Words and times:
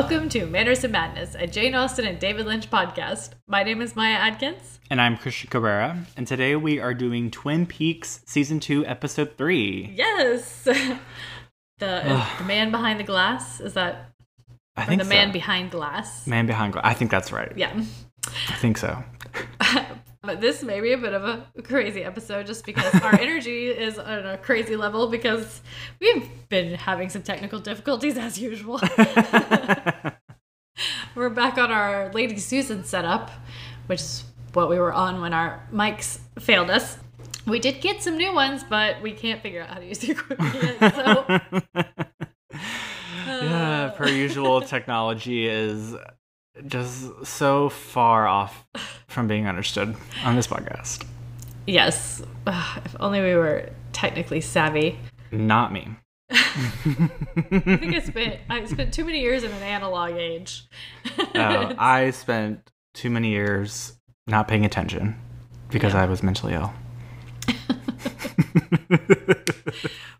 Welcome 0.00 0.28
to 0.28 0.46
Manners 0.46 0.84
and 0.84 0.92
Madness, 0.92 1.34
a 1.34 1.48
Jane 1.48 1.74
Austen 1.74 2.06
and 2.06 2.20
David 2.20 2.46
Lynch 2.46 2.70
podcast. 2.70 3.30
My 3.48 3.64
name 3.64 3.82
is 3.82 3.96
Maya 3.96 4.12
Adkins. 4.12 4.78
And 4.90 5.00
I'm 5.00 5.16
Christian 5.16 5.50
Cabrera, 5.50 6.06
and 6.16 6.24
today 6.24 6.54
we 6.54 6.78
are 6.78 6.94
doing 6.94 7.32
Twin 7.32 7.66
Peaks 7.66 8.20
Season 8.24 8.60
2, 8.60 8.86
Episode 8.86 9.36
3. 9.36 9.94
Yes! 9.96 10.62
the, 10.62 10.98
the 11.80 12.44
man 12.44 12.70
behind 12.70 13.00
the 13.00 13.04
glass, 13.04 13.58
is 13.58 13.74
that? 13.74 14.12
I 14.76 14.84
think 14.84 15.00
the 15.00 15.04
so. 15.04 15.08
man 15.08 15.32
behind 15.32 15.72
glass. 15.72 16.28
Man 16.28 16.46
behind 16.46 16.74
glass. 16.74 16.84
I 16.86 16.94
think 16.94 17.10
that's 17.10 17.32
right. 17.32 17.52
Yeah. 17.56 17.72
I 18.50 18.54
think 18.54 18.78
so. 18.78 19.02
But 20.22 20.40
this 20.40 20.64
may 20.64 20.80
be 20.80 20.92
a 20.92 20.98
bit 20.98 21.14
of 21.14 21.24
a 21.24 21.46
crazy 21.62 22.02
episode 22.02 22.46
just 22.46 22.66
because 22.66 22.92
our 23.02 23.14
energy 23.20 23.68
is 23.68 23.98
on 23.98 24.26
a 24.26 24.36
crazy 24.36 24.74
level 24.74 25.08
because 25.08 25.62
we've 26.00 26.28
been 26.48 26.74
having 26.74 27.08
some 27.08 27.22
technical 27.22 27.60
difficulties 27.60 28.18
as 28.18 28.38
usual. 28.38 28.80
We're 31.14 31.30
back 31.30 31.56
on 31.58 31.70
our 31.70 32.10
Lady 32.12 32.38
Susan 32.38 32.84
setup, 32.84 33.30
which 33.86 34.00
is 34.00 34.24
what 34.54 34.68
we 34.68 34.78
were 34.78 34.92
on 34.92 35.20
when 35.20 35.32
our 35.32 35.66
mics 35.72 36.18
failed 36.38 36.70
us. 36.70 36.98
We 37.46 37.60
did 37.60 37.80
get 37.80 38.02
some 38.02 38.16
new 38.16 38.34
ones, 38.34 38.64
but 38.64 39.00
we 39.00 39.12
can't 39.12 39.40
figure 39.40 39.62
out 39.62 39.68
how 39.68 39.78
to 39.78 39.86
use 39.86 39.98
the 39.98 40.10
equipment 40.10 40.54
yet. 40.80 40.94
So, 40.94 41.24
yeah, 43.26 43.92
per 43.96 44.04
uh. 44.04 44.08
usual, 44.08 44.60
technology 44.62 45.46
is 45.46 45.94
just 46.66 47.26
so 47.26 47.68
far 47.68 48.26
off 48.26 48.66
from 49.06 49.26
being 49.28 49.46
understood 49.46 49.94
on 50.24 50.36
this 50.36 50.46
podcast. 50.46 51.04
yes, 51.66 52.22
Ugh, 52.46 52.82
if 52.84 52.96
only 53.00 53.20
we 53.20 53.34
were 53.34 53.70
technically 53.92 54.40
savvy. 54.40 54.98
Not 55.30 55.72
me. 55.72 55.88
I 56.30 57.60
think 57.60 57.94
I 57.94 58.00
spent 58.00 58.40
I 58.50 58.64
spent 58.66 58.92
too 58.92 59.04
many 59.04 59.20
years 59.20 59.44
in 59.44 59.52
an 59.52 59.62
analog 59.62 60.12
age. 60.12 60.64
Uh, 61.34 61.74
I 61.78 62.10
spent 62.10 62.70
too 62.94 63.10
many 63.10 63.30
years 63.30 63.92
not 64.26 64.48
paying 64.48 64.64
attention 64.64 65.16
because 65.70 65.94
Yeah. 65.94 66.02
I 66.02 66.06
was 66.06 66.22
mentally 66.22 66.54
ill. 66.54 66.72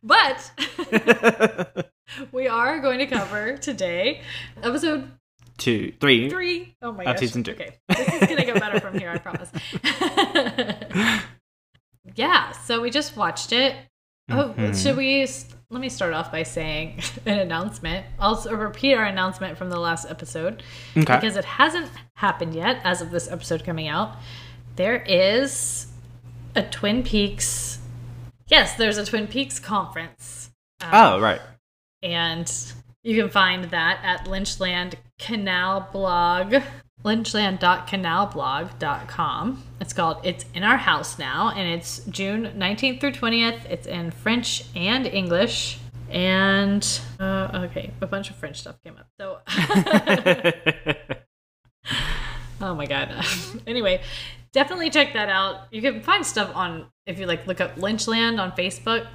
but 0.03 0.51
we 2.33 2.49
are 2.49 2.81
going 2.81 2.99
to 2.99 3.07
cover 3.07 3.57
today 3.57 4.23
episode 4.63 5.11
Two, 5.59 5.93
three. 6.01 6.31
three. 6.31 6.75
Oh 6.81 6.93
my 6.93 7.05
gosh. 7.05 7.19
season 7.19 7.43
two. 7.45 7.51
Okay. 7.53 7.77
This 7.89 8.23
is 8.23 8.29
gonna 8.29 8.47
go 8.47 8.55
better 8.59 8.81
from 8.81 8.99
here, 8.99 9.11
I 9.11 9.19
promise. 9.19 9.51
yeah, 12.15 12.53
so 12.53 12.81
we 12.81 12.91
just 12.91 13.17
watched 13.17 13.53
it. 13.53 13.77
Oh, 14.31 14.55
Mhm. 14.57 14.81
should 14.83 14.97
we 14.97 15.27
let 15.71 15.81
me 15.81 15.89
start 15.89 16.13
off 16.15 16.31
by 16.33 16.43
saying 16.43 17.01
an 17.27 17.39
announcement. 17.39 18.07
I'll 18.19 18.41
repeat 18.57 18.95
our 18.95 19.05
announcement 19.05 19.59
from 19.59 19.69
the 19.71 19.79
last 19.79 20.09
episode 20.11 20.63
Okay. 20.97 21.15
because 21.17 21.37
it 21.37 21.45
hasn't 21.45 21.91
happened 22.15 22.55
yet 22.55 22.81
as 22.85 23.01
of 23.03 23.11
this 23.11 23.31
episode 23.31 23.65
coming 23.65 23.89
out. 23.89 24.17
There 24.77 25.03
is 25.07 25.87
a 26.55 26.63
Twin 26.63 27.03
Peaks. 27.03 27.79
Yes, 28.47 28.77
there's 28.77 28.97
a 28.97 29.05
Twin 29.05 29.27
Peaks 29.27 29.59
conference. 29.59 30.51
Um, 30.81 30.91
oh, 30.93 31.21
right. 31.21 31.41
and 32.03 32.51
you 33.09 33.21
can 33.23 33.31
find 33.31 33.65
that 33.71 34.01
at 34.03 34.27
Lynchland 34.27 34.97
Canal 35.19 35.89
Blog, 35.91 36.57
lynchland.canalblog.com. 37.03 39.63
It's 39.81 39.95
called 39.95 40.19
It's 40.25 40.45
in 40.53 40.63
Our 40.63 40.77
House 40.77 41.19
Now, 41.19 41.51
and 41.57 41.67
it's 41.67 42.05
June 42.11 42.53
19th 42.55 43.01
through 43.01 43.13
20th. 43.13 43.65
It's 43.65 43.87
in 43.87 44.11
French 44.11 44.65
and 44.77 45.07
English. 45.07 45.79
And, 46.11 46.87
uh, 47.19 47.69
okay, 47.71 47.93
a 48.03 48.07
bunch 48.07 48.29
of 48.29 48.37
French 48.37 48.61
stuff 48.61 48.77
came 48.85 48.99
up. 48.99 49.07
So, 49.19 49.39
oh 52.61 52.75
my 52.75 52.85
God. 52.85 53.25
anyway, 53.67 54.03
definitely 54.53 54.91
check 54.91 55.15
that 55.15 55.31
out. 55.31 55.61
You 55.71 55.81
can 55.81 56.03
find 56.03 56.27
stuff 56.27 56.55
on, 56.55 56.89
if 57.07 57.19
you 57.19 57.25
like, 57.25 57.47
look 57.47 57.63
up 57.63 57.77
Lynchland 57.77 58.39
on 58.39 58.53
Facebook. 58.53 59.07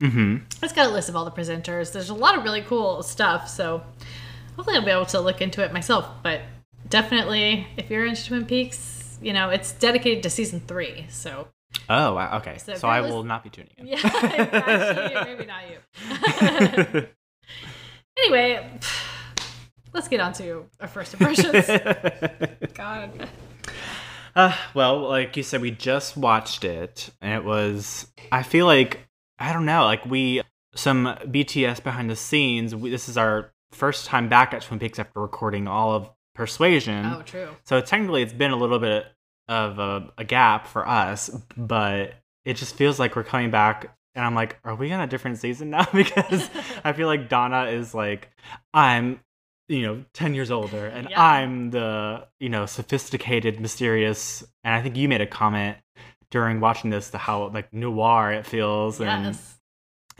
Hmm 0.00 0.38
It's 0.62 0.72
got 0.72 0.86
a 0.86 0.90
list 0.90 1.08
of 1.08 1.16
all 1.16 1.24
the 1.24 1.30
presenters. 1.30 1.92
There's 1.92 2.10
a 2.10 2.14
lot 2.14 2.36
of 2.36 2.44
really 2.44 2.62
cool 2.62 3.02
stuff, 3.02 3.48
so 3.48 3.82
hopefully 4.56 4.76
I'll 4.76 4.84
be 4.84 4.90
able 4.90 5.06
to 5.06 5.20
look 5.20 5.40
into 5.40 5.62
it 5.64 5.72
myself. 5.72 6.06
But 6.22 6.42
definitely, 6.88 7.66
if 7.76 7.90
you're 7.90 8.06
into 8.06 8.24
Twin 8.26 8.44
Peaks, 8.46 9.18
you 9.22 9.32
know 9.32 9.48
it's 9.50 9.72
dedicated 9.72 10.22
to 10.24 10.30
season 10.30 10.60
three. 10.66 11.06
So 11.08 11.48
Oh, 11.88 12.14
wow. 12.14 12.38
Okay. 12.38 12.58
So 12.58 12.74
So, 12.74 12.88
I 12.88 13.00
you're 13.00 13.08
will 13.08 13.22
not 13.24 13.42
be 13.44 13.50
tuning 13.50 13.70
in. 13.78 13.86
yeah, 13.88 14.00
actually, 14.04 15.14
maybe 15.34 15.46
not 15.46 15.62
you. 15.68 17.06
anyway, 18.18 18.70
let's 19.92 20.08
get 20.08 20.20
on 20.20 20.32
to 20.34 20.66
our 20.80 20.88
first 20.88 21.12
impressions. 21.14 21.66
God, 22.74 23.28
Uh, 24.34 24.54
well, 24.74 25.00
like 25.08 25.36
you 25.36 25.42
said, 25.42 25.60
we 25.62 25.70
just 25.70 26.16
watched 26.16 26.64
it, 26.64 27.10
and 27.22 27.32
it 27.34 27.44
was. 27.44 28.06
I 28.32 28.42
feel 28.42 28.66
like 28.66 29.05
I 29.38 29.52
don't 29.52 29.66
know. 29.66 29.84
Like 29.84 30.04
we 30.06 30.42
some 30.74 31.06
BTS 31.24 31.82
behind 31.82 32.10
the 32.10 32.16
scenes. 32.16 32.74
We, 32.74 32.90
this 32.90 33.08
is 33.08 33.16
our 33.16 33.52
first 33.72 34.06
time 34.06 34.28
back 34.28 34.54
at 34.54 34.62
Twin 34.62 34.78
Peaks 34.78 34.98
after 34.98 35.20
recording 35.20 35.66
all 35.68 35.92
of 35.94 36.10
Persuasion. 36.34 37.06
oh 37.06 37.22
true. 37.22 37.48
So 37.64 37.80
technically, 37.80 38.22
it's 38.22 38.32
been 38.34 38.50
a 38.50 38.56
little 38.56 38.78
bit 38.78 39.06
of 39.48 39.78
a, 39.78 40.12
a 40.18 40.24
gap 40.24 40.66
for 40.66 40.86
us, 40.86 41.30
but 41.56 42.12
it 42.44 42.54
just 42.54 42.74
feels 42.76 42.98
like 42.98 43.16
we're 43.16 43.24
coming 43.24 43.50
back. 43.50 43.96
And 44.14 44.24
I'm 44.24 44.34
like, 44.34 44.58
are 44.64 44.74
we 44.74 44.92
on 44.92 45.00
a 45.00 45.06
different 45.06 45.38
season 45.38 45.70
now? 45.70 45.86
because 45.94 46.50
I 46.84 46.92
feel 46.92 47.06
like 47.06 47.28
Donna 47.30 47.66
is 47.70 47.94
like, 47.94 48.28
I'm, 48.74 49.20
you 49.68 49.82
know, 49.82 50.04
10 50.12 50.34
years 50.34 50.50
older, 50.50 50.86
and 50.86 51.08
Yeah. 51.10 51.22
I'm 51.22 51.70
the, 51.70 52.26
you 52.38 52.50
know, 52.50 52.66
sophisticated, 52.66 53.58
mysterious. 53.58 54.44
And 54.62 54.74
I 54.74 54.82
think 54.82 54.96
you 54.96 55.08
made 55.08 55.22
a 55.22 55.26
comment 55.26 55.78
during 56.30 56.60
watching 56.60 56.90
this 56.90 57.10
to 57.10 57.18
how 57.18 57.48
like 57.48 57.72
noir 57.72 58.32
it 58.32 58.46
feels. 58.46 59.00
And 59.00 59.26
Yes. 59.26 59.58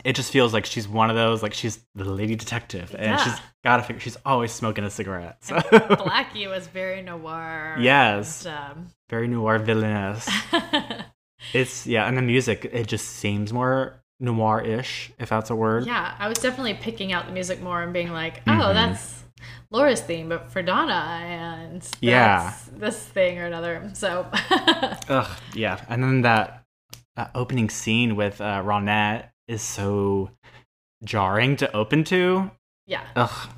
it 0.05 0.15
just 0.15 0.31
feels 0.33 0.53
like 0.53 0.67
she's 0.67 0.87
one 0.87 1.11
of 1.11 1.17
those, 1.17 1.43
like 1.43 1.55
she's 1.55 1.79
the 1.95 2.05
lady 2.05 2.37
detective, 2.37 2.95
and 2.99 3.11
Yeah. 3.11 3.17
she's 3.25 3.41
got 3.65 3.79
to 3.79 3.83
figure, 3.83 4.01
she's 4.01 4.17
always 4.25 4.53
smoking 4.53 4.85
a 4.85 4.91
cigarette. 4.91 5.39
So. 5.45 5.57
Blackie 5.57 6.49
was 6.55 6.67
very 6.69 7.03
noir. 7.03 7.77
Yes. 7.79 8.47
and, 8.47 8.89
very 9.09 9.29
noir 9.29 9.59
villainous. 9.59 10.29
um, 10.53 10.63
It's 11.53 11.87
yeah, 11.87 12.07
and 12.09 12.17
the 12.17 12.23
music 12.23 12.65
it 12.73 12.87
just 12.87 13.07
seems 13.09 13.53
more 13.53 14.03
noir-ish, 14.19 15.13
if 15.19 15.29
that's 15.29 15.51
a 15.51 15.55
word. 15.55 15.87
Yeah, 15.87 16.15
I 16.19 16.29
was 16.29 16.39
definitely 16.39 16.75
picking 16.75 17.13
out 17.13 17.27
the 17.27 17.33
music 17.33 17.61
more 17.63 17.83
and 17.83 17.93
being 17.93 18.11
like, 18.13 18.43
oh, 18.47 18.51
Mhm. 18.51 18.75
that's 18.75 19.16
Laura's 19.71 20.01
theme, 20.01 20.29
but 20.29 20.51
for 20.51 20.63
Donna, 20.63 21.19
and 21.23 21.87
Yeah. 22.01 22.55
this 22.77 22.99
thing 23.03 23.39
or 23.39 23.47
another. 23.47 23.91
So, 23.95 24.27
Ugh, 25.09 25.29
yeah. 25.55 25.85
And 25.89 26.03
then 26.03 26.23
that 26.23 26.63
that 27.17 27.31
opening 27.35 27.71
scene 27.71 28.15
with 28.17 28.41
uh, 28.41 28.63
Ronette 28.63 29.31
is 29.49 29.63
so 29.63 30.31
jarring 31.05 31.57
to 31.57 31.77
open 31.77 32.05
to. 32.05 32.51
yeah. 32.87 33.05
Ugh, 33.17 33.49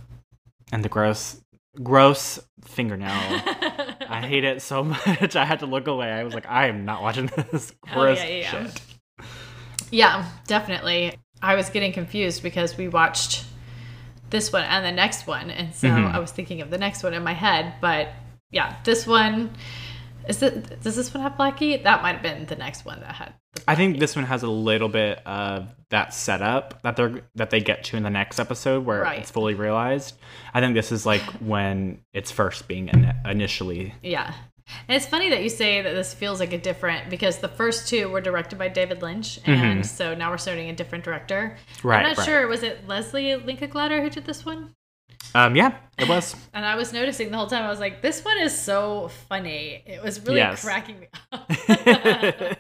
and 0.73 0.85
the 0.85 0.89
gross, 0.89 1.41
gross 1.83 2.39
fingernail. 2.65 3.11
I 4.11 4.25
hate 4.27 4.45
it 4.45 4.63
so 4.63 4.85
much. 5.07 5.37
I 5.37 5.45
had 5.45 5.59
to 5.61 5.67
look 5.67 5.87
away. 5.89 6.11
I 6.11 6.23
was 6.25 6.35
like, 6.35 6.47
I 6.49 6.69
am 6.69 6.85
not 6.85 7.03
watching 7.03 7.27
this 7.51 7.73
Oh, 7.91 7.95
gross 7.95 8.19
yeah, 8.19 8.25
yeah, 8.27 8.37
yeah. 8.41 8.51
shit. 8.71 8.83
Yeah, 9.91 10.29
definitely. 10.47 11.15
I 11.43 11.55
was 11.55 11.69
getting 11.71 11.93
confused 11.93 12.43
because 12.43 12.77
we 12.77 12.89
watched 12.89 13.45
this 14.31 14.53
one 14.53 14.65
and 14.65 14.85
the 14.85 14.93
next 14.93 15.27
one, 15.27 15.51
and 15.51 15.75
so 15.75 15.89
Mhm. 15.89 16.13
I 16.15 16.19
was 16.19 16.31
thinking 16.33 16.61
of 16.61 16.71
the 16.71 16.79
next 16.79 17.03
one 17.03 17.15
in 17.15 17.23
my 17.25 17.35
head. 17.35 17.75
But 17.81 18.09
yeah, 18.51 18.77
this 18.85 19.07
one 19.07 19.51
is 20.29 20.43
it. 20.43 20.83
Does 20.83 20.97
this 20.97 21.13
one 21.15 21.23
have 21.23 21.33
Blackie? 21.33 21.83
That 21.83 22.03
might 22.03 22.13
have 22.15 22.23
been 22.23 22.47
the 22.47 22.57
next 22.57 22.85
one 22.85 23.01
that 23.01 23.15
had. 23.15 23.33
I 23.67 23.75
think 23.75 23.99
this 23.99 24.15
one 24.15 24.25
has 24.27 24.43
a 24.43 24.49
little 24.49 24.89
bit 24.89 25.21
of 25.27 25.69
that 25.91 26.13
setup 26.13 26.83
that 26.83 26.97
they're 26.97 27.23
that 27.35 27.51
they 27.51 27.61
get 27.61 27.85
to 27.85 27.97
in 27.97 28.03
the 28.03 28.11
next 28.11 28.39
episode 28.39 28.85
where 28.85 29.03
Right. 29.03 29.21
it's 29.21 29.31
fully 29.31 29.55
realized. 29.55 30.17
I 30.53 30.61
think 30.61 30.75
this 30.75 30.93
is 30.93 31.07
like 31.07 31.23
when 31.41 32.01
it's 32.13 32.31
first 32.31 32.69
being 32.69 32.89
in- 32.89 33.15
initially. 33.25 33.95
Yeah. 34.03 34.33
And 34.89 34.97
it's 34.97 35.07
funny 35.07 35.31
that 35.31 35.43
you 35.43 35.49
say 35.49 35.83
that 35.83 35.93
this 35.95 36.13
feels 36.15 36.41
like 36.41 36.53
a 36.53 36.59
different 36.59 37.11
because 37.11 37.39
the 37.39 37.49
first 37.49 37.89
two 37.89 38.09
were 38.09 38.21
directed 38.21 38.59
by 38.59 38.69
David 38.69 39.03
Lynch, 39.03 39.39
and 39.47 39.81
Mhm. 39.83 39.87
so 39.87 40.15
now 40.15 40.31
we're 40.31 40.39
starting 40.39 40.69
a 40.71 40.75
different 40.75 41.05
director. 41.05 41.57
Right. 41.83 41.99
I'm 41.99 42.09
not 42.09 42.19
right. 42.19 42.25
sure. 42.27 42.47
Was 42.49 42.63
it 42.63 42.87
Leslie 42.87 43.35
Linklater 43.37 44.03
who 44.03 44.11
did 44.11 44.25
this 44.25 44.45
one? 44.45 44.75
Um, 45.35 45.57
yeah, 45.57 45.75
it 45.99 46.09
was. 46.09 46.35
And 46.55 46.65
I 46.65 46.77
was 46.77 46.93
noticing 46.93 47.31
the 47.31 47.37
whole 47.37 47.47
time. 47.49 47.65
I 47.65 47.69
was 47.69 47.81
like, 47.81 48.01
"This 48.03 48.25
one 48.25 48.39
is 48.39 48.59
so 48.59 49.09
funny." 49.29 49.83
It 49.87 50.03
was 50.03 50.21
really 50.25 50.39
Yes. 50.39 50.65
cracking 50.65 51.01
me 51.01 51.07
up. 51.33 51.51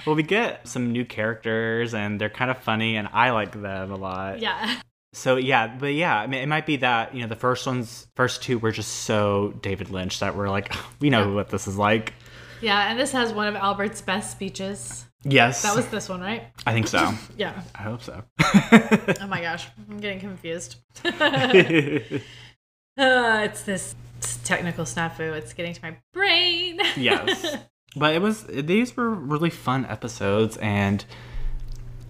well, 0.06 0.16
we 0.16 0.22
get 0.22 0.66
some 0.66 0.92
new 0.92 1.04
characters, 1.04 1.94
and 1.94 2.20
they're 2.20 2.30
kind 2.30 2.50
of 2.50 2.58
funny, 2.58 2.96
and 2.96 3.08
I 3.12 3.30
like 3.30 3.52
them 3.60 3.90
a 3.92 3.96
lot. 3.96 4.40
yeah, 4.40 4.80
So 5.12 5.36
yeah, 5.36 5.66
but 5.66 5.94
yeah, 5.94 6.16
I 6.16 6.26
mean, 6.28 6.40
it 6.40 6.46
might 6.46 6.66
be 6.66 6.76
that 6.76 7.14
you 7.14 7.22
know 7.22 7.28
the 7.28 7.36
first 7.36 7.66
ones, 7.66 8.06
first 8.14 8.42
two 8.42 8.58
were 8.58 8.70
just 8.72 8.90
so 9.04 9.52
David 9.60 9.90
Lynch 9.90 10.20
that 10.20 10.36
we're 10.36 10.48
like, 10.48 10.72
we 11.00 11.10
know 11.10 11.28
Yeah. 11.28 11.34
what 11.34 11.48
this 11.48 11.66
is 11.66 11.76
like. 11.76 12.14
yeah. 12.60 12.90
And 12.90 12.98
this 12.98 13.12
has 13.12 13.32
one 13.32 13.46
of 13.48 13.56
Albert's 13.56 14.00
best 14.02 14.30
speeches. 14.30 15.04
Yes, 15.22 15.62
That 15.62 15.76
was 15.76 15.86
this 15.88 16.08
one, 16.08 16.22
right? 16.22 16.44
I 16.66 16.72
think 16.72 16.86
so. 16.88 17.12
Yeah. 17.36 17.60
I 17.74 17.82
hope 17.82 18.02
so. 18.02 18.22
Oh 19.20 19.26
my 19.28 19.42
gosh, 19.42 19.66
I'm 19.90 19.98
getting 20.00 20.20
confused. 20.20 20.76
Uh, 22.98 23.42
it's 23.44 23.62
this 23.62 23.94
technical 24.44 24.84
snafu. 24.84 25.32
It's 25.32 25.52
getting 25.54 25.72
to 25.72 25.80
my 25.82 25.96
brain. 26.12 26.78
Yes. 26.96 27.56
but 27.96 28.14
it 28.14 28.20
was 28.20 28.44
these 28.44 28.94
were 28.96 29.08
really 29.10 29.48
fun 29.48 29.86
episodes 29.86 30.56
and 30.58 31.04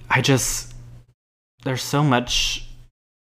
I 0.08 0.20
just 0.20 0.74
there's 1.64 1.82
so 1.82 2.02
much 2.02 2.66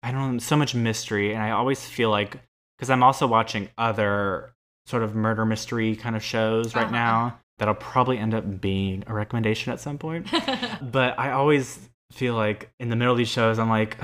I 0.06 0.12
don't 0.12 0.32
know, 0.35 0.38
so 0.38 0.56
much 0.56 0.75
mystery 0.75 1.35
and 1.35 1.43
I 1.43 1.50
always 1.50 1.85
feel 1.85 2.11
like 2.11 2.37
cuz 2.79 2.91
I'm 2.91 3.03
also 3.03 3.26
watching 3.26 3.69
other 3.76 4.53
sort 4.87 5.03
of 5.03 5.14
murder 5.14 5.44
mystery 5.44 5.97
kind 5.97 6.14
of 6.14 6.23
shows 6.23 6.75
right 6.75 6.85
Uh-huh. 6.85 6.93
now 6.93 7.38
that'll 7.58 7.75
probably 7.75 8.19
end 8.19 8.35
up 8.35 8.61
being 8.61 9.03
a 9.06 9.14
recommendation 9.14 9.73
at 9.73 9.81
some 9.81 9.99
point. 9.99 10.29
but 10.82 11.19
I 11.19 11.32
always 11.32 11.88
feel 12.12 12.35
like 12.35 12.70
in 12.79 12.88
the 12.88 12.97
middle 12.97 13.12
of 13.12 13.19
these 13.19 13.29
shows 13.29 13.58
I'm 13.58 13.69
like 13.70 13.97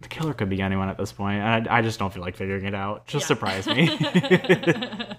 the 0.00 0.08
killer 0.08 0.34
could 0.34 0.48
be 0.50 0.60
anyone 0.62 0.88
at 0.88 0.98
this 0.98 1.12
point. 1.12 1.40
And 1.40 1.68
I, 1.68 1.78
I 1.78 1.82
just 1.82 1.98
don't 1.98 2.12
feel 2.12 2.22
like 2.22 2.36
figuring 2.36 2.64
it 2.64 2.74
out. 2.74 3.06
Just 3.06 3.24
Yeah. 3.24 3.26
surprise 3.28 3.66
me. 3.66 3.88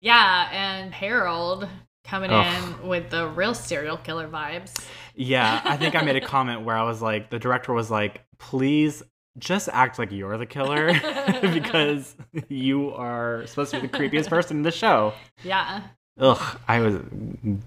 yeah, 0.00 0.48
and 0.52 0.92
Harold 0.92 1.68
coming 2.04 2.30
Ugh. 2.30 2.46
in 2.82 2.88
with 2.88 3.10
the 3.10 3.28
real 3.28 3.54
serial 3.54 3.96
killer 3.96 4.28
vibes. 4.28 4.72
Yeah, 5.14 5.60
I 5.64 5.76
think 5.76 5.94
I 5.94 6.02
made 6.02 6.16
a 6.16 6.20
comment 6.26 6.62
where 6.62 6.76
I 6.76 6.82
was 6.82 7.00
like, 7.02 7.30
the 7.30 7.38
director 7.38 7.72
was 7.72 7.90
like, 7.90 8.24
please 8.42 9.02
just 9.38 9.68
act 9.72 9.98
like 9.98 10.12
you're 10.12 10.36
the 10.36 10.44
killer 10.46 10.92
because 11.40 12.14
you 12.48 12.92
are 12.94 13.46
supposed 13.46 13.70
to 13.70 13.80
be 13.80 13.86
the 13.86 13.96
creepiest 13.98 14.28
person 14.28 14.58
in 14.58 14.62
the 14.62 14.70
show. 14.70 15.14
Yeah. 15.42 15.82
Ugh, 16.18 16.58
I 16.68 16.80
was 16.80 16.96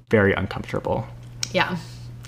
very 0.09 0.33
uncomfortable. 0.33 1.07
Yeah. 1.53 1.77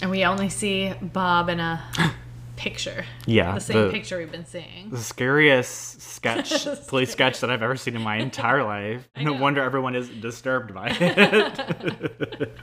And 0.01 0.09
we 0.09 0.23
only 0.25 0.49
see 0.49 0.91
Bob 1.01 1.49
in 1.49 1.59
a 1.59 1.83
picture. 2.55 3.05
Yeah, 3.27 3.53
The 3.55 3.59
same 3.61 3.85
the, 3.85 3.91
picture 3.91 4.17
we've 4.17 4.31
been 4.31 4.45
seeing. 4.45 4.89
the 4.89 4.97
scariest 4.97 6.01
sketch, 6.01 6.65
police 6.87 7.11
sketch 7.11 7.39
that 7.41 7.51
I've 7.51 7.61
ever 7.61 7.75
seen 7.75 7.95
in 7.95 8.01
my 8.01 8.15
entire 8.17 8.63
life. 8.63 9.07
No 9.21 9.33
wonder 9.33 9.61
everyone 9.61 9.95
is 9.95 10.09
disturbed 10.09 10.73
by 10.73 10.87
it. 10.99 12.57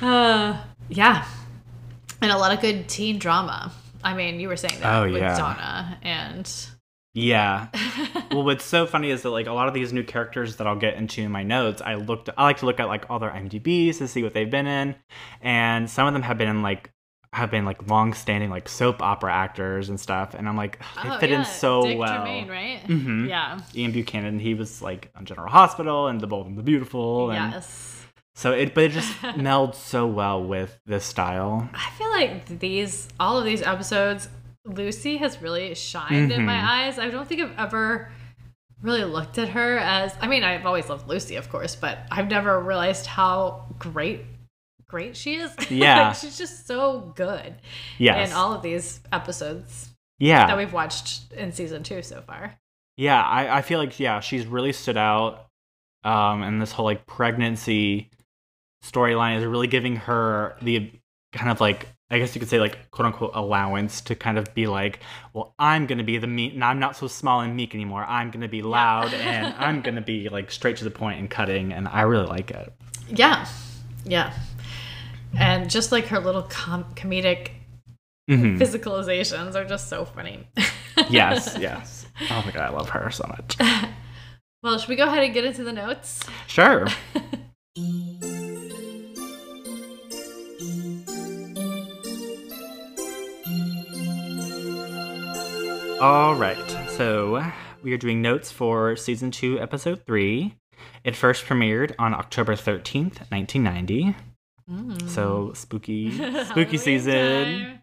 Uh, 0.00 0.60
yeah. 0.88 1.24
And 2.20 2.32
a 2.32 2.38
lot 2.38 2.52
of 2.52 2.60
good 2.60 2.88
teen 2.88 3.18
drama. 3.18 3.70
I 4.04 4.14
mean, 4.14 4.40
you 4.40 4.48
were 4.48 4.56
saying 4.56 4.80
that 4.80 4.94
Oh, 5.02 5.10
with 5.10 5.20
yeah. 5.22 5.36
Donna 5.38 5.98
and 6.02 6.66
yeah. 7.14 7.68
well 8.30 8.44
what's 8.44 8.64
so 8.64 8.86
funny 8.86 9.10
is 9.10 9.22
that 9.22 9.30
like 9.30 9.46
a 9.46 9.52
lot 9.52 9.68
of 9.68 9.74
these 9.74 9.90
new 9.92 10.02
characters 10.04 10.56
that 10.56 10.66
i'll 10.66 10.76
get 10.76 10.94
into 10.96 11.22
in 11.22 11.30
my 11.30 11.42
notes 11.42 11.80
i 11.80 11.94
looked 11.94 12.28
i 12.36 12.42
like 12.44 12.58
to 12.58 12.66
look 12.66 12.78
at 12.78 12.88
like 12.88 13.08
all 13.08 13.18
their 13.18 13.30
imdbs 13.30 13.96
to 13.98 14.06
see 14.08 14.22
what 14.22 14.34
they've 14.34 14.50
been 14.50 14.66
in 14.66 14.94
and 15.40 15.88
some 15.88 16.06
of 16.06 16.12
them 16.12 16.20
have 16.22 16.36
been 16.36 16.48
in 16.48 16.60
like 16.62 16.90
have 17.32 17.50
been 17.50 17.64
like 17.64 17.88
long 17.88 18.12
standing 18.12 18.50
like 18.50 18.68
soap 18.68 19.00
opera 19.00 19.32
actors 19.32 19.88
and 19.88 19.98
stuff 19.98 20.34
and 20.34 20.46
i'm 20.46 20.58
like 20.58 20.78
they 21.02 21.08
Oh, 21.10 21.18
fit 21.18 21.30
yeah, 21.30 21.38
in 21.38 21.44
so 21.46 21.82
Dick 21.82 21.98
well 21.98 22.16
Tremaine, 22.16 22.48
right? 22.48 22.82
Mhm. 22.86 23.28
Yeah. 23.28 23.60
ian 23.74 23.92
buchanan 23.92 24.38
he 24.38 24.52
was 24.52 24.82
like 24.82 25.10
on 25.16 25.24
general 25.24 25.48
hospital 25.50 26.08
and 26.08 26.20
the 26.20 26.26
bold 26.26 26.46
and 26.48 26.58
the 26.58 26.62
beautiful 26.62 27.30
and 27.30 27.52
Yes. 27.52 27.95
So 28.36 28.52
it 28.52 28.74
but 28.74 28.84
it 28.84 28.92
just 28.92 29.12
melds 29.22 29.74
so 29.74 30.06
well 30.06 30.44
with 30.44 30.78
this 30.86 31.04
style 31.04 31.68
I 31.74 31.90
feel 31.98 32.10
like 32.10 32.60
these 32.60 33.08
all 33.18 33.38
of 33.38 33.44
these 33.44 33.62
episodes, 33.62 34.28
Lucy 34.64 35.16
has 35.16 35.40
really 35.42 35.74
shined 35.74 36.30
in 36.32 36.44
my 36.44 36.54
Mhm. 36.54 36.68
eyes. 36.68 36.98
I 36.98 37.08
don't 37.10 37.26
think 37.26 37.40
I've 37.40 37.58
ever 37.58 38.10
really 38.82 39.04
looked 39.04 39.38
at 39.38 39.48
her 39.50 39.78
as 39.78 40.14
I 40.20 40.26
mean, 40.28 40.44
I've 40.44 40.66
always 40.66 40.88
loved 40.88 41.08
Lucy, 41.08 41.36
of 41.36 41.48
course, 41.50 41.74
but 41.74 41.98
I've 42.10 42.28
never 42.28 42.60
realized 42.60 43.06
how 43.06 43.64
great 43.78 44.24
great 44.88 45.16
she 45.16 45.34
is. 45.36 45.52
Yeah. 45.70 46.08
like, 46.08 46.16
she's 46.16 46.38
just 46.38 46.66
so 46.66 47.12
good 47.16 47.54
yes 47.98 48.30
in 48.30 48.36
all 48.36 48.52
of 48.54 48.62
these 48.62 49.00
episodes 49.12 49.88
yeah 50.18 50.46
that 50.46 50.56
we've 50.56 50.72
watched 50.72 51.32
in 51.32 51.52
season 51.52 51.82
two 51.82 52.02
so 52.02 52.20
far. 52.22 52.54
Yeah, 52.98 53.20
I, 53.22 53.58
I 53.58 53.62
feel 53.62 53.78
like 53.78 53.98
yeah, 54.00 54.20
she's 54.20 54.46
really 54.46 54.72
stood 54.72 54.96
out. 54.96 55.46
Um, 56.04 56.42
and 56.42 56.62
this 56.62 56.70
whole 56.72 56.84
like 56.84 57.04
pregnancy 57.06 58.10
storyline 58.90 59.38
is 59.38 59.44
really 59.44 59.66
giving 59.66 59.96
her 59.96 60.56
the 60.62 60.90
kind 61.32 61.50
of 61.50 61.60
like 61.60 61.88
I 62.08 62.18
guess 62.20 62.34
you 62.36 62.40
could 62.40 62.48
say 62.48 62.60
like 62.60 62.90
quote 62.92 63.06
unquote 63.06 63.32
allowance 63.34 64.00
to 64.02 64.14
kind 64.14 64.38
of 64.38 64.54
be 64.54 64.66
like, 64.68 65.00
well, 65.32 65.54
I'm 65.58 65.86
gonna 65.86 66.04
be 66.04 66.18
the 66.18 66.26
meek, 66.28 66.54
and 66.54 66.62
I'm 66.64 66.78
not 66.78 66.96
so 66.96 67.08
small 67.08 67.40
and 67.40 67.56
meek 67.56 67.74
anymore. 67.74 68.04
I'm 68.08 68.30
gonna 68.30 68.46
be 68.48 68.62
loud 68.62 69.12
and 69.12 69.54
I'm 69.58 69.82
gonna 69.82 70.00
be 70.02 70.28
like 70.28 70.50
straight 70.52 70.76
to 70.78 70.84
the 70.84 70.90
point 70.90 71.18
and 71.18 71.28
cutting, 71.28 71.72
and 71.72 71.88
I 71.88 72.02
really 72.02 72.26
like 72.26 72.50
it. 72.52 72.72
Yeah. 73.08 73.46
Yeah. 74.04 74.32
And 75.36 75.68
just 75.68 75.90
like 75.92 76.06
her 76.06 76.20
little 76.20 76.42
com- 76.44 76.84
comedic 76.94 77.50
Mhm. 78.30 78.58
physicalizations 78.58 79.54
are 79.54 79.64
just 79.64 79.88
so 79.88 80.04
funny. 80.04 80.46
yes, 81.10 81.56
yes. 81.60 82.06
Oh 82.30 82.42
my 82.44 82.50
god, 82.52 82.62
I 82.62 82.70
love 82.70 82.88
her 82.90 83.10
so 83.10 83.24
much. 83.28 83.56
Well, 84.62 84.78
should 84.78 84.88
we 84.88 84.96
go 84.96 85.04
ahead 85.06 85.22
and 85.22 85.32
get 85.32 85.44
into 85.44 85.62
the 85.62 85.72
notes? 85.72 86.24
Sure. 86.48 86.88
All 96.00 96.34
right. 96.34 96.56
So 96.90 97.42
we 97.82 97.92
are 97.92 97.96
doing 97.96 98.20
notes 98.20 98.50
for 98.52 98.96
season 98.96 99.30
two, 99.30 99.58
episode 99.58 100.04
three. 100.06 100.54
It 101.04 101.16
first 101.16 101.46
premiered 101.46 101.94
on 101.98 102.12
October 102.12 102.54
13th, 102.54 103.30
1990. 103.30 104.14
So 105.08 105.52
spooky, 105.54 106.10
spooky 106.44 106.76
season. 106.76 107.14
time. 107.60 107.82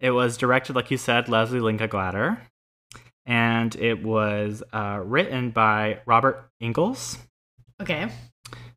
It 0.00 0.10
was 0.10 0.36
directed, 0.36 0.74
like 0.74 0.90
you 0.90 0.96
said, 0.96 1.26
Lesli 1.26 1.60
Linka 1.60 1.86
Glatter. 1.86 2.40
And 3.26 3.74
it 3.76 4.02
was 4.02 4.62
uh, 4.72 5.00
written 5.04 5.50
by 5.50 6.00
Robert 6.06 6.50
Engels. 6.60 7.18
Okay. 7.80 8.08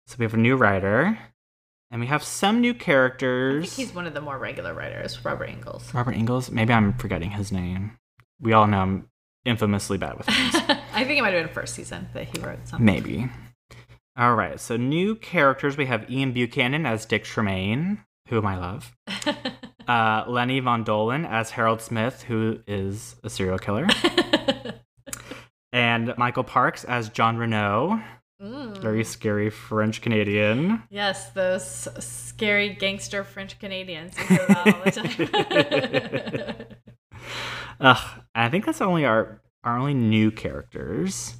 So 0.07 0.15
we 0.19 0.25
have 0.25 0.33
a 0.33 0.37
new 0.37 0.55
writer, 0.57 1.17
and 1.89 2.01
we 2.01 2.07
have 2.07 2.21
some 2.23 2.59
new 2.59 2.71
I 2.71 2.77
characters. 2.77 3.73
think 3.73 3.87
he's 3.87 3.95
one 3.95 4.05
of 4.07 4.13
the 4.13 4.21
more 4.21 4.37
regular 4.37 4.73
writers, 4.73 5.23
Robert 5.23 5.45
Engels. 5.45 5.93
Robert 5.93 6.13
Engels. 6.15 6.51
Maybe 6.51 6.73
I'm 6.73 6.93
forgetting 6.93 7.31
his 7.31 7.51
name. 7.51 7.97
We 8.41 8.53
all 8.53 8.67
know 8.67 8.79
I'm 8.79 9.09
infamously 9.45 9.97
bad 9.97 10.17
with 10.17 10.27
names. 10.27 10.55
I 10.93 11.03
think 11.05 11.19
it 11.19 11.21
might 11.21 11.33
have 11.33 11.45
been 11.45 11.53
first 11.53 11.75
season 11.75 12.09
that 12.13 12.25
he 12.35 12.41
wrote 12.41 12.67
something. 12.67 12.85
Maybe. 12.85 13.29
All 14.17 14.35
right. 14.35 14.59
So 14.59 14.77
new 14.77 15.15
characters. 15.15 15.77
We 15.77 15.85
have 15.85 16.09
Ian 16.09 16.33
Buchanan 16.33 16.85
as 16.85 17.05
Dick 17.05 17.23
Tremaine, 17.23 18.03
whom 18.29 18.45
I 18.45 18.57
love. 18.57 18.91
Uh, 19.87 20.23
Lenny 20.27 20.59
Von 20.59 20.85
Dohlen 20.85 21.27
as 21.27 21.49
Harold 21.49 21.81
Smith, 21.81 22.21
who 22.21 22.59
is 22.67 23.15
a 23.23 23.29
serial 23.29 23.57
killer, 23.57 23.87
and 25.73 26.13
Michael 26.17 26.43
Parks 26.43 26.83
as 26.83 27.09
John 27.09 27.35
Renault, 27.35 27.99
Mm. 28.41 28.77
very 28.81 29.03
scary 29.03 29.49
French 29.51 30.01
Canadian. 30.01 30.81
Yes, 30.89 31.29
those 31.31 31.87
scary 32.03 32.69
gangster 32.73 33.23
French 33.23 33.59
Canadians. 33.59 34.17
You 34.17 34.25
hear 34.25 34.45
all 34.49 34.63
the 34.83 34.91
time. 34.91 36.65
Ugh, 37.79 38.21
I 38.35 38.49
think 38.49 38.65
that's 38.65 38.81
only 38.81 39.05
our 39.05 39.41
our 39.63 39.77
only 39.77 39.93
new 39.93 40.31
characters. 40.31 41.35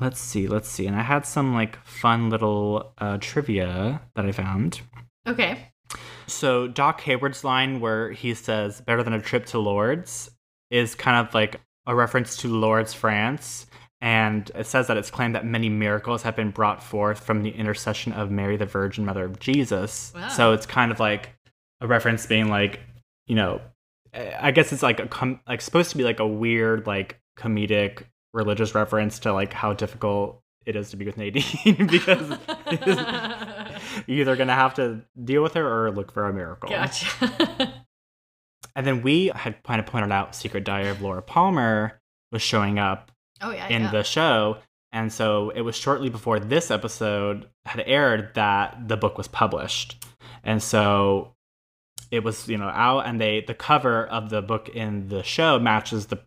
Let's 0.00 0.18
see, 0.18 0.48
let's 0.48 0.68
see. 0.68 0.86
And 0.86 0.96
I 0.96 1.02
had 1.02 1.26
some 1.26 1.52
like 1.54 1.76
fun 1.84 2.30
little 2.30 2.94
uh, 2.98 3.18
trivia 3.20 4.00
that 4.14 4.24
I 4.24 4.32
found. 4.32 4.80
okay. 5.26 5.66
So 6.26 6.68
Doc 6.68 7.00
Hayward's 7.00 7.42
line 7.44 7.80
where 7.80 8.12
he 8.12 8.34
says 8.34 8.80
"better 8.80 9.02
than 9.02 9.12
a 9.12 9.20
trip 9.20 9.46
to 9.46 9.58
Lourdes" 9.58 10.30
is 10.70 10.94
kind 10.94 11.26
of 11.26 11.34
like 11.34 11.60
a 11.86 11.94
reference 11.94 12.36
to 12.38 12.48
Lourdes, 12.48 12.94
France. 12.94 13.66
And 14.02 14.50
it 14.54 14.66
says 14.66 14.86
that 14.86 14.96
it's 14.96 15.10
claimed 15.10 15.34
that 15.34 15.44
many 15.44 15.68
miracles 15.68 16.22
have 16.22 16.34
been 16.34 16.50
brought 16.50 16.82
forth 16.82 17.20
from 17.20 17.42
the 17.42 17.50
intercession 17.50 18.12
of 18.12 18.30
Mary, 18.30 18.56
the 18.56 18.66
Virgin 18.66 19.04
Mother 19.04 19.24
of 19.24 19.38
Jesus. 19.38 20.12
Wow. 20.14 20.28
So 20.28 20.52
it's 20.52 20.64
kind 20.64 20.90
of 20.90 20.98
like 20.98 21.34
a 21.80 21.86
reference 21.86 22.24
being 22.26 22.48
like, 22.48 22.80
you 23.26 23.34
know, 23.36 23.60
I 24.14 24.50
guess 24.52 24.72
it's 24.72 24.82
like 24.82 25.00
a 25.00 25.06
com- 25.06 25.40
like 25.46 25.60
supposed 25.60 25.90
to 25.90 25.98
be 25.98 26.04
like 26.04 26.18
a 26.18 26.26
weird 26.26 26.86
like 26.86 27.20
comedic 27.38 28.04
religious 28.32 28.74
reference 28.74 29.18
to 29.20 29.32
like 29.32 29.52
how 29.52 29.72
difficult 29.72 30.42
it 30.66 30.76
is 30.76 30.90
to 30.90 30.96
be 30.96 31.04
with 31.04 31.16
Nadine 31.16 31.86
because 31.86 32.38
you're 34.06 34.20
either 34.20 34.36
gonna 34.36 34.54
have 34.54 34.74
to 34.74 35.02
deal 35.24 35.42
with 35.42 35.54
her 35.54 35.86
or 35.86 35.90
look 35.90 36.12
for 36.12 36.26
a 36.26 36.32
miracle. 36.32 36.70
Gotcha. 36.70 37.72
And 38.76 38.86
then 38.86 39.02
we 39.02 39.30
had 39.34 39.62
kind 39.62 39.80
of 39.80 39.86
pointed 39.86 40.12
out 40.12 40.34
Secret 40.34 40.64
Diary 40.64 40.88
of 40.88 41.02
Laura 41.02 41.22
Palmer 41.22 42.00
was 42.32 42.42
showing 42.42 42.78
up 42.78 43.10
oh 43.40 43.50
yeah. 43.50 43.68
in 43.68 43.82
yeah. 43.82 43.90
the 43.90 44.02
show. 44.02 44.58
And 44.92 45.12
so 45.12 45.50
it 45.50 45.60
was 45.60 45.76
shortly 45.76 46.08
before 46.08 46.40
this 46.40 46.70
episode 46.70 47.48
had 47.64 47.82
aired 47.86 48.34
that 48.34 48.88
the 48.88 48.96
book 48.96 49.16
was 49.16 49.28
published. 49.28 50.04
And 50.42 50.62
so 50.62 51.34
it 52.10 52.24
was, 52.24 52.48
you 52.48 52.58
know, 52.58 52.68
out 52.68 53.06
and 53.06 53.20
they 53.20 53.42
the 53.46 53.54
cover 53.54 54.06
of 54.06 54.30
the 54.30 54.42
book 54.42 54.68
in 54.68 55.08
the 55.08 55.22
show 55.22 55.58
matches 55.58 56.06
the 56.06 56.18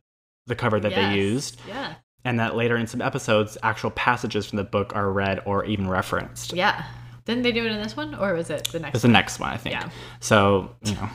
the 0.46 0.56
cover 0.56 0.80
that 0.80 0.92
Yes. 0.92 1.14
they 1.14 1.20
used. 1.20 1.62
Yeah. 1.68 1.96
And 2.26 2.40
that 2.40 2.56
later 2.56 2.78
in 2.78 2.88
some 2.88 3.02
episodes 3.02 3.58
actual 3.64 3.92
passages 3.92 4.46
from 4.46 4.58
the 4.58 4.64
book 4.64 4.96
are 4.96 5.12
read 5.12 5.42
or 5.46 5.66
even 5.66 5.90
referenced. 5.90 6.54
Yeah. 6.54 6.86
Didn't 7.26 7.44
they 7.44 7.52
do 7.52 7.66
it 7.66 7.72
in 7.72 7.82
this 7.82 7.96
one, 7.96 8.16
or 8.16 8.34
was 8.34 8.50
it 8.50 8.66
the 8.66 8.80
next? 8.80 8.96
It's 8.96 9.02
the 9.04 9.08
next 9.08 9.40
one, 9.40 9.50
I 9.50 9.58
think. 9.58 9.76
Yeah. 9.76 9.90
So, 10.20 10.76
you 10.84 10.94
know, 10.96 11.10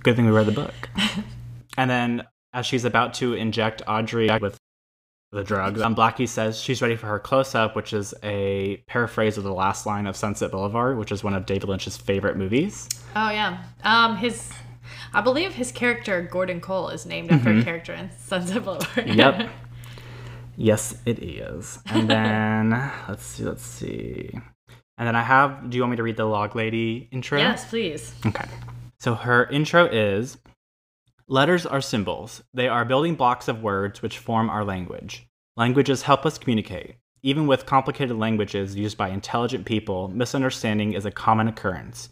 good 0.00 0.14
thing 0.14 0.26
we 0.26 0.30
read 0.30 0.46
the 0.46 0.52
book. 0.52 0.88
and 1.76 1.90
then 1.90 2.24
as 2.52 2.64
she's 2.64 2.84
about 2.84 3.14
to 3.14 3.34
inject 3.34 3.82
Audrey 3.86 4.30
with 4.40 4.58
the 5.32 5.44
drugs. 5.44 5.80
Um, 5.80 5.94
Blackie 5.94 6.28
says 6.28 6.60
she's 6.60 6.80
ready 6.80 6.96
for 6.96 7.06
her 7.06 7.18
close 7.18 7.54
up, 7.54 7.76
which 7.76 7.92
is 7.92 8.14
a 8.22 8.78
paraphrase 8.86 9.36
of 9.36 9.44
the 9.44 9.52
last 9.52 9.86
line 9.86 10.06
of 10.06 10.16
Sunset 10.16 10.50
Boulevard, 10.50 10.98
which 10.98 11.12
is 11.12 11.22
one 11.22 11.34
of 11.34 11.46
David 11.46 11.68
Lynch's 11.68 11.96
favorite 11.96 12.36
movies. 12.36 12.88
Oh 13.14 13.30
yeah. 13.30 13.64
Um, 13.84 14.16
his, 14.16 14.50
I 15.12 15.20
believe 15.20 15.54
his 15.54 15.70
character 15.70 16.22
Gordon 16.22 16.60
Cole 16.60 16.88
is 16.88 17.04
named 17.04 17.30
after 17.30 17.50
a 17.50 17.62
character 17.62 17.92
in 17.92 18.10
Sunset 18.18 18.64
Boulevard. 18.64 19.06
Yep. 19.06 19.50
yes, 20.56 20.96
it 21.04 21.22
is. 21.22 21.78
And 21.86 22.08
then 22.08 22.70
let's 23.08 23.24
see, 23.24 23.44
let's 23.44 23.64
see. 23.64 24.30
And 24.96 25.06
then 25.06 25.14
I 25.14 25.22
have. 25.22 25.70
Do 25.70 25.76
you 25.76 25.82
want 25.82 25.92
me 25.92 25.96
to 25.98 26.02
read 26.02 26.16
the 26.16 26.24
log 26.24 26.56
lady 26.56 27.08
intro? 27.12 27.38
yes, 27.38 27.68
please. 27.68 28.14
Okay. 28.26 28.46
So 28.98 29.14
her 29.14 29.44
intro 29.46 29.86
is 29.86 30.38
Letters 31.30 31.66
are 31.66 31.82
symbols. 31.82 32.42
They 32.54 32.68
are 32.68 32.86
building 32.86 33.14
blocks 33.14 33.48
of 33.48 33.62
words 33.62 34.00
which 34.00 34.16
form 34.18 34.48
our 34.48 34.64
language. 34.64 35.26
Languages 35.58 36.02
help 36.02 36.24
us 36.24 36.38
communicate. 36.38 36.96
Even 37.22 37.46
with 37.46 37.66
complicated 37.66 38.16
languages 38.16 38.74
used 38.76 38.96
by 38.96 39.10
intelligent 39.10 39.66
people, 39.66 40.08
misunderstanding 40.08 40.94
is 40.94 41.04
a 41.04 41.10
common 41.10 41.46
occurrence. 41.46 42.08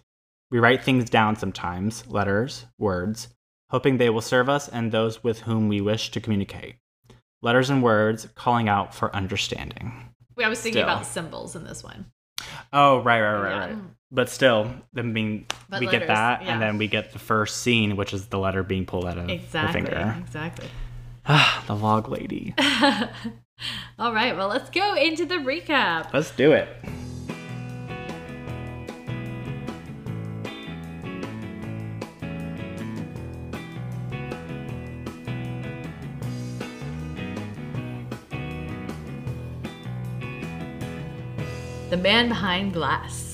We 0.51 0.59
write 0.59 0.85
things 0.85 1.09
down 1.09 1.37
sometimes, 1.37 2.07
letters, 2.07 2.67
words, 2.79 3.29
hoping 3.71 3.97
they 3.97 4.11
will 4.11 4.21
serve 4.21 4.51
us 4.51 4.69
and 4.69 4.93
those 4.93 5.25
with 5.25 5.41
whom 5.41 5.69
we 5.69 5.81
wish 5.81 6.11
to 6.11 6.21
communicate. 6.21 6.77
Letters 7.41 7.71
and 7.71 7.83
words 7.83 8.29
calling 8.35 8.69
out 8.69 8.95
for 8.95 9.15
understanding. 9.17 10.13
Wait, 10.37 10.45
I 10.45 10.49
was 10.49 10.61
thinking 10.61 10.83
Still. 10.83 10.91
about 10.93 11.07
symbols 11.07 11.57
in 11.57 11.65
this 11.65 11.83
one. 11.83 12.07
Oh, 12.71 12.99
right, 12.99 13.21
right, 13.23 13.41
right, 13.41 13.51
Yeah. 13.51 13.67
right. 13.67 13.77
But 14.13 14.29
still, 14.29 14.71
then 14.93 15.13
being 15.13 15.47
But 15.69 15.81
we 15.81 15.87
letters, 15.87 16.01
get 16.01 16.09
that, 16.09 16.43
yeah. 16.43 16.53
and 16.53 16.63
then 16.63 16.79
we 16.79 16.87
get 16.87 17.13
the 17.13 17.19
first 17.19 17.59
scene, 17.59 17.97
which 17.97 18.15
is 18.15 18.27
the 18.29 18.39
letter 18.39 18.63
being 18.63 18.87
pulled 18.87 19.05
out 19.05 19.19
of 19.19 19.29
Exactly. 19.29 19.83
the 19.83 19.89
finger. 19.89 20.17
Exactly. 20.21 20.69
Ah, 21.27 21.65
the 21.67 21.75
log 21.75 22.09
lady. 22.09 22.55
All 23.99 24.13
right. 24.15 24.37
Well, 24.37 24.47
let's 24.49 24.71
go 24.71 24.95
into 24.95 25.25
the 25.27 25.37
recap. 25.37 26.13
Let's 26.13 26.31
do 26.31 26.53
it. 26.53 26.69
The 41.91 41.97
man 41.97 42.29
behind 42.29 42.73
glass. 42.73 43.26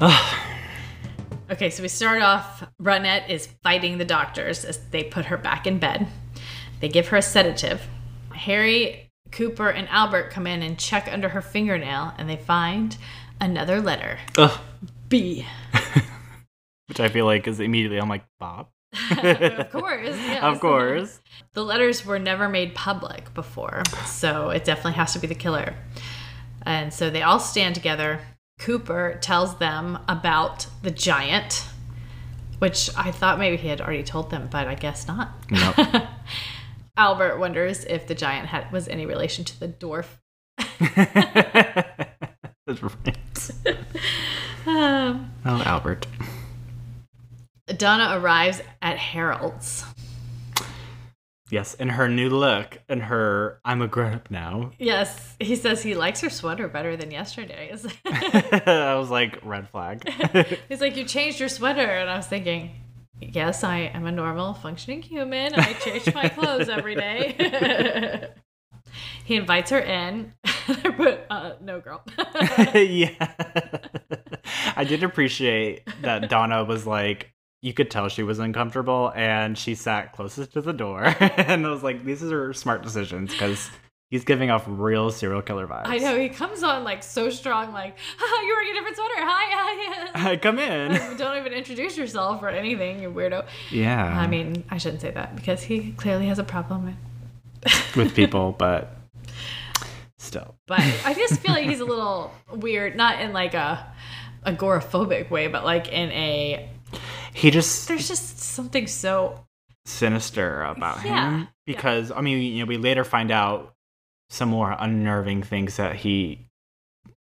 okay, 1.50 1.70
so 1.70 1.82
we 1.82 1.88
start 1.88 2.22
off. 2.22 2.64
Ronette 2.80 3.28
is 3.28 3.48
fighting 3.62 3.98
the 3.98 4.04
doctors 4.04 4.64
as 4.64 4.78
they 4.90 5.04
put 5.04 5.26
her 5.26 5.36
back 5.36 5.66
in 5.66 5.78
bed. 5.78 6.06
They 6.80 6.88
give 6.88 7.08
her 7.08 7.16
a 7.16 7.22
sedative. 7.22 7.86
Harry, 8.34 9.10
Cooper, 9.30 9.70
and 9.70 9.88
Albert 9.88 10.30
come 10.30 10.46
in 10.46 10.62
and 10.62 10.78
check 10.78 11.08
under 11.10 11.28
her 11.30 11.40
fingernail, 11.40 12.12
and 12.18 12.28
they 12.28 12.36
find 12.36 12.96
another 13.40 13.80
letter. 13.80 14.18
Ugh. 14.38 14.60
B. 15.08 15.46
Which 16.88 17.00
I 17.00 17.08
feel 17.08 17.26
like 17.26 17.46
is 17.46 17.60
immediately 17.60 17.98
I'm 17.98 18.08
like 18.08 18.24
Bob. 18.38 18.68
of 19.10 19.70
course. 19.70 20.16
Of 20.42 20.60
course. 20.60 21.20
The 21.54 21.62
letters 21.62 22.04
were 22.04 22.18
never 22.18 22.48
made 22.48 22.74
public 22.74 23.32
before, 23.32 23.82
so 24.06 24.50
it 24.50 24.64
definitely 24.64 24.94
has 24.94 25.12
to 25.12 25.18
be 25.18 25.26
the 25.26 25.34
killer. 25.34 25.74
And 26.62 26.92
so 26.92 27.10
they 27.10 27.22
all 27.22 27.38
stand 27.38 27.74
together. 27.74 28.20
Cooper 28.62 29.18
tells 29.20 29.58
them 29.58 29.98
about 30.08 30.68
the 30.82 30.92
giant, 30.92 31.66
which 32.60 32.90
I 32.96 33.10
thought 33.10 33.40
maybe 33.40 33.56
he 33.56 33.66
had 33.66 33.80
already 33.80 34.04
told 34.04 34.30
them, 34.30 34.48
but 34.52 34.68
I 34.68 34.76
guess 34.76 35.08
not. 35.08 35.32
Nope. 35.50 35.74
Albert 36.96 37.38
wonders 37.38 37.84
if 37.84 38.06
the 38.06 38.14
giant 38.14 38.46
had, 38.46 38.70
was 38.70 38.86
any 38.86 39.04
relation 39.04 39.44
to 39.46 39.58
the 39.58 39.66
dwarf. 39.66 40.06
That's 42.66 42.82
right. 42.82 43.16
Um, 44.64 45.32
Oh, 45.44 45.60
Albert. 45.64 46.06
Donna 47.78 48.16
arrives 48.20 48.62
at 48.80 48.96
Harold's. 48.96 49.84
Yes, 51.52 51.74
in 51.74 51.90
her 51.90 52.08
new 52.08 52.30
look, 52.30 52.78
and 52.88 53.02
her 53.02 53.60
I'm 53.62 53.82
a 53.82 53.86
grown 53.86 54.14
up 54.14 54.30
now. 54.30 54.70
Yes, 54.78 55.36
he 55.38 55.54
says 55.54 55.82
he 55.82 55.94
likes 55.94 56.22
her 56.22 56.30
sweater 56.30 56.66
better 56.66 56.96
than 56.96 57.10
yesterday's. 57.10 57.86
I 58.06 58.94
was 58.94 59.10
like, 59.10 59.38
red 59.44 59.68
flag. 59.68 60.08
He's 60.70 60.80
like, 60.80 60.96
You 60.96 61.04
changed 61.04 61.40
your 61.40 61.50
sweater. 61.50 61.82
And 61.82 62.08
I 62.08 62.16
was 62.16 62.26
thinking, 62.26 62.70
Yes, 63.20 63.64
I 63.64 63.80
am 63.80 64.06
a 64.06 64.10
normal 64.10 64.54
functioning 64.54 65.02
human. 65.02 65.52
I 65.54 65.74
change 65.74 66.14
my 66.14 66.30
clothes 66.30 66.70
every 66.70 66.94
day. 66.94 68.30
he 69.26 69.36
invites 69.36 69.70
her 69.72 69.80
in. 69.80 70.32
but 70.96 71.26
uh, 71.28 71.52
no, 71.60 71.80
girl. 71.80 72.02
yeah. 72.74 73.28
I 74.74 74.84
did 74.84 75.02
appreciate 75.02 75.86
that 76.00 76.30
Donna 76.30 76.64
was 76.64 76.86
like, 76.86 77.34
you 77.62 77.72
could 77.72 77.90
tell 77.90 78.08
she 78.08 78.24
was 78.24 78.40
uncomfortable 78.40 79.12
and 79.14 79.56
she 79.56 79.76
sat 79.76 80.12
closest 80.12 80.52
to 80.52 80.60
the 80.60 80.72
door. 80.72 81.04
and 81.20 81.64
I 81.64 81.70
was 81.70 81.82
like, 81.82 82.04
these 82.04 82.22
are 82.24 82.52
smart 82.52 82.82
decisions 82.82 83.30
because 83.30 83.70
he's 84.10 84.24
giving 84.24 84.50
off 84.50 84.64
real 84.66 85.12
serial 85.12 85.42
killer 85.42 85.68
vibes. 85.68 85.86
I 85.86 85.98
know. 85.98 86.18
He 86.18 86.28
comes 86.28 86.64
on 86.64 86.82
like 86.82 87.04
so 87.04 87.30
strong, 87.30 87.72
like, 87.72 87.96
You're 88.20 88.56
wearing 88.56 88.72
a 88.72 88.74
different 88.74 88.96
sweater. 88.96 89.14
Hi, 89.16 90.10
hi. 90.12 90.18
Hi, 90.20 90.36
come 90.42 90.58
in. 90.58 91.16
Don't 91.16 91.38
even 91.38 91.52
introduce 91.52 91.96
yourself 91.96 92.42
or 92.42 92.48
anything, 92.48 93.00
you 93.00 93.10
weirdo. 93.12 93.46
Yeah. 93.70 94.06
I 94.06 94.26
mean, 94.26 94.64
I 94.68 94.78
shouldn't 94.78 95.00
say 95.00 95.12
that 95.12 95.36
because 95.36 95.62
he 95.62 95.92
clearly 95.92 96.26
has 96.26 96.40
a 96.40 96.44
problem. 96.44 96.96
with 97.94 98.12
people, 98.16 98.56
but 98.58 98.96
still. 100.18 100.56
But 100.66 100.80
I 100.80 101.14
just 101.14 101.40
feel 101.40 101.52
like 101.52 101.68
he's 101.68 101.78
a 101.78 101.84
little 101.84 102.32
weird, 102.52 102.96
not 102.96 103.20
in 103.20 103.32
like 103.32 103.54
a 103.54 103.86
agoraphobic 104.44 105.30
way, 105.30 105.46
but 105.46 105.64
like 105.64 105.86
in 105.86 106.10
a 106.10 106.68
He 107.32 107.50
just 107.50 107.88
there's 107.88 108.08
just 108.08 108.38
something 108.38 108.86
so 108.86 109.46
sinister 109.84 110.62
about 110.62 111.04
Yeah, 111.04 111.30
him 111.38 111.48
because 111.66 112.10
I 112.10 112.20
mean, 112.20 112.40
you 112.40 112.60
know, 112.60 112.68
we 112.68 112.76
later 112.76 113.04
find 113.04 113.30
out 113.30 113.74
some 114.30 114.48
more 114.48 114.74
unnerving 114.78 115.42
things 115.42 115.76
that 115.76 115.96
he 115.96 116.46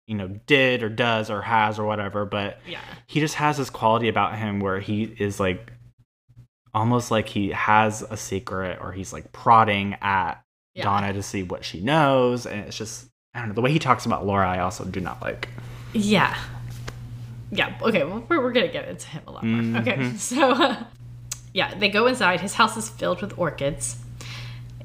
you 0.07 0.15
know 0.15 0.29
did 0.47 0.83
or 0.83 0.89
does 0.89 1.31
or 1.31 1.43
has 1.43 1.79
or 1.79 1.85
whatever, 1.85 2.25
but 2.25 2.59
yeah. 2.67 2.81
he 3.07 3.21
just 3.21 3.35
has 3.37 3.59
this 3.59 3.71
quality 3.71 4.09
about 4.09 4.37
him 4.37 4.61
where 4.61 4.81
he 4.81 5.05
is 5.05 5.39
like 5.39 5.73
almost 6.75 7.11
like 7.11 7.29
he 7.29 7.51
has 7.51 8.03
a 8.03 8.17
secret 8.17 8.79
or 8.81 8.93
he's 8.93 9.13
like 9.13 9.31
prodding 9.33 9.97
at 10.01 10.43
Yeah. 10.75 10.85
Donna 10.85 11.13
to 11.13 11.23
see 11.23 11.43
what 11.43 11.65
she 11.65 11.81
knows 11.81 12.47
and 12.47 12.61
it's 12.67 12.77
just 12.77 13.09
I 13.35 13.41
don't 13.41 13.49
know 13.49 13.55
the 13.55 13.61
way 13.63 13.73
he 13.73 13.79
talks 13.79 14.07
about 14.07 14.27
Laura 14.27 14.49
I 14.49 14.61
also 14.61 14.85
do 14.85 15.01
not 15.01 15.21
like. 15.23 15.49
Yeah. 15.93 16.37
Yeah. 17.51 17.79
Okay. 17.81 18.05
Well, 18.05 18.25
we're, 18.29 18.43
we're 18.43 18.53
going 18.53 18.67
to 18.67 18.73
get 18.73 18.89
into 18.89 19.09
him 19.09 19.23
a 19.27 19.31
lot 19.33 19.45
more. 19.45 19.81
Okay. 19.81 19.97
Mhm. 19.97 20.19
So, 20.19 20.77
yeah, 21.55 21.75
they 21.75 21.89
go 21.89 22.07
inside. 22.07 22.41
His 22.41 22.55
house 22.55 22.77
is 22.77 22.89
filled 22.89 23.21
with 23.23 23.39
orchids. 23.39 23.97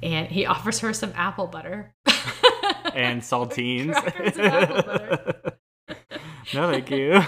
And 0.01 0.27
he 0.27 0.45
offers 0.45 0.79
her 0.79 0.93
some 0.93 1.11
apple 1.15 1.47
butter. 1.47 1.93
And 2.93 3.21
saltines. 3.21 3.93
Apple 3.95 4.81
butter. 4.83 5.35
no, 6.53 6.71
thank 6.71 6.91
you. 6.91 7.23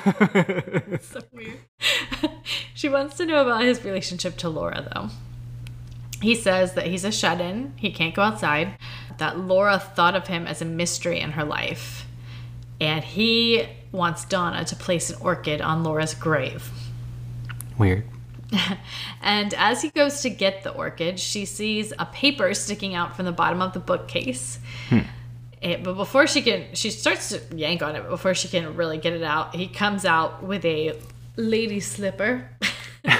so 1.01 1.21
weird. 1.31 1.57
she 2.75 2.87
wants 2.87 3.17
to 3.17 3.25
know 3.25 3.41
about 3.41 3.63
his 3.63 3.83
relationship 3.83 4.37
to 4.37 4.49
Laura, 4.49 4.87
though. 4.93 5.09
He 6.21 6.35
says 6.35 6.73
that 6.73 6.85
he's 6.87 7.03
a 7.03 7.11
shut 7.11 7.41
in, 7.41 7.73
he 7.77 7.91
can't 7.91 8.13
go 8.13 8.21
outside, 8.21 8.77
that 9.17 9.39
Laura 9.39 9.79
thought 9.79 10.15
of 10.15 10.27
him 10.27 10.45
as 10.45 10.61
a 10.61 10.65
mystery 10.65 11.19
in 11.19 11.31
her 11.31 11.43
life, 11.43 12.04
and 12.81 13.03
he 13.03 13.67
wants 13.91 14.25
Donna 14.25 14.65
to 14.65 14.75
place 14.75 15.09
an 15.09 15.17
orchid 15.21 15.61
on 15.61 15.83
Laura's 15.83 16.13
grave. 16.13 16.69
Weird. 17.77 18.03
And 19.21 19.53
as 19.55 19.81
he 19.81 19.89
goes 19.89 20.21
to 20.21 20.29
get 20.29 20.63
the 20.63 20.69
orchid, 20.71 21.19
she 21.19 21.45
sees 21.45 21.91
a 21.97 22.05
paper 22.05 22.53
sticking 22.53 22.93
out 22.93 23.15
from 23.15 23.25
the 23.25 23.31
bottom 23.31 23.59
of 23.61 23.73
the 23.73 23.79
bookcase. 23.79 24.59
It- 25.61 25.83
but 25.83 25.95
before 25.95 26.27
she 26.27 26.41
can, 26.43 26.75
she 26.75 26.91
starts 26.91 27.29
to 27.29 27.41
yank 27.57 27.81
on 27.81 27.95
it. 27.95 28.03
But 28.03 28.11
before 28.11 28.35
she 28.35 28.47
can 28.47 28.75
really 28.75 28.99
get 28.99 29.13
it 29.13 29.23
out, 29.23 29.55
he 29.55 29.67
comes 29.67 30.05
out 30.05 30.43
with 30.43 30.63
a 30.63 30.99
lady 31.37 31.79
slipper. 31.79 32.49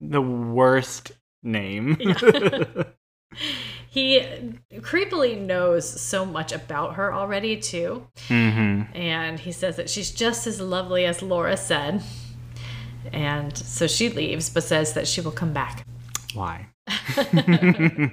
The 0.00 0.20
worst 0.20 1.12
name. 1.42 1.96
he 3.94 4.20
creepily 4.80 5.40
knows 5.40 5.88
so 5.88 6.26
much 6.26 6.50
about 6.52 6.96
her 6.96 7.14
already, 7.14 7.56
too. 7.56 8.06
hmm 8.28 8.82
And 8.92 9.38
he 9.38 9.52
says 9.52 9.76
that 9.76 9.88
she's 9.88 10.10
just 10.10 10.46
as 10.48 10.60
lovely 10.60 11.04
as 11.06 11.22
Laura 11.22 11.56
said. 11.56 12.02
And 13.12 13.56
so 13.56 13.86
she 13.86 14.08
leaves, 14.08 14.50
but 14.50 14.64
says 14.64 14.94
that 14.94 15.06
she 15.06 15.20
will 15.20 15.30
come 15.30 15.52
back. 15.52 15.86
Why? 16.34 16.66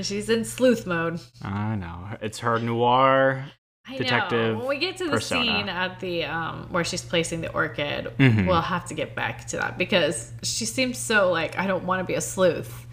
She's 0.00 0.30
in 0.30 0.44
sleuth 0.44 0.86
mode. 0.86 1.20
I 1.42 1.76
know. 1.76 2.08
It's 2.22 2.38
her 2.40 2.58
noir. 2.58 3.44
I 3.86 3.98
detective 3.98 4.54
know. 4.54 4.58
When 4.60 4.68
we 4.68 4.78
get 4.78 4.96
to 4.98 5.04
the 5.04 5.10
persona. 5.10 5.44
scene 5.44 5.68
at 5.68 6.00
the 6.00 6.24
um 6.24 6.68
where 6.70 6.84
she's 6.84 7.02
placing 7.02 7.40
the 7.42 7.52
orchid, 7.52 8.06
Mhm. 8.18 8.46
we'll 8.46 8.60
have 8.62 8.86
to 8.86 8.94
get 8.94 9.14
back 9.14 9.46
to 9.48 9.56
that 9.58 9.76
because 9.78 10.32
she 10.42 10.64
seems 10.64 10.96
so 10.98 11.30
like 11.30 11.58
I 11.58 11.66
don't 11.66 11.84
want 11.84 12.00
to 12.00 12.04
be 12.04 12.14
a 12.14 12.20
sleuth, 12.20 12.86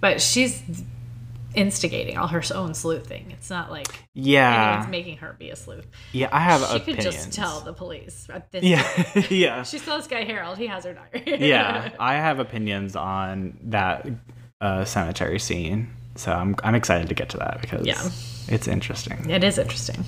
but 0.00 0.20
she's 0.20 0.62
instigating 1.54 2.16
all 2.18 2.28
her 2.28 2.42
own 2.54 2.74
sleuthing. 2.74 3.30
It's 3.30 3.50
not 3.50 3.70
like 3.70 3.88
Yeah. 4.14 4.70
anyone's 4.72 4.90
making 4.90 5.18
her 5.18 5.34
be 5.38 5.50
a 5.50 5.56
sleuth. 5.56 5.86
Yeah, 6.12 6.28
I 6.32 6.40
have 6.40 6.60
she 6.68 6.76
opinions. 6.76 7.04
could 7.04 7.12
just 7.12 7.32
tell 7.32 7.60
the 7.60 7.72
police 7.72 8.26
at 8.32 8.50
this 8.52 8.62
Yeah, 8.64 9.22
yeah, 9.30 9.62
She 9.64 9.78
saw 9.78 9.96
this 9.98 10.06
guy 10.06 10.24
Harold. 10.24 10.58
He 10.58 10.66
has 10.66 10.84
her 10.84 10.94
diary. 10.94 11.46
yeah. 11.48 11.90
I 12.00 12.14
have 12.14 12.38
opinions 12.38 12.96
on 12.96 13.58
that 13.64 14.06
uh, 14.60 14.84
cemetery 14.84 15.38
scene, 15.38 15.88
so 16.14 16.32
I'm 16.32 16.54
I'm 16.64 16.74
excited 16.74 17.08
to 17.08 17.14
get 17.14 17.28
to 17.30 17.38
that 17.38 17.60
because 17.60 17.86
Yeah. 17.86 18.00
it's 18.48 18.68
interesting. 18.68 19.28
it 19.30 19.42
is 19.44 19.58
interesting. 19.58 20.04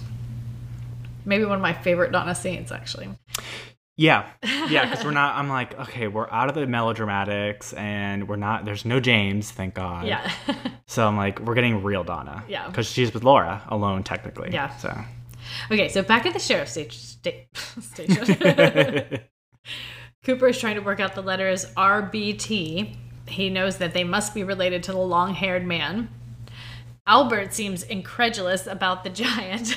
Maybe 1.27 1.45
one 1.45 1.57
of 1.57 1.63
my 1.63 1.73
favorite 1.73 2.13
Donna 2.13 2.35
scenes, 2.35 2.71
actually. 2.71 3.09
Yeah, 3.97 4.29
yeah, 4.69 4.89
because 4.91 5.05
we're 5.05 5.11
not. 5.23 5.37
I'm 5.37 5.49
like, 5.49 5.79
okay, 5.79 6.09
we're 6.09 6.29
out 6.31 6.49
of 6.49 6.55
the 6.57 6.63
melodramatics, 6.63 7.77
and 7.79 8.29
we're 8.29 8.37
not. 8.37 8.65
There's 8.65 8.85
no 8.85 8.99
James, 9.01 9.51
thank 9.51 9.75
God. 9.75 10.07
Yeah. 10.07 10.31
So 10.87 11.09
I'm 11.09 11.17
like, 11.17 11.41
we're 11.41 11.55
getting 11.55 11.83
real 11.83 12.05
Donna. 12.05 12.45
Yeah. 12.47 12.69
Because 12.69 12.87
she's 12.87 13.13
with 13.15 13.25
Laura 13.25 13.63
alone, 13.69 14.05
technically. 14.05 14.51
Yeah. 14.53 14.77
So. 14.77 14.95
okay, 15.73 15.89
so 15.89 16.03
back 16.03 16.27
at 16.27 16.35
the 16.35 16.39
sheriff's 16.39 16.73
sta- 16.73 16.91
sta- 16.93 17.49
station. 17.81 19.21
Cooper 20.25 20.49
is 20.49 20.59
trying 20.59 20.75
to 20.77 20.83
work 20.83 21.01
out 21.01 21.15
the 21.15 21.23
letters 21.23 21.65
RBT. 21.75 22.97
He 23.27 23.51
knows 23.51 23.79
that 23.79 23.95
they 23.95 24.05
must 24.05 24.35
be 24.35 24.45
related 24.45 24.83
to 24.85 24.93
the 24.93 24.99
long 24.99 25.33
haired 25.35 25.67
man. 25.67 26.11
Albert 27.07 27.55
seems 27.55 27.83
incredulous 27.83 28.67
about 28.67 29.03
the 29.05 29.11
giant. 29.11 29.77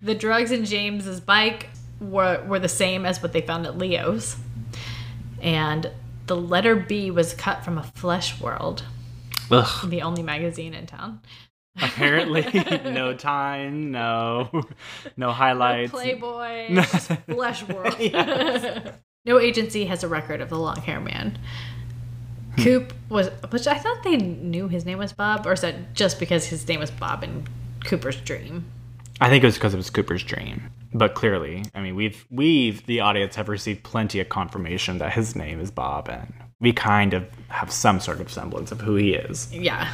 The 0.00 0.14
drugs 0.14 0.50
in 0.50 0.64
James's 0.64 1.20
bike 1.20 1.68
were, 2.00 2.42
were 2.46 2.58
the 2.58 2.68
same 2.68 3.04
as 3.06 3.22
what 3.22 3.32
they 3.32 3.40
found 3.40 3.66
at 3.66 3.78
Leo's. 3.78 4.36
And 5.40 5.90
the 6.26 6.36
letter 6.36 6.74
B 6.76 7.10
was 7.10 7.34
cut 7.34 7.64
from 7.64 7.78
a 7.78 7.82
Flesh 7.82 8.40
World, 8.40 8.84
Ugh. 9.50 9.88
the 9.90 10.02
only 10.02 10.22
magazine 10.22 10.74
in 10.74 10.86
town. 10.86 11.20
Apparently, 11.80 12.42
no 12.90 13.12
time, 13.14 13.90
no, 13.90 14.62
no 15.16 15.30
highlights. 15.30 15.90
Playboy, 15.92 16.68
No. 16.70 16.82
just 16.82 17.12
Flesh 17.28 17.62
World. 17.68 17.96
Yes. 18.00 18.92
no 19.26 19.38
agency 19.38 19.84
has 19.84 20.02
a 20.02 20.08
record 20.08 20.40
of 20.40 20.48
the 20.48 20.58
long 20.58 20.76
hair 20.76 21.00
man. 21.00 21.38
Coop 22.58 22.94
was, 23.10 23.28
which 23.50 23.66
I 23.66 23.76
thought 23.76 24.02
they 24.02 24.16
knew 24.16 24.68
his 24.68 24.86
name 24.86 24.96
was 24.98 25.12
Bob, 25.12 25.46
or 25.46 25.52
is 25.52 25.60
that 25.60 25.92
just 25.94 26.18
because 26.18 26.46
his 26.46 26.66
name 26.66 26.80
was 26.80 26.90
Bob 26.90 27.22
in 27.22 27.46
Cooper's 27.84 28.16
dream? 28.16 28.64
I 29.20 29.28
think 29.28 29.42
it 29.42 29.46
was 29.46 29.54
because 29.54 29.72
it 29.74 29.78
was 29.78 29.90
Cooper's 29.90 30.22
dream. 30.22 30.70
But 30.92 31.14
clearly, 31.14 31.64
I 31.74 31.80
mean, 31.80 31.94
we've 31.94 32.26
we've 32.30 32.84
the 32.86 33.00
audience 33.00 33.34
have 33.36 33.48
received 33.48 33.82
plenty 33.82 34.20
of 34.20 34.28
confirmation 34.28 34.98
that 34.98 35.12
his 35.12 35.34
name 35.34 35.60
is 35.60 35.70
Bob, 35.70 36.08
and 36.08 36.32
we 36.60 36.72
kind 36.72 37.14
of 37.14 37.26
have 37.48 37.70
some 37.70 38.00
sort 38.00 38.20
of 38.20 38.30
semblance 38.30 38.72
of 38.72 38.80
who 38.80 38.96
he 38.96 39.14
is. 39.14 39.52
Yeah. 39.52 39.92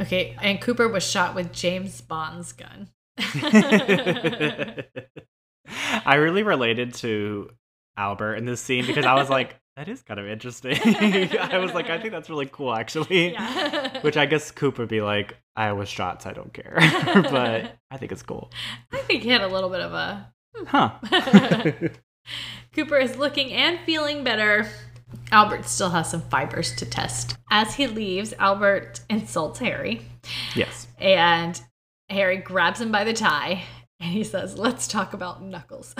Okay, 0.00 0.36
and 0.40 0.60
Cooper 0.60 0.88
was 0.88 1.02
shot 1.02 1.34
with 1.34 1.52
James 1.52 2.00
Bond's 2.00 2.52
gun. 2.52 2.88
I 6.06 6.14
really 6.14 6.42
related 6.42 6.94
to 6.94 7.50
Albert 7.96 8.36
in 8.36 8.44
this 8.44 8.60
scene 8.60 8.86
because 8.86 9.04
I 9.04 9.14
was 9.14 9.28
like, 9.28 9.56
that 9.78 9.86
is 9.86 10.02
kind 10.02 10.18
of 10.18 10.26
interesting. 10.26 10.76
I 11.38 11.58
was 11.58 11.72
like, 11.72 11.88
I 11.88 12.00
think 12.00 12.10
that's 12.10 12.28
really 12.28 12.46
cool, 12.50 12.74
actually. 12.74 13.30
Yeah. 13.32 14.00
Which 14.00 14.16
I 14.16 14.26
guess 14.26 14.50
Coop 14.50 14.76
would 14.78 14.88
be 14.88 15.00
like, 15.00 15.36
I 15.54 15.72
was 15.72 15.88
shot, 15.88 16.22
so 16.22 16.30
I 16.30 16.32
don't 16.32 16.52
care. 16.52 16.74
but 17.14 17.76
I 17.88 17.96
think 17.96 18.10
it's 18.10 18.24
cool. 18.24 18.50
I 18.92 18.98
think 18.98 19.22
he 19.22 19.28
had 19.28 19.42
a 19.42 19.46
little 19.46 19.70
bit 19.70 19.80
of 19.80 19.92
a 19.92 20.34
hmm. 20.56 20.64
Huh. 20.64 20.90
Cooper 22.74 22.98
is 22.98 23.16
looking 23.16 23.52
and 23.52 23.78
feeling 23.86 24.24
better. 24.24 24.68
Albert 25.30 25.64
still 25.64 25.90
has 25.90 26.10
some 26.10 26.22
fibers 26.22 26.74
to 26.74 26.84
test. 26.84 27.36
As 27.48 27.76
he 27.76 27.86
leaves, 27.86 28.34
Albert 28.40 29.02
insults 29.08 29.60
Harry, 29.60 30.02
yes. 30.56 30.88
and 30.98 31.60
Harry 32.10 32.38
grabs 32.38 32.80
him 32.80 32.90
by 32.90 33.04
the 33.04 33.12
tie 33.12 33.62
and 34.00 34.12
he 34.12 34.24
says, 34.24 34.58
Let's 34.58 34.88
talk 34.88 35.14
about 35.14 35.40
Knuckles. 35.40 35.94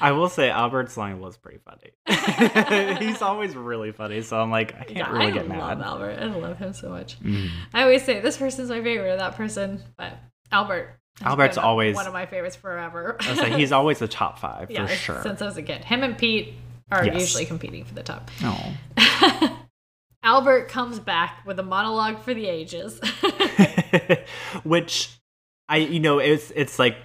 I 0.00 0.12
will 0.12 0.28
say 0.28 0.50
Albert's 0.50 0.96
line 0.96 1.20
was 1.20 1.36
pretty 1.36 1.58
funny. 1.58 1.92
He's 3.06 3.22
always 3.22 3.54
really 3.56 3.92
funny, 3.92 4.22
so 4.22 4.38
I'm 4.40 4.50
like, 4.50 4.74
I 4.74 4.84
can't 4.84 4.96
yeah, 4.96 5.10
really 5.10 5.26
I 5.26 5.30
get 5.30 5.48
mad. 5.48 5.60
I 5.60 5.74
love. 5.74 5.80
Albert. 5.82 6.18
I 6.20 6.24
love 6.26 6.58
him 6.58 6.72
so 6.72 6.88
much. 6.88 7.20
Mm. 7.20 7.48
I 7.74 7.82
always 7.82 8.02
say, 8.04 8.20
This 8.20 8.36
person's 8.36 8.68
my 8.70 8.82
favorite, 8.82 9.10
or 9.10 9.16
that 9.16 9.36
person, 9.36 9.82
but 9.96 10.12
Albert. 10.52 10.98
Albert's 11.22 11.56
always- 11.58 11.94
one 11.96 12.06
of 12.06 12.12
my 12.12 12.26
favorites 12.26 12.56
forever. 12.56 13.16
I 13.20 13.32
like, 13.34 13.54
he's 13.54 13.72
always 13.72 13.98
the 13.98 14.08
top 14.08 14.38
five 14.38 14.70
yeah, 14.70 14.86
for 14.86 14.92
sure. 14.94 15.22
since 15.22 15.40
I 15.40 15.46
was 15.46 15.56
a 15.56 15.62
kid. 15.62 15.84
Him 15.84 16.02
and 16.02 16.16
Pete 16.18 16.54
are 16.90 17.04
Yes. 17.04 17.20
usually 17.20 17.46
competing 17.46 17.84
for 17.84 17.94
the 17.94 18.02
top. 18.02 18.30
Oh. 18.42 18.72
Albert 20.22 20.68
comes 20.68 20.98
back 20.98 21.42
with 21.46 21.58
a 21.58 21.62
monologue 21.62 22.20
for 22.22 22.34
the 22.34 22.46
ages. 22.46 23.00
Which 24.64 25.10
I 25.68 25.78
you 25.78 26.00
know, 26.00 26.18
it's 26.18 26.52
it's 26.54 26.78
like 26.78 26.96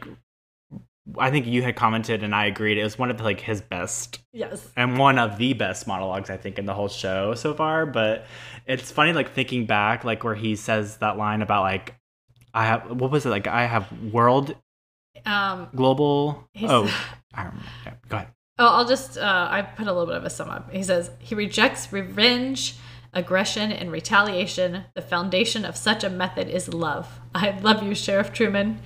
I 1.17 1.31
think 1.31 1.47
you 1.47 1.61
had 1.63 1.75
commented 1.75 2.23
and 2.23 2.33
I 2.33 2.45
agreed 2.45 2.77
it 2.77 2.83
was 2.83 2.97
one 2.97 3.09
of 3.09 3.19
like 3.21 3.39
his 3.39 3.61
best 3.61 4.19
yes. 4.33 4.69
and 4.77 4.97
one 4.97 5.17
of 5.17 5.37
the 5.37 5.53
best 5.53 5.87
monologues 5.87 6.29
I 6.29 6.37
think 6.37 6.59
in 6.59 6.65
the 6.65 6.73
whole 6.73 6.89
show 6.89 7.33
so 7.33 7.53
far. 7.53 7.85
But 7.85 8.25
it's 8.67 8.91
funny 8.91 9.11
like 9.13 9.33
thinking 9.33 9.65
back, 9.65 10.03
like 10.03 10.23
where 10.23 10.35
he 10.35 10.55
says 10.55 10.97
that 10.97 11.17
line 11.17 11.41
about 11.41 11.63
like 11.63 11.95
I 12.53 12.65
have 12.65 12.91
what 12.91 13.11
was 13.11 13.25
it 13.25 13.29
like 13.29 13.47
I 13.47 13.65
have 13.65 13.91
world 14.11 14.55
Um, 15.25 15.69
global 15.75 16.47
oh 16.63 16.89
I 17.33 17.43
remember. 17.43 17.65
Yeah, 17.85 17.93
go 18.09 18.17
ahead. 18.17 18.27
oh, 18.59 18.67
I'll 18.67 18.85
just, 18.87 19.17
uh, 19.17 19.47
I 19.49 19.61
put 19.61 19.87
a 19.87 19.91
little 19.91 20.05
bit 20.05 20.15
of 20.15 20.25
a 20.25 20.29
sum 20.29 20.49
up. 20.49 20.71
He 20.71 20.83
says, 20.83 21.09
he 21.19 21.35
rejects 21.35 21.91
revenge, 21.91 22.75
aggression, 23.13 23.71
and 23.71 23.91
retaliation. 23.91 24.85
The 24.95 25.01
foundation 25.01 25.65
of 25.65 25.77
such 25.77 26.03
a 26.03 26.09
method 26.09 26.47
is 26.47 26.73
love. 26.73 27.19
I 27.33 27.51
love 27.59 27.83
you, 27.83 27.95
Sheriff 27.95 28.33
Truman. 28.33 28.79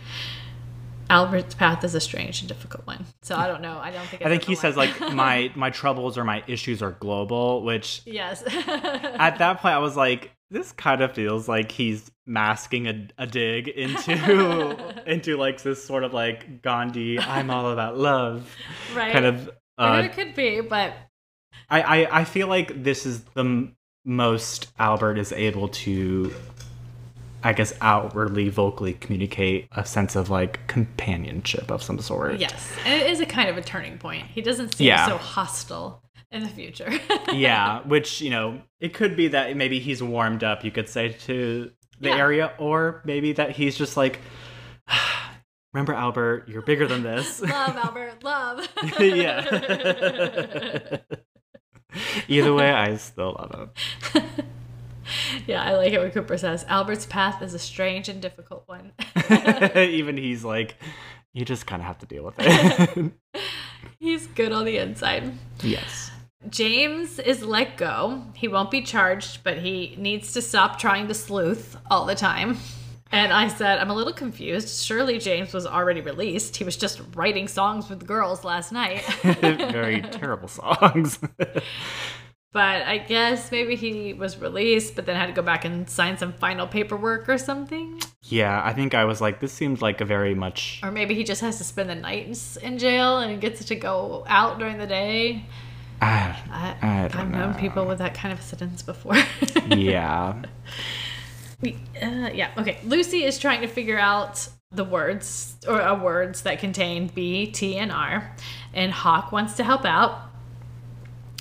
Albert's 1.10 1.54
path 1.56 1.84
is 1.84 1.96
a 1.96 2.00
strange 2.00 2.42
and 2.42 2.48
difficult 2.48 2.86
one. 2.88 3.06
So 3.22 3.36
I 3.36 3.48
don't 3.48 3.62
know. 3.62 3.80
I 3.82 3.92
don't 3.92 4.06
think 4.08 4.26
I 4.26 4.30
think 4.30 4.44
he 4.44 4.56
says 4.56 4.76
like 4.76 5.00
my 5.14 5.52
my 5.56 5.70
troubles 5.70 6.18
or 6.18 6.24
my 6.24 6.44
issues 6.48 6.82
are 6.82 6.92
global, 6.92 7.64
which 7.64 8.02
yes. 8.06 8.44
at 8.48 9.38
that 9.38 9.60
point 9.60 9.76
I 9.76 9.80
was 9.80 9.96
like, 9.96 10.32
this 10.52 10.72
kind 10.72 11.02
of 11.02 11.14
feels 11.14 11.48
like 11.48 11.72
he's 11.72 12.10
masking 12.26 12.88
a, 12.88 13.08
a 13.18 13.28
dig 13.28 13.68
into 13.68 15.04
into 15.06 15.38
like 15.38 15.62
this 15.62 15.84
sort 15.84 16.04
of 16.04 16.14
like 16.14 16.62
Gandhi, 16.62 17.20
I'm 17.20 17.50
all 17.50 17.72
about 17.72 17.98
love 17.98 18.56
right. 18.96 19.14
kind 19.14 19.26
of. 19.26 19.50
I 19.78 20.00
Uh, 20.00 20.02
it 20.04 20.14
could 20.14 20.36
be, 20.36 20.62
but 20.62 20.94
I, 21.70 21.82
I 21.82 22.22
I 22.22 22.24
feel 22.24 22.48
like 22.48 22.84
this 22.84 23.06
is 23.06 23.24
the 23.34 23.42
m- 23.42 23.76
most 24.06 24.72
Albert 24.80 25.18
is 25.18 25.32
able 25.34 25.68
to, 25.70 26.34
I 27.46 27.54
guess, 27.54 27.74
outwardly 27.80 28.50
vocally 28.50 28.94
communicate 28.94 29.68
a 29.74 29.86
sense 29.86 30.16
of 30.16 30.32
like 30.32 30.66
companionship 30.66 31.70
of 31.70 31.84
some 31.84 32.00
sort. 32.00 32.40
yes, 32.40 32.72
and 32.84 33.00
it 33.02 33.08
is 33.10 33.20
a 33.20 33.26
kind 33.28 33.50
of 33.50 33.58
a 33.58 33.62
turning 33.62 34.00
point. 34.00 34.26
He 34.26 34.42
doesn't 34.42 34.76
seem 34.76 34.88
Yeah. 34.88 35.06
so 35.08 35.18
hostile 35.18 36.02
in 36.32 36.42
the 36.42 36.50
future. 36.50 36.92
yeah, 37.34 37.82
which 37.84 38.20
you 38.20 38.32
know, 38.32 38.62
it 38.80 38.96
could 38.96 39.16
be 39.16 39.28
that 39.28 39.56
maybe 39.56 39.80
he's 39.80 40.02
warmed 40.02 40.44
up, 40.44 40.64
you 40.66 40.72
could 40.72 40.90
say, 40.90 41.10
to 41.28 41.70
the 42.00 42.10
Yeah. 42.10 42.18
area, 42.18 42.54
or 42.58 43.04
maybe 43.06 43.32
that 43.34 43.52
he's 43.52 43.78
just 43.78 43.96
like, 43.96 44.20
remember 45.74 45.94
Albert, 45.94 46.50
you're 46.50 46.64
bigger 46.64 46.88
than 46.88 47.04
this. 47.04 47.42
love, 47.44 47.78
Albert, 47.78 48.24
love. 48.24 48.68
yeah. 49.00 50.98
Either 52.28 52.54
way, 52.56 52.72
I 52.72 52.98
still 52.98 53.34
love 53.38 53.70
yeah, 55.48 55.64
I 55.64 55.76
like 55.76 55.94
it 55.94 56.00
when 56.00 56.12
Cooper 56.12 56.38
says 56.38 56.66
Albert's 56.68 57.06
path 57.06 57.42
is 57.42 57.54
a 57.54 57.60
strange 57.60 58.10
and 58.10 58.22
difficult 58.22 58.64
one. 58.68 58.92
Even 59.76 60.18
he's 60.18 60.44
like, 60.44 60.76
you 61.34 61.46
just 61.46 61.66
kind 61.68 61.82
of 61.82 61.88
have 61.88 62.00
to 62.00 62.06
deal 62.06 62.24
with 62.24 62.36
it. 62.40 63.12
He's 64.00 64.28
good 64.28 64.52
on 64.52 64.66
the 64.66 64.78
inside. 64.78 65.34
yes. 65.62 66.12
James 66.50 67.18
is 67.18 67.44
let 67.44 67.76
go. 67.76 68.24
He 68.36 68.48
won't 68.48 68.70
be 68.70 68.82
charged, 68.82 69.44
but 69.44 69.58
he 69.58 69.96
needs 69.98 70.34
to 70.34 70.42
stop 70.42 70.78
trying 70.78 71.08
to 71.08 71.14
sleuth 71.14 71.76
all 71.90 72.06
the 72.06 72.14
time. 72.14 72.58
And 73.12 73.34
I 73.34 73.48
said, 73.48 73.80
I'm 73.80 73.90
a 73.90 73.96
little 73.96 74.14
confused. 74.14 74.84
Surely 74.84 75.18
James 75.18 75.54
was 75.54 75.66
already 75.66 76.02
released. 76.02 76.58
He 76.58 76.64
was 76.64 76.78
just 76.78 77.02
writing 77.16 77.48
songs 77.48 77.90
with 77.90 78.06
girls 78.06 78.44
last 78.44 78.72
night. 78.72 79.04
Very 79.24 80.02
terrible 80.02 80.48
songs. 80.48 81.20
But 82.56 82.84
I 82.84 83.00
guess 83.00 83.52
maybe 83.52 83.76
he 83.76 84.14
was 84.14 84.38
released, 84.38 84.96
but 84.96 85.06
then 85.06 85.18
had 85.18 85.26
to 85.26 85.34
go 85.34 85.42
back 85.42 85.66
and 85.66 85.90
sign 85.90 86.18
some 86.18 86.32
final 86.32 86.66
paperwork 86.66 87.28
or 87.28 87.38
something. 87.38 88.02
yeah, 88.24 88.62
I 88.64 88.72
think 88.72 88.94
I 88.96 89.04
was 89.04 89.20
like, 89.20 89.42
this 89.42 89.52
seems 89.52 89.82
like 89.82 90.00
a 90.00 90.06
very 90.06 90.34
much. 90.34 90.80
Or 90.82 90.90
maybe 90.90 91.16
he 91.16 91.26
just 91.26 91.42
has 91.42 91.58
to 91.58 91.66
spend 91.66 91.90
the 91.90 91.96
night 91.96 92.58
in 92.64 92.78
jail 92.78 93.18
and 93.18 93.42
gets 93.42 93.66
to 93.66 93.76
go 93.76 94.24
out 94.26 94.58
during 94.58 94.78
the 94.78 94.88
day. 94.88 95.46
I, 96.02 96.42
I, 96.50 96.78
I 96.82 97.04
I've 97.04 97.12
don't 97.12 97.32
known 97.32 97.56
people 97.56 97.86
with 97.86 97.98
that 97.98 98.14
kind 98.14 98.32
of 98.32 98.42
sentence 98.42 98.82
before. 98.82 99.18
yeah. 99.68 100.42
We- 101.60 101.78
uh, 102.02 102.30
yeah. 102.34 102.52
Okay. 102.58 102.80
Lucy 102.86 103.26
is 103.26 103.38
trying 103.38 103.60
to 103.62 103.68
figure 103.68 104.00
out 104.00 104.48
the 104.72 104.86
words 104.86 105.58
or 105.68 105.82
uh, 105.82 106.02
words 106.02 106.44
that 106.44 106.60
contain 106.60 107.08
B, 107.08 107.48
T, 107.52 107.76
and 107.76 107.92
R, 107.92 108.34
and 108.74 108.94
Hawk 108.94 109.34
wants 109.34 109.56
to 109.56 109.66
help 109.66 109.84
out. 109.84 110.22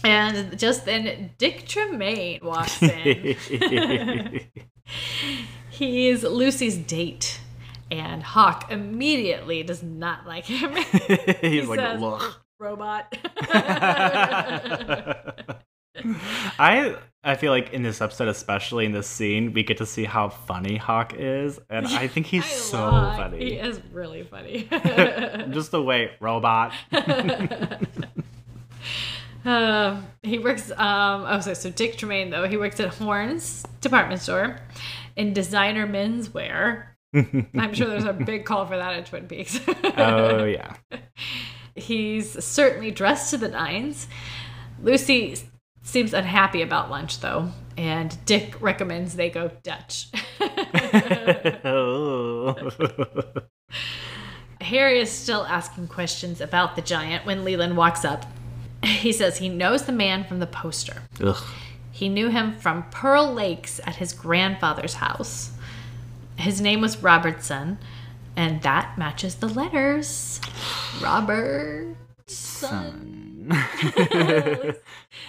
And 0.05 0.59
just 0.59 0.85
then, 0.85 1.31
Dick 1.39 1.67
Tremaine 1.67 2.41
walks 2.43 2.83
in. 2.83 3.37
He's 5.71 6.23
Lucy's 6.23 6.77
date, 6.77 7.41
and 7.91 8.23
Hawk 8.23 8.71
immediately 8.71 9.63
does 9.63 9.83
not 9.83 10.27
like 10.27 10.45
him. 10.45 10.73
He's 11.41 11.67
like, 11.69 11.81
says- 11.81 12.01
look. 12.01 12.41
Robot. 12.61 13.17
I 16.59 16.97
I 17.23 17.35
feel 17.37 17.51
like 17.53 17.73
in 17.73 17.83
this 17.83 18.01
episode, 18.01 18.29
especially 18.29 18.85
in 18.87 18.93
this 18.93 19.07
scene, 19.09 19.53
we 19.53 19.63
get 19.65 19.79
to 19.79 19.87
see 19.87 20.05
how 20.05 20.29
funny 20.29 20.77
Hawk 20.77 21.15
is, 21.17 21.59
and 21.71 21.87
I 21.87 22.07
think 22.09 22.27
he's 22.27 22.45
I 22.45 22.49
so 22.49 22.79
love- 22.79 23.17
funny. 23.17 23.39
He 23.39 23.53
is 23.55 23.81
really 23.93 24.23
funny. 24.23 24.69
Just 25.51 25.71
the 25.73 25.83
way 25.83 26.13
robot. 26.21 26.73
Um, 29.45 30.07
he 30.23 30.39
works. 30.39 30.71
Um, 30.71 31.27
oh, 31.29 31.41
so 31.41 31.55
so 31.55 31.71
Dick 31.71 31.97
Tremaine 31.97 32.31
though 32.31 32.49
he 32.49 32.57
works 32.57 32.81
at 32.81 32.95
Horne's 32.95 33.65
department 33.81 34.23
store 34.23 34.59
in 35.17 35.33
designer 35.33 35.87
menswear. 35.87 36.87
I'm 37.15 37.75
sure 37.75 37.87
there's 37.87 38.05
a 38.05 38.13
big 38.13 38.45
call 38.45 38.67
for 38.67 38.77
that 38.77 38.95
at 38.95 39.07
Twin 39.07 39.27
Peaks. 39.29 39.61
oh 39.97 40.45
yeah. 40.45 40.77
He's 41.77 42.43
certainly 42.45 42.91
dressed 42.91 43.31
to 43.31 43.39
the 43.39 43.49
nines. 43.49 44.07
Lucy 44.83 45.37
seems 45.83 46.15
unhappy 46.15 46.63
about 46.63 46.91
lunch 46.91 47.21
though, 47.21 47.51
and 47.77 48.17
Dick 48.27 48.61
recommends 48.61 49.17
they 49.17 49.31
go 49.31 49.51
Dutch. 49.63 50.09
oh. 51.65 52.55
Harry 54.61 54.99
is 54.99 55.11
still 55.11 55.45
asking 55.45 55.89
questions 55.89 56.41
about 56.41 56.75
the 56.75 56.83
giant 56.83 57.27
when 57.27 57.45
Leland 57.45 57.77
walks 57.77 58.05
up. 58.05 58.25
He 59.05 59.13
says 59.13 59.39
he 59.39 59.49
knows 59.49 59.85
the 59.85 59.93
man 59.93 60.25
from 60.25 60.41
the 60.41 60.47
poster. 60.47 61.03
Ugh. 61.23 61.43
He 61.91 62.09
knew 62.09 62.29
him 62.29 62.53
from 62.53 62.85
Pearl 62.91 63.33
Lakes 63.33 63.81
at 63.87 63.97
his 63.97 64.13
grandfather's 64.13 64.95
house. 64.95 65.53
His 66.37 66.61
name 66.61 66.81
was 66.81 67.03
Robertson, 67.03 67.79
and 68.37 68.61
that 68.63 68.99
matches 68.99 69.37
the 69.37 69.49
letters. 69.49 70.41
Robertson. 71.01 71.95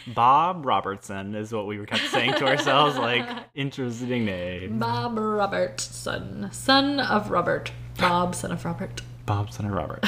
Bob 0.08 0.66
Robertson 0.66 1.36
is 1.36 1.52
what 1.54 1.68
we 1.68 1.86
kept 1.86 2.08
saying 2.08 2.34
to 2.36 2.48
ourselves, 2.48 2.98
like 2.98 3.28
interesting 3.56 4.26
name. 4.26 4.80
Bob 4.80 5.18
Robertson, 5.18 6.50
son 6.52 7.00
of 7.00 7.30
Robert. 7.30 7.72
Bob, 7.98 8.34
son 8.36 8.52
of 8.52 8.66
Robert. 8.66 9.02
Bob 9.26 9.52
son 9.52 9.66
of 9.66 9.72
Robert. 9.74 10.04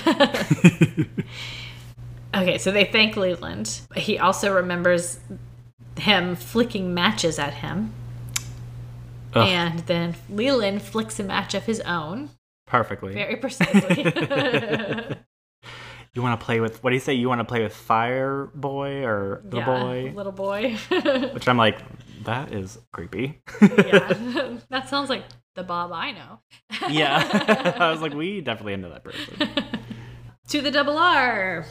Okay, 2.38 2.58
so 2.58 2.71
they 2.71 2.86
thank 2.86 3.17
Leland. 3.17 3.82
He 3.95 4.19
also 4.19 4.54
remembers 4.54 5.19
him 5.97 6.36
flicking 6.36 6.93
matches 6.93 7.39
at 7.39 7.54
him. 7.56 7.91
Ugh. 9.34 9.47
And 9.47 9.80
then 9.82 10.15
Leland 10.30 10.82
flicks 10.82 11.19
a 11.19 11.23
match 11.23 11.54
of 11.54 11.63
his 11.65 11.80
own, 11.82 12.30
Perfectly. 12.65 13.13
very 13.13 13.36
precisely. 13.38 14.04
You 16.13 16.23
want 16.23 16.39
to 16.39 16.43
play 16.43 16.60
with 16.60 16.84
what 16.84 16.89
do 16.89 16.95
you 16.95 17.00
say? 17.00 17.13
You 17.13 17.30
want 17.30 17.41
to 17.41 17.45
play 17.45 17.62
with 17.62 17.76
Fire 17.76 18.50
Boy 18.56 19.06
or 19.06 19.43
the 19.45 19.58
yeah, 19.58 19.65
boy? 19.65 20.13
little 20.15 20.32
boy. 20.32 20.76
Which 21.32 21.47
I'm 21.47 21.58
like, 21.58 21.78
that 22.23 22.52
is 22.52 22.80
creepy. 22.91 23.39
yeah, 23.62 24.58
that 24.69 24.89
sounds 24.89 25.12
like 25.12 25.26
the 25.54 25.62
Bob 25.62 25.91
I 25.91 26.13
know. 26.13 26.39
yeah. 26.89 27.76
I 27.78 27.91
was 27.91 28.02
like, 28.02 28.15
we 28.15 28.41
definitely 28.41 28.78
know 28.78 28.89
that 28.89 29.04
person. 29.04 29.47
to 30.47 30.62
the 30.62 30.71
double 30.71 30.97
R. 30.97 31.67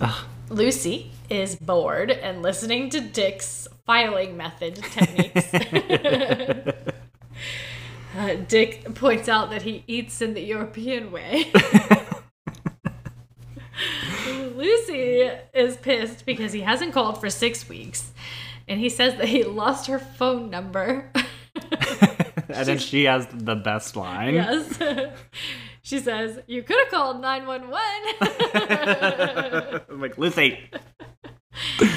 Ugh. 0.00 0.24
Lucy 0.50 1.10
is 1.30 1.56
bored 1.56 2.10
and 2.10 2.42
listening 2.42 2.90
to 2.90 3.00
Dick's 3.00 3.66
filing 3.86 4.36
method 4.36 4.76
techniques. 4.76 5.46
Uh, 8.16 8.34
Dick 8.46 8.94
points 8.94 9.28
out 9.28 9.50
that 9.50 9.62
he 9.62 9.82
eats 9.88 10.22
in 10.22 10.34
the 10.34 10.40
European 10.40 11.10
way. 11.10 11.50
Lucy 14.54 15.28
is 15.52 15.76
pissed 15.78 16.24
because 16.24 16.52
he 16.52 16.60
hasn't 16.60 16.92
called 16.92 17.18
for 17.18 17.28
six 17.28 17.68
weeks. 17.68 18.12
And 18.68 18.78
he 18.78 18.88
says 18.88 19.16
that 19.16 19.26
he 19.28 19.42
lost 19.42 19.88
her 19.88 19.98
phone 19.98 20.48
number. 20.48 21.10
and 22.48 22.66
then 22.66 22.78
she 22.78 23.02
has 23.04 23.26
the 23.32 23.56
best 23.56 23.96
line. 23.96 24.34
yes. 24.34 24.78
She 25.84 26.00
says, 26.00 26.40
You 26.46 26.62
could 26.62 26.78
have 26.78 26.88
called 26.88 27.20
911. 27.20 29.82
I'm 29.90 30.00
like, 30.00 30.16
Lucy. 30.18 30.58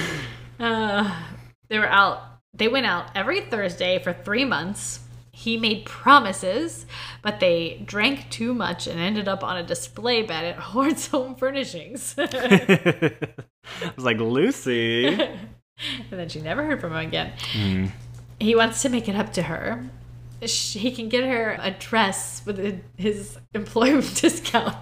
Uh, 0.59 1.23
they 1.69 1.77
were 1.77 1.87
out. 1.87 2.19
They 2.51 2.67
went 2.67 2.87
out 2.87 3.11
every 3.13 3.41
Thursday 3.41 3.99
for 3.99 4.11
three 4.11 4.43
months. 4.43 5.01
He 5.31 5.55
made 5.55 5.85
promises, 5.85 6.87
but 7.21 7.39
they 7.39 7.83
drank 7.85 8.31
too 8.31 8.55
much 8.55 8.87
and 8.87 8.99
ended 8.99 9.27
up 9.27 9.43
on 9.43 9.57
a 9.57 9.63
display 9.63 10.23
bed 10.23 10.45
at 10.45 10.55
Horne's 10.57 11.05
Home 11.07 11.35
Furnishings. 11.35 12.15
I 12.17 13.13
was 13.95 14.03
like, 14.03 14.17
Lucy. 14.17 15.05
And 15.07 15.39
then 16.09 16.27
she 16.27 16.41
never 16.41 16.65
heard 16.65 16.81
from 16.81 16.93
him 16.93 17.07
again. 17.07 17.33
Hmm. 17.51 17.85
He 18.39 18.55
wants 18.55 18.81
to 18.81 18.89
make 18.89 19.07
it 19.07 19.15
up 19.15 19.31
to 19.33 19.43
her. 19.43 19.87
Sh- 20.45 20.73
He 20.75 20.91
can 20.91 21.09
get 21.09 21.23
her 21.23 21.57
a 21.59 21.71
dress 21.71 22.41
with 22.45 22.59
a- 22.59 22.79
his 22.95 23.37
employment 23.53 24.13
discount. 24.21 24.75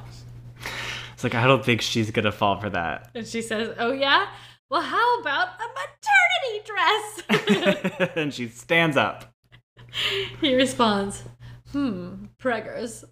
It's 1.14 1.24
like, 1.24 1.36
I 1.36 1.48
don't 1.48 1.64
think 1.64 1.82
she's 1.82 2.12
going 2.12 2.26
to 2.26 2.32
fall 2.32 2.60
for 2.60 2.70
that. 2.72 3.10
And 3.16 3.26
she 3.26 3.42
says, 3.42 3.74
Oh, 3.80 3.92
yeah? 3.94 4.28
Well, 4.70 4.82
how 4.82 5.20
about 5.22 5.50
a 5.60 5.68
maternity 7.30 7.72
dress? 7.86 8.12
and 8.18 8.34
she 8.34 8.48
stands 8.50 8.98
up. 8.98 9.34
he 10.42 10.56
responds, 10.56 11.24
Hmm, 11.72 12.26
preggers. 12.40 13.04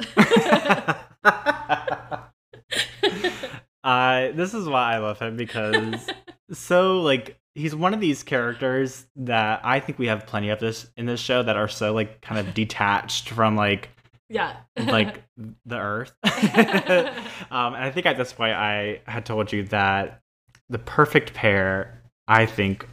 Uh, 3.84 4.32
this 4.32 4.54
is 4.54 4.66
why 4.68 4.94
I 4.94 4.98
love 5.00 5.20
him 5.20 5.36
because 5.36 6.08
so 6.52 7.02
like 7.02 7.38
he's 7.56 7.76
one 7.76 7.94
of 7.94 8.00
these 8.00 8.24
characters 8.24 9.06
that 9.16 9.62
I 9.64 9.80
think 9.80 10.00
we 10.00 10.08
have 10.08 10.26
plenty 10.26 10.50
of 10.50 10.60
this 10.60 10.88
in 10.98 11.06
this 11.06 11.20
show 11.20 11.44
that 11.44 11.56
are 11.56 11.68
so 11.68 11.94
like 11.94 12.22
kind 12.22 12.40
of 12.40 12.54
detached 12.54 13.30
from 13.30 13.56
like 13.56 13.90
yeah. 14.30 14.58
like 14.78 15.24
the 15.66 15.78
earth. 15.78 16.14
um, 16.24 17.74
and 17.74 17.84
I 17.84 17.92
think 17.92 18.06
at 18.06 18.18
this 18.18 18.34
point 18.34 18.54
I 18.54 19.02
had 19.06 19.26
told 19.26 19.52
you 19.52 19.64
that 19.66 20.22
the 20.70 20.80
perfect 20.80 21.34
pair 21.34 22.02
I 22.28 22.46
think 22.46 22.88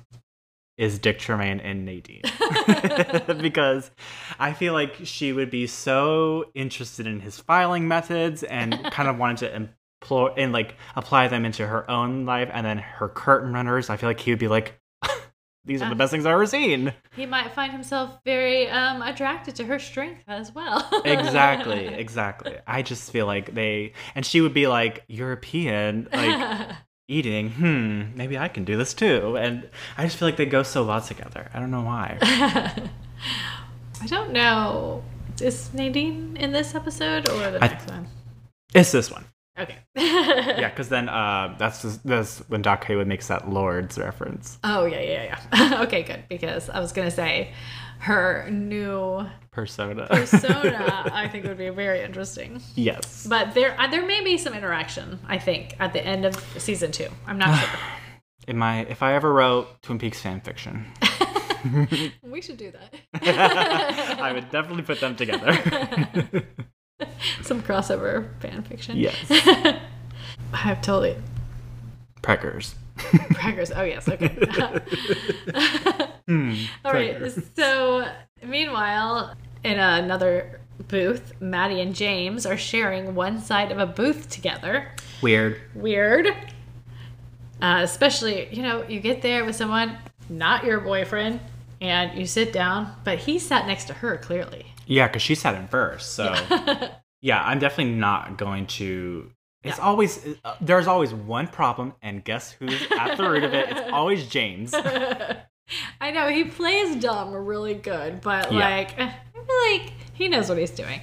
is 0.77 0.99
Dick 0.99 1.19
Tremaine 1.19 1.61
and 1.61 1.85
Nadine 1.85 2.23
because 3.43 3.91
I 4.39 4.55
feel 4.55 4.73
like 4.73 4.97
she 5.05 5.31
would 5.33 5.51
be 5.51 5.67
so 5.67 6.47
interested 6.55 7.07
in 7.07 7.21
his 7.21 7.39
filing 7.39 7.87
methods 7.87 8.43
and 8.43 8.83
kind 8.91 9.07
of 9.07 9.19
wanted 9.19 9.49
to 9.49 9.55
and 10.11 10.53
like 10.53 10.77
apply 10.97 11.29
them 11.29 11.45
into 11.45 11.67
her 11.67 11.89
own 11.91 12.25
life 12.27 12.51
and 12.53 12.65
then 12.67 12.79
her 12.79 13.09
curtain 13.09 13.53
runners. 13.53 13.91
I 13.91 13.97
feel 13.97 14.09
like 14.09 14.21
he 14.21 14.31
would 14.33 14.39
be 14.39 14.49
like, 14.49 14.81
"These 15.65 15.83
are 15.83 15.89
the 15.89 15.95
best 15.95 16.11
things 16.11 16.27
I've 16.27 16.33
ever 16.33 16.47
seen." 16.47 16.93
he 17.17 17.27
might 17.27 17.53
find 17.53 17.73
himself 17.73 18.19
very 18.25 18.69
um, 18.71 19.03
attracted 19.03 19.57
to 19.57 19.65
her 19.65 19.79
strength 19.79 20.23
as 20.27 20.55
well. 20.55 20.89
exactly, 21.05 21.87
exactly. 21.87 22.57
I 22.67 22.83
just 22.83 23.11
feel 23.11 23.27
like 23.27 23.55
they 23.55 23.93
and 24.15 24.25
she 24.25 24.41
would 24.41 24.55
be 24.55 24.67
like 24.67 25.05
European, 25.09 26.09
like 26.13 26.69
eating. 27.09 27.51
Hmm, 27.51 28.17
maybe 28.17 28.39
I 28.39 28.49
can 28.49 28.65
do 28.65 28.77
this 28.77 28.95
too. 28.95 29.37
And 29.37 29.69
I 29.99 30.05
just 30.05 30.17
feel 30.17 30.29
like 30.29 30.37
they 30.37 30.47
go 30.47 30.63
so 30.63 30.85
well 30.87 31.01
together. 31.01 31.51
I 31.53 31.61
don't 31.61 31.71
know 31.71 31.83
why. 31.83 32.19
I 34.03 34.07
don't 34.07 34.33
know. 34.33 35.05
Is 35.43 35.73
Nadine 35.75 36.37
in 36.39 36.53
this 36.53 36.75
episode 36.75 37.29
or 37.29 37.51
the 37.51 37.63
I- 37.63 37.69
next 37.69 37.89
one? 37.91 38.07
It's 38.75 38.93
this 38.93 39.11
one. 39.11 39.25
Okay. 39.61 39.77
Yeah, 40.61 40.69
because 40.71 40.89
then 40.89 41.09
uh, 41.09 41.55
that's 41.59 41.83
just, 41.83 42.07
that's 42.07 42.39
when 42.49 42.63
Doc 42.63 42.85
Hayward 42.85 43.07
makes 43.07 43.29
that 43.29 43.49
Lourdes 43.51 43.99
reference. 43.99 44.59
Oh 44.65 44.85
yeah, 44.87 45.01
yeah, 45.01 45.41
yeah. 45.53 45.83
okay, 45.83 46.03
good. 46.03 46.25
Because 46.29 46.69
I 46.71 46.81
was 46.81 46.93
gonna 46.93 47.11
say 47.11 47.53
her 48.01 48.49
new 48.51 49.27
Persona. 49.51 50.07
persona, 50.07 51.11
I 51.13 51.29
think 51.29 51.45
would 51.45 51.59
be 51.59 51.69
very 51.71 52.03
interesting. 52.03 52.63
yes. 52.75 53.27
But 53.29 53.53
there, 53.55 53.79
uh, 53.79 53.89
there 53.89 54.05
may 54.07 54.23
be 54.25 54.39
some 54.39 54.55
interaction. 54.55 55.19
I 55.27 55.39
think 55.39 55.77
at 55.81 55.93
the 55.93 56.05
end 56.05 56.25
of 56.25 56.35
season 56.59 56.93
two. 56.93 57.09
I'm 57.27 57.39
not 57.39 57.59
sure. 57.59 57.79
In 58.49 58.57
my, 58.57 58.81
if 58.87 59.03
I 59.03 59.15
ever 59.15 59.33
wrote 59.33 59.83
Twin 59.83 59.99
Peaks 59.99 60.21
fan 60.21 60.41
fiction, 60.41 60.87
we 62.23 62.41
should 62.41 62.57
do 62.57 62.73
that. 62.73 64.19
I 64.21 64.33
would 64.33 64.51
definitely 64.51 64.83
put 64.83 64.99
them 65.01 65.15
together. 65.15 65.53
some 67.43 67.63
crossover 67.63 68.29
fan 68.41 68.63
fiction. 68.63 68.97
yes. 68.97 69.17
I've 70.53 70.83
totally 70.83 71.17
Preggers. 72.23 72.75
Preggers. 72.99 73.73
Oh 73.75 73.83
yes, 73.83 74.09
okay. 74.09 74.29
Hmm, 76.27 76.55
All 76.85 76.93
right. 76.93 77.17
So 77.57 78.07
meanwhile, 78.45 79.35
in 79.65 79.79
another 79.79 80.61
booth, 80.89 81.33
Maddy 81.41 81.81
and 81.81 81.95
James 81.95 82.47
are 82.47 82.57
sharing 82.57 83.15
one 83.15 83.41
side 83.41 83.73
of 83.73 83.79
a 83.79 83.87
booth 83.87 84.29
together. 84.29 84.89
Weird. 85.23 85.61
Weird. 85.75 86.29
Uh, 87.63 87.81
especially, 87.83 88.49
you 88.55 88.63
know, 88.63 88.87
you 88.89 89.01
get 89.01 89.23
there 89.23 89.45
with 89.45 89.57
someone 89.57 89.97
not 90.29 90.65
your 90.65 90.81
boyfriend 90.81 91.41
and 91.81 92.19
you 92.19 92.27
sit 92.27 92.53
down, 92.53 92.95
but 93.05 93.19
he 93.19 93.39
sat 93.39 93.67
next 93.67 93.87
to 93.87 93.95
her 93.95 94.17
clearly. 94.19 94.67
Yeah, 94.91 95.07
because 95.07 95.23
she 95.23 95.35
sat 95.35 95.55
in 95.55 95.69
first. 95.69 96.13
So 96.15 96.35
yeah, 97.23 97.43
I'm 97.45 97.59
definitely 97.61 97.95
not 97.95 98.37
going 98.37 98.67
to. 98.79 99.31
It's 99.63 99.79
Yeah. 99.79 99.85
always 99.85 100.27
uh, 100.45 100.57
there's 100.61 100.87
always 100.87 101.15
one 101.15 101.47
problem, 101.47 101.95
and 102.03 102.25
guess 102.25 102.51
who's 102.53 102.81
at 102.99 103.17
the 103.17 103.29
root 103.31 103.45
of 103.45 103.55
it? 103.55 103.69
It's 103.71 103.91
always 103.93 104.27
James. 104.29 104.75
I 106.01 106.11
know 106.11 106.29
he 106.29 106.45
plays 106.45 106.97
dumb 106.97 107.33
really 107.33 107.75
good, 107.75 108.21
but 108.21 108.53
Yeah. 108.53 108.59
like 108.59 108.99
I 108.99 109.15
feel 109.35 109.79
like 109.81 109.93
he 110.15 110.29
knows 110.29 110.49
what 110.49 110.59
he's 110.59 110.71
doing. 110.71 111.01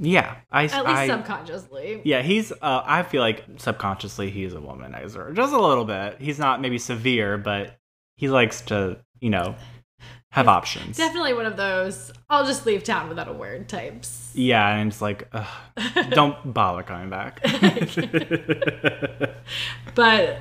Yeah, 0.00 0.36
I. 0.50 0.64
At 0.64 0.84
least 0.84 0.86
I- 0.86 1.06
subconsciously. 1.08 2.02
Yeah, 2.04 2.22
he's. 2.22 2.52
Uh, 2.52 2.82
I 2.84 3.02
feel 3.02 3.20
like 3.22 3.44
subconsciously 3.56 4.30
he's 4.30 4.54
a 4.54 4.58
womanizer, 4.58 5.34
just 5.34 5.52
a 5.52 5.60
little 5.60 5.84
bit. 5.84 6.20
He's 6.20 6.38
not 6.38 6.60
maybe 6.60 6.78
severe, 6.78 7.38
but 7.38 7.78
he 8.16 8.28
likes 8.28 8.60
to, 8.62 8.98
you 9.20 9.30
know, 9.30 9.56
have 10.30 10.48
options. 10.48 10.96
Definitely 10.96 11.34
one 11.34 11.46
of 11.46 11.56
those 11.56 12.12
I'll 12.28 12.44
just 12.46 12.66
leave 12.66 12.84
town 12.84 13.08
without 13.08 13.28
a 13.28 13.32
word 13.32 13.68
types. 13.68 14.30
Yeah, 14.34 14.68
and 14.76 14.90
it's 14.92 15.00
like, 15.00 15.28
ugh, 15.32 15.46
don't 16.10 16.36
bother 16.54 16.82
coming 16.82 17.10
back. 17.10 17.40
But 19.94 20.38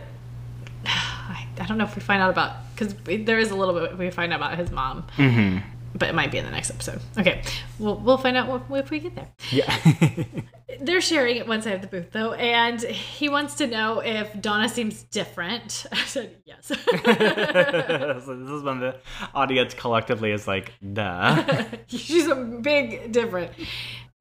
I, 0.86 1.48
I 1.60 1.66
don't 1.66 1.78
know 1.78 1.86
if 1.86 1.96
we 1.96 2.02
find 2.02 2.22
out 2.22 2.30
about 2.30 2.58
because 2.76 2.94
there 3.26 3.40
is 3.40 3.52
a 3.52 3.56
little 3.56 3.74
bit 3.74 3.98
we 3.98 4.10
find 4.12 4.34
out 4.34 4.40
about 4.40 4.58
his 4.58 4.70
mom, 4.72 5.04
hmm 5.16 5.58
but 5.98 6.10
it 6.10 6.16
might 6.16 6.32
be 6.32 6.38
in 6.38 6.46
the 6.46 6.52
next 6.52 6.70
episode. 6.70 7.00
Okay, 7.18 7.42
we'll 7.80 7.96
we'll 7.98 8.18
find 8.18 8.38
out 8.38 8.64
if 8.72 8.90
we 8.92 9.00
get 9.00 9.16
there. 9.16 9.30
Yeah. 9.52 9.78
They're 10.82 11.02
sharing 11.02 11.40
at 11.40 11.48
one 11.48 11.62
side 11.62 11.74
of 11.76 11.82
the 11.82 11.88
booth 11.88 12.12
though, 12.12 12.34
and 12.34 12.82
he 12.82 13.30
wants 13.30 13.56
to 13.56 13.68
know 13.68 14.00
if 14.00 14.40
Donna 14.40 14.70
seems 14.70 15.04
different. 15.04 15.86
I 15.92 16.04
said 16.04 16.36
yes. 16.46 16.68
so 16.68 16.76
this 16.76 18.50
is 18.50 18.64
when 18.64 18.80
the 18.80 18.98
audience 19.34 19.74
collectively 19.74 20.32
is 20.32 20.48
like, 20.48 20.74
duh. 20.94 21.66
She's 21.88 22.28
a 22.28 22.36
big 22.36 23.12
different. 23.12 23.52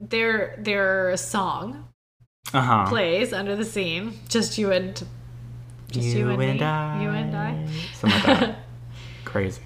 Their 0.01 0.57
their 0.59 1.17
song 1.17 1.89
Uh 2.55 2.61
huh. 2.61 2.87
plays 2.89 3.33
under 3.33 3.57
the 3.57 3.65
scene. 3.65 4.19
Just 4.29 4.57
you 4.57 4.71
and 4.73 4.95
just 5.91 6.09
you, 6.09 6.29
and, 6.31 6.39
me. 6.39 6.47
You 6.47 7.11
and 7.11 7.37
I. 7.37 7.67
Something 7.95 8.23
like 8.23 8.41
that. 8.41 8.59
Crazy. 9.25 9.63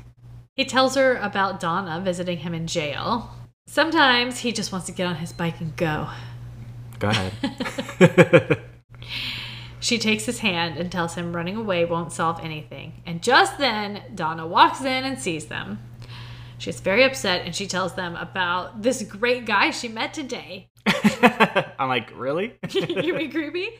He 0.60 0.66
tells 0.66 0.94
her 0.94 1.16
about 1.16 1.58
Donna 1.58 2.02
visiting 2.04 2.36
him 2.36 2.52
in 2.52 2.66
jail. 2.66 3.30
Sometimes 3.66 4.40
he 4.40 4.52
just 4.52 4.72
wants 4.72 4.86
to 4.88 4.92
get 4.92 5.06
on 5.06 5.14
his 5.14 5.32
bike 5.32 5.58
and 5.58 5.74
go. 5.74 6.10
Go 6.98 7.08
ahead. 7.08 8.58
She 9.80 9.96
takes 9.96 10.26
his 10.26 10.40
hand 10.40 10.76
and 10.76 10.92
tells 10.92 11.14
him 11.14 11.34
running 11.34 11.56
away 11.56 11.86
won't 11.86 12.12
solve 12.12 12.38
anything. 12.44 13.02
And 13.06 13.22
just 13.22 13.56
then, 13.56 14.02
Donna 14.14 14.46
walks 14.46 14.82
in 14.82 15.04
and 15.04 15.18
sees 15.18 15.46
them. 15.46 15.78
She's 16.58 16.80
very 16.80 17.02
upset 17.02 17.46
and 17.46 17.56
she 17.56 17.66
tells 17.66 17.94
them 17.94 18.14
about 18.16 18.82
this 18.82 19.02
great 19.02 19.46
guy 19.46 19.70
she 19.70 19.88
met 19.88 20.12
today. 20.12 20.68
I'm 21.78 21.88
like, 21.88 22.12
really? 22.14 22.58
you 22.70 23.14
mean 23.14 23.30
creepy? 23.30 23.70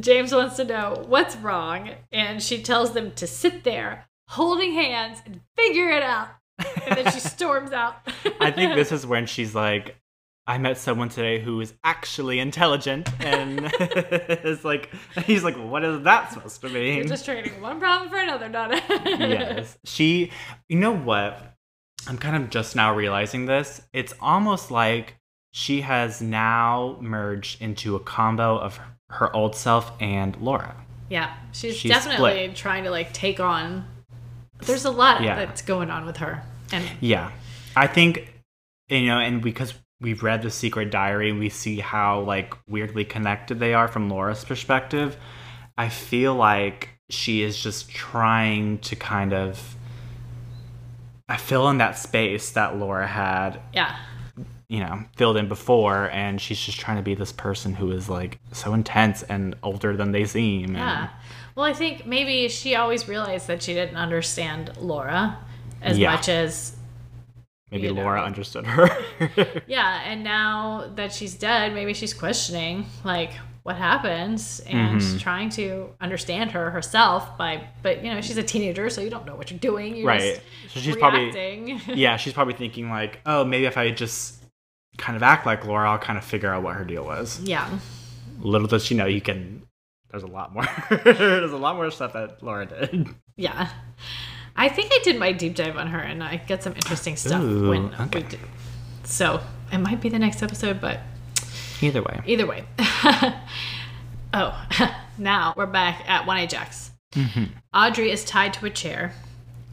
James 0.00 0.32
wants 0.32 0.56
to 0.56 0.64
know 0.64 1.04
what's 1.06 1.36
wrong, 1.36 1.90
and 2.10 2.42
she 2.42 2.62
tells 2.62 2.92
them 2.92 3.12
to 3.12 3.26
sit 3.26 3.64
there 3.64 4.06
holding 4.28 4.72
hands 4.72 5.18
and 5.26 5.40
figure 5.56 5.90
it 5.90 6.02
out. 6.02 6.28
And 6.86 6.96
then 6.96 7.12
she 7.12 7.20
storms 7.36 7.72
out. 7.72 7.96
I 8.40 8.50
think 8.50 8.74
this 8.74 8.92
is 8.92 9.06
when 9.06 9.26
she's 9.26 9.54
like, 9.54 9.96
I 10.46 10.58
met 10.58 10.76
someone 10.78 11.08
today 11.08 11.40
who 11.40 11.60
is 11.60 11.72
actually 11.84 12.40
intelligent, 12.40 13.08
and 13.22 13.60
it's 13.80 14.64
like, 14.64 14.90
he's 15.24 15.44
like, 15.44 15.56
what 15.56 15.84
is 15.84 16.02
that 16.04 16.32
supposed 16.32 16.60
to 16.62 16.68
You're 16.68 16.80
mean? 16.96 17.06
just 17.08 17.24
trading 17.24 17.60
one 17.60 17.78
problem 17.78 18.10
for 18.10 18.16
another, 18.16 18.48
Donna. 18.48 18.80
yes, 18.88 19.78
she. 19.84 20.32
You 20.68 20.78
know 20.78 20.96
what? 20.96 21.54
I'm 22.08 22.18
kind 22.18 22.34
of 22.42 22.50
just 22.50 22.74
now 22.74 22.92
realizing 22.94 23.46
this. 23.46 23.82
It's 23.92 24.14
almost 24.20 24.70
like 24.72 25.16
she 25.52 25.82
has 25.82 26.20
now 26.20 26.96
merged 27.00 27.62
into 27.62 27.94
a 27.94 28.00
combo 28.00 28.58
of 28.58 28.80
her 29.12 29.34
old 29.34 29.54
self 29.54 29.92
and 30.00 30.36
Laura. 30.38 30.74
Yeah, 31.08 31.34
she's, 31.52 31.76
She's 31.76 31.90
definitely 31.90 32.44
split. 32.44 32.56
trying 32.56 32.84
to 32.84 32.90
like 32.90 33.12
take 33.12 33.38
on. 33.40 33.86
There's 34.60 34.84
a 34.84 34.90
lot 34.90 35.22
Yeah. 35.22 35.36
that's 35.36 35.60
going 35.62 35.90
on 35.90 36.06
with 36.06 36.18
her, 36.18 36.42
and 36.72 36.84
Yeah. 37.00 37.30
I 37.76 37.86
think 37.86 38.28
you 38.88 39.06
know, 39.06 39.18
and 39.18 39.40
because 39.42 39.74
we've 40.00 40.22
read 40.22 40.42
the 40.42 40.50
secret 40.50 40.90
diary 40.90 41.30
and 41.30 41.38
we 41.38 41.48
see 41.48 41.78
how 41.80 42.20
like 42.20 42.54
weirdly 42.68 43.04
connected 43.04 43.58
they 43.60 43.72
are 43.74 43.88
from 43.88 44.08
Laura's 44.10 44.44
perspective, 44.44 45.16
I 45.78 45.88
feel 45.88 46.34
like 46.34 46.90
she 47.08 47.42
is 47.42 47.62
just 47.62 47.88
trying 47.90 48.78
to 48.80 48.96
kind 48.96 49.32
of 49.32 49.76
I 51.28 51.36
fill 51.36 51.68
in 51.70 51.78
that 51.78 51.96
space 51.98 52.50
that 52.50 52.76
Laura 52.76 53.06
had, 53.06 53.60
yeah, 53.72 53.96
you 54.72 54.80
know, 54.80 55.04
filled 55.16 55.36
in 55.36 55.48
before 55.48 56.08
and 56.12 56.40
she's 56.40 56.58
just 56.58 56.80
trying 56.80 56.96
to 56.96 57.02
be 57.02 57.14
this 57.14 57.30
person 57.30 57.74
who 57.74 57.90
is 57.92 58.08
like 58.08 58.38
so 58.52 58.72
intense 58.72 59.22
and 59.24 59.54
older 59.62 59.94
than 59.98 60.12
they 60.12 60.24
seem. 60.24 60.74
yeah. 60.74 61.10
Well, 61.54 61.66
I 61.66 61.74
think 61.74 62.06
maybe 62.06 62.48
she 62.48 62.74
always 62.76 63.06
realized 63.06 63.46
that 63.48 63.62
she 63.62 63.74
didn't 63.74 63.96
understand 63.96 64.72
Laura 64.80 65.36
as 65.82 65.98
Yeah. 65.98 66.12
much 66.12 66.30
as 66.30 66.74
maybe 67.70 67.88
you 67.88 67.92
know. 67.92 68.00
Laura 68.02 68.22
understood 68.22 68.64
her. 68.66 68.88
yeah. 69.66 70.00
And 70.06 70.24
now 70.24 70.90
that 70.94 71.12
she's 71.12 71.34
dead, 71.34 71.74
maybe 71.74 71.92
she's 71.92 72.14
questioning 72.14 72.86
like 73.04 73.32
what 73.64 73.76
happens 73.76 74.60
and 74.60 75.00
Mhm. 75.02 75.20
trying 75.20 75.50
to 75.50 75.90
understand 76.00 76.52
her 76.52 76.70
herself 76.70 77.36
by. 77.36 77.62
But 77.82 78.02
you 78.02 78.10
know, 78.12 78.22
she's 78.22 78.38
a 78.38 78.42
teenager, 78.42 78.88
so 78.88 79.02
you 79.02 79.10
don't 79.10 79.26
know 79.26 79.36
what 79.36 79.50
you're 79.50 79.60
doing. 79.60 79.96
You're 79.96 80.06
right. 80.06 80.40
Just 80.62 80.74
So 80.74 80.80
she's 80.80 80.96
probably 80.96 81.26
reacting. 81.30 81.80
yeah, 81.94 82.16
she's 82.16 82.32
probably 82.32 82.54
thinking 82.54 82.88
like, 82.88 83.20
oh, 83.26 83.44
maybe 83.44 83.66
if 83.66 83.76
I 83.76 83.90
just 83.90 84.41
kind 84.98 85.16
of 85.16 85.22
act 85.22 85.46
like 85.46 85.64
Laura, 85.64 85.90
I'll 85.90 85.98
kind 85.98 86.18
of 86.18 86.24
figure 86.24 86.52
out 86.52 86.62
what 86.62 86.74
her 86.76 86.84
deal 86.84 87.04
was. 87.04 87.40
yeah. 87.42 87.78
Little 88.40 88.66
does 88.66 88.84
she 88.84 88.94
know, 88.94 89.06
you 89.06 89.20
can. 89.20 89.62
There's 90.10 90.24
a 90.24 90.26
lot 90.26 90.52
more. 90.52 90.66
there's 91.04 91.52
a 91.52 91.56
lot 91.56 91.76
more 91.76 91.90
stuff 91.90 92.12
that 92.14 92.42
Laura 92.42 92.66
did. 92.66 93.08
Yeah. 93.36 93.68
I 94.56 94.68
think 94.68 94.90
I 94.92 94.98
did 95.04 95.18
my 95.18 95.32
deep 95.32 95.54
dive 95.54 95.76
on 95.76 95.86
her 95.86 95.98
and 95.98 96.22
I 96.22 96.36
get 96.36 96.62
some 96.62 96.74
interesting 96.74 97.16
stuff 97.16 97.40
Ooh, 97.42 97.70
when 97.70 97.94
okay. 97.94 98.22
we 98.22 98.28
did. 98.28 98.40
So 99.04 99.40
it 99.72 99.78
might 99.78 100.00
be 100.00 100.08
the 100.08 100.18
next 100.18 100.42
episode, 100.42 100.80
but 100.80 101.00
Either 101.80 102.02
way. 102.02 102.20
either 102.26 102.46
way. 102.46 102.64
oh, 104.34 104.66
now 105.18 105.54
we're 105.56 105.66
back 105.66 106.02
at 106.08 106.26
One 106.26 106.36
Eyed 106.36 106.50
Jacks. 106.50 106.90
Mm-hmm. 107.12 107.44
Audrey 107.74 108.10
is 108.10 108.24
tied 108.24 108.52
to 108.54 108.66
a 108.66 108.70
chair. 108.70 109.12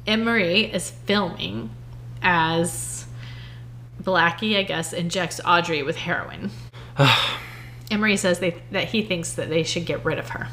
Anne 0.07 0.23
Marie 0.23 0.65
is 0.65 0.89
filming 0.91 1.69
as 2.21 2.98
Blackie, 4.01 4.57
I 4.57 4.63
guess, 4.63 4.93
injects 4.93 5.41
Audrey 5.45 5.83
with 5.83 5.97
heroin. 5.97 6.51
Emory 7.91 8.17
says 8.17 8.39
they, 8.39 8.61
that 8.71 8.85
he 8.85 9.01
thinks 9.03 9.33
that 9.33 9.49
they 9.49 9.63
should 9.63 9.85
get 9.85 10.05
rid 10.05 10.19
of 10.19 10.29
her. 10.29 10.47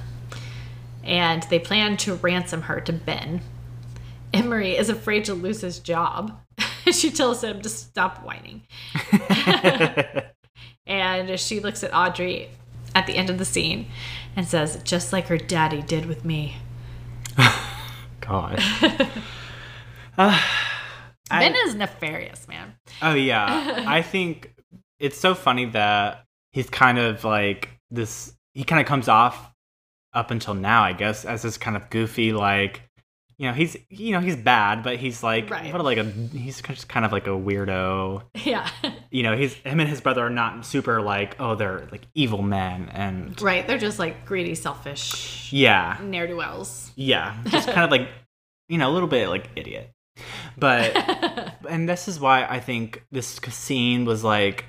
And 1.04 1.42
they 1.44 1.58
plan 1.58 1.96
to 1.98 2.14
ransom 2.14 2.62
her 2.62 2.80
to 2.80 2.92
Ben. 2.92 3.42
Emory 4.32 4.76
is 4.76 4.88
afraid 4.88 5.24
to 5.26 5.34
lose 5.34 5.60
his 5.60 5.78
job. 5.78 6.40
she 6.92 7.10
tells 7.10 7.44
him 7.44 7.60
to 7.62 7.68
stop 7.68 8.24
whining. 8.24 8.62
and 10.86 11.38
she 11.38 11.60
looks 11.60 11.84
at 11.84 11.94
Audrey 11.94 12.50
at 12.94 13.06
the 13.06 13.16
end 13.16 13.30
of 13.30 13.38
the 13.38 13.44
scene 13.44 13.86
and 14.34 14.46
says, 14.46 14.80
just 14.82 15.12
like 15.12 15.28
her 15.28 15.38
daddy 15.38 15.82
did 15.82 16.06
with 16.06 16.24
me. 16.24 16.56
God. 18.20 18.60
Uh, 20.18 20.40
I- 21.30 21.40
ben 21.48 21.54
is 21.66 21.74
nefarious, 21.74 22.46
man. 22.48 22.74
Oh 23.02 23.14
yeah, 23.14 23.84
I 23.88 24.02
think 24.02 24.52
it's 24.98 25.18
so 25.18 25.34
funny 25.34 25.66
that 25.66 26.24
he's 26.52 26.70
kind 26.70 26.98
of 26.98 27.24
like 27.24 27.70
this. 27.90 28.32
He 28.54 28.64
kind 28.64 28.80
of 28.80 28.86
comes 28.86 29.08
off 29.08 29.52
up 30.14 30.30
until 30.30 30.54
now, 30.54 30.82
I 30.82 30.92
guess, 30.94 31.24
as 31.24 31.42
this 31.42 31.58
kind 31.58 31.76
of 31.76 31.90
goofy, 31.90 32.32
like 32.32 32.82
you 33.38 33.46
know, 33.46 33.52
he's 33.52 33.76
you 33.90 34.12
know 34.12 34.20
he's 34.20 34.36
bad, 34.36 34.82
but 34.82 34.96
he's 34.96 35.22
like 35.22 35.50
Right. 35.50 35.70
what 35.70 35.84
like 35.84 35.98
a 35.98 36.04
he's 36.04 36.62
just 36.62 36.88
kind 36.88 37.04
of 37.04 37.12
like 37.12 37.26
a 37.26 37.30
weirdo. 37.30 38.22
Yeah. 38.44 38.66
You 39.10 39.22
know, 39.24 39.36
he's 39.36 39.52
him 39.52 39.78
and 39.80 39.88
his 39.90 40.00
brother 40.00 40.24
are 40.24 40.30
not 40.30 40.64
super 40.64 41.02
like 41.02 41.36
oh 41.38 41.54
they're 41.54 41.86
like 41.92 42.06
evil 42.14 42.40
men 42.40 42.88
and 42.94 43.38
right. 43.42 43.66
They're 43.66 43.76
just 43.76 43.98
like 43.98 44.24
greedy, 44.24 44.54
selfish 44.54 45.52
yeah 45.52 45.98
ne'er 46.02 46.26
do 46.26 46.36
wells. 46.36 46.90
yeah 46.96 47.36
just 47.50 47.68
kind 47.68 47.84
of 47.84 47.90
like 47.90 48.08
you 48.70 48.78
know 48.78 48.90
a 48.90 48.92
little 48.92 49.08
bit 49.08 49.28
like 49.28 49.50
idiot, 49.54 49.90
but 50.56 50.96
and 51.68 51.88
this 51.88 52.08
is 52.08 52.18
why 52.20 52.44
I 52.44 52.60
think 52.60 53.04
this 53.10 53.36
scene 53.48 54.04
was 54.04 54.22
like 54.24 54.64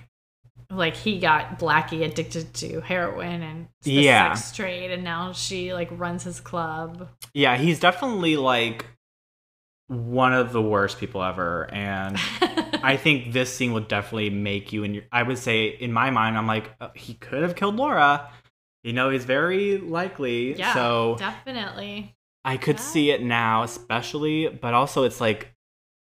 like 0.70 0.96
he 0.96 1.20
got 1.20 1.60
Blackie 1.60 2.04
addicted 2.06 2.54
to 2.56 2.82
heroin 2.82 3.42
and 3.42 3.68
the 3.84 3.92
Yeah. 3.94 4.34
sex 4.34 4.56
trade, 4.56 4.92
and 4.92 5.04
now 5.04 5.32
she 5.32 5.74
like 5.74 5.88
runs 5.92 6.24
his 6.24 6.40
club. 6.42 7.10
Yeah, 7.34 7.56
he's 7.58 7.80
definitely 7.80 8.36
like 8.36 8.86
one 9.88 10.34
of 10.34 10.52
the 10.52 10.62
worst 10.62 11.00
people 11.00 11.24
ever, 11.24 11.70
and 11.72 12.18
I 12.84 12.98
think 12.98 13.32
this 13.32 13.54
scene 13.54 13.72
would 13.74 13.88
definitely 13.88 14.30
make 14.30 14.74
you. 14.74 14.84
And 14.84 14.96
your, 14.96 15.06
I 15.14 15.24
would 15.24 15.38
say, 15.38 15.68
in 15.68 15.94
my 15.94 16.10
mind, 16.10 16.38
I'm 16.38 16.48
like, 16.48 16.70
uh, 16.82 16.90
he 16.94 17.14
could 17.14 17.44
have 17.44 17.56
killed 17.56 17.78
Laura, 17.78 18.30
you 18.84 18.92
know, 18.92 19.10
he's 19.10 19.24
very 19.24 19.78
likely. 19.78 20.56
Yeah, 20.56 20.74
so 20.74 21.16
definitely. 21.18 22.17
I 22.48 22.58
could 22.58 22.78
Yeah. 22.78 22.82
see 22.82 23.12
it 23.12 23.22
now, 23.22 23.64
especially, 23.64 24.48
but 24.48 24.74
also 24.74 25.04
it's 25.04 25.22
like, 25.22 25.52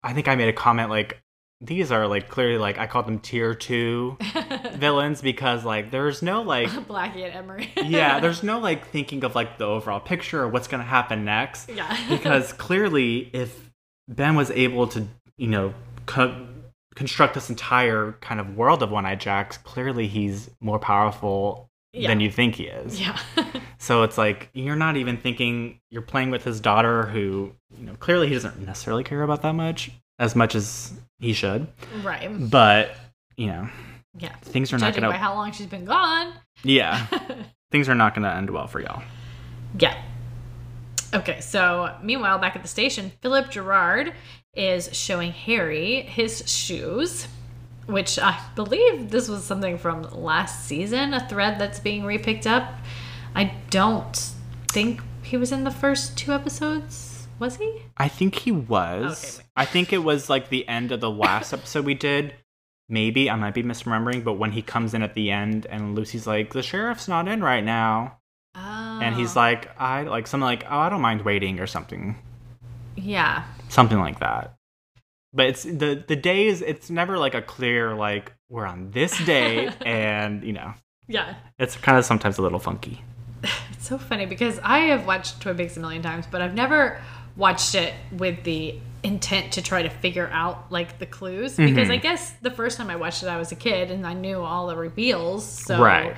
I 0.02 0.12
think 0.14 0.28
I 0.28 0.36
made 0.36 0.48
a 0.48 0.52
comment 0.52 0.88
like, 0.88 1.20
these 1.60 1.90
are 1.90 2.06
like 2.06 2.28
clearly 2.28 2.56
like 2.56 2.78
I 2.78 2.86
called 2.86 3.08
them 3.08 3.18
tier 3.18 3.52
two 3.52 4.16
villains 4.74 5.20
because 5.20 5.64
like 5.64 5.90
there's 5.90 6.22
no 6.22 6.42
like 6.42 6.68
Blackie 6.88 7.24
and 7.24 7.34
Emory. 7.34 7.72
yeah 7.76 8.20
there's 8.22 8.44
no 8.44 8.60
like 8.60 8.86
thinking 8.86 9.24
of 9.24 9.34
like 9.34 9.58
the 9.58 9.64
overall 9.64 9.98
picture 9.98 10.40
or 10.40 10.46
what's 10.48 10.68
gonna 10.68 10.84
happen 10.84 11.24
next 11.24 11.68
yeah. 11.68 11.96
because 12.08 12.52
clearly 12.52 13.28
if 13.32 13.70
Ben 14.06 14.36
was 14.36 14.52
able 14.52 14.86
to 14.86 15.08
you 15.36 15.48
know 15.48 15.74
co- 16.06 16.46
construct 16.94 17.34
this 17.34 17.50
entire 17.50 18.12
kind 18.20 18.38
of 18.38 18.56
world 18.56 18.80
of 18.84 18.92
One 18.92 19.04
Eyed 19.04 19.18
Jacks 19.20 19.58
clearly 19.58 20.06
he's 20.06 20.48
more 20.60 20.78
powerful 20.78 21.67
than 22.06 22.20
you 22.20 22.30
think 22.30 22.54
he 22.54 22.64
is 22.64 23.00
yeah. 23.00 23.18
so 23.78 24.02
it's 24.04 24.16
like 24.16 24.48
you're 24.52 24.76
not 24.76 24.96
even 24.96 25.16
thinking 25.16 25.80
you're 25.90 26.02
playing 26.02 26.30
with 26.30 26.44
his 26.44 26.60
daughter 26.60 27.04
who 27.06 27.52
you 27.78 27.84
know 27.86 27.94
clearly 27.94 28.28
he 28.28 28.34
doesn't 28.34 28.58
necessarily 28.64 29.02
care 29.04 29.22
about 29.22 29.42
that 29.42 29.54
much 29.54 29.90
as 30.18 30.36
much 30.36 30.54
as 30.54 30.92
he 31.18 31.32
should 31.32 31.66
right. 32.02 32.28
but 32.50 32.94
you 33.36 33.46
know 33.48 33.68
Yeah. 34.18 34.34
things 34.42 34.72
are 34.72 34.78
not 34.78 34.94
gonna 34.94 35.08
by 35.10 35.16
how 35.16 35.34
long 35.34 35.52
she's 35.52 35.66
been 35.66 35.84
gone. 35.84 36.32
yeah 36.62 37.06
things 37.70 37.88
are 37.88 37.94
not 37.94 38.14
gonna 38.14 38.30
end 38.30 38.50
well 38.50 38.66
for 38.68 38.80
y'all 38.80 39.02
Yeah. 39.78 40.00
Okay, 41.14 41.40
so 41.40 41.94
meanwhile, 42.02 42.38
back 42.38 42.54
at 42.54 42.60
the 42.60 42.68
station, 42.68 43.10
Philip 43.22 43.48
Gerard 43.50 44.12
is 44.54 44.94
showing 44.94 45.32
Harry 45.32 46.02
his 46.02 46.42
shoes, 46.46 47.26
which 47.88 48.18
I 48.18 48.38
believe 48.54 49.10
this 49.10 49.28
was 49.28 49.44
something 49.44 49.78
from 49.78 50.02
last 50.12 50.66
season, 50.66 51.14
a 51.14 51.26
thread 51.26 51.58
that's 51.58 51.80
being 51.80 52.02
repicked 52.02 52.46
up. 52.46 52.74
I 53.34 53.54
don't 53.70 54.30
think 54.68 55.00
he 55.22 55.38
was 55.38 55.52
in 55.52 55.64
the 55.64 55.70
first 55.70 56.16
two 56.16 56.32
episodes. 56.32 57.26
Was 57.38 57.56
he? 57.56 57.82
I 57.96 58.08
think 58.08 58.34
he 58.34 58.52
was. 58.52 59.38
Okay. 59.38 59.46
I 59.56 59.64
think 59.64 59.92
it 59.92 59.98
was 60.04 60.28
like 60.28 60.50
the 60.50 60.68
end 60.68 60.92
of 60.92 61.00
the 61.00 61.10
last 61.10 61.52
episode 61.54 61.86
we 61.86 61.94
did. 61.94 62.34
Maybe 62.90 63.30
I 63.30 63.36
might 63.36 63.54
be 63.54 63.62
misremembering, 63.62 64.22
but 64.22 64.34
when 64.34 64.52
he 64.52 64.60
comes 64.60 64.92
in 64.92 65.02
at 65.02 65.14
the 65.14 65.30
end 65.30 65.66
and 65.66 65.94
Lucy's 65.94 66.26
like, 66.26 66.52
"The 66.52 66.62
sheriff's 66.62 67.08
not 67.08 67.26
in 67.26 67.42
right 67.42 67.64
now," 67.64 68.18
Oh. 68.54 69.00
and 69.02 69.14
he's 69.14 69.36
oh. 69.36 69.40
like, 69.40 69.70
"I 69.80 70.02
like 70.02 70.26
something 70.26 70.44
like, 70.44 70.64
oh, 70.68 70.78
I 70.78 70.88
don't 70.88 71.00
mind 71.00 71.22
waiting 71.22 71.60
or 71.60 71.66
something, 71.66 72.16
Yeah. 72.96 73.44
something 73.68 73.98
like 73.98 74.20
that." 74.20 74.57
But 75.32 75.46
it's 75.46 75.62
the 75.64 76.02
the 76.06 76.16
days. 76.16 76.62
It's 76.62 76.90
never 76.90 77.18
like 77.18 77.34
a 77.34 77.42
clear 77.42 77.94
like 77.94 78.32
we're 78.48 78.66
on 78.66 78.90
this 78.92 79.16
day, 79.26 79.70
and 79.86 80.42
you 80.42 80.52
know, 80.54 80.72
Yeah. 81.06 81.34
it's 81.58 81.76
kind 81.76 81.98
of 81.98 82.04
sometimes 82.04 82.38
a 82.38 82.42
little 82.42 82.58
funky. 82.58 83.02
It's 83.72 83.86
so 83.86 83.96
funny 83.98 84.26
because 84.26 84.58
I 84.64 84.78
have 84.90 85.06
watched 85.06 85.40
Twin 85.40 85.56
Peaks 85.56 85.76
a 85.76 85.80
million 85.80 86.02
times, 86.02 86.26
but 86.28 86.42
I've 86.42 86.54
never 86.54 87.00
watched 87.36 87.76
it 87.76 87.94
with 88.10 88.42
the 88.42 88.76
intent 89.04 89.52
to 89.52 89.62
try 89.62 89.82
to 89.82 89.88
figure 89.88 90.28
out 90.32 90.72
like 90.72 90.98
the 90.98 91.06
clues 91.06 91.56
mm-hmm. 91.56 91.72
because 91.72 91.88
I 91.88 91.96
guess 91.96 92.32
the 92.42 92.50
first 92.50 92.76
time 92.76 92.90
I 92.90 92.96
watched 92.96 93.22
it 93.22 93.28
I 93.28 93.36
was 93.36 93.52
a 93.52 93.54
kid 93.54 93.92
and 93.92 94.04
I 94.04 94.12
knew 94.14 94.40
all 94.40 94.66
the 94.66 94.76
reveals 94.76 95.46
so 95.46 95.80
Right. 95.80 96.16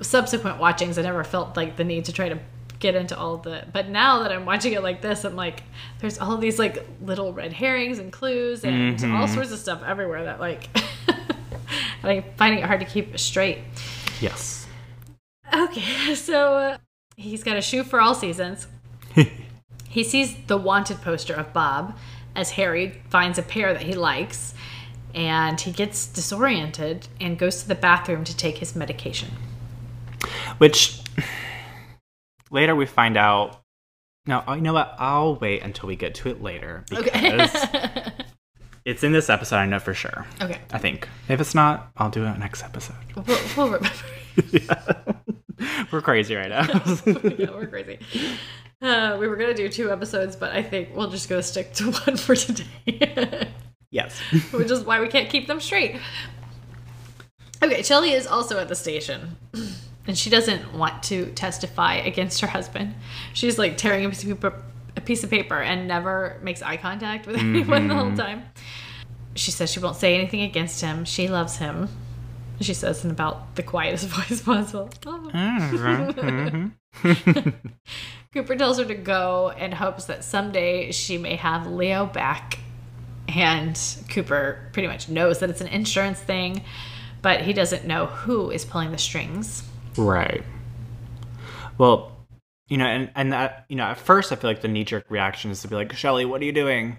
subsequent 0.00 0.58
watchings 0.58 0.96
I 0.98 1.02
never 1.02 1.22
felt 1.24 1.54
like 1.56 1.76
the 1.76 1.84
need 1.84 2.06
to 2.06 2.12
try 2.12 2.30
to 2.30 2.38
get 2.78 2.94
into 2.94 3.16
all 3.16 3.38
the 3.38 3.64
but 3.72 3.88
now 3.88 4.22
that 4.22 4.30
I'm 4.30 4.44
watching 4.44 4.72
it 4.74 4.82
like 4.82 5.00
this 5.00 5.24
I'm 5.24 5.34
like 5.34 5.62
there's 6.00 6.18
all 6.18 6.36
these 6.36 6.58
like 6.58 6.86
little 7.00 7.32
red 7.32 7.52
herrings 7.52 7.98
and 7.98 8.12
clues 8.12 8.64
and 8.64 9.02
all 9.14 9.26
sorts 9.26 9.50
of 9.50 9.58
stuff 9.58 9.82
everywhere 9.84 10.24
that 10.24 10.40
like 10.40 10.68
I'm 12.02 12.24
finding 12.36 12.60
it 12.60 12.66
hard 12.66 12.80
to 12.80 12.86
keep 12.86 13.18
straight 13.18 13.58
Yes. 14.20 14.66
Okay, 15.52 16.14
so 16.14 16.54
uh, 16.54 16.78
he's 17.16 17.42
got 17.42 17.56
a 17.56 17.62
shoe 17.62 17.84
for 17.84 18.00
all 18.00 18.14
seasons. 18.14 18.66
he 19.88 20.04
sees 20.04 20.36
the 20.46 20.56
wanted 20.56 21.00
poster 21.02 21.34
of 21.34 21.52
Bob 21.52 21.96
as 22.34 22.52
Harry 22.52 23.00
finds 23.08 23.38
a 23.38 23.42
pair 23.42 23.72
that 23.72 23.82
he 23.82 23.94
likes, 23.94 24.54
and 25.14 25.60
he 25.60 25.72
gets 25.72 26.06
disoriented 26.06 27.08
and 27.20 27.38
goes 27.38 27.62
to 27.62 27.68
the 27.68 27.74
bathroom 27.74 28.24
to 28.24 28.36
take 28.36 28.58
his 28.58 28.76
medication. 28.76 29.30
Which 30.58 31.00
later 32.50 32.74
we 32.74 32.86
find 32.86 33.16
out. 33.16 33.62
No, 34.26 34.42
oh, 34.48 34.54
you 34.54 34.60
know 34.60 34.72
what? 34.72 34.94
I'll 34.98 35.36
wait 35.36 35.62
until 35.62 35.86
we 35.86 35.94
get 35.96 36.14
to 36.16 36.28
it 36.30 36.42
later 36.42 36.84
because 36.90 37.54
Okay. 37.64 38.12
it's 38.84 39.04
in 39.04 39.12
this 39.12 39.30
episode. 39.30 39.56
I 39.56 39.66
know 39.66 39.78
for 39.78 39.94
sure. 39.94 40.26
okay. 40.42 40.58
I 40.72 40.78
think. 40.78 41.08
If 41.28 41.40
it's 41.40 41.54
not, 41.54 41.90
I'll 41.96 42.10
do 42.10 42.24
it 42.24 42.36
next 42.38 42.64
episode. 42.64 42.96
We'll, 43.14 43.38
we'll 43.56 43.70
remember. 43.70 45.16
We're 45.92 46.00
crazy 46.02 46.34
right 46.34 46.48
now. 46.50 46.62
yeah, 47.38 47.50
we're 47.50 47.66
crazy. 47.66 47.98
Uh, 48.82 49.16
we 49.18 49.26
were 49.26 49.36
gonna 49.36 49.54
do 49.54 49.68
two 49.70 49.90
episodes, 49.90 50.36
but 50.36 50.52
I 50.52 50.62
think 50.62 50.90
we'll 50.94 51.08
just 51.08 51.28
go 51.30 51.40
stick 51.40 51.72
to 51.74 51.92
one 51.92 52.16
for 52.18 52.36
today. 52.36 53.48
yes. 53.90 54.18
which 54.50 54.70
is 54.70 54.84
why 54.84 55.00
we 55.00 55.08
can't 55.08 55.30
keep 55.30 55.46
them 55.46 55.60
straight. 55.60 55.98
Okay, 57.62 57.82
Shelly 57.82 58.12
is 58.12 58.26
also 58.26 58.58
at 58.58 58.68
the 58.68 58.74
station, 58.74 59.36
and 60.06 60.16
she 60.16 60.30
doesn't 60.30 60.72
want 60.74 61.02
to 61.04 61.26
testify 61.32 61.94
against 61.96 62.40
her 62.40 62.46
husband. 62.46 62.94
She's 63.32 63.58
like 63.58 63.76
tearing 63.76 64.04
a 64.04 64.08
piece 64.08 64.22
of 64.22 64.28
paper, 64.28 64.62
a 64.96 65.00
piece 65.00 65.24
of 65.24 65.30
paper 65.30 65.60
and 65.60 65.88
never 65.88 66.38
makes 66.42 66.62
eye 66.62 66.76
contact 66.76 67.26
with 67.26 67.36
anyone 67.40 67.88
the 67.88 67.94
whole 67.94 68.14
time. 68.16 68.44
She 69.34 69.50
says 69.50 69.70
she 69.70 69.80
won't 69.80 69.96
say 69.96 70.14
anything 70.14 70.42
against 70.42 70.80
him. 70.80 71.04
She 71.04 71.28
loves 71.28 71.56
him. 71.56 71.88
She 72.60 72.72
says 72.72 73.04
in 73.04 73.10
about 73.10 73.54
the 73.56 73.62
quietest 73.62 74.06
voice 74.08 74.40
possible. 74.40 74.88
Oh. 75.04 75.30
Mhm. 75.34 76.72
Cooper 78.32 78.56
tells 78.56 78.78
her 78.78 78.84
to 78.84 78.94
go 78.94 79.50
and 79.50 79.74
hopes 79.74 80.06
that 80.06 80.24
someday 80.24 80.90
she 80.92 81.18
may 81.18 81.36
have 81.36 81.66
Leo 81.66 82.06
back. 82.06 82.58
And 83.28 83.78
Cooper 84.08 84.68
pretty 84.72 84.88
much 84.88 85.08
knows 85.08 85.40
that 85.40 85.50
it's 85.50 85.60
an 85.60 85.66
insurance 85.66 86.20
thing, 86.20 86.62
but 87.22 87.40
he 87.42 87.52
doesn't 87.52 87.84
know 87.84 88.06
who 88.06 88.50
is 88.50 88.64
pulling 88.64 88.92
the 88.92 88.98
strings. 88.98 89.62
Right. 89.98 90.42
Well, 91.78 92.12
you 92.68 92.78
know, 92.78 92.86
and 92.86 93.10
and 93.14 93.32
that, 93.32 93.64
you 93.68 93.76
know, 93.76 93.84
at 93.84 93.98
first 93.98 94.32
I 94.32 94.36
feel 94.36 94.50
like 94.50 94.60
the 94.60 94.68
knee 94.68 94.84
jerk 94.84 95.10
reaction 95.10 95.50
is 95.50 95.62
to 95.62 95.68
be 95.68 95.74
like, 95.76 95.92
Shelly, 95.94 96.24
what 96.24 96.40
are 96.40 96.44
you 96.44 96.52
doing? 96.52 96.98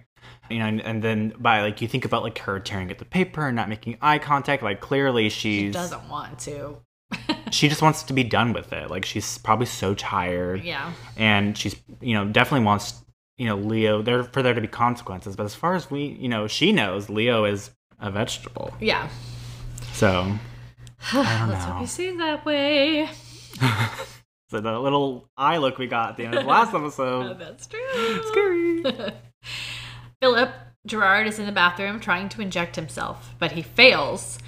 You 0.49 0.59
know, 0.59 0.65
and, 0.65 0.81
and 0.81 1.03
then 1.03 1.33
by 1.39 1.61
like 1.61 1.81
you 1.81 1.87
think 1.87 2.05
about 2.05 2.23
like 2.23 2.37
her 2.39 2.59
tearing 2.59 2.89
at 2.91 2.99
the 2.99 3.05
paper 3.05 3.47
and 3.47 3.55
not 3.55 3.67
making 3.69 3.97
eye 4.01 4.19
contact, 4.19 4.63
like 4.63 4.79
clearly 4.81 5.29
She 5.29 5.71
doesn't 5.71 6.07
want 6.09 6.39
to. 6.39 6.77
she 7.51 7.69
just 7.69 7.81
wants 7.81 8.03
to 8.03 8.13
be 8.13 8.23
done 8.23 8.53
with 8.53 8.71
it. 8.73 8.89
Like 8.89 9.05
she's 9.05 9.37
probably 9.39 9.65
so 9.65 9.93
tired. 9.93 10.63
Yeah. 10.63 10.91
and 11.17 11.57
she's 11.57 11.75
you 12.01 12.13
know 12.13 12.25
definitely 12.25 12.65
wants 12.65 12.93
you 13.37 13.45
know 13.45 13.55
leo 13.57 14.01
there 14.01 14.23
for 14.23 14.41
there 14.41 14.53
to 14.53 14.61
be 14.61 14.67
consequences 14.67 15.35
but 15.35 15.45
as 15.45 15.53
far 15.53 15.75
as 15.75 15.91
we 15.91 16.05
you 16.19 16.27
know 16.27 16.47
she 16.47 16.71
knows 16.71 17.07
leo 17.07 17.45
is 17.45 17.69
a 17.99 18.09
vegetable 18.09 18.73
Yeah. 18.79 19.07
so 19.93 20.33
i 21.13 21.37
don't 21.39 21.49
Let's 21.49 21.63
hope 21.65 21.75
know 21.75 21.81
you 21.81 21.87
see 21.87 22.07
it 22.09 22.17
that 22.17 22.45
way. 22.45 23.09
so 24.49 24.59
the 24.61 24.79
little 24.79 25.29
eye 25.37 25.57
look 25.57 25.77
we 25.77 25.87
got 25.87 26.11
at 26.11 26.17
the 26.17 26.25
end 26.25 26.35
of 26.35 26.43
the 26.43 26.49
last 26.49 26.73
Oh, 26.73 26.79
episode 26.79 27.39
that's 27.39 27.67
true. 27.67 28.23
scary 28.27 28.83
Philip 30.21 30.51
Gerard 30.85 31.27
is 31.27 31.37
in 31.39 31.45
the 31.45 31.51
bathroom 31.51 31.99
trying 31.99 32.29
to 32.29 32.41
inject 32.41 32.75
himself, 32.75 33.35
but 33.39 33.51
he 33.51 33.61
fails. 33.61 34.39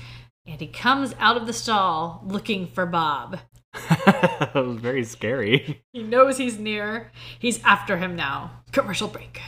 And 0.48 0.60
he 0.60 0.68
comes 0.68 1.14
out 1.20 1.38
of 1.38 1.46
the 1.46 1.54
stall 1.54 2.24
looking 2.26 2.68
for 2.68 2.86
Bob. 2.86 3.40
it 3.76 4.56
was 4.56 4.78
very 4.78 5.04
scary 5.04 5.84
He 5.94 6.02
knows 6.02 6.38
he's 6.38 6.58
near. 6.58 7.12
He's 7.38 7.62
after 7.64 7.98
him 7.98 8.16
now. 8.16 8.52
Commercial 8.72 9.08
break. 9.10 9.40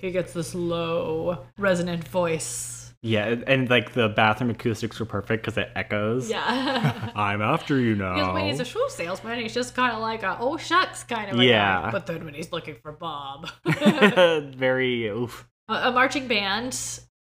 he 0.00 0.10
gets 0.10 0.32
this 0.32 0.54
low, 0.54 1.44
resonant 1.58 2.06
voice. 2.08 2.77
Yeah 3.02 3.36
and, 3.46 3.70
like 3.70 3.92
the 3.92 4.08
bathroom 4.08 4.50
acoustics 4.50 4.98
were 4.98 5.06
perfect 5.06 5.44
because 5.44 5.56
it 5.56 5.68
echoes 5.76 6.28
Yeah. 6.28 7.10
i'm 7.16 7.40
after 7.42 7.78
you 7.78 7.94
now 7.94 8.14
Because 8.14 8.34
when 8.34 8.44
he's 8.46 8.60
a 8.60 8.64
shoe 8.64 8.86
salesman, 8.88 9.38
he's 9.40 9.54
just 9.54 9.74
kind 9.76 9.92
of 9.94 10.00
like 10.00 10.22
a 10.24 10.36
oh 10.40 10.56
shucks 10.56 11.04
kind 11.04 11.30
of 11.30 11.42
Yeah. 11.42 11.82
guy. 11.82 11.90
But 11.92 12.06
then 12.06 12.24
when 12.24 12.34
he's 12.34 12.50
looking 12.52 12.76
for 12.82 12.92
Bob, 12.92 13.48
very 14.56 15.06
oof 15.08 15.46
a, 15.68 15.74
a 15.88 15.92
marching 15.92 16.26
band 16.28 16.78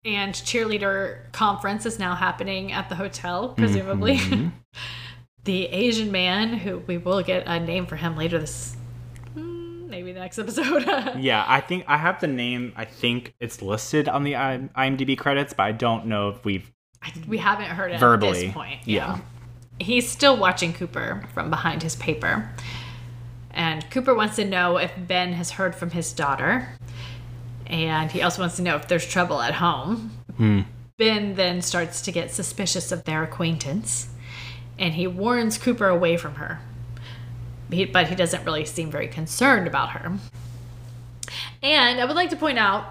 and 0.05 0.34
cheerleader 0.36 1.32
conference 1.32 1.86
is 1.86 1.97
now 1.97 2.13
happening 2.15 2.71
at 2.71 2.89
the 2.89 2.95
hotel, 2.95 3.49
presumably. 3.49 4.17
Mhm. 4.17 4.51
the 5.45 5.65
Asian 5.67 6.11
man, 6.11 6.53
who 6.53 6.78
we 6.80 6.97
will 6.97 7.21
get 7.23 7.43
a 7.47 7.59
name 7.59 7.86
for 7.88 7.95
him 7.95 8.15
later 8.15 8.38
this, 8.39 8.76
maybe 9.96 10.12
the 10.12 10.20
next 10.20 10.38
episode. 10.38 10.84
Yeah, 11.18 11.46
I 11.48 11.62
think 11.62 11.86
I 11.88 11.98
have 11.98 12.20
the 12.20 12.28
name. 12.28 12.74
I 12.76 12.86
think 12.86 13.34
it's 13.39 13.62
listed 13.62 14.08
on 14.10 14.24
the 14.24 14.34
IMDb 14.34 15.18
credits, 15.18 15.54
but 15.54 15.64
I 15.64 15.72
don't 15.72 16.06
know 16.08 16.30
if 16.30 16.43
we've. 16.43 16.72
I- 17.02 17.14
we 17.28 17.38
haven't 17.38 17.68
heard 17.68 17.91
it 17.91 18.00
verbally. 18.00 18.30
at 18.39 18.46
this 18.46 18.54
point. 18.54 18.80
yeah. 18.86 19.20
He's 19.80 20.10
still 20.10 20.38
watching 20.38 20.74
Cooper 20.74 21.24
from 21.34 21.50
behind 21.50 21.84
his 21.84 21.96
paper. 21.98 22.50
And 23.52 23.89
Cooper 23.89 24.14
wants 24.14 24.36
to 24.38 24.46
know 24.46 24.78
if 24.78 24.91
Ben 24.98 25.34
has 25.34 25.52
heard 25.52 25.76
from 25.76 25.91
his 25.91 26.12
daughter. 26.14 26.70
And 27.68 28.12
he 28.12 28.22
also 28.22 28.41
wants 28.41 28.56
to 28.58 28.62
know 28.62 28.76
if 28.76 28.88
there's 28.88 29.06
trouble 29.06 29.41
at 29.41 29.56
home. 29.56 30.12
Hmm. 30.38 30.62
Ben 30.98 31.36
then 31.36 31.62
starts 31.62 32.02
to 32.04 32.12
get 32.12 32.32
suspicious 32.32 32.91
of 32.91 33.04
their 33.06 33.24
acquaintance. 33.24 34.10
and 34.78 34.93
he 34.93 35.08
warns 35.08 35.58
Cooper 35.58 35.88
away 35.88 36.18
from 36.18 36.36
her. 36.36 36.60
He, 37.72 37.86
but 37.86 38.07
he 38.07 38.16
doesn't 38.16 38.43
really 38.45 38.66
seem 38.66 38.91
very 38.91 39.07
concerned 39.07 39.68
about 39.68 39.91
her. 39.91 40.13
And 41.63 41.99
I 41.99 42.05
would 42.05 42.16
like 42.16 42.30
to 42.30 42.36
point 42.36 42.59
out, 42.59 42.86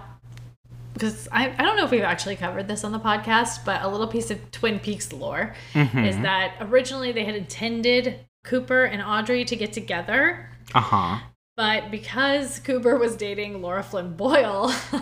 because 0.93 1.27
I, 1.31 1.53
I 1.57 1.61
don't 1.63 1.77
know 1.77 1.85
if 1.85 1.91
we've 1.91 2.01
actually 2.03 2.35
covered 2.35 2.67
this 2.67 2.83
on 2.83 2.91
the 2.91 2.99
podcast, 2.99 3.63
but 3.65 3.81
a 3.81 3.87
little 3.87 4.07
piece 4.07 4.31
of 4.31 4.51
Twin 4.51 4.79
Peaks 4.79 5.11
lore 5.13 5.55
is 5.73 6.17
that 6.19 6.55
originally 6.61 7.11
they 7.11 7.23
had 7.25 7.35
intended 7.35 8.19
Cooper 8.43 8.83
and 8.85 9.01
Audrey 9.01 9.43
to 9.45 9.55
get 9.55 9.73
together, 9.73 10.49
Uh 10.73 10.81
huh. 10.81 11.19
but 11.57 11.89
because 11.91 12.59
Cooper 12.59 12.97
was 12.97 13.15
dating 13.15 13.61
Laura 13.61 13.81
Flynn 13.83 14.15
Boyle, 14.15 14.69
she 14.91 14.99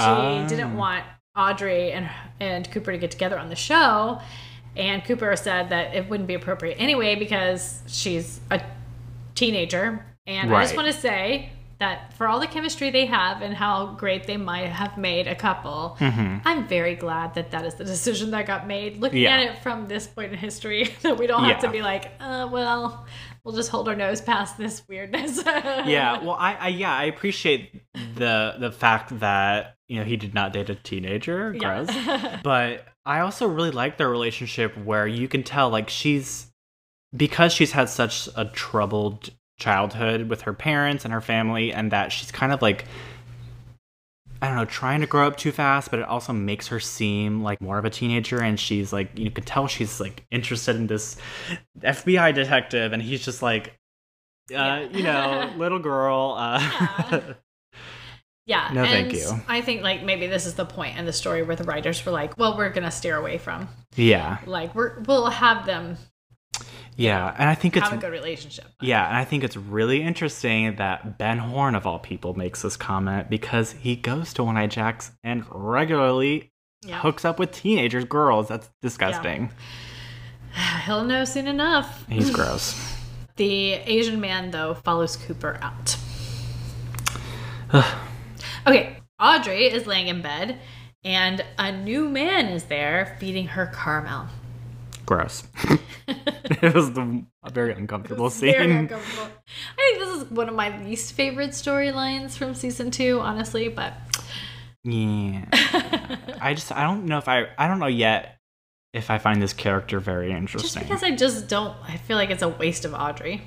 Ah. 0.00 0.46
didn't 0.48 0.76
want 0.76 1.04
Audrey 1.36 1.92
and 1.92 2.08
and 2.40 2.70
Cooper 2.70 2.92
to 2.92 2.98
get 2.98 3.10
together 3.10 3.38
on 3.38 3.48
the 3.48 3.56
show. 3.56 4.20
And 4.76 5.04
Cooper 5.04 5.34
said 5.36 5.68
that 5.68 5.94
it 5.94 6.08
wouldn't 6.10 6.26
be 6.26 6.34
appropriate 6.34 6.76
anyway 6.80 7.14
because 7.14 7.80
she's 7.86 8.40
a 8.50 8.60
teenager. 9.34 10.04
And 10.26 10.54
I 10.54 10.62
just 10.62 10.76
want 10.76 10.86
to 10.92 10.98
say 10.98 11.50
that 11.80 12.14
for 12.14 12.26
all 12.28 12.40
the 12.40 12.46
chemistry 12.46 12.90
they 12.90 13.04
have 13.06 13.42
and 13.42 13.52
how 13.52 13.94
great 13.98 14.26
they 14.26 14.36
might 14.36 14.68
have 14.68 14.96
made 14.96 15.26
a 15.26 15.34
couple, 15.34 15.96
I'm 16.00 16.66
very 16.66 16.94
glad 16.94 17.34
that 17.34 17.50
that 17.50 17.64
is 17.66 17.74
the 17.74 17.84
decision 17.84 18.30
that 18.30 18.46
got 18.46 18.66
made. 18.66 18.98
Looking 18.98 19.22
Yeah. 19.22 19.36
at 19.36 19.40
it 19.40 19.58
from 19.58 19.86
this 19.86 20.06
point 20.06 20.32
in 20.32 20.38
history, 20.38 20.84
that 21.02 21.18
we 21.18 21.26
don't 21.26 21.44
have 21.44 21.60
to 21.60 21.70
be 21.70 21.82
like, 21.82 22.12
uh, 22.20 22.48
well, 22.50 23.06
we'll 23.44 23.54
just 23.54 23.70
hold 23.70 23.88
our 23.88 23.94
nose 23.96 24.20
past 24.22 24.56
this 24.56 24.82
weirdness. 24.88 25.42
Yeah. 25.86 26.22
Well, 26.22 26.36
I, 26.38 26.54
I 26.54 26.68
yeah 26.68 26.94
I 26.94 27.04
appreciate 27.04 27.82
the 28.14 28.54
the 28.58 28.72
fact 28.72 29.18
that 29.20 29.76
you 29.88 29.98
know 29.98 30.04
he 30.04 30.16
did 30.16 30.32
not 30.32 30.52
date 30.54 30.70
a 30.70 30.74
teenager. 30.74 31.52
Gross. 31.52 31.88
Yeah. 31.94 32.40
but 32.44 32.86
I 33.04 33.20
also 33.20 33.46
really 33.46 33.70
like 33.72 33.98
their 33.98 34.08
relationship 34.08 34.76
where 34.78 35.06
you 35.06 35.28
can 35.28 35.42
tell 35.42 35.68
like 35.68 35.90
she's 35.90 36.46
because 37.16 37.52
she's 37.52 37.72
had 37.72 37.88
such 37.88 38.28
a 38.36 38.44
troubled 38.46 39.30
childhood 39.58 40.28
with 40.28 40.42
her 40.42 40.52
parents 40.52 41.04
and 41.04 41.14
her 41.14 41.20
family 41.20 41.72
and 41.72 41.92
that 41.92 42.10
she's 42.12 42.32
kind 42.32 42.52
of 42.52 42.60
like 42.60 42.84
I 44.42 44.48
don't 44.48 44.56
know, 44.56 44.64
trying 44.66 45.00
to 45.00 45.06
grow 45.06 45.26
up 45.26 45.38
too 45.38 45.52
fast, 45.52 45.90
but 45.90 46.00
it 46.00 46.06
also 46.06 46.34
makes 46.34 46.68
her 46.68 46.78
seem 46.78 47.42
like 47.42 47.62
more 47.62 47.78
of 47.78 47.86
a 47.86 47.90
teenager 47.90 48.42
and 48.42 48.60
she's 48.60 48.92
like 48.92 49.18
you 49.18 49.30
can 49.30 49.44
tell 49.44 49.68
she's 49.68 50.00
like 50.00 50.26
interested 50.30 50.76
in 50.76 50.86
this 50.86 51.16
FBI 51.80 52.34
detective 52.34 52.92
and 52.92 53.00
he's 53.02 53.24
just 53.24 53.42
like 53.42 53.68
uh, 54.50 54.54
Yeah. 54.54 54.80
you 54.92 55.02
know, 55.02 55.52
little 55.56 55.78
girl 55.78 56.34
uh 56.38 56.60
Yeah. 56.60 57.20
Yeah. 58.46 58.68
No, 58.74 58.84
thank 58.84 59.14
you. 59.14 59.30
I 59.48 59.62
think 59.62 59.82
like 59.82 60.02
maybe 60.02 60.26
this 60.26 60.44
is 60.44 60.52
the 60.54 60.66
point 60.66 60.98
in 60.98 61.06
the 61.06 61.14
story 61.14 61.42
where 61.42 61.56
the 61.56 61.64
writers 61.64 62.04
were 62.04 62.12
like, 62.12 62.36
well, 62.36 62.58
we're 62.58 62.68
gonna 62.68 62.90
steer 62.90 63.16
away 63.16 63.38
from 63.38 63.68
yeah. 63.96 64.36
like 64.44 64.74
we're 64.74 65.00
we'll 65.06 65.30
have 65.30 65.64
them 65.64 65.96
Yeah, 66.96 67.34
and 67.36 67.48
I 67.48 67.54
think 67.54 67.76
it's 67.76 67.88
have 67.88 67.98
a 67.98 68.00
good 68.00 68.12
relationship. 68.12 68.66
Yeah, 68.80 69.06
and 69.08 69.16
I 69.16 69.24
think 69.24 69.42
it's 69.42 69.56
really 69.56 70.02
interesting 70.02 70.76
that 70.76 71.18
Ben 71.18 71.38
Horne, 71.38 71.74
of 71.74 71.86
all 71.86 71.98
people, 71.98 72.34
makes 72.34 72.62
this 72.62 72.76
comment 72.76 73.28
because 73.28 73.72
he 73.72 73.96
goes 73.96 74.32
to 74.34 74.44
One 74.44 74.56
Eyed 74.56 74.70
Jacks 74.70 75.10
and 75.24 75.44
regularly 75.50 76.52
Yeah. 76.86 77.00
hooks 77.00 77.24
up 77.24 77.38
with 77.38 77.50
teenagers, 77.52 78.04
girls. 78.04 78.48
That's 78.48 78.70
disgusting. 78.80 79.50
He'll 80.86 81.04
know 81.04 81.24
soon 81.24 81.48
enough. 81.48 82.06
He's 82.08 82.30
gross. 82.38 82.80
The 83.36 83.72
Asian 83.72 84.20
man 84.20 84.52
though 84.52 84.74
follows 84.74 85.16
Cooper 85.16 85.58
out. 85.60 85.96
okay, 88.66 88.98
Audrey 89.20 89.64
is 89.66 89.86
laying 89.86 90.06
in 90.06 90.22
bed 90.22 90.58
and 91.04 91.44
a 91.58 91.72
new 91.72 92.08
man 92.08 92.46
is 92.46 92.64
there 92.64 93.16
feeding 93.18 93.48
her 93.48 93.66
caramel. 93.66 94.26
Gross. 95.06 95.44
it 96.08 96.74
was 96.74 96.92
the, 96.92 97.24
a 97.42 97.50
very 97.50 97.72
uncomfortable 97.72 98.26
It's 98.26 98.40
very 98.40 98.64
scene. 98.66 98.70
uncomfortable. 98.76 99.28
I 99.78 99.82
think 99.82 99.98
this 99.98 100.16
is 100.22 100.30
one 100.30 100.48
of 100.48 100.54
my 100.54 100.82
least 100.84 101.12
favorite 101.14 101.50
storylines 101.50 102.36
from 102.36 102.54
season 102.54 102.90
two, 102.90 103.20
honestly, 103.20 103.68
but 103.68 103.94
Yeah. 104.82 105.44
I 106.40 106.54
just, 106.54 106.72
I 106.72 106.82
don't 106.84 107.06
know 107.06 107.18
if 107.18 107.28
I, 107.28 107.46
I 107.58 107.68
don't 107.68 107.78
know 107.78 107.86
yet 107.86 108.38
if 108.92 109.10
I 109.10 109.18
find 109.18 109.42
this 109.42 109.52
character 109.52 109.98
very 110.00 110.30
interesting. 110.32 110.82
just 110.82 110.88
because 110.88 111.02
I 111.02 111.10
just 111.16 111.48
don't, 111.48 111.76
I 111.88 111.96
feel 111.96 112.16
like 112.16 112.30
it's 112.30 112.42
a 112.42 112.48
waste 112.48 112.84
of 112.84 112.94
Audrey. 112.94 113.42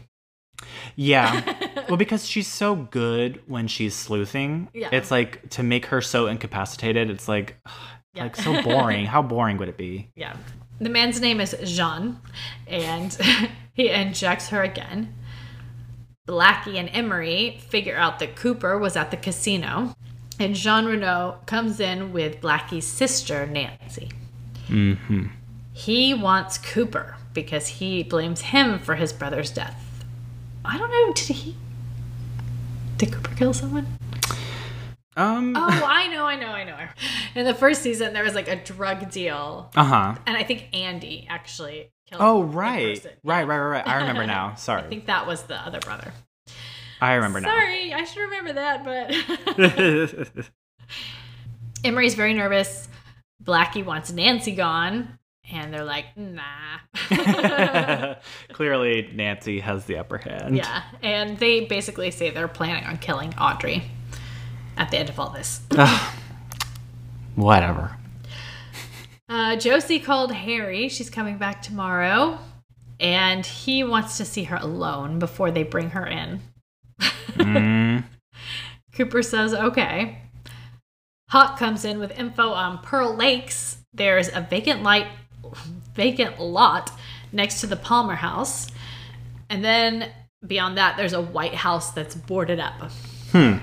Yeah. 0.96 1.86
well, 1.88 1.98
because 1.98 2.26
she's 2.28 2.48
so 2.48 2.76
good 2.76 3.42
when 3.48 3.68
she's 3.68 3.94
sleuthing. 3.96 4.70
Yeah. 4.74 4.90
It's 4.92 5.12
like 5.12 5.48
to 5.52 5.64
make 5.64 5.86
her 5.88 6.02
so 6.02 6.28
incapacitated, 6.28 7.10
it's 7.12 7.28
like 7.28 7.58
ugh, 7.66 7.72
Yeah. 8.16 8.24
like 8.24 8.36
so 8.36 8.62
boring. 8.64 9.06
How 9.06 9.22
boring 9.22 9.58
would 9.58 9.70
it 9.70 9.78
be? 9.78 10.10
Yeah. 10.16 10.36
The 10.80 10.90
man's 10.90 11.20
name 11.20 11.42
is 11.42 11.56
Jean, 11.64 12.20
and 12.68 13.18
he 13.74 13.90
injects 13.90 14.50
her 14.50 14.62
again. 14.62 15.14
Blackie 16.28 16.76
and 16.76 16.90
Emory 16.92 17.60
figure 17.70 17.98
out 17.98 18.20
that 18.20 18.36
Cooper 18.36 18.78
was 18.78 18.96
at 18.96 19.12
the 19.12 19.18
casino, 19.18 19.96
and 20.40 20.54
Jean 20.56 20.86
Renault 20.86 21.40
comes 21.46 21.80
in 21.80 22.14
with 22.14 22.42
Blackie's 22.42 22.86
sister, 22.86 23.48
Nancy. 23.48 24.12
Mm-hmm. 24.68 25.28
He 25.74 26.14
wants 26.14 26.58
Cooper 26.58 27.16
because 27.34 27.68
he 27.68 28.04
blames 28.04 28.42
him 28.42 28.80
for 28.80 28.96
his 28.96 29.14
brother's 29.14 29.52
death. 29.52 30.04
I 30.66 30.78
don't 30.78 30.92
know, 30.92 31.14
did 31.14 31.36
he. 31.36 31.56
Did 32.98 33.14
Cooper 33.14 33.36
kill 33.36 33.54
someone? 33.54 33.88
Um. 35.18 35.54
Oh, 35.58 35.62
I 35.86 36.08
know, 36.08 36.26
I 36.26 36.36
know, 36.36 36.48
I 36.48 36.64
know. 36.64 36.78
In 37.36 37.46
the 37.46 37.54
first 37.56 37.82
season, 37.82 38.14
there 38.14 38.24
was 38.24 38.36
like 38.36 38.48
a 38.48 38.56
drug 38.56 39.10
deal, 39.12 39.72
Uh 39.76 39.84
huh. 39.84 40.16
and 40.28 40.38
I 40.38 40.44
think 40.44 40.68
Andy 40.74 41.26
actually 41.30 41.92
killed 42.08 42.22
Oh 42.22 42.44
right. 42.44 43.04
right, 43.24 43.46
right, 43.46 43.58
right, 43.58 43.68
right. 43.68 43.88
I 43.88 43.96
remember 43.98 44.26
now. 44.38 44.54
Sorry. 44.56 44.84
I 44.84 44.88
think 44.88 45.08
that 45.08 45.26
was 45.28 45.44
the 45.44 45.56
other 45.56 45.80
brother. 45.80 46.14
I 47.02 47.16
remember 47.16 47.42
now. 47.42 47.50
Sorry, 47.50 47.94
I 47.94 48.04
should 48.06 48.22
remember 48.22 48.54
that, 48.54 48.86
but. 48.86 50.46
Emory's 51.84 52.16
very 52.16 52.34
nervous. 52.34 52.88
Blackie 53.44 53.86
wants 53.86 54.12
Nancy 54.12 54.54
gone, 54.56 55.18
and 55.52 55.74
they're 55.74 55.84
like, 55.84 56.06
nah. 56.18 56.80
Clearly, 58.54 59.10
Nancy 59.14 59.60
has 59.60 59.86
the 59.86 59.98
upper 59.98 60.18
hand. 60.18 60.58
yeah, 60.58 60.84
and 61.04 61.38
they 61.38 61.62
basically 61.66 62.10
say 62.12 62.30
they're 62.32 62.48
planning 62.48 62.84
on 62.86 62.98
killing 62.98 63.34
Audrey 63.36 63.84
at 64.78 64.92
the 64.92 64.98
end 64.98 65.10
of 65.10 65.20
all 65.20 65.30
this. 65.30 65.62
Whatever. 67.36 67.98
Uh, 69.30 69.56
Josie 69.58 70.00
called 70.00 70.32
Harry. 70.32 70.88
She's 70.88 71.10
coming 71.10 71.38
back 71.38 71.62
tomorrow, 71.62 72.40
and 73.00 73.46
he 73.46 73.84
wants 73.84 74.18
to 74.18 74.26
see 74.26 74.44
her 74.46 74.56
alone 74.56 75.20
before 75.20 75.52
they 75.52 75.64
bring 75.64 75.90
her 75.92 76.06
in. 76.06 76.42
Mm. 77.00 78.04
Cooper 78.94 79.22
says, 79.22 79.54
okay. 79.54 80.22
Hawk 81.30 81.60
comes 81.60 81.84
in 81.84 82.00
with 82.00 82.18
info 82.18 82.50
on 82.50 82.80
Pearl 82.80 83.14
Lakes. 83.14 83.78
There's 83.94 84.30
a 84.34 84.42
vacant 84.42 84.82
light, 84.82 85.08
vacant 85.94 86.40
lot 86.40 86.92
next 87.32 87.60
to 87.62 87.68
the 87.68 87.76
Palmer 87.76 88.16
house. 88.16 88.68
And 89.50 89.64
then 89.64 90.12
beyond 90.46 90.78
that, 90.78 90.96
there's 90.96 91.14
a 91.14 91.22
white 91.22 91.54
house 91.54 91.92
that's 91.92 92.16
boarded 92.16 92.60
up. 92.60 92.92
Hmm. 93.32 93.58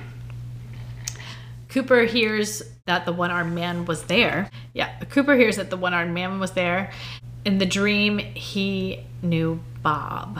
Cooper 1.74 2.04
hears 2.04 2.62
that 2.86 3.04
the 3.04 3.12
one 3.12 3.32
armed 3.32 3.52
man 3.52 3.84
was 3.84 4.04
there. 4.04 4.48
Yeah, 4.74 4.96
Cooper 5.10 5.34
hears 5.34 5.56
that 5.56 5.70
the 5.70 5.76
one 5.76 5.92
armed 5.92 6.14
man 6.14 6.38
was 6.38 6.52
there. 6.52 6.92
In 7.44 7.58
the 7.58 7.66
dream, 7.66 8.18
he 8.20 9.00
knew 9.22 9.58
Bob. 9.82 10.38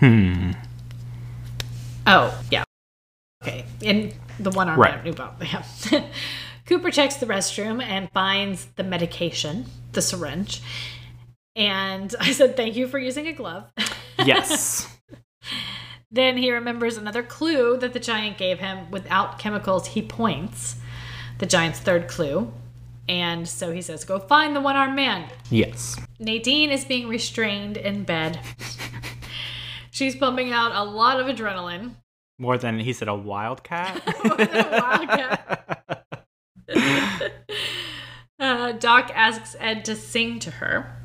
Hmm. 0.00 0.50
Oh, 2.08 2.36
yeah. 2.50 2.64
Okay. 3.44 3.64
And 3.84 4.12
the 4.40 4.50
one 4.50 4.68
armed 4.68 4.80
Right. 4.80 4.96
man 4.96 5.04
knew 5.04 5.12
Bob. 5.12 5.40
Yeah. 5.44 5.62
Cooper 6.66 6.90
checks 6.90 7.18
the 7.18 7.26
restroom 7.26 7.80
and 7.80 8.10
finds 8.10 8.64
the 8.74 8.82
medication, 8.82 9.66
the 9.92 10.02
syringe. 10.02 10.60
And 11.54 12.12
I 12.20 12.32
said, 12.32 12.56
Thank 12.56 12.74
you 12.74 12.88
for 12.88 12.98
using 12.98 13.28
a 13.28 13.32
glove. 13.32 13.70
Yes. 14.18 14.88
then 16.14 16.36
he 16.36 16.52
remembers 16.52 16.96
another 16.96 17.22
clue 17.22 17.76
that 17.78 17.92
the 17.92 18.00
giant 18.00 18.38
gave 18.38 18.58
him. 18.60 18.90
Without 18.90 19.38
chemicals, 19.38 19.88
he 19.88 20.02
points 20.02 20.76
the 21.38 21.46
giant's 21.46 21.80
third 21.80 22.08
clue. 22.08 22.52
And 23.08 23.46
so 23.48 23.72
he 23.72 23.82
says, 23.82 24.04
Go 24.04 24.18
find 24.18 24.54
the 24.56 24.60
one 24.60 24.76
armed 24.76 24.96
man. 24.96 25.28
yes. 25.50 25.98
Nadine 26.18 26.70
is 26.70 26.84
being 26.84 27.08
restrained 27.08 27.76
in 27.76 28.04
bed. 28.04 28.40
She's 29.90 30.16
pumping 30.16 30.52
out 30.52 30.72
a 30.74 30.82
lot 30.84 31.20
of 31.20 31.26
adrenaline. 31.26 31.96
More 32.38 32.58
than 32.58 32.78
he 32.80 32.92
said 32.92 33.08
a 33.08 33.14
wildcat. 33.14 34.02
More 34.24 34.36
than 34.36 34.56
a 34.56 34.80
Wildcat. 34.80 36.04
uh, 38.40 38.72
Doc 38.72 39.10
asks 39.14 39.54
Ed 39.60 39.84
to 39.84 39.94
sing 39.94 40.38
to 40.40 40.50
her, 40.50 40.96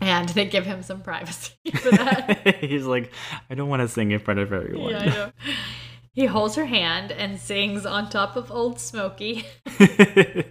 and 0.00 0.28
they 0.30 0.46
give 0.46 0.66
him 0.66 0.82
some 0.82 1.00
privacy 1.00 1.54
for 1.74 1.90
that. 1.90 2.56
He's 2.60 2.84
like, 2.84 3.12
I 3.50 3.54
don't 3.54 3.68
want 3.68 3.82
to 3.82 3.88
sing 3.88 4.10
in 4.10 4.20
front 4.20 4.40
of 4.40 4.52
everyone. 4.52 4.90
yeah, 4.90 4.98
I 4.98 5.06
know. 5.06 5.32
He 6.12 6.24
holds 6.26 6.54
her 6.54 6.66
hand 6.66 7.12
and 7.12 7.38
sings 7.38 7.84
on 7.84 8.08
top 8.08 8.36
of 8.36 8.50
Old 8.50 8.80
Smoky. 8.80 9.44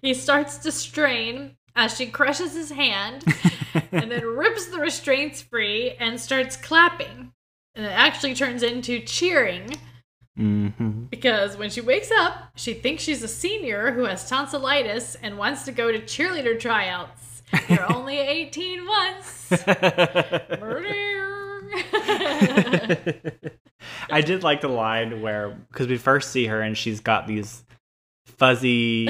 He 0.00 0.14
starts 0.14 0.58
to 0.58 0.72
strain 0.72 1.56
as 1.76 1.96
she 1.96 2.06
crushes 2.06 2.54
his 2.54 2.70
hand, 2.70 3.24
and 3.92 4.10
then 4.10 4.24
rips 4.26 4.66
the 4.66 4.80
restraints 4.80 5.42
free 5.42 5.92
and 5.92 6.18
starts 6.18 6.56
clapping. 6.56 7.32
And 7.74 7.86
it 7.86 7.92
actually 7.92 8.34
turns 8.34 8.62
into 8.62 9.00
cheering 9.00 9.76
hmm 10.36 11.04
because 11.10 11.58
when 11.58 11.68
she 11.68 11.80
wakes 11.82 12.10
up, 12.10 12.50
she 12.56 12.72
thinks 12.72 13.02
she's 13.02 13.22
a 13.22 13.28
senior 13.28 13.92
who 13.92 14.04
has 14.04 14.28
tonsillitis 14.28 15.14
and 15.16 15.36
wants 15.36 15.62
to 15.64 15.72
go 15.72 15.92
to 15.92 15.98
cheerleader 16.00 16.58
tryouts. 16.58 17.31
You're 17.68 17.92
only 17.92 18.18
18 18.18 18.84
months. 18.84 19.52
I 24.10 24.20
did 24.20 24.42
like 24.42 24.60
the 24.60 24.68
line 24.68 25.22
where 25.22 25.50
because 25.70 25.88
we 25.88 25.96
first 25.96 26.30
see 26.30 26.46
her 26.46 26.60
and 26.60 26.76
she's 26.76 27.00
got 27.00 27.26
these 27.26 27.64
fuzzy 28.26 29.08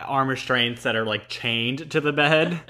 arm 0.00 0.28
restraints 0.28 0.84
that 0.84 0.96
are 0.96 1.04
like 1.04 1.28
chained 1.28 1.90
to 1.90 2.00
the 2.00 2.12
bed, 2.12 2.60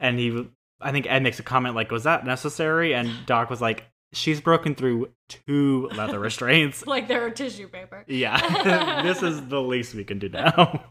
and 0.00 0.18
he, 0.18 0.48
I 0.80 0.92
think 0.92 1.06
Ed 1.08 1.22
makes 1.22 1.38
a 1.38 1.42
comment 1.42 1.74
like, 1.74 1.90
"Was 1.90 2.04
that 2.04 2.24
necessary?" 2.24 2.94
And 2.94 3.10
Doc 3.26 3.50
was 3.50 3.60
like, 3.60 3.84
"She's 4.12 4.40
broken 4.40 4.74
through 4.74 5.10
two 5.28 5.88
leather 5.94 6.18
restraints." 6.28 6.86
like 6.86 7.08
they're 7.08 7.30
tissue 7.30 7.68
paper. 7.68 8.04
Yeah, 8.06 9.02
this 9.02 9.22
is 9.22 9.46
the 9.48 9.60
least 9.60 9.94
we 9.94 10.04
can 10.04 10.18
do 10.18 10.28
now. 10.28 10.84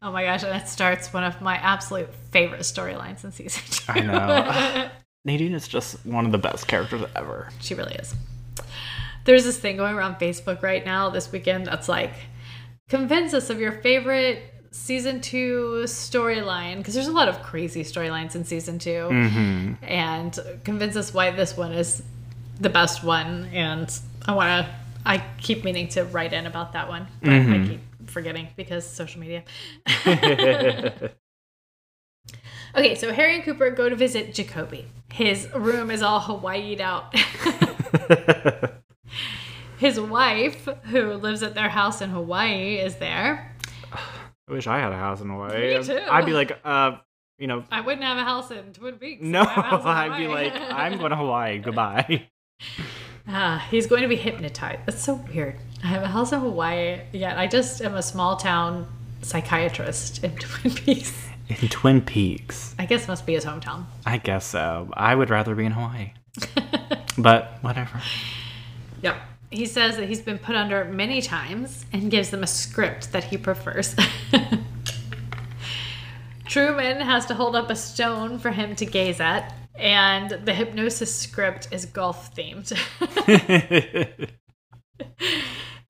Oh 0.00 0.12
my 0.12 0.24
gosh, 0.24 0.42
and 0.42 0.54
it 0.60 0.68
starts 0.68 1.12
one 1.12 1.24
of 1.24 1.40
my 1.40 1.56
absolute 1.56 2.08
favorite 2.30 2.62
storylines 2.62 3.24
in 3.24 3.32
season 3.32 3.62
two. 3.70 3.84
I 3.92 4.00
know. 4.00 4.90
Nadine 5.24 5.52
is 5.52 5.68
just 5.68 6.04
one 6.04 6.26
of 6.26 6.32
the 6.32 6.38
best 6.38 6.66
characters 6.66 7.04
ever. 7.14 7.48
she 7.60 7.74
really 7.74 7.94
is. 7.94 8.14
There's 9.24 9.44
this 9.44 9.56
thing 9.58 9.76
going 9.76 9.94
around 9.94 10.16
Facebook 10.16 10.62
right 10.62 10.84
now 10.84 11.10
this 11.10 11.30
weekend 11.30 11.66
that's 11.66 11.88
like, 11.88 12.12
convince 12.88 13.32
us 13.32 13.48
of 13.48 13.60
your 13.60 13.70
favorite 13.70 14.42
season 14.72 15.20
two 15.20 15.82
storyline 15.84 16.78
because 16.78 16.94
there's 16.94 17.06
a 17.06 17.12
lot 17.12 17.28
of 17.28 17.40
crazy 17.42 17.84
storylines 17.84 18.34
in 18.34 18.42
season 18.44 18.78
2 18.78 18.90
Mm-hmm. 18.90 19.84
and 19.84 20.38
convince 20.64 20.96
us 20.96 21.12
why 21.14 21.30
this 21.30 21.56
one 21.56 21.72
is 21.72 22.02
the 22.62 22.70
best 22.70 23.02
one 23.02 23.48
and 23.52 23.98
i 24.26 24.32
want 24.32 24.64
to 24.64 24.72
i 25.04 25.18
keep 25.38 25.64
meaning 25.64 25.88
to 25.88 26.04
write 26.04 26.32
in 26.32 26.46
about 26.46 26.72
that 26.72 26.88
one 26.88 27.06
but 27.20 27.30
i 27.30 27.66
keep 27.66 27.80
forgetting 28.08 28.48
because 28.56 28.88
social 28.88 29.20
media 29.20 29.42
okay 32.76 32.94
so 32.94 33.12
harry 33.12 33.34
and 33.34 33.44
cooper 33.44 33.70
go 33.70 33.88
to 33.88 33.96
visit 33.96 34.32
jacoby 34.32 34.86
his 35.12 35.48
room 35.54 35.90
is 35.90 36.02
all 36.02 36.20
hawaii'd 36.20 36.80
out 36.80 37.12
his 39.78 39.98
wife 40.00 40.68
who 40.84 41.14
lives 41.14 41.42
at 41.42 41.54
their 41.54 41.70
house 41.70 42.00
in 42.00 42.10
hawaii 42.10 42.76
is 42.76 42.96
there 42.96 43.48
I 44.48 44.52
wish 44.52 44.66
I 44.66 44.78
had 44.80 44.92
a 44.92 44.96
house 44.96 45.20
in 45.20 45.28
Hawaii. 45.30 45.78
Me 45.78 45.84
too. 45.84 45.98
I'd 46.10 46.26
be 46.26 46.32
like, 46.32 46.58
uh, 46.64 46.96
you 47.38 47.46
know, 47.46 47.64
i 47.70 47.80
wouldn't 47.80 48.02
have 48.02 48.18
a 48.18 48.24
house 48.24 48.50
in 48.50 48.72
twin 48.72 48.96
peaks 48.96 49.22
no. 49.22 49.40
I 49.40 49.44
have 49.44 49.56
a 49.56 49.94
house 49.94 50.06
in 50.06 50.12
I'd 50.12 50.18
be 50.18 50.28
like, 50.28 50.52
I'm 50.54 50.98
going 50.98 51.10
to 51.10 51.16
Hawaii. 51.16 51.58
Goodbye. 51.58 52.28
Ah, 53.28 53.64
he's 53.70 53.86
going 53.86 54.02
to 54.02 54.08
be 54.08 54.16
hypnotized. 54.16 54.80
That's 54.84 55.02
so 55.02 55.14
weird. 55.14 55.56
I 55.84 55.86
have 55.86 56.02
a 56.02 56.08
house 56.08 56.32
in 56.32 56.40
Hawaii, 56.40 57.00
yet 57.12 57.38
I 57.38 57.46
just 57.46 57.80
am 57.80 57.94
a 57.94 58.02
small 58.02 58.36
town 58.36 58.86
psychiatrist 59.22 60.24
in 60.24 60.34
Twin 60.38 60.74
Peaks. 60.74 61.28
In 61.48 61.68
Twin 61.68 62.00
Peaks. 62.00 62.74
I 62.80 62.86
guess 62.86 63.04
it 63.04 63.08
must 63.08 63.24
be 63.24 63.34
his 63.34 63.44
hometown. 63.44 63.84
I 64.04 64.18
guess 64.18 64.44
so. 64.44 64.90
I 64.94 65.14
would 65.14 65.30
rather 65.30 65.54
be 65.54 65.64
in 65.64 65.72
Hawaii. 65.72 66.12
but 67.18 67.58
whatever. 67.60 68.02
Yep. 69.02 69.16
He 69.50 69.66
says 69.66 69.96
that 69.98 70.08
he's 70.08 70.22
been 70.22 70.38
put 70.38 70.56
under 70.56 70.84
many 70.84 71.20
times 71.22 71.84
and 71.92 72.10
gives 72.10 72.30
them 72.30 72.42
a 72.42 72.46
script 72.46 73.12
that 73.12 73.24
he 73.24 73.36
prefers. 73.36 73.94
Truman 76.46 77.00
has 77.00 77.26
to 77.26 77.34
hold 77.34 77.54
up 77.54 77.70
a 77.70 77.76
stone 77.76 78.38
for 78.38 78.50
him 78.50 78.74
to 78.76 78.84
gaze 78.86 79.20
at, 79.20 79.54
and 79.74 80.30
the 80.30 80.52
hypnosis 80.52 81.14
script 81.14 81.68
is 81.70 81.84
golf 81.86 82.34
themed. 82.34 82.72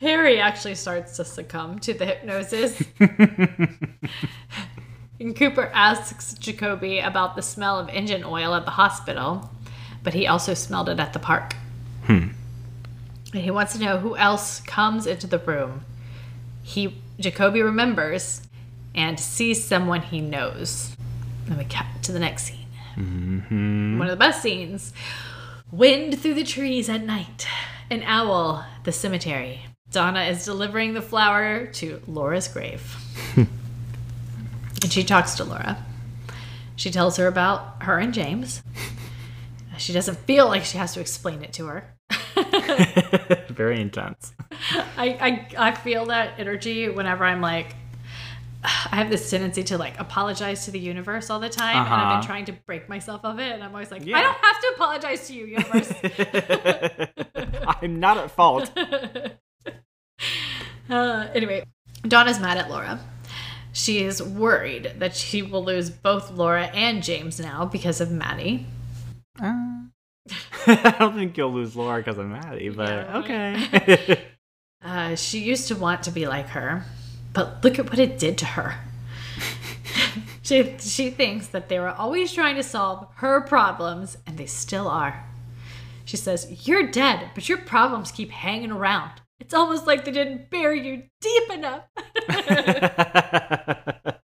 Harry 0.00 0.38
actually 0.40 0.74
starts 0.74 1.16
to 1.16 1.24
succumb 1.24 1.78
to 1.78 1.94
the 1.94 2.04
hypnosis. 2.04 2.82
and 5.20 5.36
Cooper 5.36 5.70
asks 5.72 6.34
Jacoby 6.34 6.98
about 6.98 7.36
the 7.36 7.42
smell 7.42 7.78
of 7.78 7.88
engine 7.88 8.24
oil 8.24 8.54
at 8.54 8.64
the 8.64 8.72
hospital, 8.72 9.48
but 10.02 10.14
he 10.14 10.26
also 10.26 10.54
smelled 10.54 10.88
it 10.88 10.98
at 10.98 11.12
the 11.12 11.20
park. 11.20 11.54
Hmm. 12.06 12.28
And 13.32 13.42
he 13.42 13.50
wants 13.50 13.74
to 13.74 13.78
know 13.78 13.98
who 13.98 14.16
else 14.16 14.60
comes 14.60 15.06
into 15.06 15.26
the 15.26 15.38
room. 15.38 15.84
He 16.62 17.00
Jacoby 17.18 17.62
remembers 17.62 18.42
and 18.94 19.18
sees 19.18 19.64
someone 19.64 20.02
he 20.02 20.20
knows. 20.20 20.96
Then 21.46 21.58
we 21.58 21.64
cut 21.64 21.86
to 22.02 22.12
the 22.12 22.18
next 22.18 22.44
scene. 22.44 22.61
Mm-hmm. 22.96 23.98
One 23.98 24.08
of 24.08 24.12
the 24.12 24.16
best 24.16 24.42
scenes. 24.42 24.92
Wind 25.70 26.18
through 26.18 26.34
the 26.34 26.44
trees 26.44 26.88
at 26.88 27.02
night. 27.02 27.46
An 27.90 28.02
owl, 28.04 28.64
the 28.84 28.92
cemetery. 28.92 29.62
Donna 29.90 30.22
is 30.22 30.44
delivering 30.44 30.94
the 30.94 31.02
flower 31.02 31.66
to 31.66 32.02
Laura's 32.06 32.48
grave. 32.48 32.96
and 33.36 34.90
she 34.90 35.04
talks 35.04 35.34
to 35.34 35.44
Laura. 35.44 35.84
She 36.76 36.90
tells 36.90 37.16
her 37.18 37.26
about 37.26 37.82
her 37.82 37.98
and 37.98 38.14
James. 38.14 38.62
She 39.78 39.92
doesn't 39.92 40.18
feel 40.18 40.46
like 40.46 40.64
she 40.64 40.78
has 40.78 40.94
to 40.94 41.00
explain 41.00 41.42
it 41.42 41.52
to 41.54 41.66
her. 41.66 41.94
Very 43.48 43.80
intense. 43.80 44.32
I, 44.96 45.46
I 45.56 45.70
I 45.70 45.74
feel 45.74 46.06
that 46.06 46.38
energy 46.38 46.88
whenever 46.88 47.24
I'm 47.24 47.40
like 47.40 47.74
I 48.64 48.96
have 48.96 49.10
this 49.10 49.28
tendency 49.28 49.64
to 49.64 49.78
like 49.78 49.98
apologize 49.98 50.64
to 50.66 50.70
the 50.70 50.78
universe 50.78 51.30
all 51.30 51.40
the 51.40 51.48
time 51.48 51.76
and 51.76 51.88
I've 51.88 52.00
Uh-huh. 52.02 52.14
been 52.18 52.26
trying 52.26 52.44
to 52.46 52.52
break 52.52 52.88
myself 52.88 53.24
of 53.24 53.38
it 53.40 53.50
and 53.52 53.62
I'm 53.62 53.72
always 53.72 53.90
like 53.90 54.04
Yeah. 54.06 54.18
I 54.18 54.22
don't 54.22 54.36
have 54.36 54.60
to 54.60 54.68
apologize 54.76 55.26
to 55.28 55.34
you 55.34 55.46
universe. 55.46 55.92
I'm 57.82 57.98
not 57.98 58.18
at 58.18 58.30
fault. 58.30 58.70
uh, 60.90 61.26
anyway, 61.34 61.64
Donna's 62.02 62.38
mad 62.40 62.56
at 62.58 62.70
Laura. 62.70 63.00
She 63.72 64.02
is 64.04 64.22
worried 64.22 64.92
that 64.98 65.16
she 65.16 65.42
will 65.42 65.64
lose 65.64 65.90
both 65.90 66.30
Laura 66.30 66.66
and 66.66 67.02
James 67.02 67.40
now 67.40 67.64
because 67.64 68.00
of 68.00 68.10
Maddy. 68.10 68.66
Uh, 69.42 69.54
I 70.66 70.94
don't 70.98 71.14
think 71.14 71.36
you'll 71.36 71.52
lose 71.52 71.74
Laura 71.74 71.98
because 71.98 72.18
of 72.18 72.26
Maddy, 72.26 72.68
but 72.68 72.88
Yeah, 72.88 73.18
okay. 73.18 74.22
Uh, 74.84 75.14
she 75.16 75.38
used 75.38 75.68
to 75.68 75.76
want 75.76 76.02
to 76.04 76.10
be 76.10 76.26
like 76.26 76.48
her, 76.48 76.84
but 77.32 77.62
look 77.64 77.78
at 77.78 77.90
what 77.90 77.98
it 77.98 78.18
did 78.18 78.38
to 78.38 78.46
her. 78.46 78.76
she, 80.42 80.76
she 80.78 81.10
thinks 81.10 81.48
that 81.48 81.68
they 81.68 81.78
were 81.78 81.90
always 81.90 82.32
trying 82.32 82.56
to 82.56 82.62
solve 82.62 83.06
her 83.16 83.40
problems, 83.40 84.16
and 84.26 84.38
they 84.38 84.46
still 84.46 84.88
are. 84.88 85.24
She 86.04 86.16
says, 86.16 86.68
You're 86.68 86.90
dead, 86.90 87.30
but 87.34 87.48
your 87.48 87.58
problems 87.58 88.12
keep 88.12 88.30
hanging 88.30 88.72
around. 88.72 89.20
It's 89.40 89.54
almost 89.54 89.86
like 89.86 90.04
they 90.04 90.12
didn't 90.12 90.50
bury 90.50 90.86
you 90.86 91.04
deep 91.20 91.50
enough. 91.50 91.82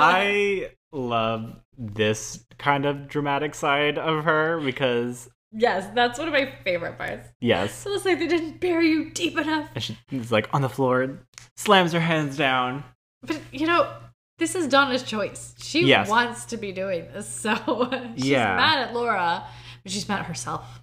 I 0.00 0.70
love 0.92 1.60
this 1.76 2.44
kind 2.58 2.86
of 2.86 3.08
dramatic 3.08 3.54
side 3.54 3.98
of 3.98 4.24
her 4.24 4.60
because, 4.60 5.28
yes, 5.52 5.90
that's 5.94 6.18
one 6.18 6.28
of 6.28 6.34
my 6.34 6.52
favorite 6.64 6.96
parts. 6.98 7.28
yes, 7.40 7.74
So 7.74 7.92
It's 7.92 8.04
like 8.04 8.18
they 8.18 8.26
didn't 8.28 8.60
bury 8.60 8.88
you 8.88 9.10
deep 9.10 9.38
enough. 9.38 9.68
and 9.74 9.82
she's 9.82 10.30
like 10.32 10.48
on 10.52 10.62
the 10.62 10.68
floor, 10.68 11.18
slams 11.56 11.92
her 11.92 12.00
hands 12.00 12.36
down. 12.36 12.84
But, 13.22 13.40
you 13.52 13.66
know, 13.66 13.92
this 14.38 14.54
is 14.54 14.68
Donna's 14.68 15.02
choice. 15.02 15.54
She 15.60 15.84
Yes. 15.86 16.08
wants 16.08 16.44
to 16.46 16.56
be 16.56 16.70
doing 16.72 17.06
this, 17.12 17.28
so 17.28 17.54
she's 18.16 18.26
Yeah. 18.26 18.56
mad 18.56 18.78
at 18.88 18.94
Laura, 18.94 19.44
but 19.82 19.90
she's 19.92 20.08
mad 20.08 20.20
at 20.20 20.26
herself. 20.26 20.82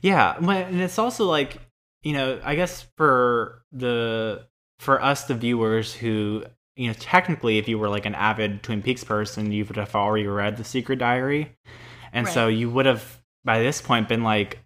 Yeah, 0.00 0.36
and 0.38 0.80
it's 0.80 0.98
also 0.98 1.26
like 1.26 1.58
you 2.04 2.12
know, 2.12 2.40
I 2.44 2.54
guess 2.54 2.86
for 2.96 3.62
the 3.72 4.46
for 4.78 5.02
us 5.02 5.24
the 5.24 5.34
viewers 5.34 5.92
who 5.92 6.44
you 6.76 6.86
know 6.86 6.94
technically 6.94 7.58
if 7.58 7.66
you 7.68 7.76
were 7.78 7.88
like 7.88 8.06
an 8.06 8.14
avid 8.14 8.62
Twin 8.62 8.80
Peaks 8.82 9.02
person, 9.04 9.50
you 9.52 9.64
would 9.66 9.76
have 9.76 9.94
already 9.94 10.26
read 10.26 10.56
The 10.56 10.64
Secret 10.64 11.00
Diary, 11.00 11.52
and 12.12 12.26
so 12.26 12.46
you 12.48 12.70
would 12.70 12.86
have 12.86 13.17
by 13.44 13.60
this 13.60 13.80
point 13.80 14.08
been 14.08 14.22
like, 14.22 14.60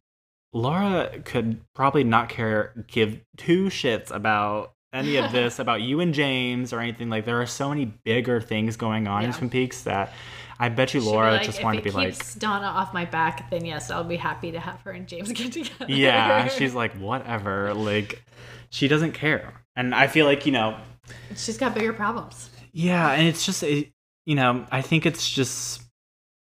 Laura 0.52 1.10
could 1.24 1.60
probably 1.74 2.04
not 2.04 2.28
care 2.28 2.72
give 2.86 3.20
two 3.36 3.66
shits 3.66 4.10
about 4.10 4.74
any 4.92 5.16
of 5.16 5.32
this 5.32 5.58
about 5.58 5.80
you 5.80 6.00
and 6.00 6.12
James 6.12 6.72
or 6.72 6.80
anything 6.80 7.08
like 7.08 7.24
there 7.24 7.40
are 7.40 7.46
so 7.46 7.68
many 7.70 7.86
bigger 7.86 8.40
things 8.40 8.76
going 8.76 9.08
on 9.08 9.24
in 9.24 9.30
Yeah. 9.30 9.36
Twin 9.36 9.50
Peaks 9.50 9.82
that 9.84 10.12
I 10.58 10.68
bet 10.68 10.92
you 10.94 11.00
She'd 11.00 11.06
Laura 11.08 11.32
like, 11.32 11.42
just 11.42 11.62
wanted 11.62 11.78
to 11.78 11.84
be 11.84 11.90
like 11.90 12.38
Donna 12.38 12.66
off 12.66 12.92
my 12.92 13.04
back, 13.06 13.50
then 13.50 13.64
yes, 13.64 13.90
I'll 13.90 14.04
be 14.04 14.16
happy 14.16 14.52
to 14.52 14.60
have 14.60 14.80
her 14.82 14.90
and 14.92 15.08
James 15.08 15.32
get 15.32 15.52
together. 15.54 15.86
yeah 15.88 16.48
she's 16.48 16.74
like 16.74 16.92
whatever 16.98 17.72
like 17.74 18.22
she 18.68 18.86
doesn't 18.88 19.12
care 19.12 19.52
and 19.76 19.94
i 19.94 20.06
feel 20.06 20.24
like 20.26 20.44
you 20.46 20.52
know 20.52 20.76
she's 21.36 21.56
got 21.58 21.74
bigger 21.74 21.92
problems. 21.92 22.48
yeah 22.72 23.10
and 23.12 23.26
it's 23.26 23.44
just 23.44 23.62
it, 23.62 23.90
you 24.26 24.34
know 24.34 24.64
i 24.70 24.80
think 24.82 25.04
it's 25.04 25.28
just 25.28 25.82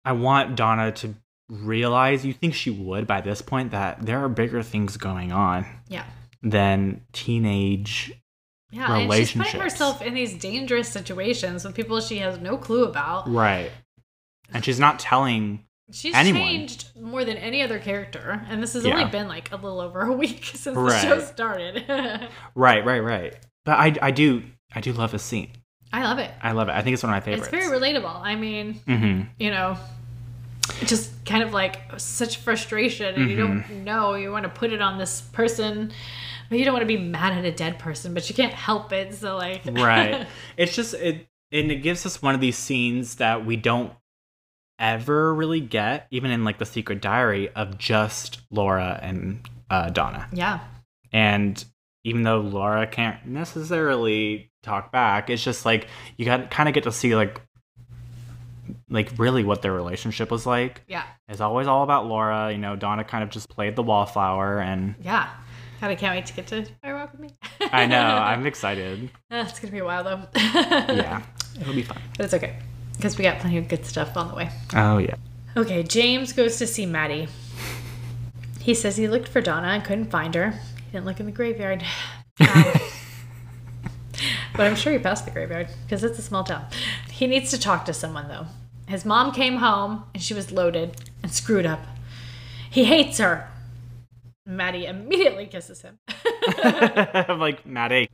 i 0.06 0.12
want 0.14 0.56
donna 0.56 0.92
to 0.92 1.14
realize 1.50 2.26
you 2.26 2.34
think 2.34 2.54
she 2.54 2.70
would 2.70 3.08
by 3.08 3.22
this 3.22 3.42
point 3.42 3.72
that 3.72 4.06
there 4.06 4.20
are 4.24 4.30
bigger 4.30 4.62
things 4.64 4.98
going 4.98 5.32
on 5.32 5.66
Yeah. 5.88 6.04
than 6.44 7.02
teenage 7.14 8.12
Yeah, 8.72 8.98
and 8.98 9.14
she's 9.14 9.32
putting 9.32 9.62
herself 9.62 10.02
in 10.02 10.14
these 10.14 10.34
dangerous 10.38 10.90
situations 10.90 11.64
with 11.64 11.74
people 11.76 12.00
she 12.02 12.18
has 12.18 12.38
no 12.40 12.58
clue 12.58 12.84
about. 12.86 13.30
right 13.30 13.72
and 14.54 14.64
she's 14.64 14.80
not 14.80 14.98
telling. 15.00 15.64
She's 15.92 16.14
anyone. 16.16 16.42
changed 16.42 16.90
more 17.02 17.24
than 17.26 17.36
any 17.38 17.62
other 17.62 17.80
character, 17.80 18.46
and 18.50 18.62
this 18.64 18.74
has 18.74 18.86
Yeah. 18.86 18.94
only 18.98 19.06
been 19.12 19.28
like 19.30 19.52
a 19.54 19.56
little 19.56 19.80
over 19.82 20.02
a 20.02 20.12
week 20.14 20.44
since 20.54 20.76
the 20.76 21.00
show 21.02 21.20
started. 21.22 21.84
Right, 22.56 22.86
right, 22.86 23.00
right. 23.02 23.36
But 23.66 23.78
I, 23.80 23.96
I 24.02 24.12
do, 24.12 24.44
I 24.76 24.80
do 24.82 24.92
love 24.94 25.12
this 25.12 25.24
scene. 25.24 25.50
I 25.94 26.04
love 26.04 26.20
it. 26.20 26.32
I 26.42 26.52
love 26.54 26.68
it. 26.70 26.74
I 26.74 26.82
think 26.82 26.94
it's 26.94 27.04
one 27.04 27.12
of 27.14 27.16
my 27.16 27.20
favorites. 27.22 27.50
It's 27.54 27.66
very 27.68 27.78
relatable. 27.80 28.22
I 28.22 28.36
mean, 28.36 28.76
hmm 28.86 29.22
you 29.40 29.52
know, 29.52 29.78
just 30.86 31.26
kind 31.26 31.44
of 31.44 31.54
like 31.54 31.82
such 31.98 32.38
frustration, 32.38 33.16
and 33.16 33.30
you 33.30 33.38
Mm-hmm. 33.38 33.62
don't 33.74 33.84
know. 33.84 34.16
You 34.16 34.32
want 34.32 34.44
to 34.44 34.50
put 34.50 34.72
it 34.74 34.82
on 34.82 34.98
this 34.98 35.22
person, 35.22 35.92
but 36.50 36.58
you 36.60 36.66
don't 36.66 36.74
want 36.74 36.84
to 36.84 36.88
be 36.88 36.98
mad 36.98 37.34
at 37.34 37.46
a 37.46 37.52
dead 37.52 37.80
person, 37.80 38.14
but 38.14 38.28
you 38.30 38.36
can't 38.36 38.54
help 38.54 38.92
it. 38.94 39.14
So 39.14 39.36
like, 39.38 39.62
right. 39.72 40.28
It's 40.58 40.76
just 40.76 40.94
it, 40.94 41.28
and 41.52 41.72
it 41.72 41.78
gives 41.78 42.06
us 42.06 42.22
one 42.22 42.36
of 42.36 42.42
these 42.42 42.58
scenes 42.58 43.16
that 43.16 43.46
we 43.46 43.56
don't 43.56 43.92
ever 44.80 45.34
really 45.34 45.62
get, 45.62 46.08
even 46.12 46.30
in 46.32 46.44
like 46.44 46.60
the 46.60 46.66
Secret 46.66 47.02
Diary 47.02 47.50
of 47.50 47.78
just 47.78 48.42
Laura 48.52 49.00
and 49.02 49.48
uh, 49.70 49.90
Donna. 49.90 50.28
yeah, 50.32 50.60
And 51.12 51.64
even 52.04 52.24
though 52.24 52.40
Laura 52.40 52.86
can't 52.88 53.26
necessarily 53.26 54.52
talk 54.64 54.92
back, 54.92 55.30
it's 55.30 55.44
just 55.44 55.66
like 55.66 55.88
you 56.18 56.26
got 56.26 56.52
kind 56.52 56.70
of 56.70 56.76
get 56.76 56.84
to 56.84 56.92
see 56.92 57.16
like 57.16 57.42
like 58.90 59.12
really 59.18 59.44
what 59.44 59.62
their 59.62 59.74
relationship 59.74 60.32
was 60.32 60.46
like. 60.46 60.82
yeah, 60.88 61.04
It's 61.30 61.42
always 61.42 61.68
all 61.68 61.84
about 61.84 62.06
Laura. 62.08 62.52
You 62.52 62.58
know, 62.58 62.76
Donna 62.76 63.04
kind 63.04 63.24
of 63.24 63.30
just 63.30 63.50
played 63.50 63.76
the 63.76 63.84
wallflower, 63.84 64.60
and 64.60 64.96
yeah. 65.02 65.30
God, 65.82 65.92
I 65.92 65.96
can't 65.96 66.16
wait 66.16 66.26
to 66.26 66.34
get 66.34 66.48
to 66.48 66.66
Fire 66.82 66.96
Walk 66.96 67.12
with 67.12 67.22
me. 67.22 67.30
I 67.72 67.86
know 67.86 68.00
I'm 68.02 68.46
excited. 68.48 69.10
Uh, 69.32 69.46
it's 69.48 69.60
gonna 69.60 69.72
be 69.72 69.78
a 69.80 69.86
while 69.86 70.04
though. 70.04 70.22
Yeah, 70.36 71.22
it'll 71.62 71.74
be 71.74 71.84
fun. 71.84 72.02
but 72.18 72.24
it's 72.26 72.34
okay 72.34 72.58
because 72.96 73.18
we 73.18 73.24
got 73.24 73.40
plenty 73.40 73.58
of 73.60 73.68
good 73.68 73.86
stuff 73.86 74.18
on 74.18 74.28
the 74.28 74.34
way. 74.36 74.50
Oh 74.76 74.98
yeah. 74.98 75.16
Okay, 75.56 75.84
James 75.84 76.34
goes 76.34 76.58
to 76.58 76.66
see 76.68 76.86
Maddy. 76.86 77.28
He 78.60 78.74
says 78.74 78.98
he 78.98 79.08
looked 79.08 79.28
for 79.28 79.40
Donna 79.42 79.68
and 79.70 79.84
couldn't 79.84 80.10
find 80.12 80.34
her. 80.36 80.52
He 80.52 80.92
didn't 80.92 81.06
look 81.06 81.20
in 81.20 81.26
the 81.26 81.32
graveyard. 81.32 81.84
Um, 82.40 82.64
but 84.58 84.66
I'm 84.66 84.76
sure 84.76 84.92
he 84.92 85.00
passed 85.00 85.26
the 85.26 85.32
graveyard 85.32 85.70
because 85.84 86.04
it's 86.04 86.18
a 86.18 86.22
small 86.22 86.44
town. 86.44 86.66
He 87.12 87.28
needs 87.28 87.52
to 87.52 87.60
talk 87.60 87.86
to 87.86 87.94
someone 87.94 88.28
though. 88.28 88.48
His 88.88 89.06
mom 89.06 89.32
came 89.32 89.58
home 89.58 90.06
and 90.14 90.22
she 90.22 90.34
was 90.34 90.52
loaded 90.52 91.02
and 91.22 91.32
screwed 91.32 91.66
up. 91.66 91.80
He 92.70 92.86
hates 92.86 93.20
her. 93.20 93.50
Maddy 94.46 94.86
immediately 94.86 95.46
kisses 95.46 95.82
him. 95.82 96.00
I'm 96.64 97.40
like 97.40 97.66
Maddy. 97.66 98.10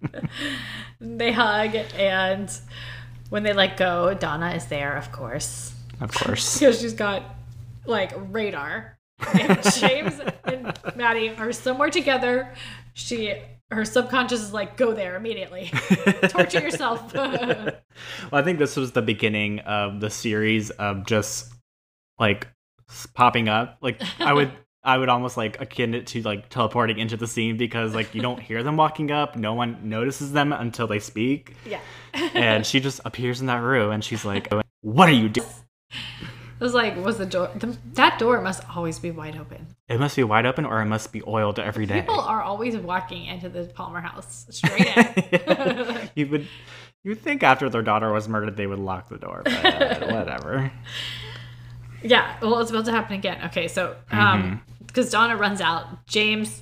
they 0.99 1.31
hug 1.31 1.75
and 1.95 2.51
when 3.29 3.43
they 3.43 3.53
let 3.53 3.77
go, 3.77 4.13
Donna 4.13 4.51
is 4.51 4.65
there, 4.65 4.97
of 4.97 5.11
course. 5.11 5.73
Of 6.01 6.13
course. 6.13 6.53
because 6.59 6.81
she's 6.81 6.93
got 6.93 7.23
like 7.85 8.11
radar. 8.29 8.97
If 9.19 9.79
James 9.79 10.19
and 10.43 10.73
Maddy 10.95 11.29
are 11.29 11.53
somewhere 11.53 11.89
together, 11.89 12.53
she 12.93 13.33
her 13.73 13.85
subconscious 13.85 14.41
is 14.41 14.53
like, 14.53 14.77
go 14.77 14.93
there 14.93 15.15
immediately. 15.15 15.71
Torture 16.23 16.59
yourself. 16.59 17.13
well, 17.13 17.73
I 18.31 18.41
think 18.41 18.59
this 18.59 18.75
was 18.75 18.91
the 18.91 19.01
beginning 19.01 19.59
of 19.59 19.99
the 19.99 20.09
series 20.09 20.69
of 20.71 21.05
just 21.05 21.53
like 22.19 22.47
popping 23.13 23.49
up. 23.49 23.77
Like 23.81 24.01
I 24.19 24.33
would 24.33 24.51
I 24.83 24.97
would 24.97 25.07
almost 25.09 25.37
like 25.37 25.61
akin 25.61 25.93
it 25.93 26.07
to 26.07 26.21
like 26.23 26.49
teleporting 26.49 26.97
into 26.97 27.15
the 27.15 27.27
scene 27.27 27.55
because 27.55 27.95
like 27.95 28.13
you 28.13 28.21
don't 28.21 28.39
hear 28.39 28.63
them 28.63 28.75
walking 28.75 29.11
up, 29.11 29.37
no 29.37 29.53
one 29.53 29.89
notices 29.89 30.33
them 30.33 30.51
until 30.51 30.87
they 30.87 30.99
speak. 30.99 31.55
yeah. 31.65 31.79
And 32.13 32.65
she 32.65 32.79
just 32.79 32.99
appears 33.05 33.39
in 33.39 33.47
that 33.47 33.61
room 33.61 33.91
and 33.91 34.03
she's 34.03 34.25
like, 34.25 34.53
"What 34.81 35.07
are 35.09 35.13
you 35.13 35.29
doing?" 35.29 35.47
It 36.59 36.63
was 36.63 36.73
like, 36.73 36.95
was 36.97 37.17
the 37.17 37.25
door 37.25 37.49
the, 37.55 37.77
that 37.93 38.19
door 38.19 38.41
must 38.41 38.63
always 38.75 38.99
be 38.99 39.11
wide 39.11 39.37
open. 39.37 39.67
It 39.89 39.99
must 39.99 40.15
be 40.15 40.23
wide 40.23 40.45
open 40.45 40.65
or 40.65 40.81
it 40.81 40.85
must 40.85 41.11
be 41.11 41.21
oiled 41.27 41.59
every 41.59 41.85
day. 41.85 42.01
People 42.01 42.19
are 42.19 42.41
always 42.41 42.77
walking 42.77 43.25
into 43.25 43.49
the 43.49 43.65
Palmer 43.65 44.01
house 44.01 44.45
straight 44.49 44.95
in. 44.95 46.09
you 46.15 46.27
would 46.27 46.47
you 47.03 47.11
would 47.11 47.21
think 47.21 47.43
after 47.43 47.69
their 47.69 47.81
daughter 47.81 48.11
was 48.11 48.29
murdered 48.29 48.55
they 48.55 48.67
would 48.67 48.79
lock 48.79 49.09
the 49.09 49.17
door, 49.17 49.41
but 49.43 49.65
uh, 49.65 50.07
whatever. 50.13 50.71
yeah, 52.01 52.37
well, 52.41 52.59
it's 52.59 52.71
about 52.71 52.85
to 52.85 52.91
happen 52.91 53.15
again. 53.15 53.41
Okay, 53.45 53.67
so 53.67 53.95
um, 54.11 54.61
because 54.85 55.09
Donna 55.11 55.35
runs 55.35 55.59
out, 55.59 56.05
James 56.05 56.61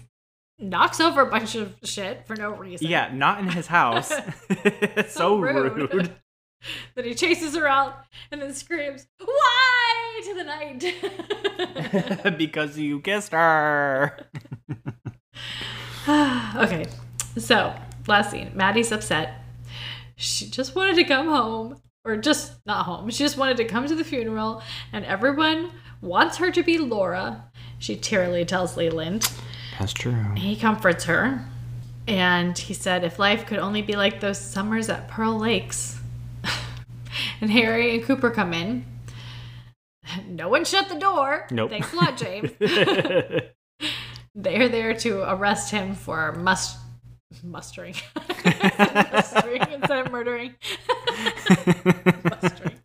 knocks 0.61 0.99
over 0.99 1.21
a 1.21 1.25
bunch 1.25 1.55
of 1.55 1.75
shit 1.83 2.25
for 2.25 2.35
no 2.35 2.51
reason. 2.51 2.87
Yeah, 2.87 3.09
not 3.13 3.39
in 3.39 3.49
his 3.49 3.67
house. 3.67 4.11
It's 4.49 5.13
so, 5.13 5.39
rude. 5.39 5.93
rude. 5.93 6.15
Then 6.95 7.05
he 7.05 7.15
chases 7.15 7.55
her 7.55 7.67
out 7.67 8.05
and 8.31 8.41
then 8.41 8.53
screams, 8.53 9.07
Why 9.19 9.80
to 10.21 10.33
the 10.33 10.43
night? 10.43 12.37
because 12.37 12.77
you 12.77 12.99
kissed 12.99 13.31
her. 13.31 14.27
okay, 16.07 16.85
so 17.37 17.73
last 18.07 18.31
scene. 18.31 18.51
Maddy's 18.55 18.91
upset. 18.91 19.41
She 20.15 20.47
just 20.47 20.75
wanted 20.75 20.95
to 20.95 21.03
come 21.03 21.27
home, 21.27 21.81
or 22.03 22.17
just 22.17 22.53
not 22.65 22.85
home. 22.85 23.09
She 23.09 23.19
just 23.19 23.37
wanted 23.37 23.57
to 23.57 23.65
come 23.65 23.87
to 23.87 23.95
the 23.95 24.03
funeral, 24.03 24.61
and 24.93 25.05
everyone 25.05 25.71
wants 26.01 26.37
her 26.37 26.51
to 26.51 26.63
be 26.63 26.77
Laura. 26.77 27.45
She 27.79 27.95
tearily 27.95 28.45
tells 28.45 28.77
Leland. 28.77 29.31
That's 29.79 29.93
true. 29.93 30.33
He 30.35 30.55
comforts 30.55 31.05
her, 31.05 31.45
and 32.07 32.57
he 32.57 32.73
said, 32.73 33.03
If 33.03 33.19
life 33.19 33.45
could 33.45 33.59
only 33.59 33.81
be 33.81 33.95
like 33.95 34.19
those 34.19 34.39
summers 34.39 34.89
at 34.89 35.07
Pearl 35.07 35.37
Lakes. 35.39 35.99
and 37.41 37.51
Harry 37.51 37.95
and 37.95 38.03
Cooper 38.03 38.29
come 38.29 38.53
in. 38.53 38.85
No 40.27 40.49
one 40.49 40.65
shut 40.65 40.89
the 40.89 40.95
door. 40.95 41.47
Nope. 41.51 41.69
Thanks 41.69 41.93
a 41.93 41.95
lot, 41.95 42.17
James. 42.17 42.51
They're 44.35 44.69
there 44.69 44.93
to 44.95 45.31
arrest 45.31 45.71
him 45.71 45.95
for 45.95 46.31
must 46.33 46.77
mustering. 47.43 47.95
mustering 49.11 49.61
instead 49.71 50.05
of 50.05 50.11
murdering. 50.11 50.55
mustering. 52.23 52.75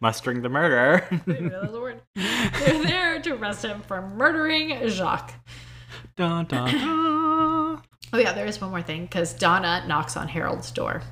Mustering 0.00 0.42
the 0.42 0.48
murder. 0.48 1.06
I 1.10 1.16
didn't 1.16 1.48
know 1.48 1.60
that 1.60 1.72
was 1.72 1.74
a 1.74 1.80
word. 1.80 2.02
They're 2.14 2.82
there 2.82 3.20
to 3.22 3.34
arrest 3.34 3.64
him 3.64 3.82
for 3.82 4.02
murdering 4.02 4.88
Jacques. 4.88 5.34
dun, 6.16 6.46
dun, 6.46 6.70
dun. 6.70 7.82
Oh 8.12 8.18
yeah, 8.18 8.32
there 8.32 8.46
is 8.46 8.60
one 8.60 8.70
more 8.70 8.82
thing 8.82 9.04
because 9.04 9.32
Donna 9.34 9.84
knocks 9.86 10.16
on 10.16 10.26
Harold's 10.28 10.70
door. 10.72 11.02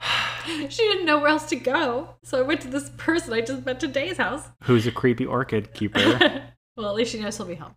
she 0.46 0.82
didn't 0.82 1.06
know 1.06 1.18
where 1.18 1.28
else 1.30 1.46
to 1.46 1.56
go, 1.56 2.10
so 2.22 2.38
I 2.38 2.42
went 2.42 2.60
to 2.62 2.68
this 2.68 2.90
person 2.96 3.32
I 3.32 3.40
just 3.40 3.64
met 3.66 3.80
today's 3.80 4.16
house. 4.18 4.42
Who's 4.64 4.86
a 4.86 4.92
creepy 4.92 5.26
orchid 5.26 5.72
keeper? 5.74 6.42
Well, 6.76 6.90
at 6.90 6.94
least 6.94 7.12
she 7.12 7.20
knows 7.20 7.38
he'll 7.38 7.46
be 7.46 7.54
home. 7.54 7.74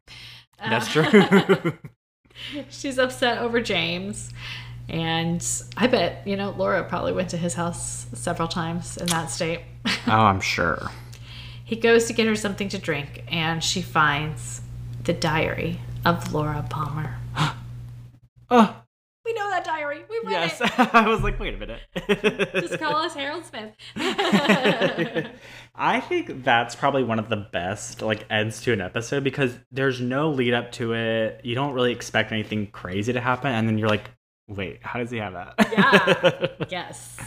Uh, 0.62 0.70
That's 0.72 0.92
true. 0.92 1.06
she's 2.70 3.00
upset 3.00 3.38
over 3.38 3.62
James, 3.62 4.30
and 4.90 5.42
I 5.78 5.88
bet 5.88 6.28
you 6.28 6.36
know 6.36 6.50
Laura 6.52 6.84
probably 6.84 7.14
went 7.14 7.30
to 7.30 7.38
his 7.38 7.54
house 7.54 8.08
several 8.14 8.50
times 8.50 8.98
in 8.98 9.08
that 9.08 9.30
state. 9.30 9.62
oh, 9.86 10.12
I'm 10.12 10.42
sure. 10.42 10.92
he 11.64 11.78
goes 11.78 12.08
to 12.08 12.14
get 12.14 12.28
her 12.28 12.36
something 12.36 12.68
to 12.68 12.78
drink, 12.78 13.24
and 13.30 13.64
she 13.64 13.82
finds 13.82 14.60
the 15.06 15.14
diary 15.14 15.80
of 16.04 16.34
Laura 16.34 16.66
Palmer. 16.70 17.16
Oh, 18.50 18.76
We 19.30 19.34
know 19.36 19.50
that 19.52 19.64
diary. 19.64 20.00
We 20.10 20.20
read 20.24 20.32
yes. 20.32 20.60
it. 20.60 20.72
I 20.96 21.08
was 21.08 21.22
like, 21.22 21.40
wait 21.40 21.54
a 21.54 21.58
minute. 21.58 21.82
Just 22.68 22.80
call 22.80 22.96
us 22.96 23.14
Harold 23.14 23.46
Smith. 23.46 23.76
I 25.76 26.00
think 26.00 26.44
that's 26.44 26.74
probably 26.74 27.04
one 27.04 27.20
of 27.20 27.30
the 27.30 27.36
best 27.52 28.02
like 28.02 28.26
ends 28.32 28.60
to 28.64 28.74
an 28.74 28.82
episode 28.82 29.24
because 29.24 29.56
there's 29.72 30.02
no 30.02 30.32
lead 30.32 30.56
up 30.56 30.72
to 30.74 30.94
it. 30.94 31.42
You 31.44 31.54
don't 31.54 31.74
really 31.74 31.92
expect 31.92 32.32
anything 32.32 32.72
crazy 32.72 33.14
to 33.14 33.22
happen, 33.22 33.52
and 33.52 33.68
then 33.68 33.78
you're 33.78 33.88
like, 33.88 34.10
"Wait, 34.48 34.80
how 34.82 34.98
does 34.98 35.12
he 35.12 35.18
have 35.18 35.34
that?" 35.34 35.54
Yeah. 35.72 36.48
yes. 36.70 37.18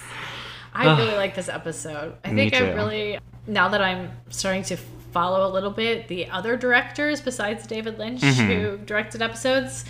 I 0.74 0.96
really 0.98 1.14
like 1.14 1.36
this 1.36 1.48
episode. 1.48 2.16
I 2.24 2.34
think 2.34 2.52
I 2.52 2.72
really 2.72 3.20
now 3.46 3.68
that 3.68 3.80
I'm 3.80 4.10
starting 4.28 4.64
to 4.64 4.76
follow 4.76 5.48
a 5.48 5.50
little 5.52 5.70
bit 5.70 6.08
the 6.08 6.28
other 6.30 6.56
directors 6.56 7.20
besides 7.20 7.64
David 7.64 7.96
Lynch 8.00 8.22
Mm-hmm. 8.22 8.50
who 8.50 8.78
directed 8.78 9.22
episodes. 9.22 9.84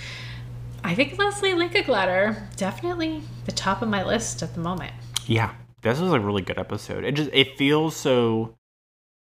I 0.85 0.95
think 0.95 1.15
Lesli 1.15 1.57
Linka 1.57 1.83
Glatter 1.83 2.49
definitely 2.57 3.23
the 3.47 3.53
top 3.53 3.83
of 3.83 3.89
my 3.89 4.05
list 4.05 4.43
at 4.43 4.55
the 4.55 4.61
moment. 4.61 4.93
yeah, 5.27 5.53
this 5.83 5.99
was 6.01 6.13
a 6.13 6.21
really 6.21 6.43
good 6.43 6.59
episode. 6.59 7.05
It 7.05 7.13
just 7.13 7.31
it 7.33 7.57
feels 7.57 7.97
so. 7.97 8.57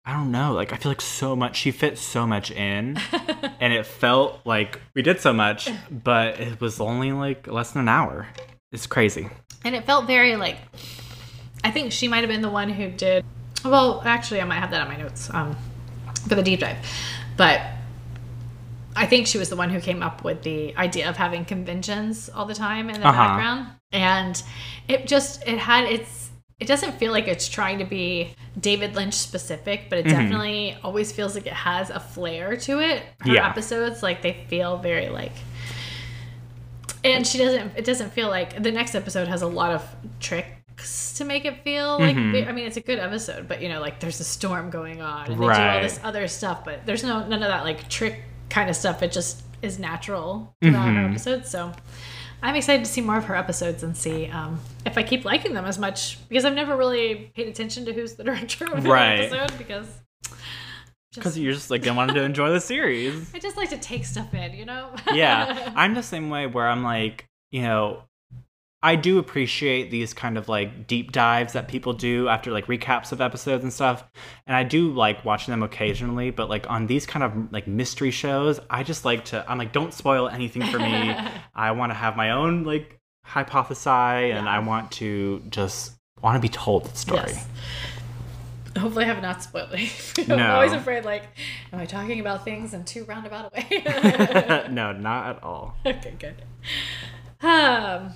I 0.07 0.13
don't 0.13 0.31
know. 0.31 0.53
Like 0.53 0.73
I 0.73 0.77
feel 0.77 0.91
like 0.91 1.01
so 1.01 1.35
much. 1.35 1.57
She 1.57 1.71
fit 1.71 1.97
so 1.97 2.27
much 2.27 2.51
in, 2.51 2.99
and 3.61 3.73
it 3.73 3.87
felt 3.87 4.41
like 4.45 4.81
we 4.95 5.01
did 5.03 5.21
so 5.21 5.33
much, 5.33 5.71
but 5.91 6.39
it 6.41 6.61
was 6.61 6.81
only 6.81 7.13
like 7.13 7.47
less 7.47 7.71
than 7.73 7.83
an 7.83 7.89
hour. 7.89 8.29
It's 8.73 8.87
crazy. 8.87 9.29
And 9.65 9.75
it 9.75 9.85
felt 9.87 10.07
very 10.07 10.37
like 10.37 10.59
I 11.63 11.71
think 11.71 11.93
she 11.93 12.09
might 12.09 12.21
have 12.21 12.29
been 12.29 12.43
the 12.43 12.51
one 12.51 12.69
who 12.69 12.91
did 12.91 13.25
well, 13.65 14.03
actually 14.05 14.41
I 14.43 14.45
might 14.45 14.61
have 14.61 14.71
that 14.73 14.83
on 14.83 14.89
my 14.89 14.97
notes 14.97 15.31
um 15.33 15.57
for 16.29 16.35
the 16.35 16.43
deep 16.43 16.61
dive. 16.61 16.77
But 17.37 17.63
I 18.97 19.07
think 19.07 19.27
she 19.27 19.39
was 19.39 19.49
the 19.49 19.57
one 19.57 19.71
who 19.71 19.81
came 19.81 20.03
up 20.03 20.23
with 20.25 20.43
the 20.43 20.77
idea 20.77 21.09
of 21.09 21.17
having 21.17 21.45
conventions 21.45 22.29
all 22.35 22.45
the 22.47 22.55
time 22.55 22.89
in 22.91 23.01
the 23.01 23.07
Uh-huh. 23.09 23.21
background. 23.23 23.67
And 23.93 24.43
it 24.89 25.07
just 25.07 25.47
it 25.47 25.59
had 25.59 25.85
its 25.85 26.31
it 26.61 26.67
doesn't 26.69 26.93
feel 27.01 27.11
like 27.11 27.27
it's 27.27 27.49
trying 27.49 27.79
to 27.81 27.85
be 27.85 28.33
David 28.59 28.95
Lynch 28.95 29.15
specific, 29.15 29.87
but 29.91 29.99
it 29.99 30.05
Mm-hmm. 30.07 30.17
definitely 30.21 30.77
always 30.85 31.11
feels 31.11 31.35
like 31.35 31.47
it 31.47 31.53
has 31.53 31.91
a 31.91 31.99
flair 31.99 32.57
to 32.59 32.79
it. 32.81 33.03
Her 33.21 33.33
Yeah. 33.35 33.49
episodes, 33.49 34.03
like 34.03 34.23
they 34.23 34.45
feel 34.49 34.79
very 34.79 35.09
like 35.09 35.33
and 37.03 37.27
she 37.27 37.39
doesn't 37.39 37.73
it 37.77 37.85
doesn't 37.85 38.13
feel 38.13 38.29
like 38.29 38.63
the 38.63 38.73
next 38.73 38.95
episode 38.95 39.29
has 39.29 39.43
a 39.43 39.47
lot 39.47 39.73
of 39.73 39.83
tricks 40.21 41.13
to 41.19 41.25
make 41.25 41.45
it 41.45 41.63
feel 41.63 41.99
like 41.99 42.17
Mm-hmm. 42.17 42.49
I 42.49 42.53
mean 42.53 42.67
it's 42.67 42.77
a 42.77 42.81
good 42.81 42.99
episode, 42.99 43.47
but 43.49 43.61
you 43.63 43.69
know, 43.69 43.81
like 43.81 44.01
there's 44.01 44.21
a 44.21 44.25
storm 44.25 44.71
going 44.71 45.03
on 45.03 45.27
and 45.27 45.35
they 45.35 45.39
do 45.39 45.43
all 45.43 45.49
Right. 45.49 45.83
this 45.83 46.01
other 46.03 46.27
stuff, 46.29 46.65
but 46.65 46.87
there's 46.87 47.03
no 47.05 47.27
none 47.27 47.43
of 47.43 47.49
that 47.49 47.65
like 47.65 47.89
trick 47.89 48.23
kind 48.55 48.71
of 48.71 48.77
stuff. 48.77 49.03
It 49.03 49.11
just 49.13 49.43
is 49.63 49.79
natural 49.79 50.55
throughout 50.63 50.87
her 50.95 51.03
Mhm. 51.03 51.11
episodes. 51.11 51.51
So 51.51 51.73
I'm 52.43 52.55
excited 52.55 52.85
to 52.85 52.91
see 52.91 53.01
more 53.01 53.17
of 53.19 53.25
her 53.25 53.35
episodes 53.35 53.83
and 53.83 53.97
see 53.97 54.27
um, 54.29 54.61
if 54.87 54.97
I 54.97 55.03
keep 55.03 55.25
liking 55.25 55.55
them 55.55 55.65
as 55.65 55.79
much 55.79 56.19
because 56.29 56.45
I've 56.45 56.55
never 56.55 56.77
really 56.77 57.33
paid 57.35 57.49
attention 57.49 57.85
to 57.87 57.93
who's 57.93 58.15
the 58.15 58.25
director 58.25 58.67
of 58.73 58.85
Right. 58.85 59.29
the 59.31 59.37
episode 59.41 59.59
because 59.59 59.87
Because 61.15 61.39
you're 61.39 61.53
just 61.53 61.71
like, 61.71 61.87
I 61.87 61.93
wanted 61.93 62.15
to 62.15 62.23
enjoy 62.23 62.51
the 62.51 62.61
series. 62.61 63.31
I 63.35 63.39
just 63.39 63.57
like 63.57 63.71
to 63.71 63.79
take 63.79 64.05
stuff 64.05 64.33
in, 64.35 64.53
you 64.55 64.65
know? 64.65 64.91
yeah, 65.13 65.73
I'm 65.77 65.95
the 65.95 66.03
same 66.03 66.29
way 66.31 66.47
where 66.47 66.69
I'm 66.69 66.83
like, 66.85 67.27
you 67.51 67.63
know, 67.63 68.03
I 68.85 68.97
do 68.97 69.19
appreciate 69.19 69.91
these 69.91 70.13
kind 70.13 70.37
of 70.37 70.47
like 70.47 70.87
deep 70.87 71.11
dives 71.11 71.55
that 71.55 71.69
people 71.69 71.95
do 71.95 72.29
after 72.29 72.51
like 72.51 72.67
recaps 72.67 73.13
of 73.13 73.23
episodes 73.23 73.65
and 73.65 73.73
stuff. 73.73 74.05
And 74.47 74.55
I 74.55 74.63
do 74.63 74.93
like 74.93 75.25
watching 75.25 75.53
them 75.53 75.63
occasionally, 75.63 76.31
but 76.31 76.51
like 76.51 76.69
on 76.69 76.87
these 76.87 77.07
kind 77.07 77.23
of 77.23 77.51
like 77.51 77.67
mystery 77.67 78.11
shows, 78.11 78.61
I 78.69 78.83
just 78.83 79.07
like 79.07 79.25
to, 79.27 79.43
I'm 79.51 79.57
like, 79.57 79.73
don't 79.73 79.95
spoil 79.95 80.29
anything 80.29 80.63
for 80.65 80.79
me. 80.79 81.17
I 81.55 81.71
want 81.71 81.93
to 81.93 81.95
have 81.95 82.15
my 82.15 82.33
own 82.33 82.65
like 82.65 83.01
hypothesize 83.27 84.35
and 84.35 84.47
I 84.47 84.59
want 84.59 84.93
to 84.93 85.43
just 85.49 85.95
want 86.23 86.37
to 86.37 86.41
be 86.41 86.51
told 86.51 86.85
the 86.85 86.95
story. 86.95 87.23
Yes. 87.29 87.49
Hopefully, 88.77 89.05
I 89.05 89.09
have 89.09 89.23
not 89.23 89.43
spoiled 89.43 89.71
it. 89.73 90.29
No. 90.29 90.35
I'm 90.35 90.51
always 90.51 90.73
afraid, 90.73 91.05
like, 91.05 91.23
am 91.73 91.79
I 91.79 91.87
talking 91.87 92.19
about 92.19 92.45
things 92.45 92.75
in 92.75 92.85
too 92.85 93.05
roundabout 93.05 93.53
a 93.53 93.57
way? 93.57 94.69
no, 94.71 94.93
not 94.93 95.37
at 95.37 95.43
all. 95.45 95.77
okay, 95.87 96.15
good. 96.19 96.43
Um, 97.41 98.13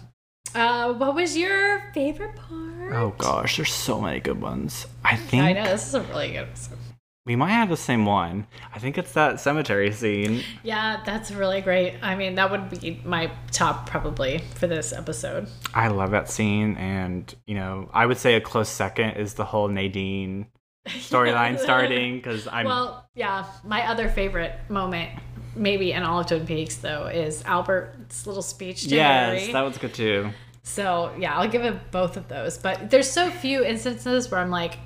uh, 0.54 0.92
what 0.94 1.14
was 1.14 1.36
your 1.36 1.82
favorite 1.94 2.34
part? 2.36 2.92
Oh 2.92 3.14
gosh, 3.18 3.56
there's 3.56 3.72
so 3.72 4.00
many 4.00 4.20
good 4.20 4.40
ones. 4.40 4.86
I 5.04 5.16
think 5.16 5.42
I 5.44 5.52
know 5.52 5.64
this 5.64 5.86
is 5.88 5.94
a 5.94 6.02
really 6.02 6.28
good 6.32 6.38
episode. 6.48 6.78
we 7.26 7.36
might 7.36 7.50
have 7.50 7.68
the 7.68 7.76
same 7.76 8.06
one. 8.06 8.46
I 8.74 8.78
think 8.78 8.96
it's 8.96 9.12
that 9.12 9.40
cemetery 9.40 9.92
scene. 9.92 10.42
Yeah, 10.62 11.02
that's 11.04 11.30
really 11.30 11.60
great. 11.60 11.96
I 12.02 12.14
mean, 12.14 12.34
that 12.36 12.50
would 12.50 12.70
be 12.80 13.00
my 13.04 13.30
top 13.52 13.86
probably 13.88 14.38
for 14.54 14.66
this 14.66 14.92
episode. 14.94 15.48
I 15.74 15.88
love 15.88 16.10
that 16.12 16.30
scene, 16.30 16.76
and 16.78 17.32
you 17.46 17.54
know, 17.54 17.90
I 17.92 18.06
would 18.06 18.18
say 18.18 18.34
a 18.34 18.40
close 18.40 18.70
second 18.70 19.10
is 19.16 19.34
the 19.34 19.44
whole 19.44 19.68
Nadine 19.68 20.46
storyline 20.88 21.58
starting 21.58 22.16
because 22.16 22.48
I'm 22.48 22.64
Well, 22.66 23.06
yeah, 23.14 23.44
my 23.64 23.86
other 23.86 24.08
favorite 24.08 24.52
moment, 24.70 25.10
maybe 25.56 25.92
in 25.92 26.02
all 26.02 26.20
of 26.20 26.26
Twin 26.26 26.46
Peaks, 26.46 26.76
though, 26.76 27.06
is 27.06 27.42
Albert's 27.44 28.26
little 28.26 28.42
speech 28.42 28.84
to 28.84 28.94
yes, 28.94 29.40
Harry. 29.40 29.52
that 29.52 29.62
was 29.62 29.78
good 29.78 29.94
too. 29.94 30.30
So 30.62 31.14
yeah, 31.18 31.38
I'll 31.38 31.48
give 31.48 31.64
it 31.64 31.90
both 31.90 32.16
of 32.16 32.28
those. 32.28 32.58
But 32.58 32.90
there's 32.90 33.10
so 33.10 33.30
few 33.30 33.64
instances 33.64 34.30
where 34.30 34.40
I'm 34.40 34.50
like, 34.50 34.78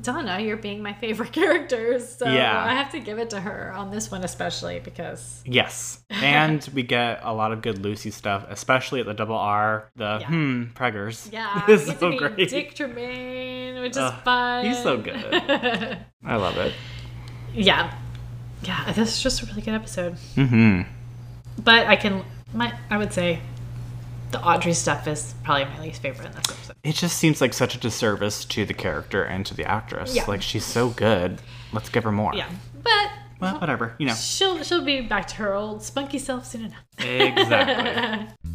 Donna, 0.00 0.38
you're 0.38 0.56
being 0.56 0.80
my 0.82 0.92
favorite 0.92 1.32
characters. 1.40 2.08
So 2.08 2.26
Yeah. 2.26 2.64
I 2.64 2.72
have 2.74 2.92
to 2.92 3.00
give 3.00 3.18
it 3.18 3.30
to 3.30 3.40
her 3.40 3.72
on 3.72 3.90
this 3.90 4.10
one 4.12 4.22
especially 4.24 4.78
because 4.78 5.42
Yes, 5.44 6.02
and 6.08 6.66
we 6.72 6.82
get 6.84 7.18
a 7.24 7.34
lot 7.34 7.52
of 7.52 7.62
good 7.62 7.78
Lucy 7.84 8.10
stuff, 8.12 8.46
especially 8.48 9.00
at 9.00 9.06
the 9.06 9.14
double 9.14 9.34
R. 9.36 9.90
The 9.96 10.18
Yeah. 10.20 10.26
hmm 10.28 10.62
preggers. 10.74 11.30
yeah, 11.32 11.64
we 11.68 11.74
is 11.74 11.86
so 11.98 12.16
great. 12.16 12.48
Dick 12.48 12.74
Tremayne, 12.74 13.80
which 13.82 13.96
is 13.96 14.10
fun. 14.24 14.64
he's 14.66 14.80
so 14.82 14.96
good. 14.98 15.16
I 16.24 16.36
love 16.36 16.56
it. 16.58 16.72
yeah, 17.52 17.92
yeah, 18.62 18.92
this 18.92 19.16
is 19.16 19.22
just 19.22 19.42
a 19.42 19.46
really 19.46 19.62
good 19.62 19.74
episode. 19.74 20.14
hmm 20.34 20.82
But 21.62 21.86
I 21.86 21.96
can, 21.96 22.24
my 22.52 22.72
I 22.90 22.96
would 22.98 23.12
say, 23.12 23.40
the 24.30 24.40
Audrey 24.42 24.74
stuff 24.74 25.06
is 25.06 25.34
probably 25.42 25.64
my 25.66 25.80
least 25.80 26.02
favorite 26.02 26.26
in 26.26 26.32
this 26.32 26.44
episode. 26.50 26.76
It 26.84 26.94
just 26.94 27.16
seems 27.18 27.40
like 27.40 27.54
such 27.54 27.74
a 27.74 27.78
disservice 27.78 28.44
to 28.46 28.64
the 28.66 28.74
character 28.74 29.22
and 29.24 29.44
to 29.46 29.54
the 29.54 29.64
actress. 29.64 30.14
Yeah. 30.14 30.24
Like 30.28 30.42
she's 30.42 30.64
so 30.66 30.90
good. 30.90 31.40
Let's 31.72 31.88
give 31.88 32.04
her 32.04 32.12
more. 32.12 32.34
Yeah, 32.34 32.48
but 32.82 33.10
Well, 33.40 33.58
whatever. 33.58 33.94
You 33.98 34.06
know. 34.06 34.14
she'll 34.14 34.62
she'll 34.62 34.84
be 34.84 35.00
back 35.00 35.26
to 35.28 35.34
her 35.36 35.54
old 35.54 35.82
spunky 35.82 36.18
self 36.18 36.46
soon 36.46 36.64
enough. 36.66 36.84
Exactly. 36.98 38.34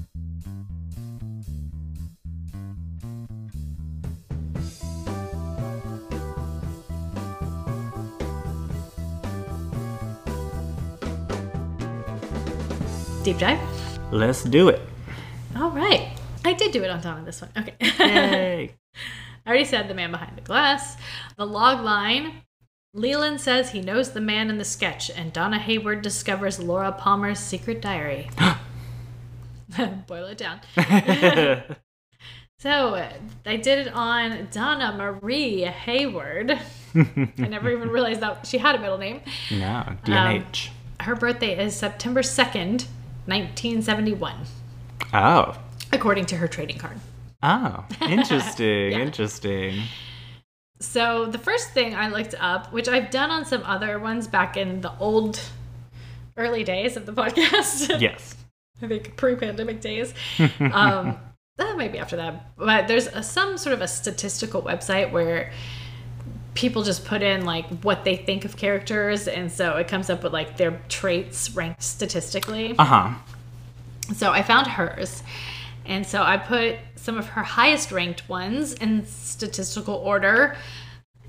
Deep 13.24 13.38
dive. 13.38 13.60
Let's 14.12 14.44
do 14.44 14.68
it. 14.68 14.82
All 15.56 15.72
right. 15.72 16.10
I 16.44 16.52
did 16.52 16.74
do 16.74 16.84
it 16.84 16.90
on 16.90 17.02
time 17.02 17.18
on 17.20 17.26
this 17.26 17.42
one. 17.42 17.52
Okay. 17.58 17.74
Yay. 17.80 18.76
I 19.46 19.50
already 19.50 19.64
said 19.66 19.88
the 19.88 19.94
man 19.94 20.12
behind 20.12 20.38
the 20.38 20.42
glass. 20.42 20.98
The 21.38 21.46
log 21.46 21.84
line. 21.84 22.42
Leland 22.94 23.40
says 23.40 23.72
he 23.72 23.82
knows 23.82 24.12
the 24.12 24.22
man 24.22 24.50
in 24.50 24.58
the 24.58 24.66
sketch, 24.66 25.10
and 25.10 25.34
Donna 25.34 25.58
Hayward 25.58 26.02
discovers 26.02 26.60
Laura 26.60 26.92
Palmer's 26.92 27.40
secret 27.40 27.82
diary. 27.82 28.30
Boil 30.08 30.26
it 30.28 30.38
down. 30.38 30.60
So 32.60 32.96
I 33.46 33.58
did 33.58 33.88
it 33.88 33.94
on 33.94 34.48
Donna 34.50 34.96
Marie 34.98 35.64
Hayward. 35.64 36.58
I 36.96 37.28
never 37.38 37.70
even 37.70 37.90
realized 37.90 38.22
that 38.22 38.48
she 38.48 38.58
had 38.58 38.76
a 38.76 38.80
middle 38.80 38.98
name. 38.98 39.20
no, 39.52 39.84
um, 39.86 39.98
DNH. 40.06 40.70
Her 41.02 41.14
birthday 41.14 41.62
is 41.62 41.76
September 41.76 42.22
2nd, 42.22 42.86
1971, 43.26 44.36
oh. 45.14 45.58
according 45.92 46.26
to 46.28 46.38
her 46.38 46.48
trading 46.48 46.78
card. 46.78 46.98
Oh. 47.42 47.86
Interesting. 48.02 48.92
Yeah. 48.92 49.00
Interesting. 49.00 49.84
So 50.80 51.26
the 51.26 51.38
first 51.38 51.72
thing 51.72 51.96
I 51.96 52.10
looked 52.10 52.36
up, 52.40 52.74
which 52.74 52.88
I've 52.88 53.10
done 53.10 53.32
on 53.32 53.46
some 53.46 53.64
other 53.64 54.00
ones 54.00 54.28
back 54.28 54.58
in 54.58 54.82
the 54.82 54.92
old 55.00 55.40
early 56.38 56.64
days 56.64 56.98
of 56.98 57.06
the 57.06 57.14
podcast. 57.22 58.02
Yes. 58.02 58.36
I 58.82 58.88
think 58.88 59.16
pre-pandemic 59.16 59.82
days. 59.82 60.14
Um, 60.60 61.18
that 61.58 61.78
might 61.78 61.92
be 61.92 62.00
after 62.00 62.16
that, 62.16 62.58
but 62.58 62.88
there's 62.88 63.06
a, 63.06 63.22
some 63.22 63.60
sort 63.60 63.74
of 63.74 63.82
a 63.82 63.88
statistical 63.88 64.64
website 64.64 65.12
where 65.12 65.52
people 66.54 66.84
just 66.84 67.06
put 67.06 67.22
in 67.22 67.46
like 67.46 67.66
what 67.84 68.04
they 68.04 68.16
think 68.16 68.46
of 68.46 68.58
characters, 68.58 69.28
and 69.28 69.52
so 69.52 69.78
it 69.78 69.88
comes 69.88 70.10
up 70.10 70.24
with 70.24 70.34
like 70.34 70.58
their 70.58 70.80
traits 70.90 71.52
ranked 71.52 71.84
statistically. 71.84 72.76
Uh 72.78 72.86
huh. 72.86 73.14
So 74.16 74.32
I 74.32 74.44
found 74.44 74.68
hers. 74.68 75.24
And 75.86 76.06
so 76.06 76.22
I 76.22 76.38
put 76.38 76.78
some 76.96 77.18
of 77.18 77.28
her 77.30 77.44
highest 77.44 77.92
ranked 77.92 78.30
ones 78.30 78.74
in 78.74 79.06
statistical 79.06 79.96
order, 79.96 80.56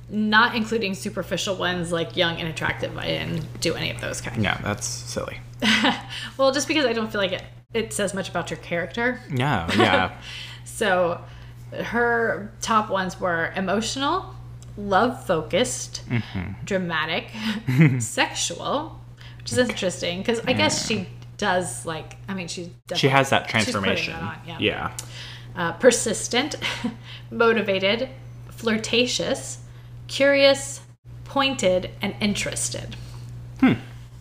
not 0.08 0.54
including 0.54 0.94
superficial 0.94 1.56
ones 1.56 1.90
like 1.90 2.16
young 2.16 2.36
and 2.36 2.48
attractive. 2.48 2.96
I 2.96 3.06
didn't 3.06 3.60
do 3.60 3.74
any 3.74 3.90
of 3.90 4.00
those 4.00 4.20
kind. 4.20 4.42
yeah 4.42 4.60
that's 4.62 4.86
silly. 4.86 5.38
well, 6.36 6.52
just 6.52 6.68
because 6.68 6.84
I 6.84 6.92
don't 6.92 7.10
feel 7.10 7.20
like 7.20 7.32
it, 7.32 7.42
it 7.72 7.92
says 7.92 8.14
much 8.14 8.28
about 8.28 8.50
your 8.50 8.58
character. 8.58 9.20
No, 9.30 9.66
yeah. 9.76 10.12
So 10.64 11.20
her 11.72 12.52
top 12.60 12.90
ones 12.90 13.20
were 13.20 13.52
emotional, 13.54 14.33
love 14.76 15.24
focused, 15.24 16.02
dramatic, 16.64 17.28
sexual, 18.00 19.00
which 19.38 19.52
is 19.52 19.58
interesting 19.58 20.18
because 20.18 20.40
I 20.46 20.52
guess 20.52 20.86
she 20.86 21.08
does 21.36 21.84
like, 21.84 22.16
I 22.28 22.34
mean, 22.34 22.48
she's 22.48 22.70
she 22.94 23.08
has 23.08 23.30
that 23.30 23.48
transformation. 23.48 24.14
that 24.14 24.40
yeah. 24.46 24.58
yeah. 24.60 24.96
uh, 25.56 25.72
persistent, 25.72 26.56
motivated, 27.30 28.08
flirtatious, 28.50 29.58
curious, 30.08 30.80
pointed, 31.24 31.90
and 32.00 32.14
interested. 32.20 32.96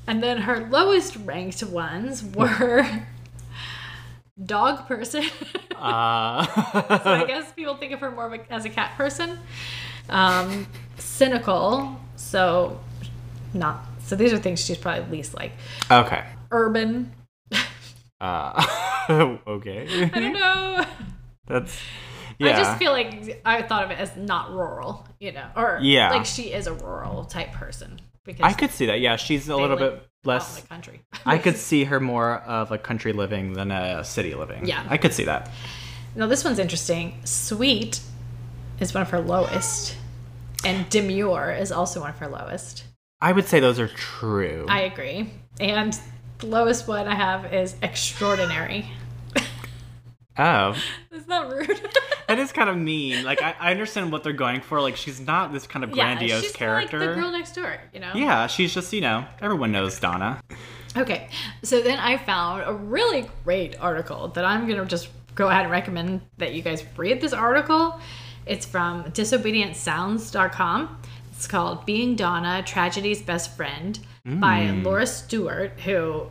And 0.06 0.22
then 0.22 0.39
her 0.39 0.68
lowest 0.68 1.16
ranked 1.18 1.64
ones 1.64 2.24
were 2.24 2.86
dog 4.45 4.88
person. 4.88 5.24
Uh, 5.76 6.45
so 6.99 7.10
I 7.10 7.26
guess 7.26 7.51
people 7.54 7.76
think 7.76 7.93
of 7.93 7.99
her 7.99 8.12
more 8.12 8.28
of 8.28 8.34
a, 8.34 8.54
as 8.54 8.66
a 8.66 8.70
cat 8.70 8.95
person. 8.97 9.39
Um, 10.10 10.68
cynical, 10.97 11.99
so 12.16 12.80
not. 13.54 13.86
So 14.06 14.16
these 14.16 14.34
are 14.34 14.38
things 14.38 14.64
she's 14.64 14.78
probably 14.78 15.18
least 15.18 15.34
like. 15.34 15.51
okay. 15.89 16.26
Urban. 16.51 17.12
Uh, 18.22 18.64
okay. 19.47 20.10
I 20.14 20.20
don't 20.20 20.34
know. 20.34 20.86
That's 21.47 21.78
yeah. 22.39 22.56
I 22.56 22.60
just 22.64 22.78
feel 22.78 22.91
like 22.91 23.41
I 23.45 23.62
thought 23.62 23.84
of 23.84 23.91
it 23.91 23.99
as 23.99 24.16
not 24.16 24.51
rural, 24.51 25.06
you 25.20 25.32
know, 25.34 25.45
or 25.56 25.80
Yeah. 25.82 26.10
like 26.12 26.26
she 26.26 26.54
is 26.54 26.68
a 26.68 26.74
rural 26.74 27.26
type 27.26 27.51
person 27.51 27.99
because 28.24 28.41
I 28.43 28.54
could 28.54 28.72
see 28.72 28.86
that. 28.88 28.99
Yeah, 29.01 29.18
she's 29.18 29.49
a 29.49 29.56
little 29.56 29.76
bit 29.78 30.08
less. 30.24 30.62
country. 30.68 31.01
I 31.26 31.38
could 31.38 31.58
see 31.70 31.84
her 31.86 31.99
more 31.99 32.36
of 32.41 32.72
a 32.72 32.78
country 32.78 33.14
living 33.14 33.54
than 33.54 33.72
a 33.72 34.04
city 34.04 34.34
living. 34.36 34.66
Yeah. 34.66 34.86
I 34.89 34.97
could 34.97 35.14
see 35.14 35.26
that. 35.26 35.49
Now 36.16 36.28
this 36.28 36.43
one's 36.45 36.60
interesting. 36.60 37.20
Sweet, 37.26 37.99
is 38.80 38.93
one 38.93 39.01
of 39.01 39.09
her 39.09 39.19
lowest, 39.19 39.95
and 40.65 40.89
demure 40.89 41.51
is 41.51 41.71
also 41.71 42.01
one 42.01 42.09
of 42.09 42.17
her 42.19 42.28
lowest. 42.28 42.84
I 43.21 43.32
would 43.32 43.45
say 43.47 43.59
those 43.59 43.80
are 43.80 43.88
true. 43.88 44.65
I 44.67 44.82
agree. 44.82 45.30
And 45.59 45.97
the 46.39 46.47
lowest 46.47 46.88
one 46.88 47.07
I 47.07 47.15
have 47.15 47.53
is 47.53 47.76
extraordinary. 47.82 48.88
oh, 50.38 50.76
It's 51.11 51.28
not 51.28 51.49
rude. 51.49 51.80
that 52.28 52.39
is 52.39 52.51
kind 52.51 52.69
of 52.69 52.78
mean. 52.78 53.24
Like 53.24 53.41
I, 53.41 53.55
I 53.59 53.71
understand 53.71 54.11
what 54.11 54.24
they're 54.24 54.34
going 54.34 54.61
for. 54.61 54.82
Like 54.82 54.97
she's 54.97 55.21
not 55.21 55.53
this 55.53 55.67
kind 55.67 55.86
of 55.86 55.91
grandiose 55.91 56.41
she's 56.41 56.51
character. 56.51 56.99
like 56.99 57.09
the 57.15 57.21
girl 57.21 57.32
next 57.32 57.53
door, 57.55 57.78
you 57.93 57.99
know? 57.99 58.11
yeah, 58.13 58.47
she's 58.47 58.74
just 58.74 58.91
you 58.91 59.01
know 59.01 59.26
everyone 59.41 59.71
knows 59.71 59.99
Donna. 59.99 60.41
Okay, 60.97 61.30
so 61.63 61.82
then 61.82 61.97
I 61.99 62.17
found 62.17 62.63
a 62.65 62.74
really 62.74 63.28
great 63.43 63.80
article 63.80 64.28
that 64.30 64.43
I'm 64.43 64.67
gonna 64.67 64.86
just 64.86 65.09
go 65.34 65.47
ahead 65.47 65.63
and 65.63 65.71
recommend 65.71 66.21
that 66.38 66.53
you 66.53 66.61
guys 66.61 66.84
read 66.97 67.21
this 67.21 67.34
article. 67.34 67.99
It's 68.45 68.65
from 68.65 69.03
disobedientsounds.com. 69.05 70.97
It's 71.31 71.47
called 71.47 71.85
Being 71.85 72.15
Donna, 72.15 72.63
Tragedy's 72.65 73.21
Best 73.21 73.55
Friend 73.55 73.99
by 74.25 74.69
Laura 74.71 75.05
Stewart, 75.05 75.79
who 75.81 76.27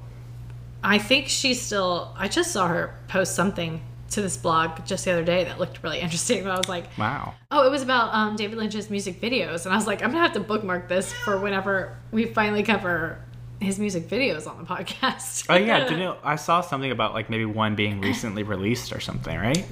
I 0.83 0.99
think 0.99 1.29
she's 1.29 1.61
still, 1.61 2.15
I 2.17 2.29
just 2.29 2.53
saw 2.53 2.69
her 2.69 2.95
post 3.09 3.35
something 3.35 3.83
to 4.11 4.23
this 4.23 4.37
blog 4.37 4.85
just 4.85 5.05
the 5.05 5.13
other 5.13 5.25
day 5.25 5.45
that 5.45 5.59
looked 5.59 5.83
really 5.83 6.01
interesting. 6.01 6.47
I 6.47 6.57
was 6.57 6.69
like, 6.69 6.85
Wow. 6.99 7.35
Oh, 7.51 7.67
it 7.67 7.71
was 7.71 7.83
about 7.83 8.15
um, 8.15 8.37
David 8.37 8.59
Lynch's 8.59 8.91
music 8.91 9.21
videos, 9.21 9.65
and 9.65 9.73
I 9.73 9.77
was 9.77 9.87
like, 9.87 10.03
I'm 10.03 10.11
gonna 10.11 10.23
have 10.23 10.35
to 10.35 10.41
bookmark 10.41 10.89
this 10.89 11.13
for 11.13 11.39
whenever 11.39 11.97
we 12.11 12.27
finally 12.27 12.63
cover 12.63 13.19
his 13.61 13.79
music 13.79 14.09
videos 14.09 14.47
on 14.47 14.59
the 14.59 14.65
podcast. 14.65 15.47
Oh 15.49 15.57
yeah, 15.57 15.81
didn't 15.81 16.01
it, 16.03 16.19
I 16.25 16.37
saw 16.37 16.61
something 16.61 16.91
about 16.91 17.15
like 17.15 17.31
maybe 17.31 17.45
one 17.45 17.75
being 17.75 18.01
recently 18.01 18.43
released 18.43 18.93
or 18.93 19.01
something, 19.01 19.37
right? 19.37 19.65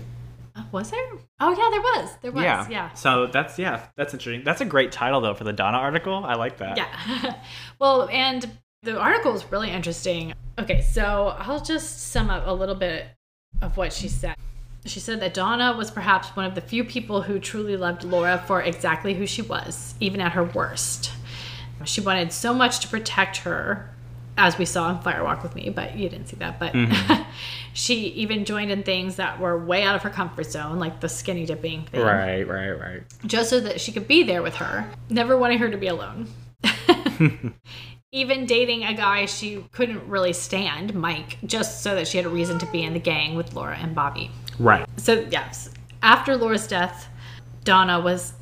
Was 0.73 0.91
there? 0.91 1.12
Oh 1.41 1.51
yeah, 1.51 1.68
there 1.71 1.81
was. 1.81 2.16
There 2.23 2.33
was. 2.33 2.45
yeah. 2.45 2.66
Yeah. 2.68 2.93
So 2.95 3.27
that's 3.27 3.59
yeah, 3.59 3.87
that's 3.97 4.12
interesting. 4.12 4.45
That's 4.45 4.61
a 4.61 4.64
great 4.64 4.93
title 4.93 5.21
though 5.21 5.35
for 5.35 5.45
the 5.45 5.53
Donna 5.53 5.79
article. 5.79 6.25
I 6.25 6.35
like 6.35 6.59
that. 6.59 6.77
Yeah. 6.77 7.37
well, 7.79 8.09
and 8.11 8.51
the 8.83 8.99
article 8.99 9.35
is 9.35 9.45
really 9.51 9.71
interesting. 9.71 10.33
Okay, 10.59 10.81
so 10.83 11.35
I'll 11.39 11.62
just 11.62 12.11
sum 12.11 12.31
up 12.31 12.45
a 12.47 12.53
little 12.53 12.75
bit 12.75 13.07
of 13.61 13.77
what 13.77 13.93
she 13.93 14.09
said. 14.09 14.37
She 14.87 15.01
said 15.01 15.21
that 15.21 15.35
Donna 15.35 15.75
was 15.77 15.91
perhaps 15.91 16.29
one 16.29 16.47
of 16.47 16.55
the 16.55 16.61
few 16.62 16.85
people 16.85 17.23
who 17.23 17.39
truly 17.39 17.77
loved 17.77 18.05
Laura 18.05 18.43
for 18.47 18.62
exactly 18.62 19.12
who 19.14 19.27
she 19.27 19.43
was, 19.43 19.95
even 20.01 20.21
at 20.21 20.33
her 20.33 20.45
worst. 20.45 21.12
She 21.85 22.01
wanted 22.01 22.33
so 22.33 22.55
much 22.55 22.81
to 22.81 22.89
protect 22.89 23.39
her, 23.39 23.95
as 24.41 24.57
we 24.57 24.64
saw 24.64 24.91
in 24.91 24.99
Fire 25.03 25.22
Walk 25.22 25.43
with 25.43 25.55
Me, 25.55 25.68
but 25.68 25.97
you 25.97 26.09
didn't 26.09 26.28
see 26.28 26.36
that. 26.36 26.59
But 26.59 26.72
mm-hmm. 26.72 27.22
she 27.74 28.07
even 28.09 28.47
joined 28.47 28.70
in 28.70 28.82
things 28.82 29.16
that 29.16 29.38
were 29.38 29.62
way 29.62 29.82
out 29.82 29.95
of 29.95 30.03
her 30.03 30.09
comfort 30.09 30.47
zone, 30.51 30.78
like 30.78 31.01
the 31.01 31.11
skinny 31.11 31.45
dipping 31.45 31.84
thing 31.84 32.01
Right, 32.01 32.43
right, 32.49 32.70
right. 32.70 33.03
just 33.26 33.51
so 33.51 33.61
that 33.61 33.80
she 33.80 33.93
could 33.93 34.09
be 34.09 34.22
there 34.22 34.43
with 34.43 34.57
her, 34.57 34.91
never 35.11 35.36
wanting 35.36 35.59
her 35.59 35.70
to 35.70 35.76
be 35.76 35.88
alone. 35.88 36.26
Even 38.12 38.47
dating 38.47 38.84
a 38.84 38.95
guy 38.95 39.26
she 39.26 39.64
couldn't 39.72 40.09
really 40.09 40.32
stand, 40.32 40.95
Mike, 40.95 41.36
just 41.45 41.82
so 41.82 41.95
that 41.95 42.09
she 42.09 42.16
had 42.16 42.26
a 42.26 42.30
reason 42.30 42.59
to 42.59 42.66
be 42.66 42.82
in 42.82 42.95
the 42.95 42.99
gang 42.99 43.34
with 43.36 43.53
Laura 43.53 43.76
and 43.76 43.95
Bobby. 43.95 44.30
Right. 44.59 44.88
So, 44.97 45.26
yes, 45.30 45.70
after 46.03 46.34
Laura's 46.36 46.66
death, 46.66 47.09
Donna 47.62 48.01
was 48.01 48.32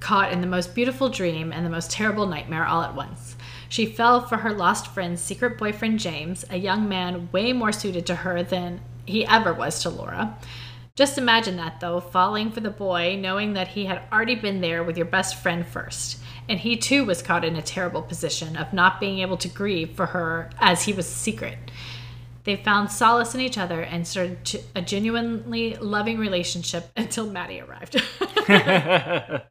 caught 0.00 0.32
in 0.32 0.40
the 0.40 0.46
most 0.46 0.74
beautiful 0.74 1.08
dream 1.08 1.52
and 1.52 1.64
the 1.64 1.70
most 1.70 1.90
terrible 1.90 2.26
nightmare 2.26 2.66
all 2.66 2.82
at 2.82 2.94
once. 2.94 3.35
She 3.76 3.84
fell 3.84 4.22
for 4.22 4.38
her 4.38 4.54
lost 4.54 4.86
friend's 4.86 5.20
secret 5.20 5.58
boyfriend, 5.58 5.98
James, 5.98 6.46
a 6.48 6.56
young 6.56 6.88
man 6.88 7.28
way 7.30 7.52
more 7.52 7.72
suited 7.72 8.06
to 8.06 8.14
her 8.14 8.42
than 8.42 8.80
he 9.04 9.26
ever 9.26 9.52
was 9.52 9.82
to 9.82 9.90
Laura. 9.90 10.38
Just 10.94 11.18
imagine 11.18 11.58
that, 11.58 11.80
though, 11.80 12.00
falling 12.00 12.50
for 12.50 12.60
the 12.60 12.70
boy, 12.70 13.18
knowing 13.20 13.52
that 13.52 13.68
he 13.68 13.84
had 13.84 14.00
already 14.10 14.34
been 14.34 14.62
there 14.62 14.82
with 14.82 14.96
your 14.96 15.04
best 15.04 15.36
friend 15.36 15.66
first. 15.66 16.18
And 16.48 16.58
he 16.58 16.78
too 16.78 17.04
was 17.04 17.20
caught 17.20 17.44
in 17.44 17.54
a 17.54 17.60
terrible 17.60 18.00
position 18.00 18.56
of 18.56 18.72
not 18.72 18.98
being 18.98 19.18
able 19.18 19.36
to 19.36 19.48
grieve 19.48 19.90
for 19.90 20.06
her 20.06 20.48
as 20.58 20.84
he 20.84 20.94
was 20.94 21.06
secret. 21.06 21.58
They 22.44 22.56
found 22.56 22.90
solace 22.90 23.34
in 23.34 23.42
each 23.42 23.58
other 23.58 23.82
and 23.82 24.08
started 24.08 24.64
a 24.74 24.80
genuinely 24.80 25.74
loving 25.74 26.16
relationship 26.16 26.90
until 26.96 27.26
Maddy 27.26 27.60
arrived. 27.60 28.02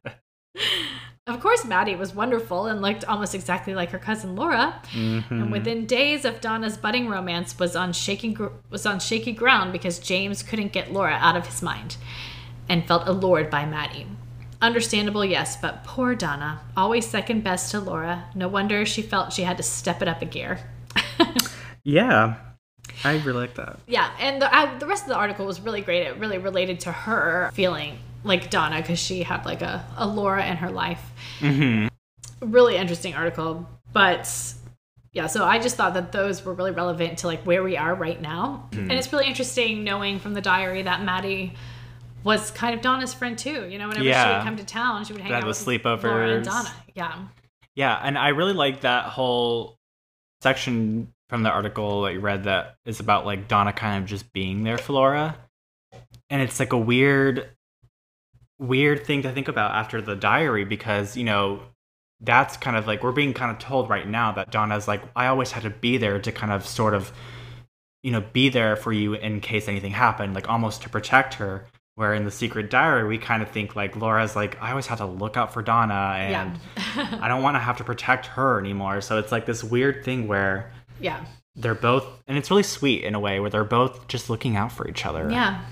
of 1.26 1.40
course, 1.40 1.64
Maddy 1.64 1.96
was 1.96 2.14
wonderful 2.14 2.66
and 2.66 2.80
looked 2.80 3.04
almost 3.04 3.34
exactly 3.34 3.74
like 3.74 3.90
her 3.90 3.98
cousin 3.98 4.36
Laura. 4.36 4.80
And 4.92 5.24
mm-hmm. 5.24 5.50
within 5.50 5.84
days 5.84 6.24
of 6.24 6.40
Donna's 6.40 6.76
budding 6.76 7.08
romance 7.08 7.58
was 7.58 7.74
on 7.74 7.92
shaky 7.92 8.32
gr- 8.32 8.48
was 8.70 8.86
on 8.86 9.00
shaky 9.00 9.32
ground 9.32 9.72
because 9.72 9.98
James 9.98 10.44
couldn't 10.44 10.72
get 10.72 10.92
Laura 10.92 11.14
out 11.14 11.36
of 11.36 11.46
his 11.46 11.62
mind 11.62 11.96
and 12.68 12.86
felt 12.86 13.08
allured 13.08 13.50
by 13.50 13.66
Maddy. 13.66 14.06
Understandable, 14.62 15.24
yes, 15.24 15.56
but 15.56 15.82
poor 15.82 16.14
Donna, 16.14 16.60
always 16.76 17.06
second 17.06 17.42
best 17.42 17.72
to 17.72 17.80
Laura. 17.80 18.26
No 18.34 18.46
wonder 18.46 18.86
she 18.86 19.02
felt 19.02 19.32
she 19.32 19.42
had 19.42 19.56
to 19.56 19.62
step 19.64 20.00
it 20.02 20.08
up 20.08 20.22
a 20.22 20.26
gear. 20.26 20.60
yeah. 21.84 22.36
I 23.04 23.18
really 23.18 23.40
like 23.40 23.54
that. 23.54 23.78
Yeah, 23.86 24.10
and 24.18 24.40
the, 24.40 24.54
I, 24.54 24.76
the 24.78 24.86
rest 24.86 25.04
of 25.04 25.08
the 25.08 25.16
article 25.16 25.46
was 25.46 25.60
really 25.60 25.80
great. 25.80 26.06
It 26.06 26.16
really 26.18 26.38
related 26.38 26.80
to 26.80 26.92
her 26.92 27.50
feeling 27.54 27.98
like 28.24 28.50
Donna 28.50 28.80
because 28.80 28.98
she 28.98 29.22
had 29.22 29.44
like 29.44 29.62
a, 29.62 29.84
a 29.96 30.06
Laura 30.06 30.44
in 30.46 30.56
her 30.56 30.70
life. 30.70 31.02
Mm-hmm. 31.40 31.88
Really 32.52 32.76
interesting 32.76 33.14
article, 33.14 33.68
but 33.92 34.30
yeah. 35.12 35.26
So 35.26 35.44
I 35.44 35.58
just 35.58 35.76
thought 35.76 35.94
that 35.94 36.12
those 36.12 36.44
were 36.44 36.52
really 36.52 36.72
relevant 36.72 37.18
to 37.18 37.26
like 37.26 37.42
where 37.44 37.62
we 37.62 37.76
are 37.76 37.94
right 37.94 38.20
now, 38.20 38.68
and 38.72 38.92
it's 38.92 39.12
really 39.12 39.26
interesting 39.26 39.84
knowing 39.84 40.18
from 40.18 40.34
the 40.34 40.42
diary 40.42 40.82
that 40.82 41.02
Maddy 41.02 41.54
was 42.24 42.50
kind 42.50 42.74
of 42.74 42.82
Donna's 42.82 43.14
friend 43.14 43.38
too. 43.38 43.66
You 43.68 43.78
know, 43.78 43.88
whenever 43.88 44.04
she 44.04 44.34
would 44.34 44.42
come 44.42 44.56
to 44.56 44.64
town, 44.64 45.04
she 45.04 45.12
would 45.12 45.22
hang 45.22 45.32
Had 45.32 45.44
out 45.44 45.46
with 45.46 45.66
Laura 45.66 46.36
and. 46.36 46.44
Donna. 46.44 46.72
Yeah, 46.94 47.18
Yeah, 47.74 47.98
and 48.02 48.18
I 48.18 48.28
really 48.28 48.52
like 48.52 48.80
that 48.80 49.04
whole 49.04 49.78
section 50.42 51.12
from 51.28 51.42
the 51.42 51.50
article 51.50 52.02
that 52.02 52.12
you 52.12 52.20
read 52.20 52.44
that 52.44 52.76
is 52.84 53.00
about 53.00 53.26
like 53.26 53.48
Donna 53.48 53.72
kind 53.72 54.02
of 54.02 54.08
just 54.08 54.32
being 54.32 54.62
there 54.62 54.78
for 54.78 54.92
Laura. 54.92 55.36
And 56.30 56.42
it's 56.42 56.60
like 56.60 56.72
a 56.72 56.78
weird 56.78 57.50
weird 58.58 59.04
thing 59.04 59.22
to 59.22 59.32
think 59.32 59.48
about 59.48 59.72
after 59.72 60.00
the 60.00 60.16
diary 60.16 60.64
because, 60.64 61.16
you 61.16 61.24
know, 61.24 61.60
that's 62.20 62.56
kind 62.56 62.76
of 62.76 62.86
like 62.86 63.02
we're 63.02 63.12
being 63.12 63.34
kind 63.34 63.50
of 63.50 63.58
told 63.58 63.90
right 63.90 64.08
now 64.08 64.32
that 64.32 64.50
Donna's 64.50 64.88
like 64.88 65.02
I 65.14 65.26
always 65.26 65.52
had 65.52 65.64
to 65.64 65.70
be 65.70 65.98
there 65.98 66.18
to 66.18 66.32
kind 66.32 66.52
of 66.52 66.66
sort 66.66 66.94
of 66.94 67.12
you 68.06 68.12
know, 68.12 68.20
be 68.32 68.48
there 68.48 68.76
for 68.76 68.92
you 68.92 69.14
in 69.14 69.40
case 69.40 69.66
anything 69.66 69.90
happened, 69.90 70.32
like 70.32 70.48
almost 70.48 70.82
to 70.82 70.88
protect 70.88 71.34
her. 71.34 71.66
Where 71.96 72.14
in 72.14 72.24
the 72.24 72.30
secret 72.30 72.70
diary, 72.70 73.08
we 73.08 73.18
kind 73.18 73.42
of 73.42 73.50
think 73.50 73.74
like 73.74 73.96
Laura's 73.96 74.36
like, 74.36 74.62
I 74.62 74.70
always 74.70 74.86
had 74.86 74.98
to 74.98 75.06
look 75.06 75.36
out 75.36 75.52
for 75.52 75.60
Donna 75.60 76.14
and 76.16 76.60
yeah, 76.76 77.18
I 77.20 77.26
don't 77.26 77.42
want 77.42 77.56
to 77.56 77.58
have 77.58 77.78
to 77.78 77.84
protect 77.84 78.26
her 78.26 78.60
anymore. 78.60 79.00
So 79.00 79.18
it's 79.18 79.32
like 79.32 79.44
this 79.44 79.64
weird 79.64 80.04
thing 80.04 80.28
where 80.28 80.70
yeah, 81.00 81.24
they're 81.54 81.74
both, 81.74 82.06
and 82.26 82.36
it's 82.36 82.50
really 82.50 82.62
sweet 82.62 83.04
in 83.04 83.14
a 83.14 83.20
way 83.20 83.40
where 83.40 83.50
they're 83.50 83.64
both 83.64 84.08
just 84.08 84.28
looking 84.30 84.56
out 84.56 84.72
for 84.72 84.88
each 84.88 85.06
other. 85.06 85.28
yeah. 85.30 85.64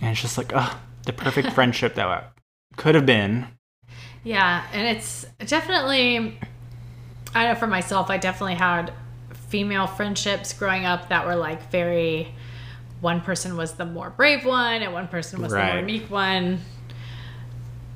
And 0.00 0.10
it's 0.10 0.20
just 0.20 0.38
like, 0.38 0.52
oh, 0.54 0.80
the 1.06 1.12
perfect 1.12 1.50
friendship 1.52 1.96
that 1.96 2.32
could 2.76 2.94
have 2.94 3.04
been. 3.04 3.48
Yeah, 4.22 4.64
and 4.72 4.96
it's 4.96 5.26
definitely 5.46 6.38
I 7.34 7.46
know 7.46 7.54
for 7.54 7.66
myself, 7.66 8.10
I 8.10 8.16
definitely 8.18 8.54
had 8.54 8.92
female 9.48 9.86
friendships 9.86 10.52
growing 10.52 10.84
up 10.84 11.08
that 11.08 11.26
were 11.26 11.36
like 11.36 11.70
very 11.70 12.34
one 13.00 13.20
person 13.20 13.56
was 13.56 13.74
the 13.74 13.86
more 13.86 14.10
brave 14.10 14.44
one 14.44 14.82
and 14.82 14.92
one 14.92 15.08
person 15.08 15.40
was 15.40 15.52
the 15.52 15.64
more 15.64 15.82
meek 15.82 16.10
one. 16.10 16.60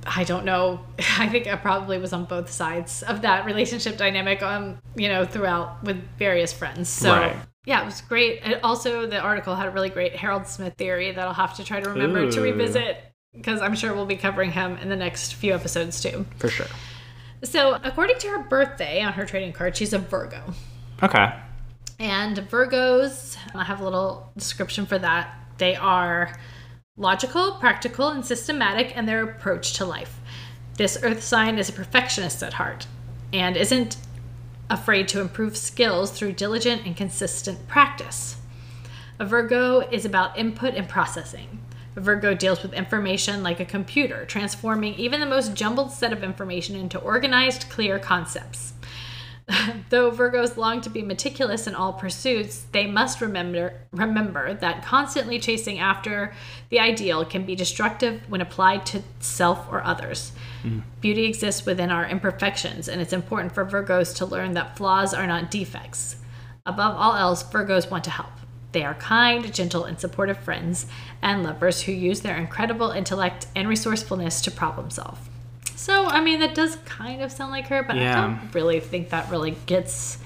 I 0.07 0.25
don't 0.25 0.45
know. 0.45 0.81
I 1.19 1.29
think 1.29 1.47
I 1.47 1.57
probably 1.57 1.99
was 1.99 2.13
on 2.13 2.25
both 2.25 2.51
sides 2.51 3.03
of 3.03 3.23
that 3.23 3.45
relationship 3.45 3.97
dynamic 3.97 4.43
um, 4.43 4.79
you 4.97 5.09
know, 5.09 5.25
throughout 5.25 5.83
with 5.85 6.03
various 6.19 6.53
friends. 6.53 6.89
So 6.89 7.13
Right. 7.13 7.37
yeah, 7.65 7.83
it 7.83 7.85
was 7.85 8.01
great. 8.01 8.41
And 8.43 8.59
also 8.63 9.07
the 9.07 9.21
article 9.21 9.55
had 9.55 9.67
a 9.67 9.71
really 9.71 9.91
great 9.91 10.17
Harold 10.17 10.47
Smith 10.47 10.75
theory 10.77 11.13
that 11.13 11.27
I'll 11.27 11.35
have 11.35 11.57
to 11.57 11.65
try 11.65 11.81
to 11.81 11.91
remember 11.91 12.31
to 12.31 12.41
revisit 12.41 13.05
because 13.33 13.61
I'm 13.63 13.75
sure 13.75 13.95
we'll 13.95 14.07
be 14.07 14.17
covering 14.17 14.53
him 14.53 14.77
in 14.79 14.89
the 14.89 14.97
next 14.97 15.35
few 15.35 15.55
episodes 15.55 16.01
too. 16.03 16.27
For 16.39 16.49
sure. 16.49 16.67
So, 17.45 17.79
according 17.83 18.19
to 18.19 18.29
her 18.29 18.39
birthday 18.45 19.03
on 19.03 19.15
her 19.15 19.25
trading 19.27 19.53
card, 19.53 19.77
she's 19.77 19.93
a 19.93 19.99
Virgo. 19.99 20.53
Okay. 21.03 21.33
And 21.99 22.37
Virgos, 22.37 23.37
I 23.55 23.65
have 23.65 23.81
a 23.81 23.85
little 23.85 24.31
description 24.37 24.87
for 24.87 24.99
that. 24.99 25.35
They 25.59 25.75
are 25.75 26.39
logical, 26.99 27.53
practical, 27.53 28.09
and 28.09 28.25
systematic 28.25 28.95
in 28.95 29.07
their 29.07 29.23
approach 29.23 29.73
to 29.73 29.85
life. 29.85 30.21
This 30.77 30.99
earth 31.03 31.23
sign 31.23 31.59
is 31.59 31.71
a 31.71 31.73
perfectionist 31.73 32.43
at 32.43 32.55
heart 32.55 32.87
and 33.33 33.57
isn't 33.57 33.97
afraid 34.69 35.09
to 35.09 35.21
improve 35.21 35.57
skills 35.57 36.11
through 36.11 36.33
diligent 36.33 36.85
and 36.85 36.95
consistent 36.95 37.67
practice. 37.67 38.37
A 39.19 39.25
Virgo 39.25 39.81
is 39.81 40.05
about 40.05 40.39
input 40.39 40.75
and 40.75 40.87
processing. 40.87 41.61
A 41.97 42.01
Virgo 42.01 42.35
deals 42.35 42.63
with 42.63 42.75
information 42.75 43.43
like 43.43 43.61
a 43.61 43.65
computer, 43.65 44.27
transforming 44.27 44.95
even 44.95 45.21
the 45.21 45.27
most 45.27 45.55
jumbled 45.55 45.93
set 45.93 46.13
of 46.13 46.23
information 46.23 46.77
into 46.77 46.99
organized, 46.99 47.71
clear 47.71 47.99
concepts. 47.99 48.75
Though 49.91 50.11
Virgos 50.11 50.57
long 50.57 50.81
to 50.83 50.91
be 50.91 51.03
meticulous 51.03 51.67
in 51.67 51.75
all 51.75 51.93
pursuits, 51.93 52.67
they 52.73 52.87
must 52.87 53.21
remember 53.21 53.75
remember 53.91 54.55
that 54.55 54.85
constantly 54.85 55.39
chasing 55.39 55.79
after 55.79 56.33
the 56.69 56.79
ideal 56.79 57.25
can 57.25 57.45
be 57.45 57.55
destructive 57.55 58.23
when 58.29 58.41
applied 58.41 58.87
to 58.87 59.03
self 59.21 59.71
or 59.71 59.83
others. 59.85 60.33
Hmm. 60.63 60.81
Beauty 61.01 61.25
exists 61.25 61.67
within 61.67 61.91
our 61.91 62.07
imperfections, 62.07 62.89
and 62.89 63.01
it's 63.01 63.13
important 63.13 63.53
for 63.53 63.65
Virgos 63.65 64.15
to 64.17 64.27
learn 64.27 64.55
that 64.55 64.77
flaws 64.77 65.13
are 65.13 65.27
not 65.27 65.51
defects. 65.51 66.17
Above 66.65 66.97
all 66.97 67.17
else, 67.17 67.43
Virgos 67.43 67.91
want 67.91 68.05
to 68.05 68.11
help. 68.11 68.31
They 68.71 68.85
are 68.85 68.95
kind, 68.95 69.53
gentle, 69.53 69.85
and 69.85 70.01
supportive 70.01 70.39
friends 70.39 70.87
and 71.21 71.43
lovers 71.43 71.83
who 71.83 71.93
use 71.93 72.21
their 72.21 72.37
incredible 72.37 72.91
intellect 72.91 73.47
and 73.55 73.69
resourcefulness 73.69 74.41
to 74.43 74.51
problem 74.51 74.91
solve. 74.91 75.29
So, 75.77 76.07
I 76.07 76.21
mean, 76.21 76.41
that 76.41 76.55
does 76.55 76.77
kind 76.85 77.23
of 77.23 77.33
sound 77.33 77.51
like 77.51 77.67
her, 77.69 77.83
but 77.83 77.97
Yeah. 77.97 78.19
I 78.19 78.21
don't 78.23 78.55
really 78.55 78.81
think 78.81 79.11
that 79.11 79.31
really 79.31 79.57
gets 79.67 80.19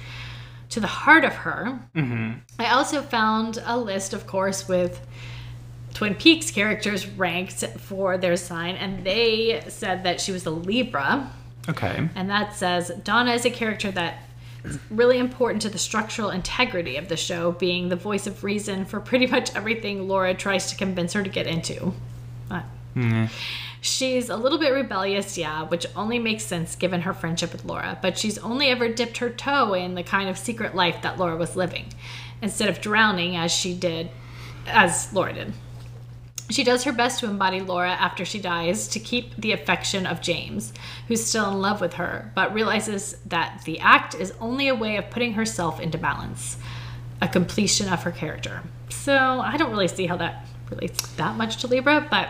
to 0.71 0.81
the 0.81 0.87
heart 0.87 1.25
of 1.25 1.33
her. 1.35 1.79
Mm-hmm. 1.95 2.39
I 2.59 2.71
also 2.71 3.03
found 3.03 3.63
a 3.65 3.79
list, 3.79 4.13
of 4.13 4.27
course, 4.27 4.69
with 4.69 5.01
Twin 5.95 6.15
Peaks 6.15 6.51
characters 6.51 7.07
ranked 7.07 7.65
for 7.79 8.19
their 8.19 8.37
sign, 8.37 8.77
and 8.77 9.05
they 9.05 9.63
said 9.69 10.05
that 10.05 10.21
she 10.21 10.33
was 10.33 10.45
a 10.45 10.51
Libra. 10.51 11.31
Okay. 11.69 12.09
And 12.15 12.29
that 12.31 12.55
says 12.55 12.93
Donna 13.03 13.33
is 13.33 13.45
a 13.45 13.51
character 13.51 13.91
that 13.93 14.19
is 14.65 14.79
really 14.91 15.19
important 15.19 15.63
to 15.63 15.69
the 15.69 15.79
structural 15.79 16.31
integrity 16.31 16.97
of 16.97 17.09
the 17.09 17.17
show, 17.17 17.53
being 17.53 17.89
the 17.89 17.97
voice 17.97 18.27
of 18.27 18.45
reason 18.45 18.85
for 18.85 19.01
pretty 19.01 19.27
much 19.27 19.55
everything 19.57 20.07
Laura 20.07 20.35
tries 20.35 20.71
to 20.71 20.77
convince 20.77 21.13
her 21.15 21.23
to 21.23 21.31
get 21.31 21.47
into. 21.47 21.95
Uh, 22.51 22.63
She's 23.87 24.29
a 24.29 24.37
little 24.37 24.59
bit 24.59 24.73
rebellious, 24.73 25.39
yeah, 25.39 25.63
which 25.63 25.87
only 25.95 26.19
makes 26.19 26.45
sense 26.45 26.75
given 26.75 27.03
her 27.03 27.15
friendship 27.15 27.53
with 27.53 27.65
Laura, 27.65 27.97
but 28.03 28.19
she's 28.19 28.37
only 28.39 28.67
ever 28.67 28.89
dipped 28.89 29.19
her 29.19 29.31
toe 29.31 29.75
in 29.75 29.95
the 29.95 30.03
kind 30.03 30.29
of 30.29 30.37
secret 30.37 30.75
life 30.75 31.03
that 31.03 31.19
Laura 31.19 31.37
was 31.37 31.55
living, 31.55 31.87
instead 32.43 32.69
of 32.69 32.81
drowning 32.81 33.37
as 33.37 33.53
she 33.53 33.75
did, 33.75 34.11
as 34.67 35.13
Laura 35.13 35.33
did. 35.33 35.53
She 36.51 36.65
does 36.65 36.83
her 36.83 36.93
best 36.93 37.21
to 37.21 37.27
embody 37.27 37.61
Laura 37.61 37.93
after 37.93 38.25
she 38.25 38.41
dies 38.41 38.89
to 38.89 38.99
keep 38.99 39.37
the 39.37 39.53
affection 39.53 40.05
of 40.05 40.21
James, 40.21 40.73
who's 41.07 41.25
still 41.25 41.49
in 41.53 41.61
love 41.61 41.81
with 41.81 41.95
her, 41.95 42.33
but 42.35 42.53
realizes 42.53 43.19
that 43.27 43.63
the 43.67 43.79
act 43.79 44.17
is 44.17 44.33
only 44.41 44.67
a 44.67 44.75
way 44.75 44.97
of 44.97 45.11
putting 45.11 45.35
herself 45.35 45.79
into 45.79 45.97
balance, 45.97 46.57
a 47.23 47.29
completion 47.29 47.89
of 47.89 48.03
her 48.03 48.11
character. 48.11 48.65
So 48.89 49.15
I 49.15 49.57
don't 49.57 49.71
really 49.71 49.87
see 49.87 50.07
how 50.07 50.17
that 50.17 50.45
relates 50.71 51.07
that 51.15 51.37
much 51.37 51.59
to 51.59 51.69
Libra, 51.69 52.05
but 52.11 52.29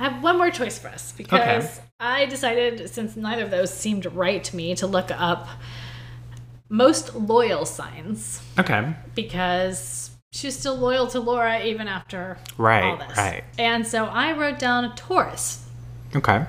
I 0.00 0.08
have 0.08 0.22
one 0.22 0.38
more 0.38 0.50
choice 0.50 0.78
for 0.78 0.88
us 0.88 1.12
because 1.12 1.64
Okay. 1.78 1.86
I 2.00 2.24
decided, 2.26 2.88
since 2.88 3.16
neither 3.16 3.42
of 3.44 3.50
those 3.50 3.72
seemed 3.72 4.06
right 4.06 4.42
to 4.44 4.56
me, 4.56 4.74
to 4.76 4.86
look 4.86 5.10
up 5.10 5.46
most 6.68 7.14
loyal 7.14 7.66
signs 7.66 8.40
Okay. 8.58 8.94
because 9.14 10.10
she's 10.32 10.58
still 10.58 10.76
loyal 10.76 11.06
to 11.08 11.20
Laura 11.20 11.62
even 11.64 11.86
after 11.88 12.38
Right, 12.56 12.82
all 12.84 12.96
this. 12.96 13.16
right. 13.18 13.44
And 13.58 13.86
so 13.86 14.06
I 14.06 14.32
wrote 14.32 14.58
down 14.58 14.84
a 14.86 14.94
Taurus. 14.94 15.66
Okay. 16.16 16.46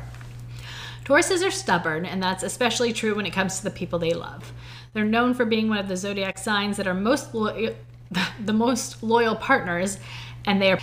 Tauruses 1.03 1.45
are 1.45 1.51
stubborn, 1.51 2.05
and 2.05 2.21
that's 2.23 2.43
especially 2.43 2.93
true 2.93 3.15
when 3.15 3.25
it 3.25 3.31
comes 3.31 3.57
to 3.57 3.63
the 3.63 3.71
people 3.71 3.99
they 3.99 4.13
love. 4.13 4.53
They're 4.93 5.03
known 5.03 5.33
for 5.33 5.45
being 5.45 5.67
one 5.67 5.79
of 5.79 5.87
the 5.87 5.97
zodiac 5.97 6.37
signs 6.37 6.77
that 6.77 6.87
are 6.87 6.93
most 6.93 7.33
loyal, 7.33 7.75
the 8.45 8.53
most 8.53 9.01
loyal 9.03 9.35
partners, 9.35 9.97
and 10.45 10.61
they 10.61 10.71
are 10.71 10.79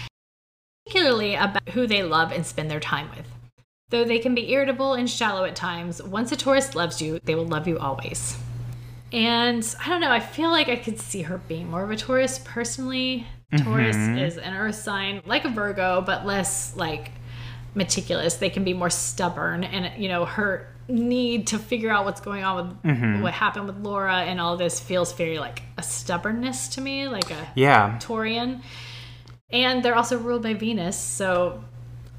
particularly 0.88 1.34
about 1.34 1.68
who 1.70 1.86
they 1.86 2.02
love 2.02 2.32
and 2.32 2.44
spend 2.44 2.70
their 2.70 2.80
time 2.80 3.10
with. 3.16 3.26
Though 3.90 4.04
they 4.04 4.18
can 4.18 4.34
be 4.34 4.52
irritable 4.52 4.94
and 4.94 5.08
shallow 5.08 5.44
at 5.44 5.56
times, 5.56 6.02
once 6.02 6.32
a 6.32 6.36
Taurus 6.36 6.74
loves 6.74 7.00
you, 7.00 7.20
they 7.24 7.34
will 7.34 7.46
love 7.46 7.66
you 7.66 7.78
always. 7.78 8.36
And 9.12 9.64
I 9.82 9.88
don't 9.88 10.00
know, 10.00 10.10
I 10.10 10.20
feel 10.20 10.50
like 10.50 10.68
I 10.68 10.76
could 10.76 10.98
see 10.98 11.22
her 11.22 11.38
being 11.38 11.70
more 11.70 11.82
of 11.82 11.90
a 11.90 11.96
Taurus 11.96 12.40
personally. 12.44 13.26
Mm-hmm. 13.52 13.64
Taurus 13.64 13.96
is 13.96 14.36
an 14.36 14.54
earth 14.54 14.74
sign, 14.74 15.22
like 15.24 15.46
a 15.46 15.48
Virgo, 15.48 16.02
but 16.02 16.26
less 16.26 16.76
like 16.76 17.12
meticulous. 17.74 18.34
They 18.34 18.50
can 18.50 18.64
be 18.64 18.74
more 18.74 18.90
stubborn, 18.90 19.64
and 19.64 20.02
you 20.02 20.10
know, 20.10 20.26
her 20.26 20.74
need 20.86 21.46
to 21.46 21.58
figure 21.58 21.90
out 21.90 22.04
what's 22.04 22.20
going 22.20 22.44
on 22.44 22.56
with 22.56 22.82
mm-hmm. 22.82 23.22
what 23.22 23.32
happened 23.32 23.66
with 23.66 23.78
Laura 23.78 24.16
and 24.16 24.38
all 24.40 24.56
this 24.56 24.80
feels 24.80 25.12
very 25.12 25.38
like 25.38 25.62
a 25.78 25.82
stubbornness 25.82 26.68
to 26.68 26.82
me, 26.82 27.08
like 27.08 27.30
a 27.30 27.48
Yeah. 27.54 27.98
Taurian. 28.02 28.60
And 29.50 29.82
they're 29.82 29.96
also 29.96 30.18
ruled 30.18 30.42
by 30.42 30.54
Venus, 30.54 30.98
so 30.98 31.62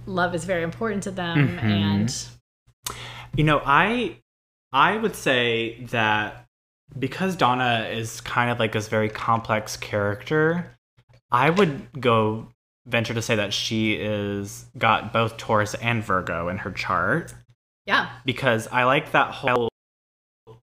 love 0.06 0.34
is 0.34 0.46
very 0.46 0.64
important 0.64 1.04
to 1.04 1.12
them. 1.12 1.50
Mm-hmm. 1.50 1.68
And 1.68 2.26
You 3.36 3.44
know, 3.44 3.62
I 3.66 4.18
I 4.74 4.98
would 4.98 5.16
say 5.16 5.84
that 5.92 6.46
because 6.98 7.36
Donna 7.36 7.88
is 7.92 8.22
kind 8.22 8.50
of 8.50 8.60
like 8.60 8.72
this 8.72 8.88
very 8.88 9.10
complex 9.10 9.78
character, 9.78 10.76
I 11.32 11.50
would 11.50 12.02
go 12.02 12.48
venture 12.88 13.14
to 13.14 13.22
say 13.22 13.36
that 13.36 13.54
she 13.54 13.94
is 13.94 14.66
got 14.78 15.14
both 15.14 15.38
Taurus 15.38 15.76
and 15.76 16.04
Virgo 16.04 16.50
in 16.50 16.58
her 16.58 16.72
chart 16.72 17.34
yeah, 17.86 18.10
because 18.26 18.68
I 18.68 18.84
like 18.84 19.12
that 19.14 19.32
whole 19.32 19.69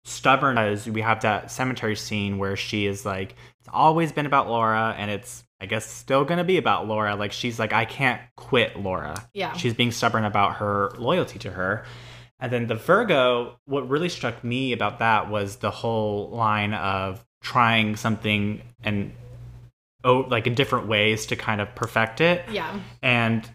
stubborn 0.07 0.57
as 0.57 0.89
we 0.89 1.01
have 1.01 1.23
that 1.23 1.51
cemetery 1.51 1.97
scene 1.97 2.39
where 2.39 2.57
she 2.57 2.87
is 2.87 3.05
like 3.05 3.35
it's 3.61 3.69
always 3.73 4.13
been 4.13 4.27
about 4.27 4.49
Laura 4.49 4.95
and 4.97 5.11
it's 5.11 5.43
I 5.61 5.67
guess 5.67 5.87
still 5.87 6.25
gonna 6.25 6.45
be 6.45 6.59
about 6.59 6.87
Laura. 6.87 7.17
Like 7.17 7.33
she's 7.33 7.59
like 7.59 7.73
I 7.73 7.85
can't 7.85 8.21
quit 8.37 8.79
Laura. 8.79 9.29
Yeah. 9.35 9.53
She's 9.55 9.75
being 9.75 9.91
stubborn 9.91 10.25
about 10.25 10.57
her 10.57 10.93
loyalty 10.99 11.39
to 11.41 11.51
her. 11.51 11.85
And 12.39 12.53
then 12.53 12.67
the 12.67 12.75
Virgo, 12.75 13.59
what 13.65 13.89
really 13.89 14.11
struck 14.11 14.45
me 14.45 14.73
about 14.73 14.99
that 14.99 15.31
was 15.31 15.57
the 15.57 15.71
whole 15.71 16.29
line 16.31 16.75
of 16.75 17.25
trying 17.43 17.97
something 17.97 18.63
and 18.83 19.13
oh 20.05 20.27
like 20.29 20.47
in 20.47 20.55
different 20.55 20.87
ways 20.87 21.27
to 21.27 21.37
kind 21.37 21.61
of 21.61 21.75
perfect 21.75 22.21
it. 22.21 22.45
yeah, 22.51 22.79
And 23.03 23.49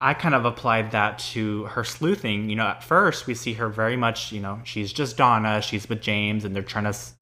I 0.00 0.14
kind 0.14 0.34
of 0.34 0.44
applied 0.44 0.92
that 0.92 1.18
to 1.32 1.64
her 1.64 1.82
sleuthing. 1.82 2.48
You 2.50 2.56
know, 2.56 2.66
at 2.66 2.84
first 2.84 3.26
we 3.26 3.34
see 3.34 3.54
her 3.54 3.68
very 3.68 3.96
much, 3.96 4.30
you 4.32 4.40
know, 4.40 4.60
she's 4.64 4.92
just 4.92 5.16
Donna, 5.16 5.60
she's 5.60 5.88
with 5.88 6.00
James, 6.00 6.44
and 6.44 6.54
they're 6.54 6.62
trying 6.62 6.84
to 6.84 6.90
s- 6.90 7.14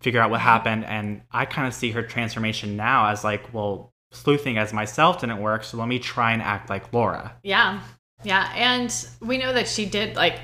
figure 0.00 0.20
out 0.20 0.30
what 0.30 0.40
happened. 0.40 0.84
And 0.84 1.22
I 1.30 1.44
kind 1.44 1.68
of 1.68 1.74
see 1.74 1.92
her 1.92 2.02
transformation 2.02 2.76
now 2.76 3.08
as 3.08 3.22
like, 3.22 3.54
well, 3.54 3.92
sleuthing 4.10 4.58
as 4.58 4.72
myself 4.72 5.20
didn't 5.20 5.40
work, 5.40 5.62
so 5.64 5.76
let 5.76 5.86
me 5.88 5.98
try 5.98 6.32
and 6.32 6.42
act 6.42 6.70
like 6.70 6.92
Laura. 6.92 7.34
yeah, 7.42 7.80
yeah. 8.24 8.50
And 8.54 8.92
we 9.20 9.38
know 9.38 9.52
that 9.52 9.68
she 9.68 9.86
did 9.86 10.16
like 10.16 10.38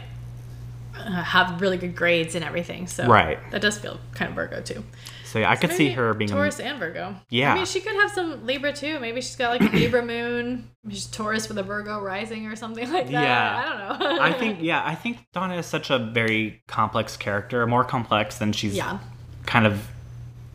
uh, 0.96 1.22
have 1.22 1.60
really 1.60 1.76
good 1.78 1.96
grades 1.96 2.34
and 2.34 2.44
everything. 2.44 2.86
So 2.86 3.06
Right. 3.06 3.38
that 3.52 3.62
does 3.62 3.78
feel 3.78 3.98
kind 4.12 4.28
of 4.28 4.34
Virgo 4.36 4.60
too. 4.60 4.84
So 5.30 5.38
yeah, 5.38 5.48
I 5.50 5.54
could 5.54 5.70
see 5.70 5.90
her 5.90 6.12
being. 6.12 6.28
Taurus 6.28 6.58
and 6.58 6.80
Virgo. 6.80 7.14
Yeah. 7.28 7.52
I 7.52 7.54
mean, 7.54 7.64
she 7.66 7.80
could 7.80 7.94
have 7.94 8.10
some 8.10 8.44
Libra 8.46 8.72
too. 8.72 8.98
Maybe 8.98 9.20
she's 9.20 9.36
got 9.36 9.60
like 9.60 9.72
a 9.72 9.76
Libra 9.76 10.04
moon. 10.04 10.68
She's 10.88 11.06
Taurus 11.06 11.46
with 11.48 11.56
a 11.58 11.62
Virgo 11.62 12.00
rising 12.00 12.46
or 12.48 12.56
something 12.56 12.90
like 12.92 13.06
that. 13.06 13.12
Yeah. 13.12 13.62
I 13.94 13.98
don't 13.98 14.16
know. 14.16 14.22
I 14.22 14.32
think, 14.32 14.58
yeah, 14.60 14.82
I 14.84 14.96
think 14.96 15.18
Donna 15.32 15.54
is 15.56 15.66
such 15.66 15.90
a 15.90 15.98
very 16.00 16.62
complex 16.66 17.16
character, 17.16 17.64
more 17.68 17.84
complex 17.84 18.38
than 18.38 18.52
she's 18.52 18.74
Yeah. 18.74 18.98
kind 19.46 19.66
of 19.66 19.86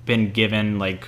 been 0.06 0.32
given, 0.32 0.78
like, 0.78 1.08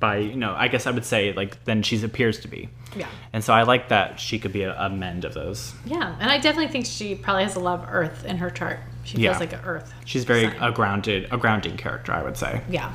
by, 0.00 0.16
you 0.16 0.34
know, 0.36 0.52
I 0.56 0.66
guess 0.66 0.86
I 0.86 0.90
would 0.90 1.04
say, 1.04 1.32
like, 1.34 1.64
than 1.66 1.82
she 1.84 2.02
appears 2.04 2.40
to 2.40 2.48
be. 2.48 2.68
Yeah. 2.96 3.06
And 3.32 3.44
so 3.44 3.52
I 3.52 3.62
like 3.62 3.90
that 3.90 4.18
she 4.18 4.40
could 4.40 4.52
be 4.52 4.62
a, 4.62 4.74
a 4.78 4.90
mend 4.90 5.24
of 5.24 5.34
those. 5.34 5.72
Yeah. 5.86 6.16
And 6.20 6.30
I 6.30 6.38
definitely 6.38 6.72
think 6.72 6.86
she 6.86 7.14
probably 7.14 7.44
has 7.44 7.54
a 7.54 7.60
lot 7.60 7.80
of 7.80 7.88
Earth 7.90 8.24
in 8.24 8.38
her 8.38 8.50
chart. 8.50 8.80
She 9.04 9.16
feels 9.16 9.34
Yeah. 9.34 9.38
like 9.38 9.52
an 9.52 9.60
Earth. 9.64 9.92
She's 10.04 10.24
very 10.24 10.44
sign. 10.44 10.62
a 10.62 10.72
grounded, 10.72 11.28
a 11.30 11.36
grounding 11.36 11.76
character, 11.76 12.12
I 12.12 12.22
would 12.22 12.36
say. 12.36 12.62
Yeah. 12.68 12.92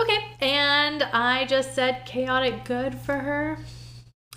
Okay. 0.00 0.18
And 0.40 1.02
I 1.02 1.46
just 1.46 1.74
said 1.74 2.04
chaotic 2.04 2.64
good 2.64 2.94
for 2.94 3.14
her. 3.14 3.58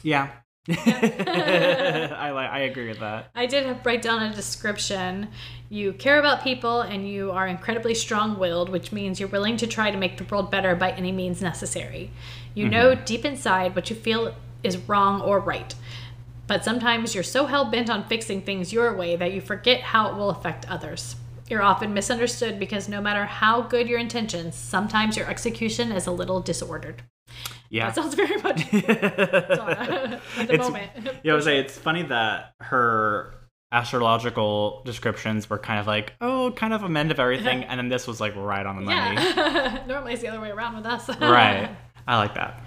Yeah. 0.03 0.29
I 0.69 2.29
like. 2.31 2.49
I 2.49 2.59
agree 2.59 2.87
with 2.89 2.99
that. 2.99 3.31
I 3.33 3.47
did 3.47 3.65
have 3.65 3.83
write 3.85 4.03
down 4.03 4.21
a 4.21 4.33
description. 4.33 5.29
You 5.69 5.93
care 5.93 6.19
about 6.19 6.43
people 6.43 6.81
and 6.81 7.07
you 7.07 7.31
are 7.31 7.47
incredibly 7.47 7.95
strong 7.95 8.37
willed, 8.37 8.69
which 8.69 8.91
means 8.91 9.19
you're 9.19 9.29
willing 9.29 9.57
to 9.57 9.67
try 9.67 9.89
to 9.89 9.97
make 9.97 10.17
the 10.17 10.23
world 10.25 10.51
better 10.51 10.75
by 10.75 10.91
any 10.91 11.11
means 11.11 11.41
necessary. 11.41 12.11
You 12.53 12.69
know 12.69 12.93
mm-hmm. 12.93 13.03
deep 13.05 13.25
inside 13.25 13.75
what 13.75 13.89
you 13.89 13.95
feel 13.95 14.35
is 14.63 14.77
wrong 14.77 15.21
or 15.21 15.39
right. 15.39 15.73
But 16.49 16.65
sometimes 16.65 17.13
you're 17.13 17.23
so 17.23 17.45
hell 17.45 17.65
bent 17.69 17.89
on 17.91 18.07
fixing 18.07 18.41
things 18.41 18.73
your 18.73 18.93
way 18.97 19.15
that 19.15 19.31
you 19.33 19.39
forget 19.39 19.81
how 19.81 20.09
it 20.09 20.15
will 20.15 20.31
affect 20.31 20.67
others. 20.67 21.15
You're 21.47 21.61
often 21.61 21.93
misunderstood 21.93 22.59
because 22.59 22.89
no 22.89 22.99
matter 23.01 23.25
how 23.25 23.61
good 23.61 23.87
your 23.87 23.99
intentions, 23.99 24.55
sometimes 24.55 25.15
your 25.15 25.29
execution 25.29 25.91
is 25.91 26.07
a 26.07 26.11
little 26.11 26.39
disordered. 26.41 27.03
Yeah. 27.69 27.85
That 27.91 27.95
sounds 27.95 28.15
very 28.15 28.41
much 28.41 28.69
Donna 28.71 30.19
at 30.37 30.47
the 30.47 30.53
It's- 30.55 30.59
moment. 30.59 30.89
Yeah, 31.23 31.33
I 31.33 31.35
would 31.35 31.43
say 31.43 31.59
it's 31.59 31.77
funny 31.77 32.01
that 32.03 32.53
her 32.61 33.35
astrological 33.71 34.81
descriptions 34.85 35.47
were 35.51 35.59
kind 35.59 35.79
of 35.79 35.85
like, 35.85 36.13
oh, 36.19 36.51
kind 36.55 36.73
of 36.73 36.81
a 36.81 36.89
mend 36.89 37.11
of 37.11 37.19
everything, 37.19 37.63
and 37.65 37.77
then 37.79 37.89
this 37.89 38.07
was 38.07 38.19
like 38.19 38.35
right 38.35 38.65
on 38.65 38.75
the 38.77 38.81
money. 38.81 39.15
Yeah. 39.21 39.83
Normally 39.87 40.13
it's 40.13 40.23
the 40.23 40.29
other 40.29 40.41
way 40.41 40.49
around 40.49 40.75
with 40.77 40.87
us. 40.87 41.07
right. 41.19 41.69
I 42.07 42.17
like 42.17 42.33
that. 42.33 42.59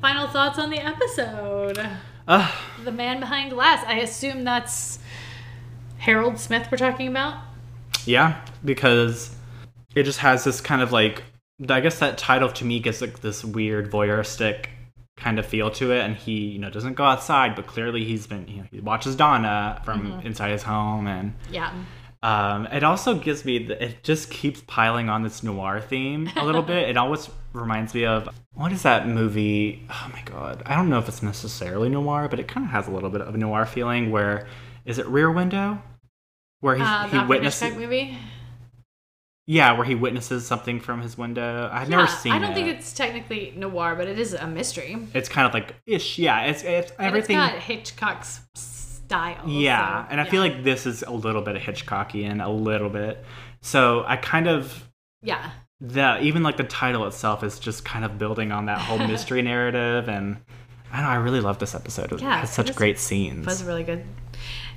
Final 0.00 0.28
thoughts 0.28 0.58
on 0.58 0.70
the 0.70 0.78
episode. 0.78 1.78
Uh, 2.26 2.50
The 2.84 2.92
man 2.92 3.20
behind 3.20 3.50
glass. 3.50 3.84
I 3.86 3.98
assume 4.00 4.44
that's 4.44 4.98
Harold 5.98 6.38
Smith 6.38 6.68
we're 6.70 6.78
talking 6.78 7.08
about. 7.08 7.34
Yeah, 8.06 8.40
because 8.64 9.34
it 9.94 10.04
just 10.04 10.20
has 10.20 10.44
this 10.44 10.60
kind 10.60 10.80
of 10.80 10.92
like 10.92 11.22
I 11.68 11.80
guess 11.80 11.98
that 11.98 12.16
title 12.16 12.48
to 12.52 12.64
me 12.64 12.80
gives 12.80 13.02
like 13.02 13.20
this 13.20 13.44
weird 13.44 13.90
voyeuristic 13.90 14.66
kind 15.18 15.38
of 15.38 15.44
feel 15.44 15.70
to 15.70 15.92
it 15.92 16.00
and 16.00 16.16
he 16.16 16.32
you 16.32 16.58
know 16.58 16.70
doesn't 16.70 16.94
go 16.94 17.04
outside 17.04 17.54
but 17.54 17.66
clearly 17.66 18.02
he's 18.04 18.26
been 18.26 18.48
you 18.48 18.56
know 18.62 18.66
he 18.70 18.80
watches 18.80 19.14
Donna 19.14 19.82
from 19.84 20.18
inside 20.24 20.50
his 20.52 20.62
home 20.62 21.06
and 21.06 21.34
Yeah. 21.50 21.70
Um, 22.22 22.66
it 22.66 22.82
also 22.84 23.14
gives 23.14 23.44
me 23.44 23.66
the, 23.66 23.82
it 23.82 24.02
just 24.04 24.30
keeps 24.30 24.62
piling 24.66 25.08
on 25.08 25.22
this 25.22 25.42
noir 25.42 25.80
theme 25.80 26.28
a 26.36 26.44
little 26.44 26.62
bit. 26.62 26.88
It 26.88 26.96
always 26.96 27.30
reminds 27.52 27.94
me 27.94 28.04
of 28.04 28.28
what 28.52 28.72
is 28.72 28.82
that 28.82 29.08
movie? 29.08 29.86
Oh 29.90 30.10
my 30.12 30.22
god, 30.22 30.62
I 30.66 30.76
don't 30.76 30.88
know 30.90 30.98
if 30.98 31.08
it's 31.08 31.22
necessarily 31.22 31.88
noir, 31.88 32.28
but 32.28 32.38
it 32.38 32.46
kind 32.48 32.66
of 32.66 32.72
has 32.72 32.88
a 32.88 32.90
little 32.90 33.10
bit 33.10 33.22
of 33.22 33.34
a 33.34 33.38
noir 33.38 33.64
feeling. 33.66 34.10
Where 34.10 34.46
is 34.84 34.98
it? 34.98 35.06
Rear 35.06 35.30
Window, 35.30 35.80
where 36.60 36.76
he 36.76 36.82
Uh, 36.82 37.06
he 37.08 37.18
witnesses 37.26 37.74
movie. 37.74 38.18
yeah, 39.46 39.72
where 39.72 39.84
he 39.86 39.94
witnesses 39.94 40.46
something 40.46 40.78
from 40.78 41.00
his 41.00 41.16
window. 41.16 41.70
I've 41.72 41.88
never 41.88 42.02
Yeah, 42.02 42.08
seen. 42.08 42.32
I 42.32 42.38
don't 42.38 42.50
it. 42.52 42.54
think 42.54 42.68
it's 42.68 42.92
technically 42.92 43.54
noir, 43.56 43.94
but 43.96 44.06
it 44.08 44.18
is 44.18 44.34
a 44.34 44.46
mystery. 44.46 44.98
It's 45.14 45.28
kind 45.28 45.46
of 45.46 45.54
like 45.54 45.74
ish. 45.86 46.18
Yeah, 46.18 46.42
it's, 46.42 46.62
it's 46.64 46.90
And 46.92 47.06
everything. 47.06 47.38
It's 47.38 47.52
got 47.52 47.58
Hitchcock's 47.62 48.40
style. 49.10 49.48
Yeah, 49.48 50.04
so, 50.04 50.10
and 50.12 50.20
I 50.20 50.24
feel 50.24 50.40
like 50.40 50.62
this 50.62 50.86
is 50.86 51.02
a 51.02 51.10
little 51.10 51.42
bit 51.42 51.56
of 51.56 51.62
Hitchcockian, 51.62 52.44
a 52.44 52.48
little 52.48 52.88
bit. 52.90 53.24
So 53.60 54.04
I 54.06 54.16
kind 54.16 54.46
of 54.48 54.88
yeah, 55.20 55.50
the 55.80 56.20
even 56.22 56.42
like 56.44 56.56
the 56.56 56.64
title 56.64 57.06
itself 57.06 57.42
is 57.42 57.58
just 57.58 57.84
kind 57.84 58.04
of 58.04 58.18
building 58.18 58.52
on 58.52 58.66
that 58.66 58.78
whole 58.78 58.98
mystery 59.12 59.42
narrative 59.42 60.08
and 60.08 60.36
I 60.92 60.96
don't 60.96 61.04
know, 61.04 61.10
I 61.10 61.16
really 61.16 61.40
love 61.40 61.58
this 61.58 61.74
episode. 61.74 62.12
It 62.12 62.20
Yeah, 62.20 62.38
has 62.40 62.52
such 62.52 62.74
great 62.74 62.98
scenes. 62.98 63.40
It 63.40 63.46
was 63.46 63.64
really 63.64 63.82
good. 63.84 64.04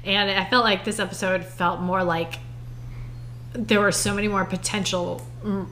And 0.03 0.29
I 0.29 0.45
felt 0.49 0.63
like 0.63 0.83
this 0.83 0.99
episode 0.99 1.43
felt 1.45 1.79
more 1.79 2.03
like 2.03 2.35
there 3.53 3.79
were 3.79 3.91
so 3.91 4.13
many 4.13 4.27
more 4.27 4.45
potential 4.45 5.21
m- 5.43 5.69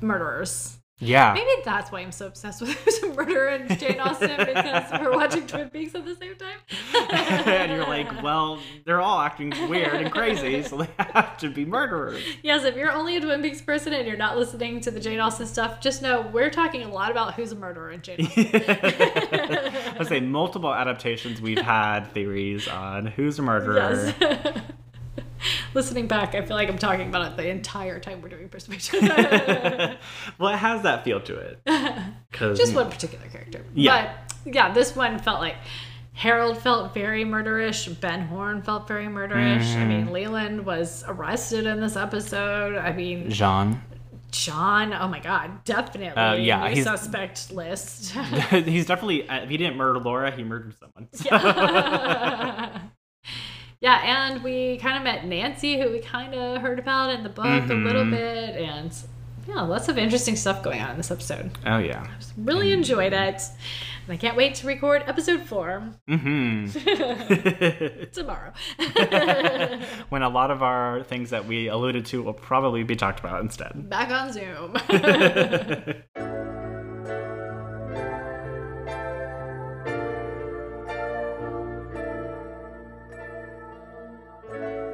murderers. 0.00 0.78
Yeah. 1.04 1.34
Maybe 1.34 1.50
that's 1.64 1.92
why 1.92 2.00
I'm 2.00 2.12
so 2.12 2.26
obsessed 2.26 2.60
with 2.60 2.70
who's 2.84 3.02
a 3.02 3.14
murderer 3.14 3.48
and 3.48 3.78
Jane 3.78 4.00
Austen 4.00 4.36
because 4.36 4.90
we're 5.00 5.12
watching 5.12 5.46
Twin 5.46 5.70
Peaks 5.70 5.94
at 5.94 6.04
the 6.04 6.14
same 6.14 6.34
time. 6.36 6.58
and 7.46 7.72
you're 7.72 7.86
like, 7.86 8.22
well, 8.22 8.58
they're 8.84 9.00
all 9.00 9.20
acting 9.20 9.52
weird 9.68 9.94
and 9.94 10.10
crazy, 10.10 10.62
so 10.62 10.78
they 10.78 10.88
have 10.98 11.36
to 11.38 11.48
be 11.50 11.64
murderers. 11.64 12.22
yes, 12.42 12.64
if 12.64 12.76
you're 12.76 12.92
only 12.92 13.16
a 13.16 13.20
Twin 13.20 13.42
Peaks 13.42 13.60
person 13.62 13.92
and 13.92 14.06
you're 14.06 14.16
not 14.16 14.36
listening 14.36 14.80
to 14.80 14.90
the 14.90 15.00
Jane 15.00 15.20
Austen 15.20 15.46
stuff, 15.46 15.80
just 15.80 16.02
know 16.02 16.22
we're 16.32 16.50
talking 16.50 16.82
a 16.82 16.88
lot 16.88 17.10
about 17.10 17.34
who's 17.34 17.52
a 17.52 17.56
murderer 17.56 17.90
in 17.90 18.02
Jane 18.02 18.26
Austen. 18.26 18.50
I 18.54 20.04
say 20.08 20.20
multiple 20.20 20.72
adaptations 20.72 21.40
we've 21.40 21.58
had 21.58 22.12
theories 22.12 22.68
on 22.68 23.06
who's 23.06 23.38
a 23.38 23.42
murderer. 23.42 24.12
Yes. 24.20 24.60
Listening 25.74 26.06
back, 26.06 26.34
I 26.34 26.44
feel 26.44 26.56
like 26.56 26.68
I'm 26.68 26.78
talking 26.78 27.08
about 27.08 27.32
it 27.32 27.36
the 27.36 27.48
entire 27.48 27.98
time 28.00 28.22
we're 28.22 28.28
doing 28.28 28.48
persuasion. 28.48 29.06
well, 30.38 30.52
it 30.52 30.56
has 30.58 30.82
that 30.82 31.04
feel 31.04 31.20
to 31.20 31.36
it. 31.36 31.60
Just 32.32 32.74
one 32.74 32.90
particular 32.90 33.26
character. 33.28 33.64
Yeah. 33.74 34.14
But 34.44 34.54
yeah, 34.54 34.72
this 34.72 34.94
one 34.96 35.18
felt 35.18 35.40
like 35.40 35.56
Harold 36.12 36.58
felt 36.58 36.94
very 36.94 37.24
murderish. 37.24 38.00
Ben 38.00 38.22
Horne 38.26 38.62
felt 38.62 38.86
very 38.86 39.06
murderish. 39.06 39.74
I 39.74 39.78
Mm-hmm. 39.78 39.88
mean, 39.88 40.12
Leland 40.12 40.64
was 40.64 41.02
arrested 41.08 41.66
in 41.66 41.80
this 41.80 41.96
episode. 41.96 42.76
I 42.76 42.92
mean, 42.92 43.30
Jean. 43.30 43.80
John, 44.30 44.92
oh 44.92 45.06
my 45.06 45.20
God, 45.20 45.62
definitely 45.64 46.08
Uh, 46.20 46.34
yeah, 46.34 46.68
he's- 46.68 46.84
suspect 46.84 47.52
list. 47.52 48.10
He's 48.50 48.86
definitely 48.86 49.22
if 49.30 49.48
he 49.48 49.56
didn't 49.56 49.76
murder 49.76 50.00
Laura, 50.00 50.30
he 50.32 50.42
murdered 50.42 50.74
someone. 50.78 51.08
So- 51.12 51.28
yeah. 51.30 52.80
Yeah, 53.84 54.00
and 54.30 54.42
we 54.42 54.78
kind 54.78 54.96
of 54.96 55.02
met 55.04 55.26
Nancy, 55.26 55.78
who 55.78 55.90
we 55.90 55.98
kind 56.00 56.34
of 56.34 56.62
heard 56.62 56.78
about 56.78 57.10
in 57.10 57.22
the 57.22 57.28
book 57.28 57.44
a 57.44 57.74
little 57.74 58.04
Mhm. 58.04 58.10
bit, 58.12 58.56
and 58.62 58.90
yeah, 59.46 59.60
lots 59.60 59.88
of 59.90 59.98
interesting 59.98 60.36
stuff 60.36 60.62
going 60.62 60.80
on 60.80 60.92
in 60.92 60.96
this 60.96 61.10
episode. 61.10 61.50
Oh 61.66 61.76
yeah. 61.78 62.06
Really 62.38 62.72
enjoyed 62.72 63.12
it, 63.12 63.42
and 64.06 64.08
I 64.08 64.16
can't 64.16 64.36
wait 64.38 64.54
to 64.56 64.66
record 64.66 65.02
episode 65.06 65.42
four 65.42 65.82
Mm-hmm. 66.08 66.66
tomorrow. 68.12 68.52
when 70.08 70.22
a 70.22 70.30
lot 70.30 70.50
of 70.50 70.62
our 70.62 71.02
things 71.02 71.28
that 71.30 71.44
we 71.46 71.68
alluded 71.68 72.06
to 72.06 72.22
will 72.22 72.32
probably 72.32 72.84
be 72.84 72.96
talked 72.96 73.20
about 73.20 73.42
instead. 73.42 73.90
Back 73.90 74.10
on 74.10 74.32
Zoom. 74.32 74.78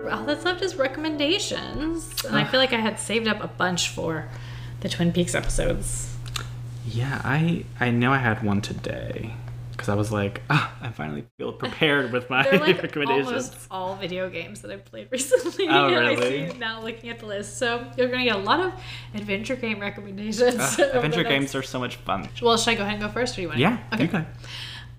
All 0.09 0.25
that's 0.25 0.45
left 0.45 0.63
is 0.63 0.77
recommendations. 0.77 2.25
And 2.25 2.37
I 2.37 2.45
feel 2.45 2.61
like 2.61 2.73
I 2.73 2.81
had 2.81 2.99
saved 2.99 3.27
up 3.29 3.43
a 3.43 3.49
bunch 3.49 3.89
for 3.91 4.29
the 4.81 4.89
Twin 4.89 5.13
Peaks 5.13 5.35
episodes. 5.35 6.15
yeah, 6.87 7.21
I 7.25 7.65
I 7.79 7.91
know 7.91 8.13
I 8.13 8.19
had 8.19 8.43
one 8.43 8.61
today 8.61 9.35
because 9.73 9.89
I 9.89 9.95
was 9.95 10.13
like, 10.13 10.43
ah, 10.51 10.75
I 10.83 10.91
finally 10.91 11.25
feel 11.39 11.53
prepared 11.53 12.13
with 12.13 12.29
my 12.29 12.43
They're 12.51 12.59
like 12.61 12.83
recommendations. 12.83 13.29
almost 13.29 13.57
all 13.71 13.97
video 13.97 14.29
games 14.29 14.61
that 14.61 14.71
I've 14.71 14.85
played 14.85 15.09
recently. 15.13 15.69
Oh, 15.69 15.87
I 15.87 15.99
really? 16.13 16.51
see 16.53 16.59
now 16.59 16.83
looking 16.83 17.09
at 17.11 17.19
the 17.19 17.27
list. 17.27 17.57
So 17.59 17.87
you're 17.97 18.09
going 18.09 18.19
to 18.21 18.25
get 18.27 18.37
a 18.37 18.39
lot 18.43 18.61
of 18.61 18.73
adventure 19.15 19.57
game 19.57 19.81
recommendations. 19.81 20.77
The 20.77 20.97
adventure 20.97 21.23
next- 21.23 21.29
games 21.31 21.55
are 21.55 21.63
so 21.63 21.79
much 21.79 21.97
fun. 21.97 22.29
Well, 22.43 22.57
should 22.59 22.73
I 22.73 22.75
go 22.75 22.83
ahead 22.83 22.95
and 22.95 23.03
go 23.03 23.09
first, 23.09 23.35
or 23.35 23.37
do 23.37 23.43
you 23.43 23.49
want? 23.49 23.57
To? 23.59 23.63
Yeah, 23.63 23.79
Okay. 23.95 24.03
you 24.03 24.09
can. 24.09 24.27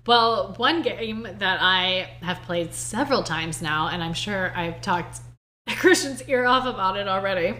Well, 0.06 0.54
one 0.56 0.82
game 0.82 1.26
that 1.38 1.58
I 1.60 2.10
have 2.22 2.42
played 2.42 2.74
several 2.74 3.22
times 3.22 3.62
now, 3.62 3.88
and 3.88 4.02
I'm 4.02 4.14
sure 4.14 4.52
I've 4.56 4.80
talked 4.82 5.20
Christian's 5.68 6.22
ear 6.28 6.44
off 6.46 6.66
about 6.66 6.96
it 6.96 7.06
already. 7.06 7.56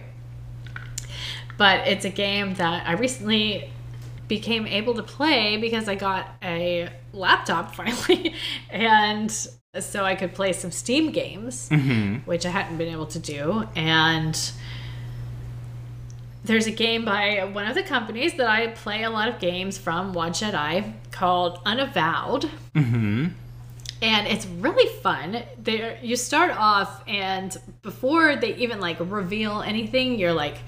But 1.57 1.87
it's 1.87 2.05
a 2.05 2.11
game 2.11 2.55
that 2.55 2.89
I 2.89 2.93
recently 2.95 3.71
became 4.27 4.67
able 4.67 4.95
to 4.95 5.03
play 5.03 5.57
because 5.59 5.89
I 5.89 5.95
got 5.95 6.27
a 6.43 6.89
laptop 7.13 7.75
finally, 7.77 8.35
and 8.71 9.31
so 9.79 10.05
I 10.05 10.15
could 10.17 10.35
play 10.35 10.53
some 10.53 10.71
Steam 10.73 11.13
games, 11.13 11.69
Mm-hmm. 11.69 12.29
which 12.29 12.45
I 12.45 12.51
hadn't 12.51 12.77
been 12.77 12.93
able 12.93 13.07
to 13.07 13.19
do. 13.19 13.69
And 13.77 14.39
there's 16.45 16.67
a 16.67 16.71
game 16.73 17.05
by 17.05 17.45
one 17.53 17.67
of 17.67 17.75
the 17.75 17.83
companies 17.83 18.35
that 18.35 18.49
I 18.49 18.69
play 18.69 19.05
a 19.05 19.11
lot 19.11 19.29
of 19.29 19.39
games 19.39 19.79
from, 19.79 20.13
Wadjet 20.15 20.55
Eye, 20.55 20.95
called 21.11 21.61
Unavowed. 21.65 22.51
Mm-hmm. 22.75 23.27
And 24.03 24.27
it's 24.27 24.47
really 24.47 24.89
fun. 25.01 25.45
There 25.63 25.99
you 26.03 26.17
start 26.17 26.51
off 26.51 27.05
and 27.07 27.57
before 27.83 28.35
they 28.35 28.55
even 28.57 28.81
like 28.81 28.97
reveal 28.99 29.63
anything, 29.63 30.19
you're 30.19 30.33
like 30.33 30.59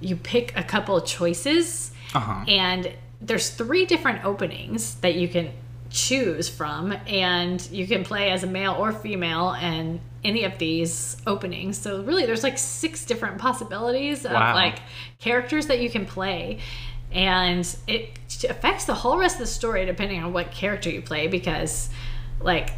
you 0.00 0.14
pick 0.14 0.56
a 0.56 0.62
couple 0.62 0.96
of 0.96 1.04
choices 1.04 1.90
Uh-huh. 2.14 2.44
and 2.46 2.92
there's 3.20 3.50
three 3.50 3.84
different 3.84 4.24
openings 4.24 4.94
that 5.00 5.16
you 5.16 5.26
can 5.26 5.50
choose 5.90 6.48
from 6.48 6.92
and 7.06 7.66
you 7.70 7.86
can 7.86 8.04
play 8.04 8.30
as 8.30 8.42
a 8.42 8.46
male 8.46 8.74
or 8.78 8.92
female 8.92 9.50
and 9.52 10.00
any 10.24 10.44
of 10.44 10.58
these 10.58 11.16
openings 11.26 11.78
so 11.78 12.02
really 12.02 12.26
there's 12.26 12.42
like 12.42 12.58
six 12.58 13.04
different 13.06 13.38
possibilities 13.38 14.24
of 14.26 14.32
Wow. 14.32 14.54
like 14.54 14.80
characters 15.18 15.66
that 15.68 15.80
you 15.80 15.88
can 15.88 16.04
play 16.04 16.58
and 17.10 17.74
it 17.86 18.10
affects 18.50 18.84
the 18.84 18.92
whole 18.94 19.16
rest 19.16 19.36
of 19.36 19.40
the 19.40 19.46
story 19.46 19.86
depending 19.86 20.22
on 20.22 20.32
what 20.32 20.50
character 20.50 20.90
you 20.90 21.00
play 21.00 21.26
because 21.26 21.88
like 22.40 22.70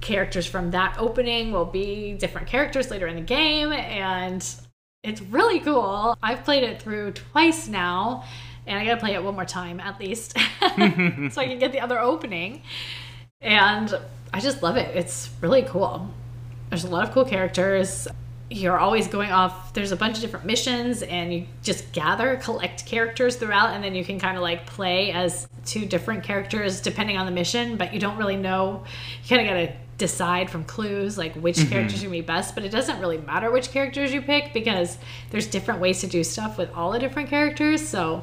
characters 0.00 0.44
from 0.46 0.72
that 0.72 0.96
opening 0.98 1.52
will 1.52 1.64
be 1.66 2.14
different 2.14 2.48
characters 2.48 2.90
later 2.90 3.06
in 3.06 3.14
the 3.14 3.22
game 3.22 3.70
and 3.72 4.44
it's 5.04 5.20
really 5.22 5.60
cool 5.60 6.16
i've 6.22 6.42
played 6.44 6.64
it 6.64 6.82
through 6.82 7.12
twice 7.12 7.68
now 7.68 8.24
and 8.66 8.78
i 8.78 8.84
gotta 8.84 9.00
play 9.00 9.14
it 9.14 9.22
one 9.22 9.34
more 9.34 9.44
time 9.44 9.80
at 9.80 9.98
least 10.00 10.36
so 10.60 11.40
i 11.40 11.46
can 11.46 11.58
get 11.58 11.72
the 11.72 11.80
other 11.80 11.98
opening. 11.98 12.62
And 13.40 13.92
i 14.32 14.40
just 14.40 14.62
love 14.62 14.76
it. 14.76 14.94
It's 14.96 15.30
really 15.40 15.62
cool. 15.62 16.08
There's 16.70 16.84
a 16.84 16.88
lot 16.88 17.06
of 17.06 17.12
cool 17.12 17.24
characters. 17.24 18.08
You're 18.50 18.78
always 18.78 19.08
going 19.08 19.32
off 19.32 19.72
there's 19.72 19.92
a 19.92 19.96
bunch 19.96 20.16
of 20.16 20.22
different 20.22 20.44
missions 20.44 21.02
and 21.02 21.32
you 21.32 21.46
just 21.62 21.90
gather 21.92 22.36
collect 22.36 22.84
characters 22.84 23.36
throughout 23.36 23.70
and 23.70 23.82
then 23.82 23.94
you 23.94 24.04
can 24.04 24.20
kind 24.20 24.36
of 24.36 24.42
like 24.42 24.66
play 24.66 25.10
as 25.10 25.48
two 25.64 25.86
different 25.86 26.22
characters 26.22 26.82
depending 26.82 27.16
on 27.16 27.24
the 27.24 27.32
mission 27.32 27.78
but 27.78 27.94
you 27.94 27.98
don't 27.98 28.18
really 28.18 28.36
know 28.36 28.84
you 29.22 29.28
kind 29.28 29.40
of 29.40 29.48
got 29.48 29.54
to 29.54 29.72
decide 29.96 30.50
from 30.50 30.64
clues 30.64 31.16
like 31.16 31.34
which 31.36 31.56
mm-hmm. 31.56 31.70
characters 31.70 32.00
are 32.00 32.06
gonna 32.06 32.18
be 32.18 32.20
best 32.20 32.54
but 32.54 32.62
it 32.62 32.70
doesn't 32.70 33.00
really 33.00 33.18
matter 33.18 33.50
which 33.50 33.70
characters 33.70 34.12
you 34.12 34.20
pick 34.20 34.52
because 34.52 34.98
there's 35.30 35.46
different 35.46 35.80
ways 35.80 36.00
to 36.00 36.06
do 36.06 36.22
stuff 36.22 36.58
with 36.58 36.70
all 36.74 36.92
the 36.92 36.98
different 36.98 37.30
characters 37.30 37.86
so 37.86 38.22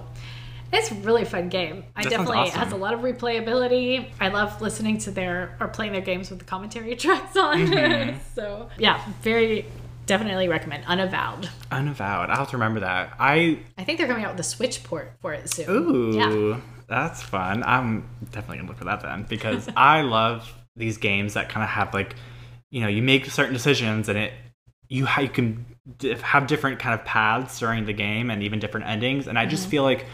it's 0.71 0.91
a 0.91 0.95
really 0.95 1.25
fun 1.25 1.49
game. 1.49 1.83
I 1.95 2.03
That 2.03 2.09
definitely 2.11 2.37
awesome. 2.37 2.59
has 2.59 2.71
a 2.71 2.75
lot 2.75 2.93
of 2.93 3.01
replayability. 3.01 4.09
I 4.19 4.29
love 4.29 4.61
listening 4.61 4.97
to 4.99 5.11
their 5.11 5.55
or 5.59 5.67
playing 5.67 5.93
their 5.93 6.01
games 6.01 6.29
with 6.29 6.39
the 6.39 6.45
commentary 6.45 6.95
tracks 6.97 7.35
on. 7.37 7.57
Mm-hmm. 7.59 8.17
so 8.35 8.69
yeah, 8.77 9.03
very 9.21 9.65
definitely 10.05 10.47
recommend 10.47 10.83
Unavowed. 10.85 11.49
Unavowed. 11.71 12.29
I'll 12.29 12.37
have 12.37 12.49
to 12.51 12.57
remember 12.57 12.79
that. 12.81 13.13
I 13.19 13.59
I 13.77 13.83
think 13.83 13.97
they're 13.99 14.07
coming 14.07 14.25
out 14.25 14.31
with 14.31 14.39
a 14.39 14.43
Switch 14.49 14.83
port 14.83 15.11
for 15.21 15.33
it 15.33 15.49
soon. 15.53 15.69
Ooh, 15.69 16.15
Yeah. 16.17 16.59
that's 16.87 17.21
fun. 17.21 17.63
I'm 17.63 18.09
definitely 18.31 18.57
gonna 18.57 18.69
look 18.69 18.77
for 18.77 18.85
that 18.85 19.01
then 19.01 19.25
because 19.29 19.69
I 19.77 20.01
love 20.01 20.51
these 20.75 20.97
games 20.97 21.33
that 21.35 21.49
kind 21.49 21.63
of 21.63 21.69
have 21.69 21.93
like, 21.93 22.15
you 22.71 22.81
know, 22.81 22.87
you 22.87 23.01
make 23.03 23.25
certain 23.27 23.53
decisions 23.53 24.09
and 24.09 24.17
it 24.17 24.33
you, 24.91 25.05
ha- 25.05 25.21
you 25.21 25.29
can 25.29 25.65
d- 25.99 26.15
have 26.23 26.47
different 26.47 26.79
kind 26.79 26.99
of 26.99 27.05
paths 27.05 27.59
during 27.59 27.85
the 27.85 27.93
game 27.93 28.31
and 28.31 28.41
even 28.41 28.57
different 28.59 28.87
endings. 28.87 29.27
And 29.27 29.37
I 29.37 29.45
just 29.45 29.67
feel 29.67 29.83
like 29.83 30.07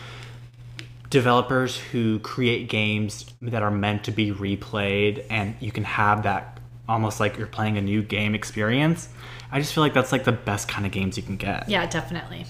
developers 1.15 1.77
who 1.77 2.19
create 2.19 2.67
games 2.67 3.25
that 3.41 3.63
are 3.63 3.71
meant 3.71 4.03
to 4.03 4.11
be 4.11 4.31
replayed 4.33 5.25
and 5.29 5.55
you 5.61 5.71
can 5.71 5.85
have 5.85 6.23
that 6.23 6.59
almost 6.89 7.21
like 7.21 7.37
you're 7.37 7.47
playing 7.47 7.77
a 7.77 7.81
new 7.81 8.03
game 8.03 8.35
experience. 8.35 9.07
I 9.49 9.59
just 9.59 9.73
feel 9.73 9.81
like 9.81 9.93
that's 9.93 10.11
like 10.11 10.25
the 10.25 10.33
best 10.33 10.67
kind 10.67 10.85
of 10.85 10.91
games 10.91 11.15
you 11.15 11.23
can 11.23 11.37
get. 11.37 11.69
Yeah, 11.69 11.85
definitely. 11.85 12.45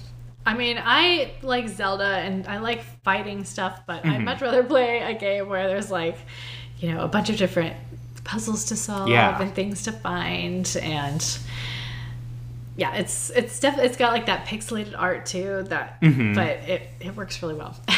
I 0.47 0.55
mean, 0.55 0.79
I 0.83 1.31
like 1.43 1.69
Zelda 1.69 2.03
and 2.25 2.47
I 2.47 2.57
like 2.57 2.83
fighting 3.03 3.43
stuff, 3.45 3.81
but 3.85 4.01
Mm-hmm. 4.01 4.11
I'd 4.11 4.23
much 4.25 4.41
rather 4.41 4.63
play 4.63 4.99
a 4.99 5.13
game 5.13 5.47
where 5.47 5.67
there's 5.67 5.91
like, 5.91 6.17
you 6.79 6.91
know, 6.91 7.01
a 7.03 7.07
bunch 7.07 7.29
of 7.29 7.37
different 7.37 7.75
puzzles 8.23 8.65
to 8.65 8.75
solve 8.75 9.09
Yeah. 9.09 9.39
and 9.39 9.53
things 9.53 9.83
to 9.83 9.91
find 9.91 10.65
and 10.81 11.21
yeah, 12.77 12.95
it's 12.95 13.29
it's 13.29 13.59
def- 13.59 13.77
it's 13.77 13.95
got 13.95 14.11
like 14.11 14.25
that 14.25 14.47
pixelated 14.47 14.95
art 14.97 15.25
too 15.25 15.63
that 15.69 16.01
Mm-hmm. 16.01 16.33
but 16.33 16.49
it 16.67 16.81
it 16.99 17.15
works 17.15 17.41
really 17.41 17.53
well. 17.55 17.75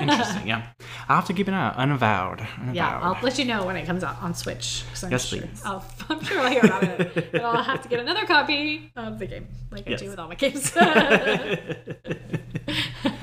Interesting, 0.00 0.46
yeah. 0.46 0.66
I'll 1.08 1.16
have 1.16 1.26
to 1.26 1.32
keep 1.32 1.48
an 1.48 1.54
eye. 1.54 1.74
Unavowed. 1.76 2.40
Unavowed. 2.58 2.74
Yeah, 2.74 2.98
I'll 3.00 3.18
let 3.22 3.38
you 3.38 3.44
know 3.44 3.66
when 3.66 3.76
it 3.76 3.86
comes 3.86 4.04
out 4.04 4.20
on 4.22 4.34
Switch. 4.34 4.84
I'm 5.02 5.10
Yes, 5.10 5.26
sure, 5.26 5.40
please. 5.40 5.62
I'll, 5.64 5.84
I'm 6.08 6.22
sure 6.22 6.40
I'll 6.40 6.50
hear 6.50 6.64
about 6.64 6.84
it. 6.84 7.32
But 7.32 7.42
I'll 7.42 7.62
have 7.62 7.82
to 7.82 7.88
get 7.88 8.00
another 8.00 8.26
copy 8.26 8.92
of 8.96 9.18
the 9.18 9.26
game, 9.26 9.48
like 9.70 9.88
I 9.88 9.94
do 9.94 10.08
with 10.08 10.18
all 10.18 10.28
my 10.28 10.34
games. 10.34 10.72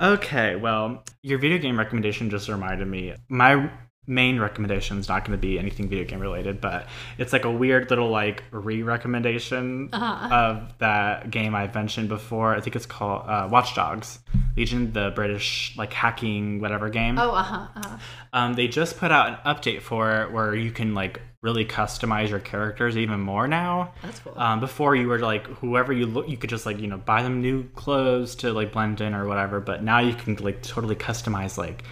Okay, 0.00 0.56
well, 0.56 1.04
your 1.22 1.38
video 1.38 1.58
game 1.58 1.78
recommendation 1.78 2.30
just 2.30 2.48
reminded 2.48 2.88
me. 2.88 3.14
My 3.28 3.70
main 4.10 4.40
recommendation 4.40 4.98
is 4.98 5.08
not 5.08 5.24
going 5.24 5.38
to 5.38 5.40
be 5.40 5.58
anything 5.58 5.88
video 5.88 6.04
game 6.04 6.20
related, 6.20 6.60
but 6.60 6.86
it's 7.16 7.32
like 7.32 7.44
a 7.44 7.50
weird 7.50 7.88
little 7.90 8.10
like 8.10 8.42
re-recommendation 8.50 9.88
Uh-huh. 9.92 10.34
of 10.34 10.78
that 10.78 11.30
game 11.30 11.54
I've 11.54 11.74
mentioned 11.74 12.08
before. 12.08 12.54
I 12.54 12.60
think 12.60 12.76
it's 12.76 12.86
called 12.86 13.22
uh, 13.26 13.48
Watch 13.50 13.74
Dogs 13.74 14.18
Legion, 14.56 14.92
the 14.92 15.12
British 15.14 15.74
like 15.76 15.92
hacking 15.92 16.60
whatever 16.60 16.88
game. 16.90 17.18
oh, 17.18 17.30
uh 17.30 17.42
huh. 17.42 17.66
Uh-huh. 17.76 17.96
Um, 18.32 18.54
they 18.54 18.68
just 18.68 18.98
put 18.98 19.10
out 19.10 19.28
an 19.28 19.36
update 19.54 19.82
for 19.82 20.22
it 20.22 20.32
where 20.32 20.54
you 20.54 20.70
can 20.70 20.94
like 20.94 21.20
really 21.42 21.64
customize 21.64 22.28
your 22.28 22.38
characters 22.40 22.96
even 22.98 23.20
more 23.20 23.48
now. 23.48 23.92
That's 24.02 24.18
cool. 24.18 24.34
Um, 24.36 24.60
before 24.60 24.94
you 24.94 25.08
were 25.08 25.18
like 25.20 25.46
whoever 25.46 25.92
you 25.92 26.06
look, 26.06 26.28
you 26.28 26.36
could 26.36 26.50
just 26.50 26.66
like 26.66 26.78
you 26.80 26.86
know 26.88 26.98
buy 26.98 27.22
them 27.22 27.40
new 27.40 27.64
clothes 27.76 28.34
to 28.36 28.52
like 28.52 28.72
blend 28.72 29.00
in 29.00 29.14
or 29.14 29.26
whatever. 29.26 29.60
But 29.60 29.82
now 29.82 30.00
you 30.00 30.14
can 30.14 30.36
like 30.36 30.62
totally 30.62 30.96
customize 30.96 31.56
like 31.56 31.84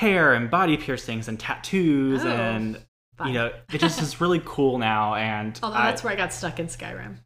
hair 0.00 0.32
and 0.34 0.50
body 0.50 0.76
piercings 0.76 1.28
and 1.28 1.38
tattoos 1.38 2.24
Oh, 2.24 2.28
and 2.28 2.78
fun. 3.18 3.28
you 3.28 3.34
know 3.34 3.52
it 3.72 3.78
just 3.78 4.00
is 4.00 4.20
really 4.20 4.40
cool 4.44 4.78
now. 4.78 5.14
And 5.14 5.58
Although 5.62 5.76
I- 5.76 5.90
that's 5.90 6.02
where 6.02 6.12
I 6.12 6.16
got 6.16 6.32
stuck 6.32 6.58
in 6.58 6.66
Skyrim. 6.66 7.18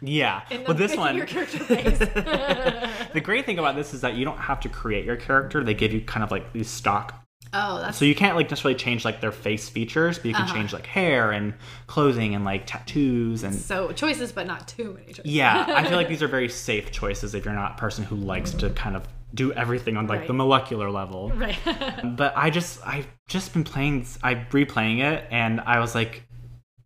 yeah, 0.00 0.42
In 0.50 0.64
well 0.64 0.74
this 0.74 0.96
one. 0.96 1.16
your 1.16 1.26
character 1.26 1.58
face. 1.58 1.98
the 3.12 3.20
great 3.22 3.46
thing 3.46 3.58
about 3.58 3.76
this 3.76 3.94
is 3.94 4.00
that 4.00 4.14
you 4.14 4.24
don't 4.24 4.38
have 4.38 4.60
to 4.60 4.68
create 4.68 5.04
your 5.04 5.16
character. 5.16 5.62
They 5.62 5.74
give 5.74 5.92
you 5.92 6.00
kind 6.00 6.24
of 6.24 6.30
like 6.30 6.52
these 6.52 6.68
stock 6.70 7.22
Oh, 7.52 7.78
that's 7.78 7.96
so 7.96 8.04
you 8.04 8.14
can't 8.16 8.34
like 8.36 8.50
necessarily 8.50 8.76
change 8.76 9.04
like 9.04 9.20
their 9.20 9.30
face 9.30 9.68
features, 9.68 10.18
but 10.18 10.26
you 10.26 10.34
can 10.34 10.42
Uh-huh. 10.44 10.54
change 10.54 10.72
like 10.72 10.84
hair 10.86 11.30
and 11.30 11.54
clothing 11.86 12.34
and 12.34 12.44
like 12.44 12.66
tattoos 12.66 13.44
and 13.44 13.54
so 13.54 13.92
choices, 13.92 14.32
but 14.32 14.46
not 14.48 14.66
too 14.66 14.94
many 14.98 15.12
choices. 15.12 15.26
yeah. 15.26 15.64
I 15.68 15.84
feel 15.84 15.96
like 15.96 16.08
these 16.08 16.22
are 16.24 16.28
very 16.28 16.48
safe 16.48 16.90
choices 16.90 17.34
if 17.36 17.44
you're 17.44 17.54
not 17.54 17.72
a 17.72 17.76
person 17.76 18.02
who 18.04 18.16
likes 18.16 18.50
to 18.54 18.70
kind 18.70 18.96
of 18.96 19.06
do 19.34 19.52
everything 19.52 19.96
on 19.96 20.06
like 20.06 20.20
Right. 20.20 20.26
the 20.28 20.34
molecular 20.34 20.90
level. 20.90 21.30
right. 21.34 21.58
But 22.16 22.32
I 22.36 22.50
just 22.50 22.80
I've 22.86 23.06
just 23.28 23.52
been 23.52 23.64
playing 23.64 24.06
I 24.22 24.34
replaying 24.34 25.00
it 25.00 25.26
and 25.30 25.60
I 25.60 25.80
was 25.80 25.94
like 25.94 26.22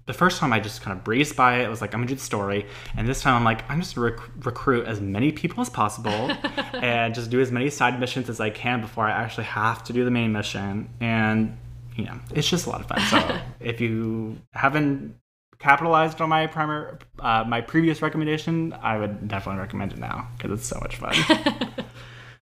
the 0.07 0.15
first 0.15 0.41
time 0.41 0.53
I 0.53 0.59
just 0.59 0.83
kind 0.83 0.97
of 0.97 1.05
breezed 1.05 1.37
by 1.37 1.59
it. 1.61 1.67
It 1.67 1.69
was 1.69 1.81
like 1.81 1.95
I'm 1.95 2.01
gonna 2.01 2.09
do 2.09 2.15
the 2.17 2.21
story, 2.21 2.67
and 2.97 3.07
this 3.07 3.21
time 3.23 3.37
I'm 3.37 3.45
like 3.45 3.69
I'm 3.71 3.81
just 3.81 3.95
gonna 3.95 4.11
rec- 4.11 4.45
recruit 4.45 4.87
as 4.87 5.01
many 5.01 5.31
people 5.31 5.61
as 5.61 5.71
possible, 5.71 6.11
and 6.73 7.15
just 7.15 7.31
do 7.31 7.41
as 7.41 7.53
many 7.53 7.71
side 7.71 8.01
missions 8.01 8.29
as 8.29 8.41
I 8.41 8.51
can 8.51 8.81
before 8.81 9.05
I 9.07 9.12
actually 9.12 9.45
have 9.45 9.85
to 9.85 9.93
do 9.93 10.05
the 10.05 10.11
main 10.11 10.33
mission. 10.33 10.89
And 11.01 11.57
you 11.95 12.07
know, 12.07 12.19
it's 12.35 12.49
just 12.49 12.67
a 12.67 12.71
lot 12.71 12.81
of 12.81 12.87
fun. 12.87 13.01
So 13.03 13.39
if 13.61 13.81
you 13.81 14.39
haven't 14.53 15.15
capitalized 15.61 16.21
on 16.21 16.29
my 16.31 16.47
primer, 16.49 16.99
uh, 17.21 17.45
my 17.47 17.61
previous 17.61 18.03
recommendation, 18.03 18.73
I 18.83 18.97
would 18.99 19.29
definitely 19.29 19.61
recommend 19.61 19.93
it 19.93 19.99
now 19.99 20.27
because 20.37 20.51
it's 20.59 20.67
so 20.67 20.81
much 20.81 20.97
fun. 20.97 21.15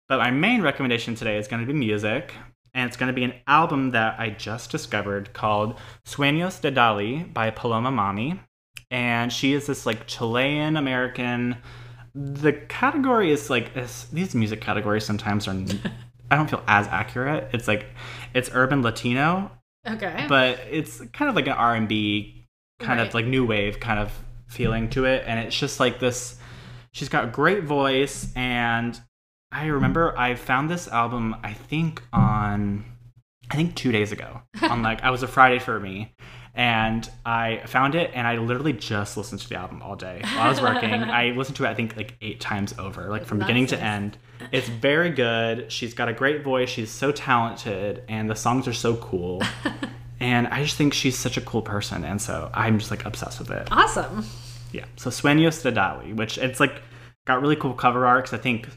But 0.09 0.17
my 0.17 0.31
main 0.31 0.63
recommendation 0.63 1.13
today 1.13 1.37
is 1.37 1.47
going 1.47 1.61
to 1.61 1.71
be 1.71 1.77
music, 1.77 2.33
and 2.73 2.87
it's 2.87 2.97
going 2.97 3.07
to 3.07 3.13
be 3.13 3.23
an 3.23 3.35
album 3.45 3.91
that 3.91 4.19
I 4.19 4.31
just 4.31 4.71
discovered 4.71 5.33
called 5.33 5.77
Sueños 6.03 6.59
de 6.59 6.71
Dali 6.71 7.31
by 7.31 7.51
Paloma 7.51 7.91
Mami. 7.91 8.39
And 8.89 9.31
she 9.31 9.53
is 9.53 9.67
this 9.67 9.85
like 9.85 10.07
Chilean 10.07 10.77
American. 10.77 11.57
The 12.15 12.53
category 12.53 13.31
is 13.31 13.51
like 13.51 13.71
these 14.11 14.33
music 14.33 14.61
categories 14.61 15.05
sometimes 15.05 15.47
are. 15.47 15.55
I 16.31 16.35
don't 16.35 16.49
feel 16.49 16.63
as 16.67 16.87
accurate. 16.87 17.49
It's 17.53 17.67
like 17.67 17.85
it's 18.33 18.49
urban 18.53 18.81
Latino, 18.81 19.51
okay. 19.87 20.25
but 20.27 20.59
it's 20.69 21.01
kind 21.13 21.29
of 21.29 21.35
like 21.35 21.47
an 21.47 21.53
R 21.53 21.75
and 21.75 21.87
B 21.87 22.47
kind 22.79 22.99
Right. 22.99 23.07
of 23.07 23.13
like 23.13 23.25
new 23.25 23.45
wave 23.45 23.79
kind 23.79 23.99
of 23.99 24.11
feeling 24.47 24.89
to 24.91 25.05
it, 25.05 25.23
and 25.27 25.39
it's 25.39 25.57
just 25.57 25.79
like 25.79 25.99
this. 25.99 26.37
She's 26.93 27.09
got 27.09 27.25
a 27.25 27.27
great 27.27 27.63
voice, 27.63 28.31
and 28.35 28.99
I 29.51 29.65
remember 29.67 30.17
I 30.17 30.35
found 30.35 30.69
this 30.69 30.87
album. 30.87 31.35
I 31.43 31.53
think 31.53 32.01
on, 32.13 32.85
I 33.49 33.55
think 33.55 33.75
two 33.75 33.91
days 33.91 34.11
ago. 34.11 34.41
on 34.61 34.83
like 34.83 35.01
I 35.03 35.09
was 35.09 35.23
a 35.23 35.27
Friday 35.27 35.59
for 35.59 35.79
me, 35.79 36.13
and 36.53 37.09
I 37.25 37.61
found 37.65 37.95
it, 37.95 38.11
and 38.13 38.27
I 38.27 38.37
literally 38.37 38.73
just 38.73 39.17
listened 39.17 39.41
to 39.41 39.49
the 39.49 39.55
album 39.55 39.81
all 39.81 39.95
day 39.95 40.19
while 40.23 40.39
I 40.41 40.49
was 40.49 40.61
working. 40.61 40.93
I 40.93 41.31
listened 41.31 41.57
to 41.57 41.65
it 41.65 41.69
I 41.69 41.73
think 41.73 41.95
like 41.97 42.15
eight 42.21 42.39
times 42.39 42.73
over, 42.77 43.09
like 43.09 43.25
from 43.25 43.39
beginning 43.39 43.67
to 43.67 43.79
end. 43.81 44.17
It's 44.51 44.69
very 44.69 45.09
good. 45.09 45.71
She's 45.71 45.93
got 45.93 46.09
a 46.09 46.13
great 46.13 46.43
voice. 46.43 46.69
She's 46.69 46.91
so 46.91 47.11
talented, 47.11 48.03
and 48.07 48.29
the 48.29 48.35
songs 48.35 48.67
are 48.67 48.73
so 48.73 48.95
cool. 48.97 49.41
And 50.21 50.47
I 50.49 50.63
just 50.63 50.75
think 50.75 50.93
she's 50.93 51.17
such 51.17 51.37
a 51.37 51.41
cool 51.41 51.61
person, 51.61 52.03
and 52.03 52.21
so 52.21 52.51
I'm 52.53 52.77
just 52.77 52.91
like 52.91 53.05
obsessed 53.05 53.39
with 53.39 53.51
it. 53.51 53.69
awesome. 53.71 54.25
Yeah. 54.73 54.83
So 54.97 55.09
Sueños 55.11 55.63
de 55.63 55.71
Dali, 55.71 56.13
which 56.13 56.37
it's 56.37 56.59
like 56.59 56.81
got 57.25 57.41
really 57.41 57.55
cool 57.55 57.73
cover 57.73 58.05
art 58.05 58.25
'cause 58.25 58.33
I 58.33 58.37
think 58.41 58.67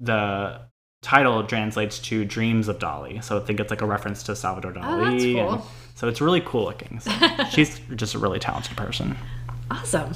the 0.00 0.60
title 1.02 1.44
translates 1.44 1.98
to 2.00 2.24
Dreams 2.24 2.68
of 2.68 2.78
Dali. 2.78 3.22
So 3.22 3.36
I 3.38 3.40
think 3.44 3.60
it's 3.60 3.70
like 3.70 3.82
a 3.82 3.86
reference 3.86 4.22
to 4.24 4.36
Salvador 4.36 4.72
Dali. 4.72 5.36
Oh, 5.40 5.48
cool. 5.56 5.66
so 5.94 6.08
it's 6.08 6.20
really 6.20 6.40
cool 6.40 6.64
looking. 6.64 7.00
So 7.00 7.10
she's 7.50 7.80
just 7.96 8.14
a 8.14 8.18
really 8.18 8.38
talented 8.38 8.76
person. 8.76 9.16
Awesome. 9.70 10.12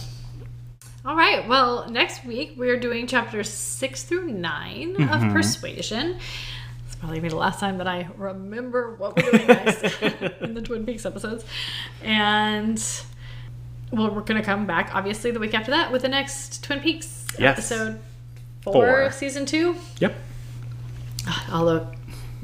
All 1.05 1.17
right. 1.17 1.47
Well, 1.49 1.89
next 1.91 2.25
week 2.25 2.55
we're 2.57 2.79
doing 2.79 3.07
chapters 3.07 3.49
six 3.49 4.03
through 4.05 4.29
9 4.33 4.95
Mm-hmm. 4.97 5.13
of 5.29 5.33
Persuasion. 5.33 6.19
It's 6.87 6.95
probably 6.97 7.19
be 7.21 7.29
the 7.29 7.37
last 7.37 7.59
time 7.59 7.79
that 7.79 7.89
I 7.89 8.09
remember 8.17 8.95
what 8.97 9.17
we're 9.17 9.31
doing 9.33 9.47
next 9.49 9.83
in 10.43 10.55
the 10.55 10.63
Twin 10.63 10.87
Peaks 10.87 11.05
episodes. 11.05 11.45
And 12.03 12.83
well, 13.91 14.11
we're 14.15 14.21
gonna 14.23 14.43
come 14.45 14.67
back 14.67 14.95
obviously 14.95 15.31
the 15.33 15.41
week 15.41 15.55
after 15.55 15.71
that 15.73 15.91
with 15.93 16.03
the 16.03 16.09
next 16.09 16.63
Twin 16.65 16.81
Peaks 16.81 17.27
Yes. 17.39 17.59
episode 17.59 18.01
four, 18.63 18.73
Four. 18.73 19.11
season 19.13 19.45
two. 19.47 19.77
Yep. 20.01 20.15
Ah, 21.27 21.49
Although 21.53 21.93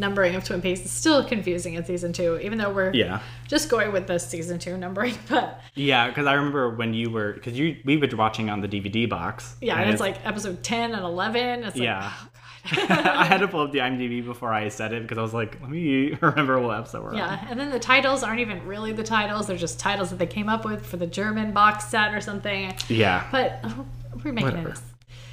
numbering 0.00 0.36
of 0.36 0.44
Twin 0.44 0.62
Peaks 0.62 0.80
is 0.80 0.90
still 0.92 1.24
confusing 1.24 1.74
in 1.74 1.84
season 1.84 2.12
two, 2.12 2.38
even 2.38 2.56
though 2.58 2.70
we're 2.72 2.92
Yeah. 2.94 3.20
just 3.48 3.68
going 3.68 3.90
with 3.92 4.06
the 4.06 4.18
season 4.18 4.58
two 4.58 4.76
numbering. 4.76 5.14
But 5.28 5.60
Yeah, 5.74 6.06
because 6.08 6.26
I 6.26 6.34
remember 6.34 6.70
when 6.76 6.94
you 6.94 7.10
were 7.10 7.32
because 7.32 7.58
you 7.58 7.76
we 7.84 7.96
were 7.96 8.08
watching 8.16 8.48
on 8.50 8.60
the 8.60 8.68
DVD 8.68 9.08
box. 9.08 9.56
yeah, 9.60 9.80
and 9.80 9.90
it's 9.90 10.00
like 10.00 10.24
episode 10.24 10.62
ten 10.62 10.92
and 10.92 11.02
eleven. 11.02 11.64
It's 11.64 11.74
like 11.76 11.82
Yeah. 11.84 12.12
oh, 12.22 12.28
I 12.70 13.24
had 13.24 13.38
to 13.40 13.48
pull 13.48 13.60
up 13.62 13.72
the 13.72 13.78
IMDb 13.78 14.24
before 14.24 14.52
I 14.52 14.68
said 14.68 14.92
it 14.92 15.02
because 15.02 15.18
I 15.18 15.22
was 15.22 15.32
like, 15.34 15.58
let 15.60 15.70
me 15.70 16.12
remember 16.20 16.60
what 16.60 16.78
episode 16.78 17.02
we're 17.02 17.10
on. 17.10 17.16
Yeah, 17.16 17.46
and 17.50 17.58
then 17.58 17.70
the 17.70 17.78
titles 17.80 18.22
aren't 18.22 18.40
even 18.40 18.64
really 18.66 18.92
the 18.92 19.02
titles; 19.04 19.46
they're 19.48 19.56
just 19.56 19.80
titles 19.80 20.10
that 20.10 20.18
they 20.20 20.26
came 20.26 20.48
up 20.48 20.64
with 20.64 20.84
for 20.86 20.96
the 20.96 21.06
German 21.06 21.52
box 21.52 21.86
set 21.86 22.14
or 22.14 22.20
something. 22.20 22.74
Yeah. 22.88 23.26
But 23.32 23.60
oh, 23.64 23.86
we're 24.24 24.32
making 24.32 24.50
Whatever. 24.50 24.68
it. 24.70 24.78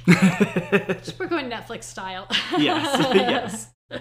We're 0.06 1.26
going 1.28 1.50
Netflix 1.50 1.84
style. 1.84 2.26
yes. 2.58 3.14
yes. 3.14 4.00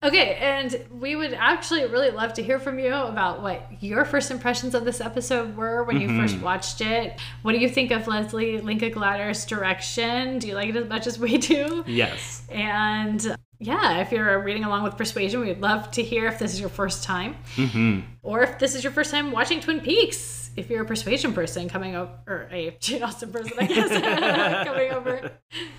Okay, 0.00 0.36
and 0.36 0.86
we 0.92 1.16
would 1.16 1.34
actually 1.34 1.84
really 1.86 2.10
love 2.10 2.32
to 2.34 2.42
hear 2.42 2.60
from 2.60 2.78
you 2.78 2.94
about 2.94 3.42
what 3.42 3.82
your 3.82 4.04
first 4.04 4.30
impressions 4.30 4.76
of 4.76 4.84
this 4.84 5.00
episode 5.00 5.56
were 5.56 5.82
when 5.82 6.00
you 6.00 6.08
first 6.16 6.38
watched 6.40 6.80
it. 6.80 7.18
What 7.42 7.50
do 7.50 7.58
you 7.58 7.68
think 7.68 7.90
of 7.90 8.02
Lesli 8.04 8.62
Linka 8.62 8.90
Glatter's 8.90 9.44
direction? 9.44 10.38
Do 10.38 10.46
you 10.46 10.54
like 10.54 10.68
it 10.68 10.76
as 10.76 10.88
much 10.88 11.08
as 11.08 11.18
we 11.18 11.36
do? 11.38 11.82
Yes. 11.84 12.42
And 12.48 13.36
yeah, 13.58 13.98
if 13.98 14.12
you're 14.12 14.40
reading 14.40 14.62
along 14.62 14.84
with 14.84 14.96
Persuasion, 14.96 15.40
we'd 15.40 15.60
love 15.60 15.90
to 15.92 16.02
hear 16.04 16.28
if 16.28 16.38
this 16.38 16.52
is 16.52 16.60
your 16.60 16.68
first 16.68 17.02
time, 17.02 17.34
hmm 17.56 18.00
or 18.22 18.42
if 18.42 18.58
this 18.60 18.76
is 18.76 18.84
your 18.84 18.92
first 18.92 19.10
time 19.10 19.32
watching 19.32 19.58
Twin 19.58 19.80
Peaks. 19.80 20.37
If 20.58 20.68
you're 20.70 20.82
a 20.82 20.86
Persuasion 20.86 21.32
person 21.32 21.68
coming 21.68 21.94
over, 21.94 22.12
or 22.26 22.48
a 22.50 22.76
Jane 22.80 23.02
Austen 23.02 23.32
person, 23.32 23.52
I 23.58 23.66
guess, 23.66 23.88
coming 24.66 24.90
over 24.90 25.30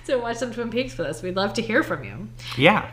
to 0.06 0.16
watch 0.18 0.38
some 0.38 0.54
Twin 0.54 0.70
Peaks 0.70 0.98
with 0.98 1.08
us, 1.08 1.22
we'd 1.22 1.36
love 1.36 1.54
to 1.56 1.62
hear 1.62 1.84
from 1.84 2.04
you. 2.04 2.30
Yeah. 2.58 2.90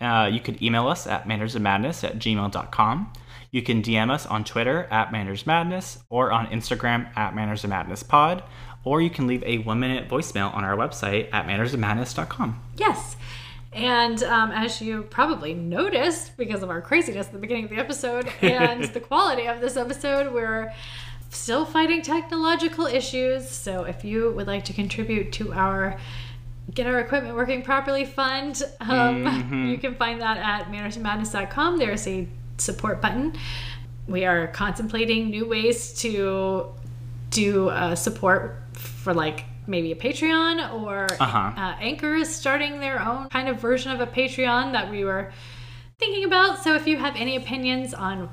Uh, 0.00 0.26
you 0.26 0.40
could 0.40 0.60
email 0.60 0.88
us 0.88 1.06
at 1.06 1.24
mannersofmadness 1.24 2.04
at 2.04 2.18
gmail.com. 2.18 3.12
You 3.50 3.62
can 3.62 3.82
DM 3.82 4.10
us 4.10 4.26
on 4.26 4.44
Twitter 4.44 4.84
at 4.90 5.12
Manners 5.12 5.46
Madness 5.46 5.98
or 6.10 6.32
on 6.32 6.46
Instagram 6.48 7.16
at 7.16 7.34
Manners 7.34 7.64
of 7.64 7.70
Madness 7.70 8.02
Pod, 8.02 8.42
or 8.84 9.00
you 9.00 9.10
can 9.10 9.26
leave 9.26 9.42
a 9.44 9.58
one 9.58 9.78
minute 9.78 10.08
voicemail 10.08 10.54
on 10.54 10.64
our 10.64 10.76
website 10.76 11.32
at 11.32 11.46
mannersofmadness.com. 11.46 12.60
Yes. 12.76 13.16
And 13.72 14.22
um, 14.24 14.52
as 14.52 14.82
you 14.82 15.02
probably 15.04 15.54
noticed 15.54 16.36
because 16.36 16.62
of 16.62 16.68
our 16.68 16.82
craziness 16.82 17.26
at 17.28 17.32
the 17.32 17.38
beginning 17.38 17.64
of 17.64 17.70
the 17.70 17.76
episode 17.76 18.30
and 18.42 18.84
the 18.94 19.00
quality 19.00 19.46
of 19.46 19.60
this 19.60 19.76
episode, 19.76 20.32
we're 20.32 20.72
still 21.32 21.64
fighting 21.64 22.02
technological 22.02 22.86
issues. 22.86 23.48
So 23.48 23.84
if 23.84 24.04
you 24.04 24.30
would 24.32 24.46
like 24.46 24.64
to 24.66 24.72
contribute 24.72 25.32
to 25.32 25.52
our 25.52 25.96
Get 26.72 26.86
Our 26.86 27.00
Equipment 27.00 27.34
Working 27.34 27.62
Properly 27.62 28.04
fund, 28.04 28.62
um, 28.80 29.24
Mhm. 29.24 29.70
you 29.70 29.78
can 29.78 29.94
find 29.96 30.20
that 30.20 30.36
at 30.38 30.70
mannersofmadness.com. 30.70 31.78
There's 31.78 32.06
a 32.06 32.28
support 32.58 33.02
button. 33.02 33.34
We 34.06 34.24
are 34.24 34.46
contemplating 34.48 35.30
new 35.30 35.48
ways 35.48 35.92
to 36.02 36.66
do 37.30 37.68
uh, 37.70 37.94
support 37.96 38.62
for 38.74 39.12
like 39.12 39.44
maybe 39.66 39.90
a 39.92 39.96
Patreon 39.96 40.72
or 40.82 41.06
Uh-huh. 41.18 41.38
uh, 41.56 41.74
Anchor 41.80 42.14
is 42.14 42.32
starting 42.34 42.78
their 42.80 43.00
own 43.02 43.28
kind 43.28 43.48
of 43.48 43.60
version 43.60 43.90
of 43.90 44.00
a 44.00 44.06
Patreon 44.06 44.72
that 44.72 44.90
we 44.90 45.04
were 45.04 45.32
thinking 45.98 46.24
about. 46.24 46.62
So 46.62 46.74
if 46.74 46.86
you 46.86 46.96
have 46.98 47.14
any 47.16 47.36
opinions 47.36 47.92
on 47.94 48.28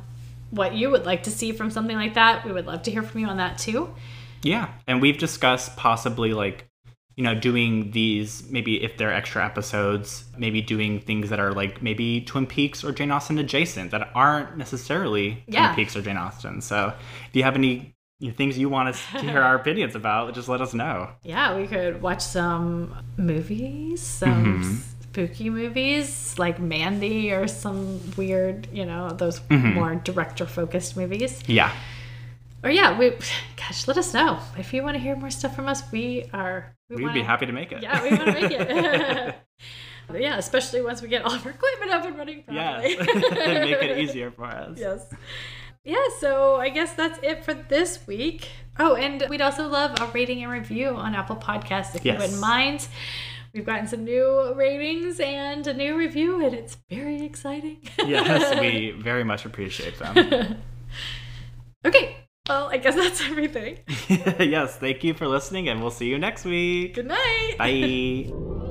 what 0.52 0.74
you 0.74 0.90
would 0.90 1.06
like 1.06 1.24
to 1.24 1.32
see 1.32 1.52
from 1.52 1.70
something 1.70 1.96
like 1.96 2.14
that, 2.16 2.46
we 2.46 2.52
would 2.52 2.66
love 2.66 2.84
to 2.84 2.92
hear 2.92 3.04
from 3.04 3.22
you 3.22 3.28
on 3.28 3.38
that 3.38 3.58
too. 3.58 3.94
Yeah, 4.42 4.70
and 4.88 5.02
we've 5.02 5.18
discussed 5.18 5.76
possibly 5.78 6.34
like, 6.34 6.66
you 7.16 7.24
know, 7.24 7.36
doing 7.36 7.92
these 7.92 8.50
maybe 8.50 8.82
if 8.82 8.98
they're 8.98 9.14
extra 9.14 9.46
episodes, 9.46 10.24
maybe 10.38 10.62
doing 10.62 11.02
things 11.02 11.30
that 11.30 11.40
are 11.40 11.52
like 11.52 11.82
maybe 11.82 12.22
Twin 12.22 12.48
Peaks 12.48 12.84
or 12.84 12.92
Jane 12.94 13.12
Austen 13.12 13.38
adjacent 13.38 13.92
that 13.92 14.10
aren't 14.16 14.58
necessarily 14.58 15.44
Yeah. 15.48 15.66
Twin 15.74 15.76
Peaks 15.76 15.96
or 15.98 16.02
Jane 16.02 16.16
Austen. 16.18 16.62
So 16.62 16.94
if 17.30 17.36
you 17.36 17.44
have 17.44 17.56
any 17.56 17.94
things 18.38 18.58
you 18.58 18.70
want 18.70 18.90
us 18.90 19.02
to 19.12 19.20
hear 19.20 19.42
our 19.42 19.56
opinions 19.62 19.96
about, 19.96 20.34
just 20.34 20.48
let 20.48 20.62
us 20.62 20.74
know. 20.74 21.10
Yeah, 21.24 21.58
we 21.58 21.68
could 21.68 22.02
watch 22.02 22.22
some 22.22 22.96
movies, 23.18 24.02
some 24.02 24.62
Mhm. 24.64 24.82
Spooky 25.10 25.50
movies 25.50 26.36
like 26.38 26.60
Mandy 26.60 27.32
or 27.32 27.48
some 27.48 28.00
weird, 28.16 28.68
you 28.72 28.86
know, 28.86 29.10
those 29.10 29.40
Mhm. 29.42 29.74
more 29.74 29.96
director 29.96 30.46
focused 30.46 30.96
movies. 30.96 31.44
Yeah. 31.48 31.72
Or 32.64 32.70
yeah, 32.70 32.98
we 32.98 33.12
gosh, 33.56 33.88
let 33.88 33.98
us 33.98 34.14
know 34.14 34.40
if 34.58 34.74
you 34.74 34.84
want 34.84 34.96
to 34.96 35.00
hear 35.00 35.16
more 35.16 35.32
stuff 35.32 35.56
from 35.56 35.68
us. 35.68 35.82
We 35.92 36.26
are 36.34 36.76
we 36.90 36.98
We'd 36.98 37.04
wanna, 37.04 37.14
be 37.16 37.22
happy 37.24 37.46
to 37.48 37.52
make 37.52 37.72
it. 37.72 37.82
Yeah, 37.82 38.04
we 38.04 38.10
want 38.10 38.26
to 38.26 38.32
make 38.34 38.52
it. 38.52 39.36
yeah, 40.22 40.38
especially 40.38 40.82
once 40.82 41.02
we 41.02 41.08
get 41.08 41.24
all 41.24 41.34
of 41.34 41.46
our 41.46 41.52
equipment 41.54 41.92
up 41.92 42.06
and 42.06 42.18
running 42.18 42.44
properly. 42.44 42.96
Yes. 42.96 43.08
make 43.32 43.82
it 43.82 43.98
easier 43.98 44.30
for 44.32 44.46
us. 44.46 44.78
Yes. 44.78 45.12
Yeah, 45.86 46.06
so 46.20 46.58
I 46.58 46.70
guess 46.70 46.94
that's 46.94 47.18
it 47.24 47.44
for 47.46 47.54
this 47.54 48.06
week. 48.06 48.50
Oh, 48.78 48.96
and 48.96 49.26
we'd 49.30 49.42
also 49.42 49.68
love 49.68 50.00
a 50.00 50.06
rating 50.08 50.44
and 50.44 50.52
review 50.52 50.90
on 50.90 51.16
Apple 51.16 51.38
Podcasts 51.38 51.96
if 51.96 52.06
you 52.06 52.14
wouldn't 52.14 52.40
mind. 52.40 52.88
We've 53.54 53.66
gotten 53.66 53.88
some 53.88 54.04
new 54.04 54.54
ratings 54.54 55.20
and 55.20 55.66
a 55.66 55.74
new 55.74 55.98
review, 55.98 56.46
and 56.46 56.54
it's 56.54 56.78
very 56.90 57.24
exciting. 57.24 57.80
yes, 58.06 58.60
we 58.60 58.92
very 59.00 59.24
much 59.24 59.46
appreciate 59.46 59.98
them. 59.98 60.58
okay, 61.86 62.16
well, 62.50 62.70
I 62.72 62.78
guess 62.78 62.96
that's 62.96 63.22
everything. 63.22 63.80
yes, 64.10 64.76
thank 64.78 65.04
you 65.04 65.14
for 65.14 65.28
listening 65.28 65.70
and 65.70 65.82
we'll 65.82 65.92
see 65.92 66.08
you 66.08 66.18
next 66.18 66.46
week. 66.46 66.96
Good 66.96 67.08
night. 67.08 67.56
Bye. 67.58 68.66